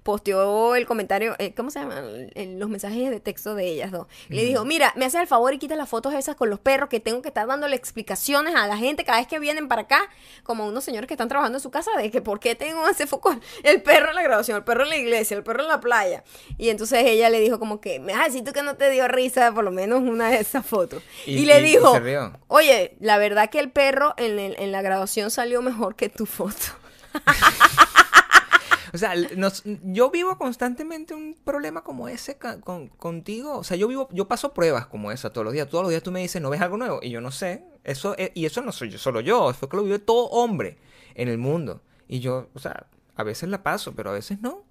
posteó 0.03 0.75
el 0.75 0.87
comentario, 0.87 1.35
eh, 1.39 1.53
¿cómo 1.55 1.71
se 1.71 1.81
llama? 1.81 2.01
Los 2.35 2.69
mensajes 2.69 3.11
de 3.11 3.21
texto 3.21 3.55
de 3.55 3.67
ellas 3.67 3.91
dos. 3.91 4.07
Y 4.31 4.35
le 4.35 4.45
dijo, 4.45 4.65
mira, 4.65 4.93
me 4.97 5.05
haces 5.05 5.21
el 5.21 5.27
favor 5.27 5.53
y 5.55 5.59
quita 5.59 5.77
las 5.77 5.89
fotos 5.89 6.15
esas 6.15 6.37
con 6.37 6.51
los 6.51 6.59
perros 6.61 6.89
que 6.89 7.01
tengo 7.01 7.23
que 7.23 7.29
estar 7.29 7.47
dándole 7.47 7.77
explicaciones 7.77 8.55
a 8.55 8.67
la 8.67 8.77
gente 8.77 9.05
cada 9.05 9.19
vez 9.19 9.27
que 9.27 9.39
vienen 9.39 9.69
para 9.69 9.83
acá, 9.83 10.09
como 10.43 10.67
unos 10.67 10.85
señores 10.85 11.07
que 11.09 11.15
están 11.15 11.29
trabajando 11.29 11.59
en 11.59 11.63
su 11.63 11.71
casa, 11.71 11.91
de 11.99 12.11
que 12.11 12.21
por 12.23 12.41
qué 12.41 12.55
tengo 12.55 12.87
ese 12.89 13.07
foco, 13.07 13.37
el 13.63 13.83
perro 13.83 14.11
en 14.11 14.17
la 14.17 14.23
graduación, 14.23 14.57
el 14.59 14.65
perro 14.65 14.83
en 14.85 14.89
la 14.91 14.97
iglesia, 14.97 15.37
el 15.37 15.43
perro 15.43 15.63
en 15.63 15.69
la 15.69 15.81
playa. 15.81 16.25
Y 16.59 16.69
entonces 16.71 17.05
ella 17.05 17.31
le 17.31 17.41
dijo 17.41 17.59
como 17.59 17.81
que, 17.81 17.99
me 18.01 18.13
vas 18.13 18.23
a 18.23 18.25
decir 18.27 18.45
tú 18.45 18.53
que 18.53 18.63
no 18.63 18.77
te 18.77 18.91
dio 18.91 19.07
risa 19.09 19.53
por 19.53 19.65
lo 19.65 19.71
menos 19.71 20.01
una 20.03 20.31
de 20.31 20.37
esas 20.39 20.65
fotos. 20.65 21.03
Y, 21.27 21.39
Y- 21.39 21.45
le 21.47 21.61
y- 21.61 21.63
dijo, 21.63 21.93
oye, 22.49 22.97
la 23.01 23.19
verdad 23.19 23.51
que 23.51 23.59
el 23.61 23.71
perro 23.71 24.15
en, 24.17 24.39
el- 24.39 24.57
en 24.59 24.73
la 24.73 24.83
graduación 24.83 25.31
salió 25.31 25.63
mejor 25.63 25.95
que 25.97 26.09
tu 26.09 26.27
foto. 26.27 26.55
O 28.97 28.99
sea, 28.99 29.15
nos- 29.37 29.63
yo 29.85 30.11
vivo 30.11 30.37
constantemente 30.39 31.15
un 31.15 31.35
problema 31.45 31.83
como 31.85 32.09
ese 32.09 32.37
con- 32.39 32.89
contigo. 32.89 33.59
O 33.59 33.65
sea, 33.65 33.77
yo 33.77 33.87
vivo, 33.89 34.09
yo 34.13 34.27
paso 34.29 34.53
pruebas 34.53 34.87
como 34.87 35.13
esa 35.13 35.31
todos 35.31 35.45
los 35.45 35.53
días. 35.55 35.69
Todos 35.69 35.85
los 35.85 35.91
días 35.91 36.03
tú 36.03 36.11
me 36.13 36.21
dices, 36.21 36.43
¿no 36.43 36.51
ves 36.51 36.61
algo 36.61 36.77
nuevo? 36.77 36.99
Y 37.03 37.11
yo 37.11 37.21
no 37.21 37.31
sé. 37.31 37.65
Eso, 37.85 38.15
eh, 38.19 38.33
y 38.35 38.47
eso 38.47 38.61
no 38.63 38.73
soy 38.73 38.91
yo, 38.91 38.99
solo 38.99 39.21
yo. 39.21 39.51
Eso 39.51 39.69
que 39.69 39.77
lo 39.77 39.83
vive 39.85 39.99
todo 39.99 40.27
hombre 40.31 40.79
en 41.15 41.29
el 41.29 41.39
mundo. 41.39 41.83
Y 42.09 42.21
yo, 42.21 42.49
o 42.55 42.59
sea, 42.59 42.87
a 43.15 43.23
veces 43.23 43.49
la 43.49 43.63
paso, 43.63 43.95
pero 43.95 44.11
a 44.11 44.13
veces 44.15 44.41
no. 44.41 44.65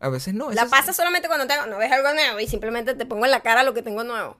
A 0.00 0.08
veces 0.08 0.34
no. 0.34 0.50
La 0.50 0.62
es- 0.62 0.70
pasas 0.70 0.96
solamente 0.96 1.28
cuando 1.28 1.46
tengo, 1.46 1.66
no 1.66 1.78
ves 1.78 1.92
algo 1.92 2.12
nuevo 2.14 2.40
y 2.40 2.46
simplemente 2.48 2.94
te 2.94 3.06
pongo 3.06 3.24
en 3.24 3.30
la 3.30 3.40
cara 3.40 3.62
lo 3.62 3.74
que 3.74 3.82
tengo 3.82 4.02
nuevo. 4.04 4.36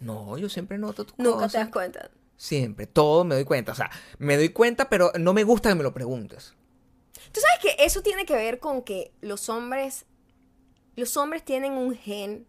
No, 0.00 0.36
yo 0.38 0.48
siempre 0.48 0.78
noto 0.78 1.04
tus 1.06 1.18
Nunca 1.18 1.48
te 1.48 1.58
das 1.58 1.68
cuenta. 1.68 2.10
Siempre, 2.36 2.86
todo 2.86 3.24
me 3.24 3.34
doy 3.36 3.44
cuenta. 3.44 3.72
O 3.72 3.74
sea, 3.74 3.90
me 4.18 4.36
doy 4.36 4.48
cuenta, 4.50 4.88
pero 4.88 5.12
no 5.18 5.32
me 5.32 5.44
gusta 5.44 5.68
que 5.68 5.74
me 5.76 5.82
lo 5.84 5.94
preguntes. 5.94 6.54
Tú 7.32 7.40
sabes 7.40 7.76
que 7.76 7.84
eso 7.84 8.02
tiene 8.02 8.24
que 8.24 8.34
ver 8.34 8.58
con 8.58 8.82
que 8.82 9.12
los 9.20 9.48
hombres, 9.48 10.06
los 10.96 11.16
hombres 11.16 11.44
tienen 11.44 11.72
un 11.72 11.96
gen 11.96 12.46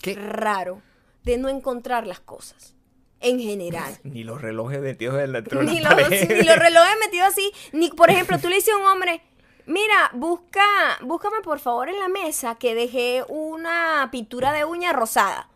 ¿Qué? 0.00 0.14
raro 0.14 0.82
de 1.24 1.38
no 1.38 1.48
encontrar 1.48 2.06
las 2.06 2.20
cosas. 2.20 2.74
En 3.20 3.40
general. 3.40 3.98
Ni 4.04 4.24
los 4.24 4.40
relojes 4.40 4.80
metidos 4.80 5.20
en 5.20 5.32
la 5.32 5.40
ni, 5.62 5.80
los, 5.80 5.94
ni 5.94 6.42
los 6.44 6.56
relojes 6.56 6.96
metidos 7.04 7.28
así. 7.28 7.52
Ni, 7.72 7.90
por 7.90 8.10
ejemplo, 8.10 8.38
tú 8.38 8.48
le 8.48 8.56
dices 8.56 8.74
a 8.74 8.76
un 8.76 8.86
hombre, 8.86 9.22
mira, 9.66 10.10
busca, 10.14 10.64
búscame 11.02 11.40
por 11.42 11.58
favor 11.58 11.88
en 11.88 11.98
la 11.98 12.08
mesa 12.08 12.56
que 12.56 12.74
dejé 12.74 13.24
una 13.28 14.08
pintura 14.12 14.52
de 14.52 14.64
uña 14.64 14.92
rosada. 14.92 15.48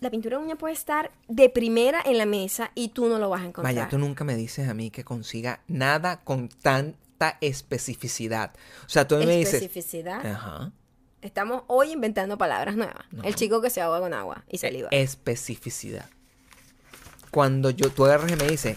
La 0.00 0.10
pintura 0.10 0.36
de 0.36 0.44
uña 0.44 0.56
puede 0.56 0.74
estar 0.74 1.10
de 1.28 1.48
primera 1.48 2.02
en 2.04 2.18
la 2.18 2.26
mesa 2.26 2.70
y 2.74 2.88
tú 2.88 3.06
no 3.06 3.18
lo 3.18 3.30
vas 3.30 3.40
a 3.40 3.46
encontrar. 3.46 3.74
Vaya, 3.74 3.88
tú 3.88 3.96
nunca 3.96 4.22
me 4.24 4.36
dices 4.36 4.68
a 4.68 4.74
mí 4.74 4.90
que 4.90 5.02
consiga 5.02 5.60
nada 5.66 6.20
con 6.20 6.50
tanta 7.18 7.38
especificidad. 7.40 8.52
O 8.86 8.88
sea, 8.88 9.06
tú 9.06 9.16
me 9.16 9.26
dices... 9.36 9.54
Especificidad. 9.54 10.26
Ajá. 10.26 10.72
Estamos 11.22 11.62
hoy 11.68 11.92
inventando 11.92 12.36
palabras 12.36 12.76
nuevas. 12.76 13.04
No. 13.10 13.22
El 13.22 13.34
chico 13.34 13.62
que 13.62 13.70
se 13.70 13.80
ahoga 13.80 14.00
con 14.00 14.12
agua 14.12 14.44
y 14.48 14.58
saliva. 14.58 14.88
Especificidad. 14.90 16.06
Cuando 17.30 17.70
yo, 17.70 17.90
tú 17.90 18.04
agarras 18.04 18.30
y 18.30 18.36
me 18.36 18.46
dices... 18.46 18.76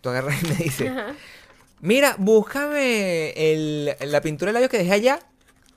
Tú 0.00 0.10
agarras 0.10 0.42
y 0.42 0.46
me 0.46 0.54
dices... 0.56 0.90
Ajá. 0.90 1.14
Mira, 1.80 2.16
búscame 2.18 3.30
el- 3.36 3.96
la 4.00 4.20
pintura 4.20 4.50
de 4.50 4.54
labios 4.54 4.70
que 4.70 4.78
dejé 4.78 4.92
allá. 4.92 5.20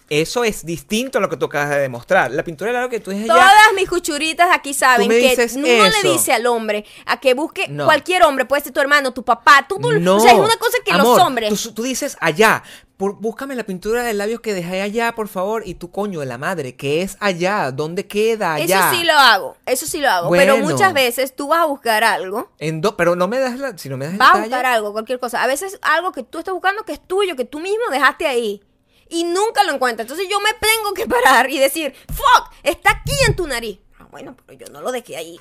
Eso 0.09 0.43
es 0.43 0.65
distinto 0.65 1.17
a 1.19 1.21
lo 1.21 1.29
que 1.29 1.37
tú 1.37 1.45
acabas 1.45 1.69
de 1.69 1.79
demostrar. 1.79 2.31
La 2.31 2.43
pintura 2.43 2.69
de 2.71 2.73
labios 2.73 2.89
que 2.91 2.99
tú 2.99 3.11
allá... 3.11 3.27
Todas 3.27 3.73
mis 3.75 3.87
cuchuritas 3.89 4.47
aquí 4.51 4.73
saben 4.73 5.07
que 5.09 5.17
dices 5.17 5.53
uno 5.55 5.65
le 5.67 6.09
dice 6.09 6.33
al 6.33 6.45
hombre 6.47 6.85
a 7.05 7.19
que 7.19 7.33
busque 7.33 7.67
No. 7.67 7.85
cualquier 7.85 8.23
hombre, 8.23 8.45
puede 8.45 8.63
ser 8.63 8.73
tu 8.73 8.79
hermano, 8.79 9.13
tu 9.13 9.23
papá, 9.23 9.65
tú, 9.69 9.77
tú- 9.79 9.91
No, 9.99 10.17
o 10.17 10.19
sea, 10.19 10.31
es 10.33 10.39
una 10.39 10.55
cosa 10.57 10.77
que 10.83 10.93
los 10.93 11.05
hombres. 11.19 11.61
Tú, 11.63 11.73
tú 11.73 11.83
dices 11.83 12.17
allá, 12.19 12.63
por- 12.97 13.15
búscame 13.21 13.55
la 13.55 13.63
pintura 13.63 14.03
de 14.03 14.13
labios 14.13 14.41
que 14.41 14.53
dejé 14.53 14.81
allá, 14.81 15.13
por 15.13 15.27
favor. 15.27 15.61
Y 15.65 15.75
tú, 15.75 15.91
coño 15.91 16.19
de 16.21 16.25
la 16.25 16.37
madre, 16.37 16.75
¿qué 16.75 17.01
es 17.03 17.15
allá? 17.19 17.71
¿Dónde 17.71 18.07
queda 18.07 18.55
allá? 18.55 18.89
Eso 18.89 18.97
sí 18.97 19.03
lo 19.05 19.13
hago, 19.13 19.57
eso 19.65 19.85
sí 19.85 19.99
lo 19.99 20.09
hago. 20.09 20.31
Pero 20.31 20.57
muchas 20.57 20.91
veces 20.93 21.35
tú 21.35 21.47
vas 21.49 21.61
a 21.61 21.65
buscar 21.65 22.03
algo, 22.03 22.51
En 22.57 22.81
do- 22.81 22.97
pero 22.97 23.15
no 23.15 23.27
me 23.27 23.39
das 23.39 23.57
la, 23.59 23.77
si 23.77 23.89
no 23.89 23.95
me 23.97 24.05
das 24.05 24.13
el 24.15 24.19
vas 24.19 24.35
a 24.35 24.39
buscar 24.39 24.65
algo, 24.65 24.91
cualquier 24.91 25.19
cosa. 25.19 25.43
A 25.43 25.47
veces 25.47 25.77
algo 25.81 26.11
que 26.11 26.23
tú 26.23 26.39
estás 26.39 26.53
buscando 26.53 26.83
que 26.83 26.93
es 26.93 26.99
tuyo, 27.07 27.35
que 27.35 27.45
tú 27.45 27.59
mismo 27.59 27.83
dejaste 27.91 28.25
ahí. 28.27 28.61
Y 29.09 29.23
nunca 29.23 29.63
lo 29.63 29.73
encuentras. 29.73 30.05
Entonces 30.05 30.27
yo 30.29 30.39
me 30.39 30.51
tengo 30.53 30.93
que 30.93 31.05
parar 31.07 31.49
y 31.49 31.59
decir, 31.59 31.93
fuck, 32.07 32.51
está 32.63 32.91
aquí 32.91 33.13
en 33.27 33.35
tu 33.35 33.47
nariz. 33.47 33.79
Ah, 33.99 34.07
bueno, 34.11 34.35
pero 34.45 34.59
yo 34.59 34.71
no 34.71 34.81
lo 34.81 34.91
dejé 34.91 35.17
ahí. 35.17 35.39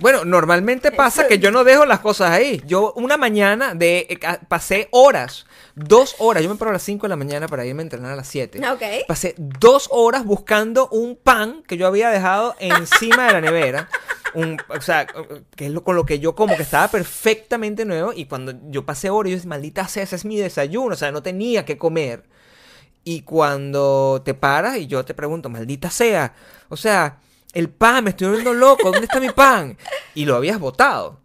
Bueno, 0.00 0.24
normalmente 0.24 0.90
pasa 0.90 1.28
que 1.28 1.38
yo 1.38 1.52
no 1.52 1.62
dejo 1.62 1.86
las 1.86 2.00
cosas 2.00 2.32
ahí. 2.32 2.60
Yo 2.66 2.92
una 2.94 3.16
mañana 3.16 3.74
de 3.76 4.08
eh, 4.10 4.18
ca- 4.18 4.40
pasé 4.48 4.88
horas, 4.90 5.46
dos 5.76 6.16
horas. 6.18 6.42
Yo 6.42 6.50
me 6.50 6.56
paro 6.56 6.70
a 6.70 6.74
las 6.74 6.82
5 6.82 7.06
de 7.06 7.10
la 7.10 7.16
mañana 7.16 7.46
para 7.46 7.64
irme 7.64 7.82
a 7.82 7.84
entrenar 7.84 8.10
a 8.12 8.16
las 8.16 8.26
7. 8.26 8.60
Ok. 8.70 8.82
Pasé 9.06 9.36
dos 9.38 9.86
horas 9.92 10.24
buscando 10.24 10.88
un 10.88 11.14
pan 11.14 11.62
que 11.68 11.76
yo 11.76 11.86
había 11.86 12.10
dejado 12.10 12.56
encima 12.58 13.28
de 13.28 13.32
la 13.34 13.40
nevera. 13.40 13.88
Un, 14.34 14.60
o 14.68 14.80
sea, 14.80 15.06
que 15.54 15.66
es 15.66 15.70
lo, 15.70 15.84
con 15.84 15.94
lo 15.94 16.04
que 16.04 16.18
yo 16.18 16.34
como 16.34 16.56
que 16.56 16.64
estaba 16.64 16.88
perfectamente 16.88 17.84
nuevo. 17.84 18.12
Y 18.12 18.24
cuando 18.26 18.52
yo 18.64 18.84
pasé 18.84 19.10
horas, 19.10 19.30
yo 19.30 19.36
dije, 19.36 19.46
maldita 19.46 19.86
sea, 19.86 20.02
ese 20.02 20.16
es 20.16 20.24
mi 20.24 20.36
desayuno. 20.36 20.94
O 20.94 20.98
sea, 20.98 21.12
no 21.12 21.22
tenía 21.22 21.64
que 21.64 21.78
comer. 21.78 22.24
Y 23.04 23.20
cuando 23.22 24.22
te 24.24 24.32
paras 24.34 24.78
y 24.78 24.86
yo 24.86 25.04
te 25.04 25.12
pregunto, 25.14 25.50
maldita 25.50 25.90
sea, 25.90 26.34
o 26.70 26.76
sea, 26.76 27.18
el 27.52 27.68
pan, 27.68 28.02
me 28.04 28.10
estoy 28.10 28.28
volviendo 28.28 28.54
loco, 28.54 28.90
¿dónde 28.90 29.06
está 29.06 29.20
mi 29.20 29.30
pan? 29.30 29.76
Y 30.14 30.24
lo 30.24 30.36
habías 30.36 30.58
botado. 30.58 31.20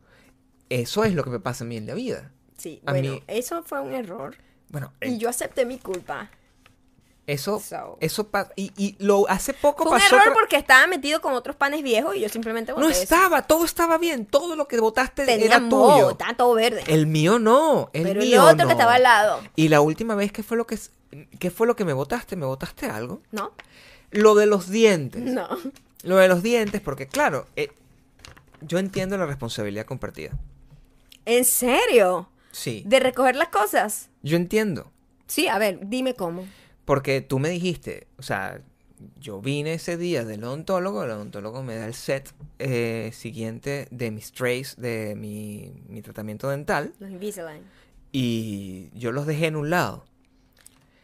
Eso 0.70 1.04
es 1.06 1.14
lo 1.14 1.24
que 1.24 1.30
me 1.30 1.40
pasa 1.40 1.64
a 1.64 1.68
mí 1.68 1.78
en 1.78 1.88
la 1.88 1.94
vida. 1.94 2.32
Sí, 2.58 2.82
A 2.86 2.92
bueno, 2.92 3.14
mí- 3.14 3.24
eso 3.28 3.64
fue 3.64 3.80
un 3.80 3.94
error. 3.94 4.36
Bueno, 4.70 4.92
Y 5.02 5.14
eh, 5.16 5.18
yo 5.18 5.30
acepté 5.30 5.66
mi 5.66 5.80
culpa. 5.80 6.30
eso, 7.26 7.60
So. 7.60 7.98
eso 8.02 8.28
pasa. 8.28 8.52
Y, 8.56 8.72
y 8.76 8.96
lo 9.00 9.30
hace 9.30 9.54
poco 9.54 9.84
Fue 9.84 9.94
un 9.94 9.98
pasó. 10.00 10.16
error 10.16 10.28
otra- 10.30 10.34
porque 10.34 10.58
estaba 10.58 10.86
metido 10.88 11.22
con 11.22 11.34
otros 11.34 11.56
panes 11.56 11.82
viejos 11.84 12.16
y 12.16 12.20
yo 12.22 12.30
simplemente 12.30 12.72
No 12.74 12.80
boté 12.80 12.92
eso. 12.92 13.04
estaba, 13.04 13.44
todo 13.44 13.66
estaba 13.66 13.98
bien, 13.98 14.26
todo 14.26 14.56
lo 14.56 14.68
que 14.68 14.80
votaste 14.80 15.26
Tenía 15.26 15.46
era 15.46 15.60
moho, 15.60 15.94
tuyo. 15.94 16.12
estaba 16.12 16.34
todo 16.36 16.54
verde. 16.56 16.84
El 16.88 17.08
mío 17.08 17.40
no, 17.40 17.90
el 17.94 18.04
pero 18.04 18.22
el 18.22 18.28
mío 18.28 18.44
otro 18.44 18.58
no. 18.58 18.66
que 18.68 18.72
estaba 18.74 18.96
al 18.96 19.04
lado, 19.04 19.40
Y 19.56 19.70
la 19.70 19.80
última 19.82 20.16
vez 20.16 20.32
que 20.32 20.44
fue 20.44 20.58
lo 20.58 20.66
que 20.68 20.78
qué 21.40 21.50
fue 21.52 21.68
lo 21.68 21.76
que 21.76 21.86
me 21.86 21.94
votaste, 21.94 22.36
me 22.36 22.46
votaste 22.46 22.88
algo. 22.88 23.22
¿no? 23.32 23.54
Lo 24.12 24.36
de 24.36 24.46
los 24.46 24.70
dientes. 24.70 25.24
No. 25.24 25.48
Lo 26.04 26.18
de 26.18 26.28
los 26.28 26.42
dientes, 26.42 26.82
porque 26.82 27.08
claro, 27.08 27.46
eh, 27.56 27.70
yo 28.62 28.80
entiendo 28.80 29.18
la 29.18 29.26
responsabilidad 29.26 29.86
compartida. 29.86 30.32
¿En 31.26 31.46
serio? 31.46 32.30
Sí. 32.52 32.84
¿De 32.86 33.00
recoger 33.00 33.36
las 33.36 33.50
cosas? 33.50 34.10
Yo 34.24 34.38
entiendo. 34.38 34.92
Sí, 35.28 35.48
a 35.48 35.58
ver, 35.60 35.80
dime 35.84 36.14
cómo. 36.16 36.48
Porque 36.86 37.22
tú 37.22 37.38
me 37.38 37.50
dijiste, 37.50 38.08
o 38.18 38.24
sea, 38.24 38.62
yo 39.20 39.42
vine 39.42 39.74
ese 39.74 39.96
día 39.98 40.26
del 40.26 40.44
odontólogo, 40.44 41.04
el 41.04 41.12
odontólogo 41.12 41.62
me 41.62 41.76
da 41.76 41.86
el 41.86 41.94
set 41.94 42.34
eh, 42.58 43.12
siguiente 43.14 43.88
de 43.92 44.10
mis 44.12 44.32
trays, 44.32 44.76
de 44.78 45.16
mi, 45.16 45.72
mi 45.88 46.02
tratamiento 46.02 46.50
dental, 46.50 46.94
Los 47.00 47.12
Invisalign. 47.12 47.62
y 48.12 48.90
yo 48.94 49.12
los 49.12 49.28
dejé 49.28 49.48
en 49.48 49.56
un 49.56 49.70
lado. 49.70 50.06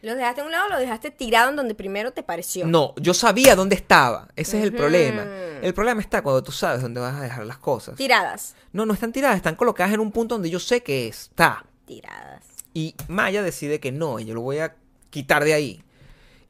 ¿Los 0.06 0.14
dejaste 0.14 0.40
a 0.40 0.44
un 0.44 0.52
lado 0.52 0.66
o 0.66 0.68
los 0.68 0.78
dejaste 0.78 1.10
tirado 1.10 1.50
en 1.50 1.56
donde 1.56 1.74
primero 1.74 2.12
te 2.12 2.22
pareció? 2.22 2.64
No, 2.64 2.94
yo 2.94 3.12
sabía 3.12 3.56
dónde 3.56 3.74
estaba. 3.74 4.28
Ese 4.36 4.56
es 4.56 4.62
el 4.62 4.72
problema. 4.72 5.24
El 5.60 5.74
problema 5.74 6.00
está 6.00 6.22
cuando 6.22 6.44
tú 6.44 6.52
sabes 6.52 6.80
dónde 6.80 7.00
vas 7.00 7.16
a 7.16 7.22
dejar 7.22 7.44
las 7.44 7.58
cosas. 7.58 7.96
Tiradas. 7.96 8.54
No, 8.72 8.86
no 8.86 8.94
están 8.94 9.10
tiradas, 9.10 9.36
están 9.36 9.56
colocadas 9.56 9.92
en 9.92 9.98
un 9.98 10.12
punto 10.12 10.36
donde 10.36 10.48
yo 10.48 10.60
sé 10.60 10.84
que 10.84 11.08
está. 11.08 11.64
Tiradas. 11.86 12.44
Y 12.72 12.94
Maya 13.08 13.42
decide 13.42 13.80
que 13.80 13.90
no, 13.90 14.20
y 14.20 14.26
yo 14.26 14.34
lo 14.34 14.42
voy 14.42 14.58
a 14.58 14.76
quitar 15.10 15.42
de 15.42 15.54
ahí. 15.54 15.82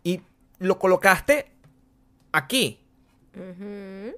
Y 0.04 0.20
lo 0.58 0.78
colocaste 0.78 1.50
aquí. 2.32 2.78
Ujú. 3.34 4.14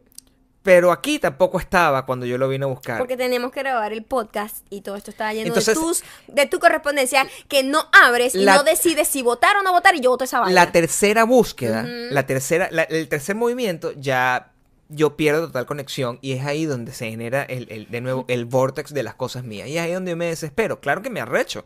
Pero 0.63 0.91
aquí 0.93 1.19
tampoco 1.19 1.59
estaba 1.61 2.05
cuando 2.05 2.27
yo 2.27 2.37
lo 2.37 2.49
vine 2.49 2.65
a 2.65 2.69
buscar. 2.69 2.99
Porque 2.99 3.17
tenemos 3.17 3.53
que 3.53 3.61
grabar 3.61 3.93
el 3.93 4.03
podcast 4.05 4.67
y 4.71 4.81
todo 4.83 4.97
esto 4.97 5.11
está 5.11 5.33
lleno 5.33 5.47
Entonces- 5.47 5.75
de 5.75 5.81
tus 5.81 6.03
de 6.27 6.47
tu 6.47 6.59
correspondencia 6.59 7.27
que 7.49 7.63
no 7.63 7.87
abres 7.93 8.35
y 8.35 8.39
La- 8.45 8.57
no 8.57 8.65
decides 8.65 9.09
si 9.09 9.23
votar 9.23 9.57
o 9.57 9.63
no 9.63 9.73
votar 9.73 9.95
y 9.95 10.01
yo 10.01 10.11
voto 10.11 10.25
esa 10.25 10.41
vaina. 10.41 10.55
La 10.55 10.73
tercera 10.73 11.25
búsqueda, 11.25 11.85
la 11.85 12.27
tercera, 12.27 12.69
la- 12.73 12.83
el 12.83 13.09
tercer 13.09 13.37
movimiento, 13.37 13.93
ya 13.93 14.51
yo 14.91 15.17
pierdo 15.17 15.47
total 15.47 15.65
conexión 15.67 16.19
y 16.23 16.33
es 16.33 16.45
ahí 16.45 16.65
donde 16.65 16.93
se 16.93 17.09
genera 17.11 17.43
el, 17.45 17.71
el- 17.71 17.89
de 17.91 18.01
nuevo 18.01 18.25
el 18.29 18.45
vortex 18.45 18.93
de 18.93 19.03
las 19.05 19.15
cosas 19.15 19.45
mías. 19.45 19.69
Y 19.69 19.79
es 19.79 19.83
ahí 19.85 19.93
donde 19.93 20.11
yo 20.13 20.17
me 20.17 20.27
desespero. 20.27 20.81
Claro 20.81 21.03
que 21.03 21.11
me 21.11 21.21
arrecho. 21.21 21.61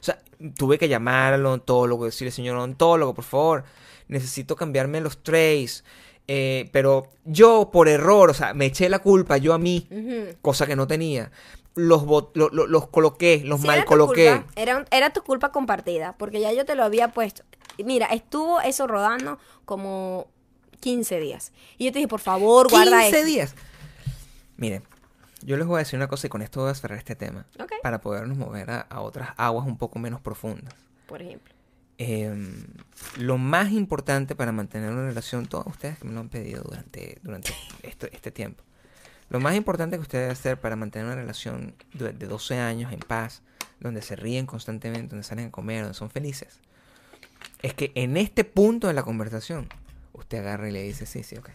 O 0.00 0.04
sea, 0.04 0.18
tuve 0.56 0.78
que 0.78 0.88
llamar 0.88 1.34
al 1.34 1.44
odontólogo, 1.44 2.04
decirle, 2.06 2.30
señor 2.30 2.56
odontólogo, 2.56 3.14
por 3.14 3.24
favor, 3.24 3.64
necesito 4.06 4.56
cambiarme 4.56 5.00
los 5.00 5.22
trays. 5.22 5.84
Eh, 6.30 6.68
pero 6.72 7.08
yo 7.24 7.70
por 7.72 7.88
error, 7.88 8.28
o 8.30 8.34
sea, 8.34 8.52
me 8.54 8.66
eché 8.66 8.88
la 8.90 8.98
culpa 8.98 9.38
yo 9.38 9.54
a 9.54 9.58
mí, 9.58 9.88
cosa 10.42 10.66
que 10.66 10.76
no 10.76 10.86
tenía. 10.86 11.30
Los, 11.74 12.04
bot- 12.04 12.30
lo- 12.34 12.50
lo- 12.50 12.66
los 12.66 12.88
coloqué, 12.88 13.42
los 13.44 13.60
Sí, 13.60 13.66
mal 13.66 13.76
era 13.76 13.84
tu 13.84 13.88
coloqué. 13.88 14.30
culpa, 14.32 14.52
era, 14.56 14.84
era 14.90 15.10
tu 15.10 15.22
culpa 15.22 15.52
compartida, 15.52 16.14
porque 16.18 16.40
ya 16.40 16.52
yo 16.52 16.64
te 16.66 16.74
lo 16.74 16.84
había 16.84 17.08
puesto. 17.08 17.44
Mira, 17.82 18.06
estuvo 18.06 18.60
eso 18.60 18.86
rodando 18.88 19.38
como 19.64 20.26
15 20.80 21.20
días. 21.20 21.52
Y 21.78 21.84
yo 21.86 21.92
te 21.92 21.98
dije, 22.00 22.08
por 22.08 22.20
favor, 22.20 22.68
guarda 22.68 23.00
15 23.02 23.18
eso. 23.18 23.26
días. 23.26 23.54
Miren, 24.56 24.82
yo 25.42 25.56
les 25.56 25.66
voy 25.66 25.76
a 25.76 25.78
decir 25.78 25.96
una 25.96 26.08
cosa 26.08 26.26
y 26.26 26.30
con 26.30 26.42
esto 26.42 26.60
voy 26.62 26.70
a 26.70 26.74
cerrar 26.74 26.98
este 26.98 27.14
tema. 27.14 27.46
Ok. 27.60 27.72
Para 27.82 28.00
podernos 28.00 28.36
mover 28.36 28.70
a, 28.70 28.80
a 28.80 29.00
otras 29.00 29.30
aguas 29.36 29.64
un 29.66 29.78
poco 29.78 29.98
menos 30.00 30.20
profundas. 30.20 30.74
Por 31.06 31.22
ejemplo. 31.22 31.54
Em, 32.00 32.64
lo 33.16 33.38
más 33.38 33.72
importante 33.72 34.36
para 34.36 34.52
mantener 34.52 34.92
una 34.92 35.06
relación, 35.06 35.46
todos 35.46 35.66
ustedes 35.66 35.98
que 35.98 36.04
me 36.06 36.12
lo 36.12 36.20
han 36.20 36.28
pedido 36.28 36.62
durante, 36.62 37.18
durante 37.22 37.52
este, 37.82 38.14
este 38.14 38.30
tiempo, 38.30 38.62
lo 39.30 39.40
más 39.40 39.56
importante 39.56 39.96
que 39.96 40.02
ustedes 40.02 40.22
deben 40.22 40.32
hacer 40.32 40.60
para 40.60 40.76
mantener 40.76 41.06
una 41.06 41.16
relación 41.16 41.74
de, 41.94 42.12
de 42.12 42.26
12 42.26 42.58
años 42.58 42.92
en 42.92 43.00
paz, 43.00 43.42
donde 43.80 44.00
se 44.00 44.14
ríen 44.14 44.46
constantemente, 44.46 45.08
donde 45.08 45.24
salen 45.24 45.48
a 45.48 45.50
comer, 45.50 45.82
donde 45.82 45.98
son 45.98 46.08
felices, 46.08 46.60
es 47.62 47.74
que 47.74 47.90
en 47.96 48.16
este 48.16 48.44
punto 48.44 48.86
de 48.86 48.94
la 48.94 49.02
conversación, 49.02 49.68
usted 50.12 50.38
agarra 50.38 50.68
y 50.68 50.72
le 50.72 50.82
dice, 50.82 51.04
sí, 51.04 51.22
sí, 51.24 51.36
ok. 51.36 51.50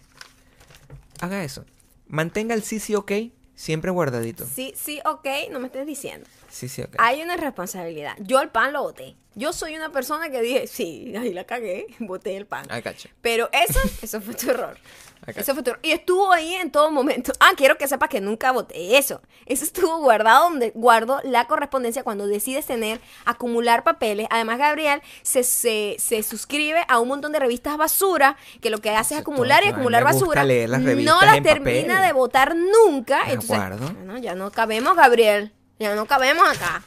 Haga 1.20 1.42
eso. 1.42 1.64
Mantenga 2.06 2.54
el 2.54 2.62
sí, 2.62 2.80
sí, 2.80 2.94
ok, 2.94 3.12
siempre 3.54 3.90
guardadito. 3.90 4.44
Sí, 4.46 4.72
sí, 4.76 5.00
ok, 5.04 5.26
no 5.50 5.60
me 5.60 5.66
estés 5.66 5.86
diciendo. 5.86 6.26
Sí, 6.48 6.68
sí, 6.68 6.82
ok. 6.82 6.96
Hay 6.98 7.22
una 7.22 7.36
responsabilidad. 7.36 8.14
Yo 8.20 8.40
el 8.40 8.48
pan 8.50 8.72
lo 8.72 8.82
boté. 8.82 9.16
Yo 9.34 9.52
soy 9.52 9.74
una 9.74 9.90
persona 9.90 10.30
que 10.30 10.40
dije, 10.40 10.66
sí, 10.66 11.12
ahí 11.16 11.32
la 11.32 11.44
cagué, 11.44 11.86
boté 11.98 12.36
el 12.36 12.46
pan. 12.46 12.66
I 12.66 12.80
gotcha. 12.80 13.10
Pero 13.20 13.48
eso, 13.52 13.80
eso 14.02 14.20
fue 14.20 14.34
tu 14.34 14.50
error. 14.50 14.76
Acá. 15.26 15.42
Tu 15.42 15.50
error. 15.52 15.78
Y 15.82 15.90
estuvo 15.92 16.32
ahí 16.32 16.54
en 16.54 16.70
todo 16.70 16.90
momento. 16.90 17.32
Ah, 17.40 17.52
quiero 17.56 17.78
que 17.78 17.88
sepas 17.88 18.08
que 18.08 18.20
nunca 18.20 18.52
voté 18.52 18.98
eso. 18.98 19.22
Eso 19.46 19.64
estuvo 19.64 19.98
guardado 19.98 20.44
donde 20.50 20.70
guardo 20.74 21.20
la 21.24 21.46
correspondencia 21.46 22.02
cuando 22.04 22.26
decides 22.26 22.66
tener, 22.66 23.00
acumular 23.24 23.84
papeles. 23.84 24.26
Además, 24.30 24.58
Gabriel 24.58 25.02
se, 25.22 25.42
se, 25.44 25.96
se 25.98 26.22
suscribe 26.22 26.84
a 26.88 26.98
un 27.00 27.08
montón 27.08 27.32
de 27.32 27.38
revistas 27.38 27.76
basura 27.76 28.36
que 28.60 28.70
lo 28.70 28.78
que 28.78 28.90
hace 28.90 29.14
es 29.14 29.20
acumular 29.20 29.62
y 29.62 29.66
todo. 29.66 29.74
Acumular 29.76 30.04
me 30.04 30.10
gusta 30.12 30.24
basura. 30.26 30.44
leer 30.44 30.68
las 30.70 30.80
no 30.80 31.20
las 31.22 31.42
termina 31.42 31.94
papel. 31.94 32.06
de 32.06 32.12
votar 32.12 32.54
nunca. 32.56 33.24
De 33.24 33.32
Entonces, 33.32 33.50
acuerdo. 33.58 33.90
bueno, 33.92 34.18
ya 34.18 34.34
no 34.34 34.50
cabemos, 34.50 34.94
Gabriel. 34.96 35.52
Ya 35.78 35.94
no 35.94 36.06
cabemos 36.06 36.46
acá 36.48 36.82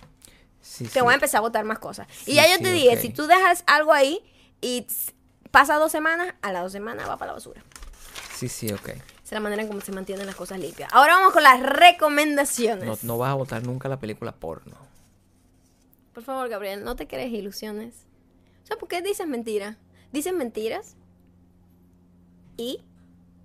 Sí, 0.62 0.84
te 0.86 0.92
sí. 0.92 1.00
voy 1.02 1.12
a 1.12 1.16
empezar 1.16 1.40
a 1.40 1.42
votar 1.42 1.64
más 1.66 1.80
cosas. 1.80 2.08
Sí, 2.24 2.32
y 2.32 2.36
ya 2.36 2.48
yo 2.48 2.62
te 2.62 2.72
dije, 2.72 2.98
si 2.98 3.10
tú 3.10 3.26
dejas 3.26 3.64
algo 3.68 3.94
ahí 3.94 4.22
y 4.62 4.86
pasa 5.52 5.76
dos 5.76 5.92
semanas, 5.92 6.36
a 6.42 6.52
las 6.52 6.64
dos 6.64 6.72
semanas 6.72 7.10
va 7.10 7.18
para 7.18 7.32
la 7.32 7.34
basura. 7.36 7.64
Sí, 8.38 8.48
sí, 8.50 8.72
ok. 8.72 8.90
Esa 8.90 9.02
es 9.24 9.32
la 9.32 9.40
manera 9.40 9.64
en 9.64 9.68
cómo 9.68 9.82
se 9.82 9.92
mantienen 9.92 10.26
las 10.28 10.36
cosas 10.36 10.60
limpias. 10.60 10.90
Ahora 10.94 11.16
vamos 11.16 11.34
con 11.34 11.42
las 11.44 11.60
recomendaciones. 11.60 12.86
No, 12.86 12.98
no 13.02 13.18
vas 13.18 13.32
a 13.32 13.34
votar 13.34 13.66
nunca 13.66 13.90
la 13.90 13.98
película 14.00 14.32
porno. 14.32 14.76
Por 16.14 16.24
favor, 16.24 16.48
Gabriel, 16.50 16.84
no 16.84 16.96
te 16.96 17.08
crees 17.08 17.32
ilusiones. 17.34 18.06
O 18.64 18.68
sea, 18.68 18.78
¿por 18.78 18.88
qué 18.90 19.02
dices 19.02 19.28
mentiras? 19.28 19.78
Dices 20.12 20.34
mentiras 20.34 20.96
y 22.58 22.84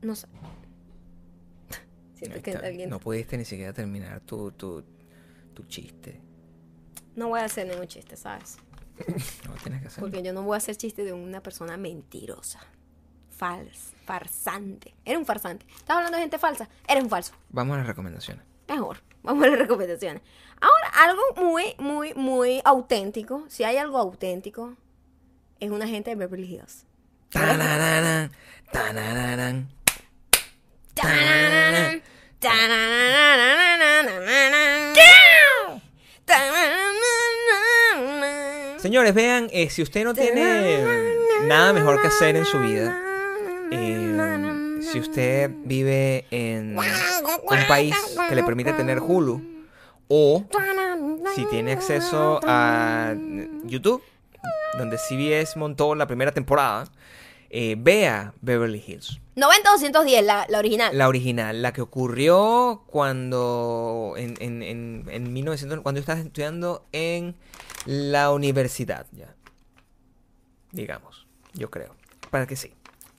no 0.03 0.14
sé. 0.14 0.26
Siento 2.14 2.43
que 2.43 2.53
alguien... 2.53 2.90
No 2.90 2.97
No. 2.97 3.01
pudiste 3.01 3.36
ni 3.38 3.45
siquiera 3.45 3.72
terminar 3.72 4.20
tu, 4.20 4.51
tu, 4.53 4.84
tu 5.55 5.64
chiste. 5.64 6.20
voy 7.16 7.40
a 7.40 7.45
hacer 7.45 7.66
ningún 7.66 7.86
chiste, 7.86 8.16
¿sabes? 8.16 8.59
No 9.49 9.55
tienes 9.62 9.80
que 9.80 9.88
hacer. 9.88 10.01
Porque 10.01 10.22
yo 10.22 10.32
no 10.32 10.43
voy 10.43 10.55
a 10.55 10.59
hacer 10.59 10.76
chiste 10.76 11.03
de 11.05 11.12
una 11.12 11.43
persona 11.43 11.76
mentirosa 11.76 12.61
fals, 13.43 13.93
farsante. 14.05 14.95
Era 15.05 15.18
un 15.18 15.26
farsante. 15.26 15.66
Estás 15.74 15.97
hablando 15.97 16.16
de 16.16 16.22
gente 16.22 16.38
falsa. 16.38 16.68
Eres 16.86 17.03
un 17.03 17.11
falso. 17.11 17.32
Vamos 17.49 17.74
a 17.74 17.78
las 17.78 17.88
recomendaciones. 17.88 18.45
Mejor. 18.68 18.99
Vamos 19.24 19.45
a 19.45 19.49
las 19.49 19.59
recomendaciones. 19.59 20.22
Ahora, 20.61 20.88
algo 21.03 21.22
muy, 21.45 21.74
muy, 21.78 22.14
muy 22.14 22.61
auténtico. 22.64 23.45
Si 23.49 23.64
hay 23.64 23.78
algo 23.78 23.99
auténtico, 23.99 24.76
es 25.59 25.72
una 25.72 25.88
gente 25.88 26.11
de 26.11 26.16
Beverly 26.16 26.55
Hills. 26.55 26.86
Señores, 38.78 39.14
vean, 39.14 39.49
eh, 39.53 39.68
si 39.68 39.82
usted 39.82 40.05
no 40.05 40.14
tiene 40.14 40.84
nada 41.47 41.72
mejor 41.72 42.01
que 42.01 42.07
hacer 42.07 42.36
en 42.36 42.45
su 42.45 42.61
vida, 42.61 43.12
eh, 43.73 44.81
si 44.83 44.99
usted 44.99 45.51
vive 45.64 46.27
en 46.31 46.77
un 46.79 47.66
país 47.68 47.97
que 48.29 48.35
le 48.35 48.43
permite 48.43 48.73
tener 48.73 49.01
Hulu, 49.01 49.41
o 50.09 50.45
si 51.35 51.47
tiene 51.47 51.73
acceso 51.73 52.41
a 52.45 53.14
YouTube, 53.64 54.03
donde 54.77 54.99
CBS 54.99 55.59
montó 55.59 55.95
la 55.95 56.07
primera 56.07 56.33
temporada, 56.33 56.85
eh, 57.51 57.77
vea 57.79 58.33
Beverly 58.41 58.83
Hills. 58.87 59.20
90-210, 59.37 60.23
la, 60.23 60.47
la 60.49 60.59
original. 60.59 60.97
La 60.97 61.09
original, 61.09 61.62
la 61.62 61.73
que 61.73 61.81
ocurrió 61.81 62.83
cuando 62.87 64.14
en, 64.16 64.35
en, 64.41 64.62
en, 64.62 65.07
en 65.11 65.33
1900, 65.33 65.81
cuando 65.81 65.99
yo 65.99 66.01
estaba 66.01 66.20
estudiando 66.20 66.85
en 66.93 67.35
la 67.87 68.33
universidad, 68.33 69.07
ya. 69.12 69.35
Digamos, 70.70 71.27
yo 71.55 71.70
creo. 71.70 71.95
Para 72.31 72.47
que 72.47 72.57
sí. 72.57 72.73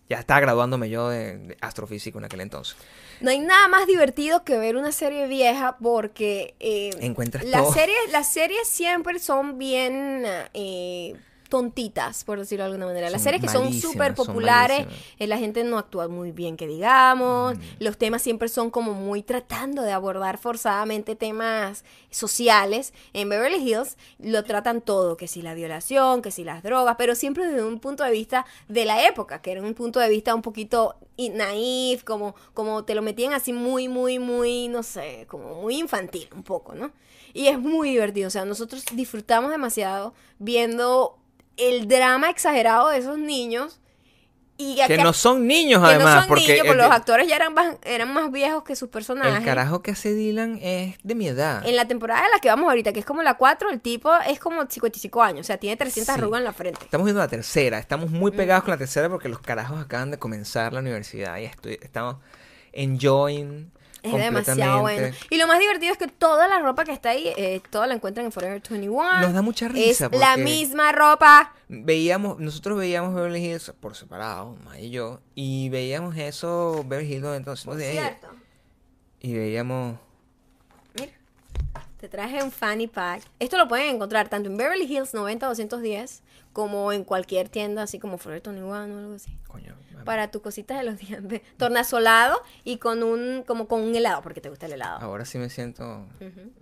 Ya 0.10 0.20
estaba 0.20 0.42
graduándome 0.42 0.90
yo 0.90 1.10
de, 1.10 1.38
de 1.38 1.58
astrofísico 1.62 2.20
en 2.20 2.26
aquel 2.26 2.42
entonces. 2.42 2.76
No 3.22 3.30
hay 3.32 3.40
nada 3.40 3.68
más 3.70 3.88
divertido 3.88 4.44
que 4.44 4.58
ver 4.58 4.76
una 4.76 4.92
serie 4.92 5.28
vieja 5.28 5.78
porque 5.82 6.56
eh, 6.60 6.90
Encuentras 7.00 7.46
las 7.46 7.64
todo. 7.64 7.74
series, 7.74 7.98
las 8.12 8.32
series 8.32 8.68
siempre 8.68 9.18
son 9.20 9.58
bien 9.58 10.24
eh, 10.54 11.16
tontitas, 11.54 12.24
por 12.24 12.40
decirlo 12.40 12.64
de 12.64 12.72
alguna 12.72 12.88
manera. 12.88 13.12
Las 13.12 13.22
Son 13.22 13.32
series 13.32 13.44
que 13.44 13.48
son 13.48 13.72
súper 13.72 14.16
son 14.16 14.26
populares, 14.26 14.88
malísimas. 14.88 15.06
eh, 15.20 15.28
la 15.28 15.38
gente 15.38 15.64
no 15.64 15.78
actúa 15.78 16.08
muy 16.08 16.32
bien, 16.32 16.58
que 16.58 16.66
digamos. 16.66 17.56
Mm. 17.56 17.62
Los 17.78 18.00
temas 18.00 18.24
siempre 18.24 18.50
son 18.50 18.72
como 18.72 18.96
muy 18.96 19.22
tratando 19.22 19.84
de 19.84 19.92
abordar 19.92 20.40
forzadamente 20.40 21.16
temas 21.16 21.86
sociales. 22.10 22.92
En 23.14 23.30
Beverly 23.30 23.58
Hills 23.58 23.98
lo 24.18 24.44
tratan 24.44 24.82
todo, 24.82 25.16
que 25.16 25.28
si 25.28 25.44
la 25.44 25.54
violación, 25.54 26.24
que 26.24 26.32
si 26.32 26.44
las 26.44 26.64
drogas, 26.64 26.96
pero 26.98 27.14
siempre 27.14 27.46
desde 27.46 27.64
un 27.64 27.80
punto 27.80 28.04
de 28.04 28.10
vista 28.10 28.48
de 28.68 28.86
la 28.86 29.06
época, 29.08 29.44
que 29.44 29.52
era 29.52 29.62
un 29.62 29.76
punto 29.76 30.00
de 30.00 30.10
vista 30.10 30.34
un 30.34 30.42
poquito 30.42 30.96
naif, 31.20 32.04
como, 32.04 32.34
como 32.56 32.84
te 32.84 32.96
lo 32.96 33.04
metían 33.04 33.32
así 33.34 33.54
muy, 33.54 33.88
muy, 33.88 34.18
muy, 34.18 34.70
no 34.70 34.82
sé, 34.82 35.28
como 35.30 35.62
muy 35.62 35.78
infantil 35.78 36.28
un 36.36 36.42
poco, 36.42 36.74
¿no? 36.74 36.90
Y 37.32 37.46
es 37.46 37.60
muy 37.60 37.92
divertido, 37.92 38.28
o 38.28 38.32
sea, 38.32 38.44
nosotros 38.44 38.86
disfrutamos 38.94 39.52
demasiado 39.52 40.16
viendo 40.40 41.20
el 41.58 41.88
drama 41.88 42.30
exagerado 42.30 42.90
de 42.90 42.98
esos 42.98 43.18
niños 43.18 43.80
Y 44.56 44.76
Que 44.88 44.98
no 45.00 45.14
son 45.14 45.48
niños, 45.48 45.82
que 45.82 45.88
además. 45.96 46.14
no 46.14 46.20
son 46.22 46.28
porque 46.30 46.54
niños, 46.54 46.68
el, 46.68 46.78
los 46.78 46.92
actores 46.92 47.28
ya 47.28 47.36
eran 47.38 47.56
más, 47.56 47.76
eran 47.84 48.14
más 48.14 48.32
viejos 48.32 48.64
que 48.64 48.76
sus 48.76 48.88
personajes. 48.90 49.36
el 49.40 49.44
carajo 49.44 49.82
que 49.82 49.92
hace 49.92 50.14
Dylan 50.14 50.60
es 50.62 50.96
de 51.04 51.16
mi 51.16 51.28
edad. 51.28 51.66
En 51.68 51.76
la 51.76 51.88
temporada 51.88 52.24
en 52.24 52.32
la 52.32 52.40
que 52.40 52.50
vamos 52.50 52.70
ahorita, 52.70 52.94
que 52.94 53.00
es 53.00 53.06
como 53.06 53.24
la 53.24 53.34
4, 53.34 53.72
el 53.72 53.82
tipo 53.82 54.12
es 54.28 54.40
como 54.40 54.64
55 54.70 55.24
años, 55.24 55.42
o 55.42 55.44
sea, 55.48 55.58
tiene 55.58 55.76
300 55.76 56.14
Sí. 56.14 56.20
arrugas 56.22 56.38
en 56.40 56.46
la 56.46 56.54
frente. 56.54 56.80
Estamos 56.84 57.04
viendo 57.06 57.20
la 57.20 57.28
tercera. 57.28 57.80
Estamos 57.80 58.12
muy 58.12 58.32
Mm. 58.32 58.36
pegados 58.36 58.64
con 58.64 58.72
la 58.72 58.78
tercera 58.78 59.10
porque 59.10 59.28
los 59.28 59.40
carajos 59.40 59.82
acaban 59.82 60.12
de 60.12 60.20
comenzar 60.20 60.72
la 60.72 60.82
universidad 60.82 61.38
y 61.40 61.46
estoy- 61.46 61.80
estamos 61.82 62.18
enjoying. 62.74 63.72
Es 64.04 64.14
demasiado 64.14 64.82
bueno. 64.82 65.16
Y 65.30 65.38
lo 65.38 65.48
más 65.48 65.60
divertido 65.60 65.94
es 65.94 65.98
que 65.98 66.08
toda 66.08 66.48
la 66.48 66.60
ropa 66.60 66.84
que 66.84 66.92
está 66.92 67.12
ahí, 67.12 67.34
eh, 67.38 67.62
toda 67.70 67.88
la 67.88 67.94
encuentran 67.96 68.26
en 68.26 68.32
Forever 68.32 68.62
21. 68.62 69.22
Nos 69.22 69.34
da 69.34 69.42
mucha 69.42 69.68
risa 69.70 70.10
Es 70.12 70.20
la 70.20 70.36
misma 70.38 70.92
ropa. 70.92 71.54
Veíamos, 71.70 72.38
nosotros 72.40 72.78
veíamos 72.78 73.16
Beverly 73.16 73.44
Hills 73.46 73.74
por 73.80 73.96
separado, 73.96 74.58
Maya 74.66 74.84
y 74.84 74.90
yo, 74.92 75.22
y 75.34 75.70
veíamos 75.70 76.16
eso, 76.18 76.84
Beverly 76.86 77.14
Hills 77.14 77.24
90210, 77.24 77.92
Cierto. 77.92 78.28
y 79.22 79.34
veíamos 79.34 79.98
Mira, 80.96 81.14
te 82.00 82.10
traje 82.10 82.44
un 82.44 82.52
fanny 82.52 82.88
pack. 82.88 83.24
Esto 83.40 83.58
lo 83.58 83.68
pueden 83.68 83.96
encontrar 83.96 84.28
tanto 84.28 84.50
en 84.50 84.58
Beverly 84.58 84.84
Hills 84.86 85.14
90-210 85.14 86.20
como 86.54 86.92
en 86.94 87.04
cualquier 87.04 87.50
tienda, 87.50 87.84
así 87.84 88.00
como 88.00 88.18
Forever 88.18 88.42
21 88.44 88.70
o 88.70 88.74
algo 88.76 89.14
así. 89.16 89.38
Coño. 89.48 89.76
Para 90.06 90.30
tus 90.32 90.42
cositas 90.42 90.78
de 90.78 90.84
los 90.84 90.98
dientes. 91.00 91.42
Tornasolado 91.58 92.42
y 92.64 92.78
con 92.78 93.04
un, 93.04 93.44
como 93.48 93.68
con 93.68 93.82
un 93.82 93.96
helado, 93.96 94.22
porque 94.22 94.42
te 94.42 94.50
gusta 94.50 94.66
el 94.68 94.74
helado. 94.74 95.00
Ahora 95.00 95.26
sí 95.26 95.38
me 95.38 95.50
siento 95.50 96.06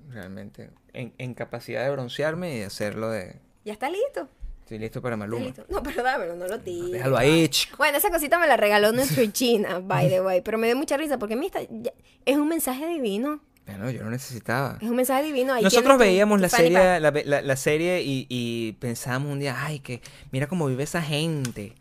realmente 0.10 0.70
en, 0.94 1.14
en 1.18 1.34
capacidad 1.34 1.84
de 1.84 1.90
broncearme 1.92 2.56
y 2.56 2.60
de 2.60 2.66
hacerlo 2.66 3.10
de... 3.10 3.40
Ya 3.66 3.74
está 3.74 3.90
listo. 3.90 4.28
Estoy 4.62 4.80
listo 4.80 5.02
para 5.02 5.18
Maluma. 5.18 5.46
listo. 5.46 5.66
No, 5.70 5.82
pero 5.84 6.02
dámelo, 6.04 6.36
no 6.36 6.48
lo 6.48 6.60
tires. 6.60 6.92
Déjalo 6.92 7.18
ahí, 7.18 7.48
chico. 7.50 7.76
Bueno, 7.78 7.98
esa 7.98 8.10
cosita 8.10 8.40
me 8.40 8.48
la 8.48 8.58
regaló 8.58 8.92
China, 9.34 9.80
by 9.80 10.08
the 10.08 10.22
way. 10.22 10.42
Pero 10.42 10.58
me 10.58 10.68
dio 10.68 10.76
mucha 10.78 10.96
risa 10.98 11.18
porque 11.18 11.34
a 11.34 11.38
mí 11.38 11.48
está- 11.48 11.62
ya- 11.70 11.94
es 12.26 12.38
un 12.38 12.48
mensaje 12.48 12.88
divino. 12.88 13.42
Bueno, 13.66 13.90
yo 13.92 14.04
lo 14.04 14.10
necesitaba. 14.10 14.78
Es 14.82 14.90
un 14.90 14.96
mensaje 14.96 15.24
divino. 15.24 15.54
Ahí 15.54 15.64
Nosotros 15.64 15.98
veíamos 15.98 16.42
la 16.42 16.50
serie, 16.50 17.00
la, 17.00 17.12
la- 17.12 17.42
la 17.42 17.56
serie 17.56 18.02
y, 18.02 18.26
y 18.30 18.74
pensábamos 18.74 19.32
un 19.32 19.40
día, 19.40 19.56
ay, 19.64 19.80
que 19.80 20.02
mira 20.32 20.48
cómo 20.48 20.68
vive 20.68 20.84
esa 20.84 21.02
gente. 21.02 21.74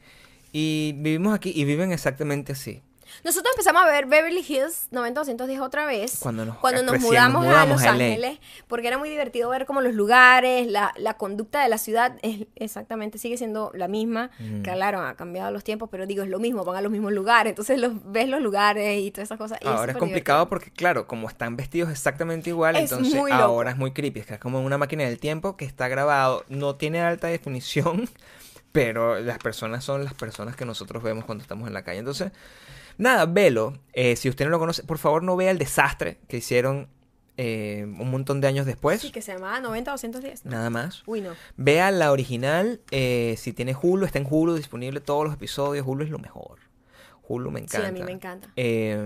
Y 0.53 0.95
vivimos 0.99 1.35
aquí 1.35 1.53
y 1.55 1.65
viven 1.65 1.93
exactamente 1.93 2.53
así. 2.53 2.83
Nosotros 3.25 3.53
empezamos 3.55 3.83
a 3.83 3.87
ver 3.87 4.07
Beverly 4.07 4.45
Hills 4.47 4.89
90-210 4.93 5.61
otra 5.61 5.87
vez. 5.87 6.19
Cuando 6.21 6.45
nos- 6.45 6.59
cuando 6.59 6.83
nos 6.83 7.01
mudamos, 7.01 7.47
a 7.47 7.67
Los 7.67 7.83
a. 7.83 7.91
Ángeles. 7.91 8.39
Porque 8.69 8.89
era 8.89 8.99
muy 8.99 9.09
divertido 9.11 9.49
ver 9.51 9.67
como 9.67 9.81
los 9.81 9.95
lugares, 9.95 10.67
la, 10.67 10.93
la 10.97 11.15
conducta 11.15 11.63
de 11.63 11.69
la 11.69 11.79
ciudad 11.79 12.17
es 12.23 12.47
exactamente, 12.57 13.19
sigue 13.19 13.37
siendo 13.37 13.71
la 13.75 13.89
misma. 13.89 14.31
Mm. 14.39 14.63
Claro, 14.63 15.01
ha 15.01 15.15
cambiado 15.17 15.51
los 15.51 15.65
tiempos, 15.65 15.89
pero 15.91 16.07
digo, 16.07 16.23
es 16.23 16.29
lo 16.29 16.39
mismo, 16.39 16.65
van 16.65 16.77
a 16.77 16.81
los 16.81 16.93
mismos 16.93 17.13
lugares. 17.13 17.51
Entonces 17.51 17.79
los, 17.79 17.93
ves 18.05 18.29
los 18.29 18.41
lugares 18.41 19.01
y 19.01 19.11
todas 19.11 19.29
esas 19.29 19.39
cosas. 19.39 19.59
y 19.63 19.67
Ahora 19.67 19.93
es 19.93 19.99
complicado 19.99 20.49
porque, 20.49 20.71
claro, 20.71 21.07
como 21.07 21.29
están 21.29 21.57
vestidos 21.57 21.91
exactamente 21.91 22.51
igual, 22.51 22.77
Es 22.77 22.91
entonces 22.91 23.21
ahora 23.33 23.71
es 23.71 23.77
muy 23.77 23.93
creepy. 23.93 24.21
Es 24.21 24.27
que 24.27 24.35
es 24.35 24.41
como 24.41 24.61
una 24.61 24.79
máquina 24.79 25.05
del 25.05 25.19
tiempo 25.19 25.57
que 25.57 25.65
está 25.65 25.89
grabado, 25.89 26.45
no 26.49 26.77
tiene 26.77 27.01
alta 27.01 27.27
definición, 27.29 28.09
pero 28.73 29.19
las 29.21 29.39
personas 29.39 29.85
son 29.85 30.05
las 30.05 30.15
personas 30.15 30.57
que 30.57 30.65
nosotros 30.65 31.03
vemos 31.03 31.25
cuando 31.25 31.43
estamos 31.43 31.67
en 31.69 31.75
la 31.75 31.83
calle. 31.83 31.99
Entonces, 31.99 32.33
nada, 33.01 33.27
velo. 33.27 33.75
Eh, 33.93 34.17
si 34.17 34.29
usted 34.29 34.45
no 34.45 34.51
lo 34.51 34.59
conoce, 34.59 34.83
por 34.85 34.99
favor 34.99 35.23
no 35.23 35.37
vea 35.37 35.51
el 35.51 35.59
desastre 35.59 36.19
que 36.29 36.37
hicieron 36.39 36.89
eh, 37.37 37.85
un 37.87 38.11
montón 38.11 38.41
de 38.41 38.49
años 38.49 38.67
después. 38.67 39.01
Sí, 39.01 39.11
que 39.11 39.23
se 39.23 39.33
llamaba 39.33 39.61
90-210. 39.61 40.43
¿no? 40.45 40.51
Nada 40.51 40.69
más. 40.71 41.03
Uy, 41.07 41.21
no. 41.23 41.33
Vea 41.57 41.91
la 41.91 42.13
original. 42.13 42.81
eh, 42.91 43.35
si 43.39 43.53
tiene 43.53 43.75
Hulu, 43.81 44.05
está 44.05 44.19
en 44.19 44.27
Hulu 44.29 44.55
disponible 44.55 45.01
todos 45.01 45.25
los 45.25 45.35
episodios. 45.35 45.87
Hulu 45.87 46.05
es 46.05 46.11
lo 46.11 46.19
mejor. 46.19 46.59
Hulu 47.27 47.51
me 47.53 47.61
Sí, 47.61 47.65
encanta. 47.67 47.89
a 47.89 47.93
mí 47.93 48.03
me 48.03 48.11
encanta. 48.13 48.49
Eh, 48.57 48.99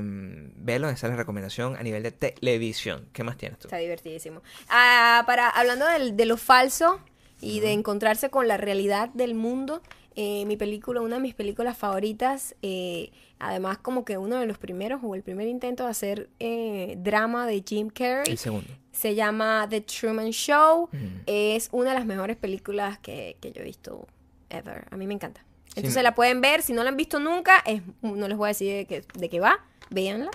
velo, 0.57 0.89
esa 0.89 1.07
es 1.07 1.11
la 1.13 1.17
recomendación 1.17 1.77
a 1.77 1.83
nivel 1.83 2.03
de 2.03 2.11
televisión. 2.11 3.07
¿Qué 3.13 3.23
más 3.23 3.37
tienes 3.37 3.59
tú? 3.59 3.69
Está 3.69 3.77
divertidísimo. 3.77 4.43
Ah, 4.69 5.23
para, 5.27 5.49
hablando 5.51 5.87
del- 5.87 6.17
de 6.17 6.25
lo 6.27 6.37
falso 6.39 7.01
y 7.41 7.61
de 7.61 7.73
encontrarse 7.73 8.31
con 8.31 8.49
la 8.49 8.57
realidad 8.57 9.11
del 9.11 9.35
mundo, 9.35 9.83
eh, 10.17 10.45
mi 10.47 10.57
película, 10.57 11.01
una 11.01 11.17
de 11.17 11.23
mis 11.23 11.35
películas 11.35 11.77
favoritas, 11.77 12.55
eh, 12.63 13.11
además 13.39 13.79
como 13.79 14.05
que 14.05 14.17
uno 14.19 14.37
de 14.39 14.47
los 14.47 14.59
primeros 14.59 15.01
o 15.03 15.15
el 15.15 15.23
primer 15.23 15.49
intento 15.49 15.85
de 15.85 15.91
hacer 15.91 16.31
eh, 16.39 16.97
drama 16.99 17.47
de 17.47 17.63
Jim 17.67 17.89
Carrey, 17.89 18.31
El 18.33 18.39
segundo. 18.39 18.69
se 18.93 19.15
llama 19.15 19.67
The 19.69 19.81
Truman 19.81 20.31
Show. 20.31 20.89
Es 21.27 21.69
una 21.73 21.91
de 21.91 21.97
las 21.99 22.07
mejores 22.07 22.37
películas 22.37 22.99
que, 22.99 23.37
que 23.41 23.53
yo 23.53 23.63
he 23.63 23.65
visto 23.65 24.07
ever. 24.51 24.87
A 24.91 24.97
mí 24.97 25.07
me 25.07 25.15
encanta. 25.15 25.45
Entonces 25.77 26.03
la 26.05 26.15
pueden 26.15 26.41
ver. 26.41 26.63
Si 26.63 26.73
no 26.73 26.85
la 26.85 26.91
han 26.91 26.97
visto 26.97 27.19
nunca, 27.19 27.59
es, 27.67 27.83
no 28.03 28.29
les 28.29 28.37
voy 28.37 28.47
a 28.47 28.49
decir 28.49 28.73
de 28.73 28.87
qué, 28.87 29.05
de 29.19 29.29
qué 29.29 29.41
va. 29.41 29.59
Véanla. 29.91 30.31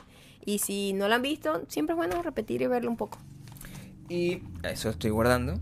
Y 0.45 0.59
si 0.59 0.91
no 0.93 1.07
la 1.07 1.15
han 1.15 1.21
visto, 1.21 1.63
siempre 1.69 1.93
es 1.93 1.97
bueno 1.97 2.21
repetir 2.21 2.61
y 2.61 2.67
verla 2.67 2.89
un 2.89 2.97
poco. 2.97 3.17
Y 4.09 4.41
eso 4.63 4.89
estoy 4.89 5.11
guardando. 5.11 5.59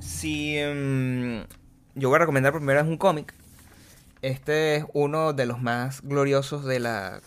Si 0.00 0.56
em, 0.58 1.44
yo 1.98 2.08
voy 2.08 2.16
a 2.16 2.18
recomendar 2.20 2.52
primero 2.52 2.80
es 2.80 2.86
un 2.86 2.96
cómic. 2.96 3.34
Este 4.22 4.76
es 4.76 4.84
uno 4.94 5.32
de 5.32 5.46
los 5.46 5.60
más 5.60 6.02
gloriosos 6.02 6.64
de 6.64 6.80
la 6.80 7.20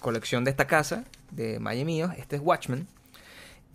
colección 0.00 0.44
de 0.44 0.50
esta 0.50 0.66
casa, 0.66 1.04
de 1.30 1.58
Maya 1.60 1.82
y 1.82 1.84
mío. 1.84 2.10
Este 2.16 2.36
es 2.36 2.42
Watchmen. 2.42 2.86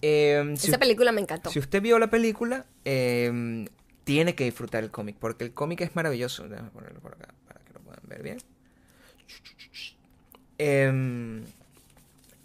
Si, 0.02 0.68
Esa 0.68 0.78
película 0.78 1.12
me 1.12 1.22
encantó. 1.22 1.50
si 1.50 1.60
usted 1.60 1.82
vio 1.82 2.00
la 2.00 2.10
película, 2.10 2.66
em, 2.86 3.68
tiene 4.06 4.34
que 4.34 4.46
disfrutar 4.46 4.84
el 4.84 4.92
cómic, 4.92 5.18
porque 5.20 5.44
el 5.44 5.54
cómic 5.54 5.82
es 5.82 5.96
maravilloso. 5.96 6.48
Déjame 6.48 6.70
ponerlo 6.70 7.00
por 7.00 7.14
acá 7.14 7.34
para 7.48 7.60
que 7.62 7.74
lo 7.74 7.80
puedan 7.82 8.04
ver 8.08 8.24
bien. 8.24 8.38
Em, 10.58 11.44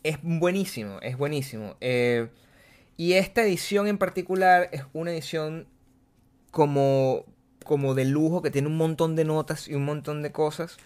es 0.02 0.18
buenísimo, 0.22 0.98
es 1.00 1.16
buenísimo. 1.16 1.76
Eh, 1.80 2.28
y 2.96 3.14
esta 3.14 3.42
edición 3.42 3.86
en 3.86 3.98
particular 3.98 4.68
es 4.72 4.84
una 4.92 5.12
edición 5.12 5.66
como, 6.50 7.24
como 7.64 7.94
de 7.94 8.04
lujo 8.04 8.42
que 8.42 8.50
tiene 8.50 8.68
un 8.68 8.76
montón 8.76 9.16
de 9.16 9.24
notas 9.24 9.66
y 9.68 9.74
un 9.74 9.84
montón 9.84 10.22
de 10.22 10.30
cosas. 10.32 10.76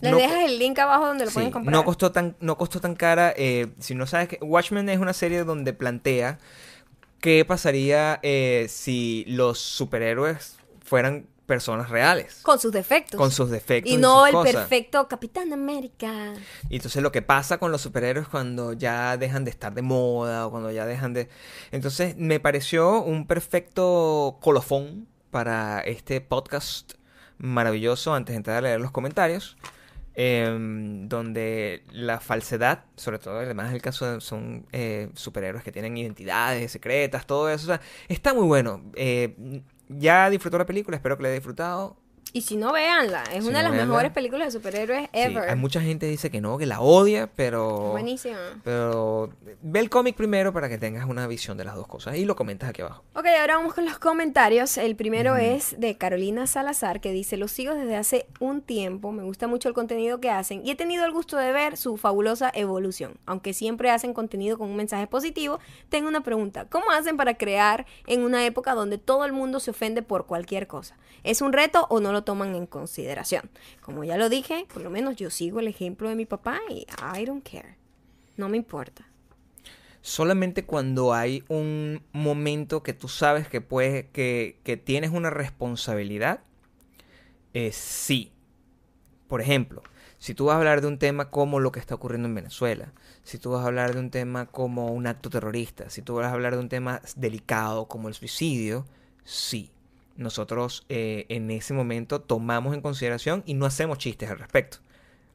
Les 0.00 0.12
No- 0.12 0.18
dejas 0.18 0.44
el 0.44 0.58
link 0.58 0.78
abajo 0.78 1.06
donde 1.06 1.24
lo 1.24 1.30
Sí, 1.30 1.34
pueden 1.34 1.50
comprar. 1.50 1.72
no 1.74 1.84
costó 1.84 2.12
tan, 2.12 2.36
no 2.40 2.56
costó 2.56 2.80
tan 2.80 2.94
cara. 2.94 3.34
eh, 3.36 3.66
si 3.80 3.94
no 3.94 4.06
sabes 4.06 4.28
que 4.28 4.38
Watchmen 4.40 4.88
es 4.88 4.98
una 5.00 5.12
serie 5.12 5.44
donde 5.44 5.72
plantea 5.72 6.38
qué 7.20 7.44
pasaría 7.44 8.20
eh, 8.22 8.66
si 8.68 9.24
los 9.26 9.58
superhéroes 9.58 10.56
fueran 10.84 11.26
personas 11.46 11.88
reales. 11.88 12.40
Con 12.42 12.60
sus 12.60 12.70
defectos. 12.72 13.18
Con 13.18 13.30
sus 13.32 13.48
defectos. 13.50 13.90
y 13.90 13.94
y 13.94 13.98
no 13.98 14.26
el 14.26 14.32
cosas. 14.34 14.52
perfecto 14.54 15.08
Capitán 15.08 15.50
América. 15.52 16.34
Y 16.68 16.76
entonces 16.76 17.02
lo 17.02 17.10
que 17.10 17.22
pasa 17.22 17.56
con 17.58 17.72
los 17.72 17.80
superhéroes 17.80 18.28
cuando 18.28 18.74
ya 18.74 19.16
dejan 19.16 19.44
de 19.46 19.50
estar 19.50 19.72
de 19.74 19.80
moda 19.82 20.46
o 20.46 20.50
cuando 20.50 20.70
ya 20.70 20.84
dejan 20.86 21.14
de... 21.14 21.28
Entonces 21.72 22.16
me 22.18 22.38
pareció 22.38 23.00
un 23.02 23.26
perfecto 23.26 24.36
colofón 24.42 25.08
para 25.30 25.80
este 25.80 26.20
podcast 26.20 26.94
maravilloso 27.38 28.14
antes 28.14 28.32
de 28.32 28.38
entrar 28.38 28.56
a 28.58 28.60
leer 28.62 28.80
los 28.80 28.90
comentarios. 28.90 29.56
em, 30.20 31.08
donde 31.08 31.84
la 31.92 32.18
falsedad, 32.18 32.84
sobre 32.96 33.20
todo 33.20 33.38
además 33.38 33.72
el 33.72 33.80
caso 33.80 34.14
de- 34.14 34.20
son 34.20 34.66
eh, 34.72 35.10
superhéroes 35.14 35.62
que 35.62 35.70
tienen 35.70 35.96
identidades 35.96 36.72
secretas, 36.72 37.24
todo 37.24 37.48
eso, 37.48 37.66
o 37.66 37.76
sea, 37.76 37.80
está 38.08 38.34
muy 38.34 38.42
bueno. 38.44 38.82
Eh, 38.96 39.62
ya 39.88 40.28
disfrutó 40.28 40.58
la 40.58 40.66
película, 40.66 40.96
espero 40.96 41.16
que 41.16 41.22
la 41.22 41.28
haya 41.28 41.36
disfrutado. 41.36 41.96
Y 42.32 42.42
si 42.42 42.56
no, 42.56 42.72
véanla. 42.72 43.22
Es 43.32 43.44
Si 43.44 43.48
una 43.48 43.58
de 43.58 43.64
las 43.64 43.72
véanla. 43.72 43.86
mejores 43.92 44.12
películas 44.12 44.48
de 44.48 44.50
superhéroes 44.58 45.02
Sí, 45.04 45.08
ever. 45.12 45.48
hay 45.50 45.56
mucha 45.56 45.80
gente 45.80 46.06
que 46.06 46.10
dice 46.10 46.30
que 46.30 46.40
no, 46.40 46.58
que 46.58 46.66
la 46.66 46.80
odia, 46.80 47.28
pero... 47.34 47.90
Buenísima. 47.92 48.38
Pero 48.64 49.30
ve 49.62 49.80
el 49.80 49.90
cómic 49.90 50.14
primero 50.16 50.52
para 50.52 50.68
que 50.68 50.78
tengas 50.78 51.06
una 51.08 51.26
visión 51.26 51.56
de 51.56 51.64
las 51.64 51.74
dos 51.74 51.86
cosas 51.86 52.16
y 52.16 52.24
lo 52.24 52.36
comentas 52.36 52.68
aquí 52.70 52.82
abajo. 52.82 53.02
Ok, 53.14 53.26
ahora 53.40 53.56
vamos 53.56 53.74
con 53.74 53.84
los 53.84 53.98
comentarios. 53.98 54.76
El 54.78 54.94
primero 54.96 55.36
es 55.36 55.78
de 55.80 55.96
Carolina 55.96 56.46
Salazar 56.46 57.00
que 57.00 57.12
dice, 57.12 57.36
los 57.36 57.50
sigo 57.52 57.74
desde 57.74 57.96
hace 57.96 58.26
un 58.40 58.60
tiempo, 58.62 59.12
me 59.12 59.22
gusta 59.22 59.46
mucho 59.46 59.68
el 59.68 59.74
contenido 59.74 60.20
que 60.20 60.30
hacen 60.30 60.64
y 60.66 60.70
he 60.70 60.76
tenido 60.76 61.04
el 61.04 61.12
gusto 61.12 61.36
de 61.36 61.52
ver 61.52 61.76
su 61.76 61.96
fabulosa 61.96 62.50
evolución. 62.54 63.14
Aunque 63.26 63.54
siempre 63.54 63.90
hacen 63.90 64.12
contenido 64.14 64.58
con 64.58 64.68
un 64.68 64.76
mensaje 64.76 65.06
positivo, 65.06 65.58
tengo 65.88 66.08
una 66.08 66.22
pregunta. 66.22 66.66
¿Cómo 66.68 66.90
hacen 66.90 67.16
para 67.16 67.34
crear 67.34 67.86
en 68.06 68.22
una 68.22 68.44
época 68.44 68.74
donde 68.74 68.98
todo 68.98 69.24
el 69.24 69.32
mundo 69.32 69.60
se 69.60 69.70
ofende 69.70 70.02
por 70.02 70.26
cualquier 70.26 70.66
cosa? 70.66 70.96
¿Es 71.24 71.40
un 71.42 71.52
reto 71.52 71.86
o 71.90 72.00
no 72.00 72.12
lo 72.12 72.17
toman 72.24 72.54
en 72.54 72.66
consideración? 72.66 73.50
Como 73.80 74.04
ya 74.04 74.16
lo 74.16 74.28
dije, 74.28 74.66
por 74.72 74.82
lo 74.82 74.90
menos 74.90 75.16
yo 75.16 75.30
sigo 75.30 75.60
el 75.60 75.68
ejemplo 75.68 76.08
de 76.08 76.16
mi 76.16 76.26
papá 76.26 76.60
y 76.68 76.86
I 77.16 77.24
don't 77.24 77.46
care. 77.48 77.76
No 78.36 78.48
me 78.48 78.56
importa. 78.56 79.08
Solamente 80.00 80.64
cuando 80.64 81.12
hay 81.12 81.44
un 81.48 82.02
momento 82.12 82.82
que 82.82 82.94
tú 82.94 83.08
sabes 83.08 83.48
que 83.48 83.60
puedes, 83.60 84.06
que, 84.06 84.60
que 84.62 84.76
tienes 84.76 85.10
una 85.10 85.30
responsabilidad, 85.30 86.40
eh, 87.52 87.72
sí. 87.72 88.32
Por 89.26 89.40
ejemplo, 89.40 89.82
si 90.18 90.34
tú 90.34 90.46
vas 90.46 90.54
a 90.54 90.58
hablar 90.58 90.80
de 90.80 90.86
un 90.86 90.98
tema 90.98 91.30
como 91.30 91.60
lo 91.60 91.72
que 91.72 91.80
está 91.80 91.94
ocurriendo 91.94 92.28
en 92.28 92.34
Venezuela, 92.34 92.92
si 93.22 93.38
tú 93.38 93.50
vas 93.50 93.62
a 93.62 93.66
hablar 93.66 93.94
de 93.94 94.00
un 94.00 94.10
tema 94.10 94.46
como 94.46 94.92
un 94.92 95.06
acto 95.06 95.30
terrorista, 95.30 95.90
si 95.90 96.02
tú 96.02 96.14
vas 96.14 96.26
a 96.26 96.32
hablar 96.32 96.54
de 96.54 96.60
un 96.60 96.68
tema 96.68 97.02
delicado 97.16 97.86
como 97.86 98.08
el 98.08 98.14
suicidio, 98.14 98.86
sí. 99.24 99.70
Nosotros 100.18 100.84
eh, 100.90 101.24
en 101.30 101.50
ese 101.50 101.72
momento 101.72 102.20
tomamos 102.20 102.74
en 102.74 102.82
consideración 102.82 103.42
y 103.46 103.54
no 103.54 103.64
hacemos 103.64 103.96
chistes 103.98 104.28
al 104.30 104.38
respecto. 104.38 104.78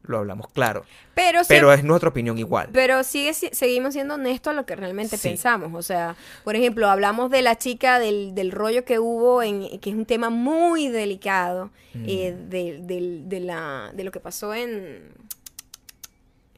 lo 0.05 0.17
hablamos 0.17 0.47
claro. 0.49 0.83
Pero, 1.15 1.39
Pero 1.47 1.71
es 1.71 1.81
nuestra 1.85 2.09
opinión 2.09 2.37
igual. 2.37 2.67
pero 2.73 3.05
sigue, 3.05 3.33
si- 3.33 3.47
seguimos 3.53 3.93
siendo 3.93 4.15
honestos 4.15 4.51
a 4.51 4.53
lo 4.53 4.65
que 4.65 4.75
realmente 4.75 5.15
Sí. 5.15 5.29
pensamos. 5.29 5.71
O 5.73 5.81
sea, 5.81 6.17
por 6.43 6.57
ejemplo, 6.57 6.89
hablamos 6.89 7.31
de 7.31 7.41
la 7.41 7.57
chica, 7.57 7.99
del, 7.99 8.35
del 8.35 8.51
rollo 8.51 8.83
que 8.83 8.99
hubo, 8.99 9.41
en, 9.41 9.79
que 9.79 9.91
es 9.91 9.95
un 9.95 10.05
tema 10.05 10.29
muy 10.29 10.89
delicado, 10.89 11.71
Mm. 11.93 12.03
eh, 12.05 12.35
de, 12.49 12.79
del- 12.81 13.29
de 13.29 13.39
la, 13.39 13.91
de 13.93 14.03
lo 14.03 14.11
que 14.11 14.19
pasó 14.19 14.53
en, 14.53 15.13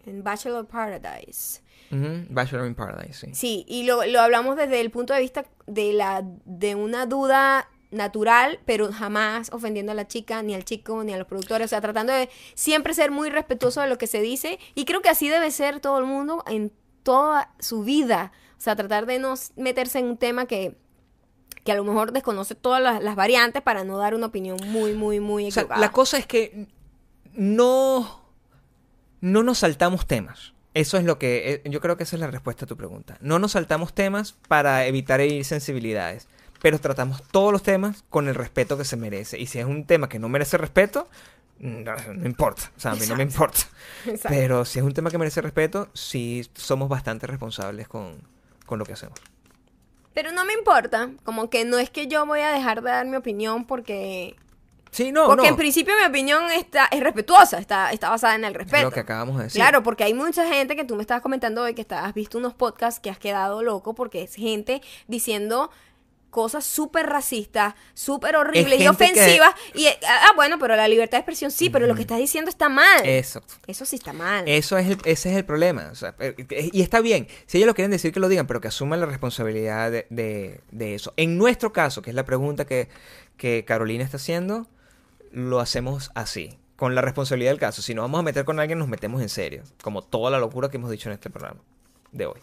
en 0.08 0.24
Bachelor 0.24 0.66
Paradise. 0.66 1.62
Bachelor 1.92 2.66
in 2.66 2.74
Paradise, 2.76 3.14
sí. 3.28 3.36
Sí, 3.36 3.66
y 3.68 3.84
lo, 3.84 4.04
lo 4.06 4.20
hablamos 4.22 4.56
desde 4.58 4.82
el 4.82 4.90
punto 4.90 5.14
de 5.14 5.20
vista 5.22 5.46
de 5.68 5.94
la 5.94 6.24
de 6.46 6.74
una 6.76 7.06
duda 7.06 7.70
natural, 7.96 8.60
pero 8.66 8.92
jamás 8.92 9.52
ofendiendo 9.52 9.92
a 9.92 9.96
la 9.96 10.08
chica, 10.08 10.42
ni 10.44 10.54
al 10.54 10.66
chico, 10.66 11.04
ni 11.04 11.14
a 11.14 11.18
los 11.18 11.28
productores, 11.28 11.66
o 11.66 11.70
sea, 11.70 11.82
tratando 11.82 12.14
de 12.14 12.30
siempre 12.54 12.94
ser 12.94 13.12
muy 13.12 13.30
respetuoso 13.30 13.82
de 13.82 13.88
lo 13.88 13.98
que 13.98 14.08
se 14.08 14.22
dice, 14.22 14.60
y 14.76 14.86
creo 14.86 15.02
que 15.02 15.10
así 15.10 15.30
debe 15.30 15.50
ser 15.52 15.80
todo 15.80 15.98
el 15.98 16.06
mundo 16.06 16.44
en 16.48 16.72
toda 17.04 17.54
su 17.60 17.84
vida, 17.84 18.32
o 18.58 18.62
sea, 18.62 18.76
tratar 18.76 19.06
de 19.06 19.20
no 19.20 19.36
meterse 19.56 20.00
en 20.00 20.06
un 20.06 20.18
tema 20.18 20.46
que, 20.46 20.76
que 21.64 21.72
a 21.72 21.76
lo 21.76 21.84
mejor 21.84 22.12
desconoce 22.12 22.56
todas 22.56 22.82
las, 22.82 23.02
las 23.02 23.16
variantes 23.16 23.62
para 23.62 23.84
no 23.84 23.98
dar 23.98 24.16
una 24.16 24.28
opinión 24.28 24.58
muy, 24.68 24.94
muy, 24.94 25.20
muy 25.20 25.48
O 25.48 25.52
sea, 25.52 25.64
equivocada. 25.64 25.82
la 25.82 25.92
cosa 25.92 26.18
es 26.18 26.28
que 26.28 26.68
no, 27.34 28.22
no 29.22 29.44
nos 29.44 29.60
saltamos 29.60 30.06
temas. 30.08 30.54
Eso 30.74 30.98
es 30.98 31.06
lo 31.06 31.18
que, 31.18 31.62
eh, 31.66 31.70
yo 31.70 31.80
creo 31.80 31.96
que 31.96 32.04
esa 32.04 32.18
es 32.18 32.20
la 32.20 32.28
respuesta 32.28 32.66
a 32.66 32.68
tu 32.68 32.76
pregunta. 32.76 33.18
No 33.22 33.40
nos 33.40 33.54
saltamos 33.54 33.94
temas 33.94 34.34
para 34.50 34.86
evitar 34.88 35.22
sensibilidades, 35.44 36.28
pero 36.66 36.80
tratamos 36.80 37.22
todos 37.30 37.52
los 37.52 37.62
temas 37.62 38.04
con 38.10 38.28
el 38.28 38.34
respeto 38.34 38.76
que 38.76 38.86
se 38.86 38.98
merece. 38.98 39.38
Y 39.40 39.46
si 39.46 39.60
es 39.60 39.66
un 39.66 39.86
tema 39.86 40.10
que 40.10 40.18
no 40.18 40.30
merece 40.30 40.58
respeto, 40.58 41.08
no, 41.60 41.94
no 42.16 42.26
importa. 42.26 42.72
O 42.76 42.80
sea, 42.80 42.94
a 42.94 42.96
mí 42.96 43.06
no 43.08 43.16
me 43.16 43.22
importa. 43.22 43.60
Exacto. 44.08 44.30
Pero 44.30 44.66
si 44.66 44.80
es 44.80 44.86
un 44.86 44.92
tema 44.92 45.12
que 45.12 45.20
merece 45.20 45.42
respeto, 45.42 45.90
sí 45.94 46.50
somos 46.56 46.90
bastante 46.90 47.28
responsables 47.28 47.88
con, 47.88 48.16
con 48.66 48.80
lo 48.80 48.86
que 48.88 48.94
hacemos. 48.94 49.20
Pero 50.16 50.32
no 50.32 50.44
me 50.44 50.54
importa, 50.54 51.12
como 51.24 51.52
que 51.52 51.66
no 51.66 51.78
es 51.78 51.92
que 51.92 52.08
yo 52.08 52.26
voy 52.26 52.40
a 52.40 52.50
dejar 52.50 52.82
de 52.82 52.90
dar 52.90 53.06
mi 53.06 53.16
opinión 53.16 53.66
porque 53.68 54.36
Sí, 54.90 55.12
no, 55.12 55.28
Porque 55.28 55.44
no. 55.44 55.50
en 55.50 55.56
principio 55.58 55.94
mi 56.02 56.08
opinión 56.08 56.50
está, 56.52 56.86
es 56.86 57.00
respetuosa, 57.02 57.60
está, 57.60 57.92
está 57.92 58.10
basada 58.10 58.34
en 58.34 58.44
el 58.46 58.54
Es 58.54 58.58
respeto. 58.58 58.86
lo 58.86 58.92
que 58.92 59.02
acabamos 59.02 59.38
de 59.38 59.44
decir. 59.44 59.60
Claro, 59.62 59.84
porque 59.84 60.04
hay 60.06 60.16
mucha 60.16 60.48
gente 60.48 60.76
que 60.76 60.84
tú 60.84 60.96
me 60.96 61.02
estabas 61.02 61.22
comentando 61.22 61.62
hoy 61.62 61.76
que 61.76 61.82
está- 61.82 62.06
has 62.06 62.16
visto 62.16 62.40
unos 62.40 62.56
podcasts 62.56 63.00
que 63.00 63.12
has 63.12 63.20
quedado 63.20 63.62
loco 63.62 63.94
porque 63.94 64.24
es 64.24 64.34
gente 64.34 64.82
diciendo 65.08 65.70
cosas 66.36 66.66
súper 66.66 67.06
racistas, 67.06 67.76
súper 67.94 68.36
horribles 68.36 68.78
y 68.78 68.84
que- 68.84 68.90
ofensivas. 68.90 69.56
Y, 69.74 69.86
eh, 69.86 69.98
ah, 70.06 70.34
bueno, 70.36 70.60
pero 70.60 70.76
la 70.76 70.86
libertad 70.90 71.18
de 71.18 71.20
expresión 71.22 71.50
sí, 71.50 71.70
pero 71.70 71.88
lo 71.88 71.96
que 71.96 72.02
estás 72.02 72.18
diciendo 72.18 72.50
está 72.50 72.68
mal. 72.68 73.06
Eso. 73.06 73.42
Eso 73.68 73.86
sí 73.86 73.96
está 73.96 74.12
mal. 74.12 74.44
Eso 74.46 74.78
es 74.78 74.88
el, 74.88 74.98
ese 75.06 75.32
es 75.32 75.38
el 75.38 75.46
problema. 75.46 75.88
o 75.94 75.96
sea, 75.96 76.14
eh, 76.20 76.36
y 76.74 76.82
está 76.82 77.00
bien. 77.00 77.30
Si 77.46 77.58
ellos 77.58 77.68
lo 77.68 77.74
quieren 77.74 77.90
decir, 77.92 78.12
que 78.12 78.20
lo 78.20 78.28
digan, 78.28 78.48
pero 78.48 78.60
que 78.60 78.68
asuman 78.68 79.00
la 79.00 79.06
responsabilidad 79.06 79.90
de, 79.92 80.08
de- 80.10 80.60
de 80.72 80.94
eso. 80.96 81.14
En 81.16 81.38
nuestro 81.38 81.72
caso, 81.72 82.02
que 82.02 82.10
es 82.10 82.16
la 82.18 82.26
pregunta 82.26 82.66
que, 82.66 82.90
que 83.38 83.64
Carolina 83.66 84.04
está 84.04 84.18
haciendo, 84.18 84.68
lo 85.32 85.62
hacemos 85.62 86.12
así. 86.16 86.58
Con 86.76 86.96
la 86.96 87.02
responsabilidad 87.02 87.52
del 87.52 87.60
caso. 87.62 87.82
Si 87.82 87.94
nos 87.96 88.04
vamos 88.04 88.20
a 88.20 88.24
meter 88.24 88.44
con 88.44 88.60
alguien, 88.60 88.78
nos 88.78 88.90
metemos 88.90 89.22
en 89.22 89.30
serio. 89.30 89.64
Como 89.82 90.02
toda 90.02 90.30
la 90.32 90.40
locura 90.40 90.68
que 90.70 90.76
hemos 90.76 90.92
dicho 90.92 91.08
en 91.08 91.14
este 91.14 91.30
programa 91.30 91.62
de 92.12 92.26
hoy. 92.26 92.42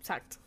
Exacto. 0.00 0.38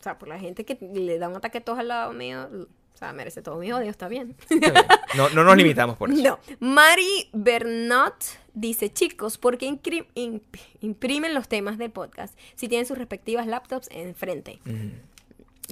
O 0.00 0.02
sea, 0.02 0.18
por 0.18 0.28
la 0.28 0.38
gente 0.38 0.64
que 0.64 0.78
le 0.80 1.18
da 1.18 1.28
un 1.28 1.36
ataque 1.36 1.58
a 1.58 1.60
todos 1.60 1.78
al 1.78 1.88
lado 1.88 2.12
mío, 2.14 2.48
o 2.94 2.96
sea, 2.96 3.12
merece 3.12 3.42
todo 3.42 3.58
mi 3.58 3.70
odio, 3.70 3.90
está 3.90 4.08
bien. 4.08 4.34
Está 4.48 4.70
bien. 4.72 4.84
No, 5.16 5.28
no 5.30 5.44
nos 5.44 5.56
limitamos 5.56 5.96
por 5.96 6.10
eso. 6.10 6.22
No. 6.22 6.38
Mari 6.58 7.28
Bernot 7.32 8.14
dice, 8.54 8.90
chicos, 8.92 9.38
¿por 9.38 9.58
qué 9.58 9.68
imp- 9.68 10.42
imprimen 10.80 11.34
los 11.34 11.48
temas 11.48 11.78
del 11.78 11.90
podcast 11.90 12.34
si 12.56 12.68
tienen 12.68 12.86
sus 12.86 12.96
respectivas 12.98 13.46
laptops 13.46 13.88
enfrente? 13.92 14.58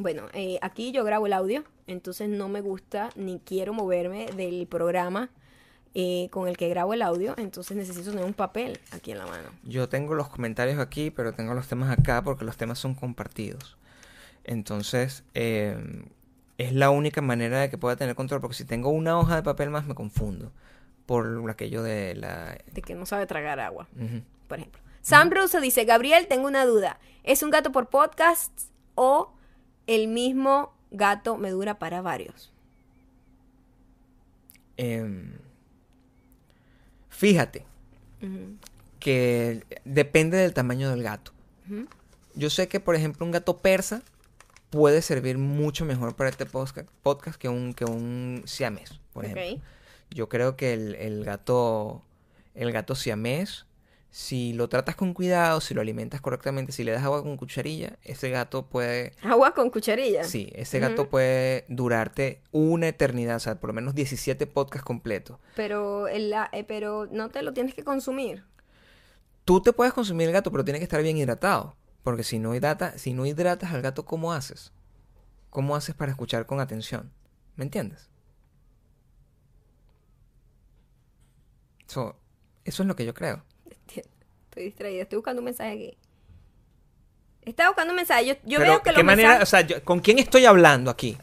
Bueno, 0.01 0.25
eh, 0.33 0.59
aquí 0.63 0.93
yo 0.93 1.05
grabo 1.05 1.27
el 1.27 1.33
audio, 1.33 1.65
entonces 1.87 2.29
no 2.29 2.49
me 2.49 2.61
gusta 2.61 3.11
ni 3.17 3.41
quiero 3.41 3.73
moverme 3.73 4.27
del 4.37 4.67
programa 4.67 5.31
eh, 5.95 6.29
con 6.31 6.47
el 6.49 6.57
que 6.57 6.69
grabo 6.69 6.95
el 6.95 7.03
audio, 7.03 7.35
entonces 7.37 7.77
necesito 7.77 8.11
tener 8.11 8.25
un 8.25 8.35
papel 8.35 8.79
aquí 8.93 9.11
en 9.11 9.19
la 9.19 9.27
mano. 9.27 9.49
Yo 9.65 9.89
tengo 9.89 10.15
los 10.15 10.29
comentarios 10.29 10.79
aquí, 10.79 11.11
pero 11.11 11.33
tengo 11.33 11.55
los 11.55 11.67
temas 11.67 11.91
acá 11.99 12.23
porque 12.23 12.45
los 12.45 12.57
temas 12.57 12.79
son 12.79 12.95
compartidos. 12.95 13.77
Entonces, 14.49 15.25
eh, 15.35 15.77
es 16.57 16.73
la 16.73 16.89
única 16.89 17.21
manera 17.21 17.61
de 17.61 17.69
que 17.69 17.77
pueda 17.77 17.97
tener 17.97 18.15
control, 18.15 18.41
porque 18.41 18.57
si 18.57 18.65
tengo 18.65 18.89
una 18.89 19.19
hoja 19.19 19.37
de 19.37 19.43
papel 19.43 19.69
más 19.69 19.87
me 19.87 19.95
confundo 19.95 20.51
por 21.05 21.51
aquello 21.51 21.83
de 21.83 22.15
la... 22.15 22.57
De 22.73 22.81
que 22.81 22.95
no 22.95 23.05
sabe 23.05 23.27
tragar 23.27 23.61
agua, 23.61 23.89
por 24.49 24.59
ejemplo. 24.59 24.81
Sam 25.03 25.31
Russo 25.31 25.61
dice, 25.61 25.85
Gabriel, 25.85 26.29
tengo 26.29 26.47
una 26.47 26.65
duda. 26.65 26.99
¿Es 27.25 27.43
un 27.43 27.51
gato 27.51 27.73
por 27.73 27.91
podcast 27.91 28.51
o 28.95 29.35
el 29.87 30.09
mismo 30.09 30.73
gato 30.91 31.37
me 31.37 31.51
dura 31.51 31.79
para 31.79 32.01
varios? 32.01 32.51
Em, 34.79 35.35
fíjate 37.11 37.67
que 38.99 39.63
depende 39.85 40.39
del 40.39 40.55
tamaño 40.55 40.89
del 40.89 41.03
gato. 41.03 41.33
Yo 42.35 42.49
sé 42.49 42.67
que, 42.69 42.81
por 42.81 42.95
ejemplo, 42.95 43.27
un 43.27 43.33
gato 43.33 43.59
persa 43.59 44.03
puede 44.71 45.03
servir 45.03 45.39
mucho 45.39 45.85
mejor 45.85 46.17
para 46.17 46.31
este 46.31 46.47
podcast 46.47 47.37
que 47.39 47.49
un, 47.49 47.75
que 47.75 47.85
un 47.85 48.43
siamés, 48.47 49.01
por 49.13 49.25
ejemplo. 49.25 49.63
Yo 50.11 50.29
creo 50.29 50.57
que 50.57 50.73
el, 50.73 50.95
el 50.95 51.25
gato, 51.25 52.03
el 52.55 52.73
gato 52.73 52.95
siamés, 52.95 53.67
si 54.11 54.55
lo 54.55 54.69
tratas 54.69 54.97
con 54.97 55.13
cuidado, 55.13 55.61
si 55.61 55.75
lo 55.75 55.83
alimentas 55.83 56.21
correctamente, 56.21 56.73
si 56.73 56.83
le 56.83 56.93
das 56.93 57.05
agua 57.05 57.23
con 57.23 57.37
cucharilla, 57.37 57.99
ese 58.03 58.31
gato 58.31 58.67
puede, 58.67 59.13
Agua 59.23 59.53
con 59.53 59.69
cucharilla. 59.71 60.25
sí, 60.25 60.51
ese 60.55 60.79
gato 60.79 61.11
puede 61.11 61.67
durarte 61.69 62.41
una 62.51 62.89
eternidad, 62.89 63.37
o 63.37 63.41
sea, 63.41 63.61
por 63.61 63.69
lo 63.69 63.75
menos 63.75 63.95
17 63.95 64.47
podcasts 64.47 64.85
completos. 64.85 65.39
Pero, 65.55 66.09
el, 66.09 66.33
eh, 66.53 66.65
pero 66.67 67.07
no 67.11 67.29
te 67.29 67.43
lo 67.43 67.53
tienes 67.53 67.75
que 67.75 67.85
consumir. 67.85 68.45
Tú 69.45 69.61
te 69.63 69.73
puedes 69.73 69.93
consumir 69.93 70.29
el 70.29 70.33
gato, 70.33 70.51
pero 70.51 70.65
tiene 70.65 70.79
que 70.79 70.85
estar 70.85 71.03
bien 71.03 71.17
hidratado, 71.17 71.77
porque 72.03 72.23
si 72.25 72.39
no 72.39 72.55
hidrata, 72.55 72.97
si 72.99 73.13
no 73.13 73.27
hidratas 73.27 73.73
al 73.73 73.83
gato, 73.83 74.05
¿cómo 74.05 74.33
haces? 74.33 74.73
¿Cómo 75.51 75.77
haces 75.77 75.95
para 75.95 76.11
escuchar 76.13 76.47
con 76.47 76.61
atención? 76.61 77.13
¿Me 77.57 77.65
entiendes? 77.65 78.09
So, 81.87 82.17
eso 82.65 82.83
es 82.83 82.87
lo 82.87 82.97
que 82.97 83.05
yo 83.07 83.15
creo. 83.15 83.43
Estoy 83.87 84.65
distraída, 84.65 85.03
estoy 85.03 85.17
buscando 85.17 85.41
un 85.41 85.45
mensaje 85.47 85.71
aquí. 85.73 85.99
Estaba 87.43 87.71
buscando 87.71 87.93
un 87.93 87.97
mensaje. 87.97 88.27
Yo, 88.27 88.35
yo 88.45 88.59
Pero, 88.59 88.73
veo 88.73 88.83
que 88.83 88.91
¿qué 88.91 88.97
los 88.97 89.05
manera, 89.05 89.29
mensajes... 89.31 89.49
o 89.49 89.51
sea, 89.51 89.61
yo- 89.63 89.85
¿con 89.85 90.01
quién 90.01 90.19
estoy 90.19 90.45
hablando 90.45 90.91
aquí? 90.91 91.17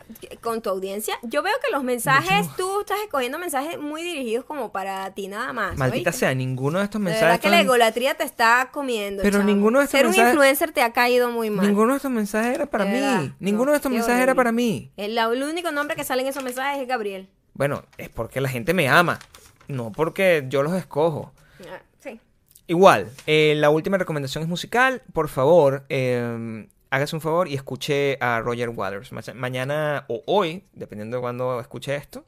Con 0.46 0.62
tu 0.62 0.70
audiencia, 0.70 1.16
yo 1.24 1.44
veo 1.44 1.54
que 1.66 1.70
los 1.74 1.84
mensajes, 1.84 2.48
tú 2.56 2.80
estás 2.80 3.00
escogiendo 3.04 3.38
mensajes 3.38 3.78
muy 3.78 4.02
dirigidos 4.04 4.46
como 4.46 4.72
para 4.72 5.14
ti 5.14 5.28
nada 5.28 5.52
más. 5.52 5.78
Maldita 5.78 6.12
¿oíste? 6.12 6.20
sea, 6.20 6.34
ninguno 6.34 6.80
de 6.80 6.86
estos 6.86 7.02
De 7.02 7.06
mensajes. 7.06 7.28
verdad 7.28 7.40
que 7.42 7.50
la 7.50 7.60
egolatría 7.60 8.14
te 8.16 8.24
está 8.24 8.70
comiendo. 8.72 9.22
Pero 9.24 9.44
ninguno 9.44 9.80
de 9.80 9.86
estos 9.86 9.98
Ser 10.00 10.06
un 10.08 10.12
mensajes- 10.14 10.30
influencer 10.34 10.72
te 10.72 10.82
ha 10.82 10.94
caído 10.94 11.30
muy 11.32 11.50
mal. 11.50 11.68
ninguno 11.68 11.92
de 11.92 11.98
estos 11.98 12.12
mensajes 12.12 12.56
era 12.56 12.66
para 12.68 12.86
De 12.86 12.92
mí. 12.92 13.00
verdad, 13.02 13.24
Ninguno 13.40 13.66
no, 13.66 13.72
de 13.72 13.78
estos 13.78 13.92
mensajes 13.92 14.22
era 14.24 14.36
para 14.36 14.52
mí. 14.54 14.92
El, 14.96 15.18
el 15.18 15.44
único 15.44 15.72
nombre 15.74 15.98
que 15.98 16.06
sale 16.06 16.22
en 16.22 16.30
esos 16.30 16.44
mensajes 16.44 16.82
es 16.82 16.88
Gabriel. 16.88 17.28
Bueno, 17.54 17.84
es 17.98 18.08
porque 18.10 18.40
la 18.40 18.48
gente 18.50 18.74
me 18.74 18.88
ama. 18.88 19.20
No 19.68 19.92
porque 19.92 20.46
yo 20.48 20.62
los 20.62 20.74
escojo. 20.74 21.34
Ah, 21.62 21.82
sí. 22.00 22.20
Igual, 22.68 23.10
eh, 23.26 23.56
la 23.58 23.70
última 23.70 23.98
recomendación 23.98 24.44
es 24.44 24.50
musical. 24.50 25.02
Por 25.14 25.28
favor, 25.30 25.86
eh, 25.90 26.68
hágase 26.96 27.16
un 27.16 27.22
favor 27.22 27.48
y 27.48 27.56
escuche 27.56 28.18
a 28.22 28.40
Roger 28.40 28.70
Waters. 28.70 29.12
Ma- 29.12 29.22
mañana 29.36 30.06
o 30.08 30.24
hoy, 30.28 30.64
dependiendo 30.74 31.18
de 31.18 31.22
cuándo 31.22 31.60
escuche 31.60 31.96
esto, 31.96 32.26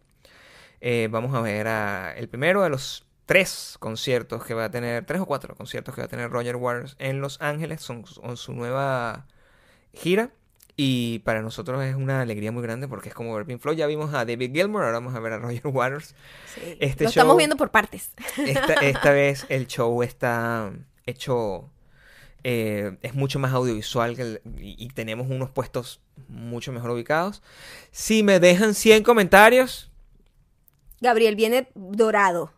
eh, 0.82 1.08
vamos 1.10 1.34
a 1.36 1.42
ver 1.42 1.68
a 1.68 2.14
el 2.18 2.28
primero 2.30 2.62
de 2.64 2.70
los 2.70 3.06
tres 3.26 3.78
conciertos 3.80 4.44
que 4.46 4.54
va 4.54 4.66
a 4.66 4.72
tener, 4.72 5.06
tres 5.06 5.22
o 5.22 5.26
cuatro 5.26 5.56
conciertos 5.56 5.96
que 5.96 6.02
va 6.02 6.06
a 6.06 6.10
tener 6.10 6.30
Roger 6.30 6.56
Waters 6.56 6.96
en 7.00 7.22
Los 7.22 7.42
Ángeles. 7.42 7.82
Son, 7.82 8.06
son 8.06 8.38
su 8.38 8.54
nueva 8.54 9.26
gira. 9.94 10.32
Y 10.80 11.20
para 11.20 11.42
nosotros 11.42 11.84
es 11.84 11.96
una 11.96 12.22
alegría 12.22 12.52
muy 12.52 12.62
grande 12.62 12.88
porque 12.88 13.10
es 13.10 13.16
como 13.16 13.34
ver 13.34 13.46
Pink 13.46 13.60
Floyd. 13.60 13.78
Ya 13.78 13.88
vimos 13.88 14.14
a 14.14 14.26
David 14.26 14.52
Gilmour, 14.54 14.84
ahora 14.84 15.00
vamos 15.00 15.16
a 15.16 15.20
ver 15.20 15.34
a 15.34 15.40
Roger 15.40 15.66
Waters. 15.68 16.14
sí. 16.54 16.78
Este 16.80 17.06
Lo 17.06 17.10
estamos 17.10 17.36
viendo 17.38 17.56
por 17.58 17.72
partes. 17.72 18.12
Esta, 18.38 18.74
esta 18.76 19.12
vez 19.14 19.46
el 19.50 19.66
show 19.68 20.04
está 20.04 20.72
hecho. 21.06 21.70
Eh, 22.50 22.98
es 23.02 23.14
mucho 23.14 23.40
más 23.40 23.52
audiovisual 23.52 24.16
que 24.16 24.22
el- 24.22 24.42
y, 24.58 24.82
y 24.82 24.88
tenemos 24.88 25.28
unos 25.30 25.50
puestos 25.50 26.00
mucho 26.30 26.72
mejor 26.72 26.92
ubicados. 26.92 27.42
Si 27.92 28.24
me 28.24 28.40
dejan 28.40 28.74
100 28.74 29.04
comentarios, 29.04 29.92
Gabriel 31.02 31.36
viene 31.36 31.70
dorado. 31.76 32.54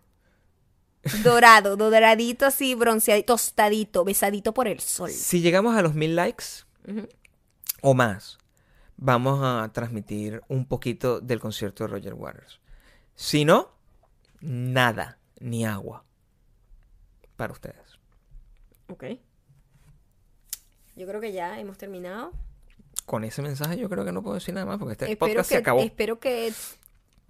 Dorado, 1.23 1.75
doradito 1.75 2.45
así, 2.45 2.75
bronceadito, 2.75 3.33
tostadito, 3.33 4.03
besadito 4.03 4.53
por 4.53 4.67
el 4.67 4.79
sol. 4.79 5.09
si 5.09 5.41
llegamos 5.41 5.75
a 5.75 5.81
los 5.81 5.95
mil 5.95 6.15
likes 6.15 6.45
o 7.81 7.93
más, 7.93 8.37
vamos 8.97 9.39
a 9.41 9.71
transmitir 9.73 10.41
un 10.49 10.65
poquito 10.65 11.19
del 11.21 11.39
concierto 11.39 11.83
de 11.85 11.87
Roger 11.89 12.13
Waters. 12.13 12.59
Si 13.15 13.43
no, 13.45 13.71
nada, 14.41 15.17
ni 15.39 15.65
agua. 15.65 16.03
para 17.37 17.53
ustedes. 17.53 17.97
Ok. 18.89 19.05
Yo 20.99 21.07
creo 21.07 21.21
que 21.21 21.31
ya 21.31 21.57
hemos 21.57 21.77
terminado. 21.77 22.33
Con 23.05 23.23
ese 23.23 23.41
mensaje 23.41 23.77
yo 23.77 23.87
creo 23.89 24.03
que 24.03 24.11
no 24.11 24.21
puedo 24.21 24.35
decir 24.35 24.53
nada 24.53 24.65
más 24.65 24.79
porque 24.79 24.91
este 24.91 25.05
espero 25.05 25.19
podcast 25.19 25.49
que, 25.49 25.55
se 25.55 25.59
acabó. 25.61 25.79
Espero 25.79 26.19
que 26.19 26.51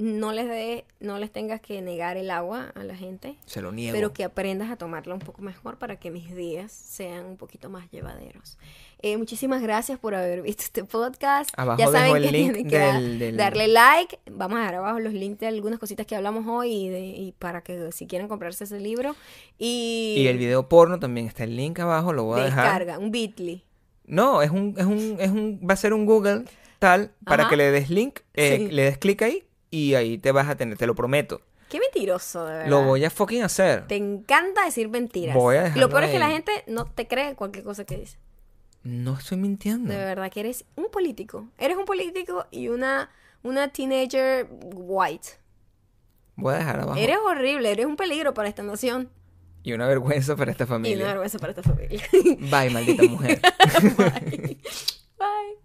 no 0.01 0.31
les 0.31 0.47
dé, 0.47 0.85
no 1.01 1.17
les 1.19 1.29
tengas 1.29 1.59
que 1.59 1.81
negar 1.81 2.15
el 2.15 2.31
agua 2.31 2.71
a 2.73 2.83
la 2.85 2.95
gente. 2.95 3.35
Se 3.45 3.61
lo 3.61 3.73
niego. 3.73 3.93
Pero 3.93 4.13
que 4.13 4.23
aprendas 4.23 4.71
a 4.71 4.77
tomarla 4.77 5.13
un 5.13 5.19
poco 5.19 5.41
mejor 5.41 5.77
para 5.77 5.97
que 5.99 6.09
mis 6.09 6.33
días 6.33 6.71
sean 6.71 7.25
un 7.25 7.35
poquito 7.35 7.69
más 7.69 7.91
llevaderos. 7.91 8.57
Eh, 9.01 9.17
muchísimas 9.17 9.61
gracias 9.61 9.99
por 9.99 10.15
haber 10.15 10.41
visto 10.41 10.63
este 10.63 10.85
podcast. 10.85 11.49
Abajo 11.57 11.79
ya 11.79 11.89
dejo 11.91 11.97
saben 12.05 12.15
el 12.15 12.23
que 12.23 12.31
link 12.31 12.51
tienen 12.53 12.67
que 12.69 12.77
da- 12.77 12.93
del- 12.99 13.19
del- 13.19 13.37
darle 13.37 13.67
like. 13.67 14.19
Vamos 14.31 14.57
a 14.57 14.59
dejar 14.61 14.75
abajo 14.75 14.99
los 14.99 15.13
links 15.13 15.39
de 15.39 15.47
algunas 15.47 15.79
cositas 15.79 16.05
que 16.05 16.15
hablamos 16.15 16.45
hoy 16.47 16.71
y, 16.71 16.87
de- 16.89 16.99
y 17.07 17.33
para 17.37 17.61
que 17.61 17.91
si 17.91 18.07
quieren 18.07 18.29
comprarse 18.29 18.63
ese 18.63 18.79
libro. 18.79 19.17
Y, 19.57 20.15
Y 20.17 20.27
el 20.27 20.37
video 20.37 20.69
porno 20.69 20.97
también 20.99 21.27
está 21.27 21.43
el 21.43 21.55
link 21.57 21.77
abajo, 21.79 22.13
lo 22.13 22.23
voy 22.23 22.39
a 22.39 22.45
dejar. 22.45 22.63
descarga, 22.79 22.99
un 22.99 23.11
bit.ly. 23.11 23.63
No, 24.05 24.41
es 24.41 24.49
un, 24.49 24.75
es 24.77 24.85
un, 24.85 25.17
es 25.19 25.29
un, 25.29 25.59
va 25.69 25.73
a 25.73 25.77
ser 25.77 25.93
un 25.93 26.05
Google 26.05 26.45
tal 26.79 27.11
para 27.25 27.43
Ajá. 27.43 27.49
que 27.49 27.57
le 27.57 27.69
des 27.71 27.89
link, 27.89 28.21
eh, 28.33 28.55
Sí. 28.57 28.67
le 28.73 28.83
des 28.83 28.97
clic 28.97 29.21
ahí 29.21 29.43
y 29.71 29.95
ahí 29.95 30.17
te 30.17 30.31
vas 30.31 30.47
a 30.49 30.55
tener, 30.55 30.77
te 30.77 30.87
lo 30.87 30.95
prometo. 30.95 31.41
Qué 31.69 31.79
mentiroso, 31.79 32.45
de 32.45 32.53
verdad. 32.53 32.69
Lo 32.69 32.83
voy 32.83 33.05
a 33.05 33.09
fucking 33.11 33.43
hacer. 33.43 33.85
Te 33.87 33.95
encanta 33.95 34.65
decir 34.65 34.89
mentiras. 34.89 35.35
Voy 35.35 35.57
a 35.57 35.75
Lo 35.75 35.87
peor 35.89 36.03
es 36.05 36.11
que 36.11 36.19
la 36.19 36.29
gente 36.29 36.51
no 36.67 36.85
te 36.85 37.07
cree 37.07 37.35
cualquier 37.35 37.63
cosa 37.63 37.85
que 37.85 37.97
dice. 37.97 38.17
No 38.81 39.17
estoy 39.17 39.37
mintiendo. 39.37 39.91
De 39.91 39.97
verdad 39.97 40.31
que 40.31 40.39
eres 40.39 40.65
un 40.75 40.89
político. 40.89 41.47
Eres 41.57 41.77
un 41.77 41.85
político 41.85 42.47
y 42.49 42.69
una, 42.69 43.11
una 43.43 43.67
teenager 43.71 44.47
white. 44.73 45.27
Voy 46.35 46.55
a 46.55 46.57
dejar 46.59 46.79
abajo. 46.79 46.97
Eres 46.99 47.17
horrible, 47.17 47.71
eres 47.71 47.85
un 47.85 47.97
peligro 47.97 48.33
para 48.33 48.47
esta 48.49 48.63
nación. 48.63 49.09
Y 49.61 49.73
una 49.73 49.85
vergüenza 49.87 50.35
para 50.37 50.51
esta 50.51 50.63
Y 50.63 50.67
una 50.67 50.73
familia. 50.75 51.05
vergüenza 51.07 51.37
para 51.37 51.51
esta 51.51 51.61
familia. 51.63 52.01
Bye, 52.49 52.69
maldita 52.71 53.03
mujer. 53.09 53.41
Bye. 55.19 55.59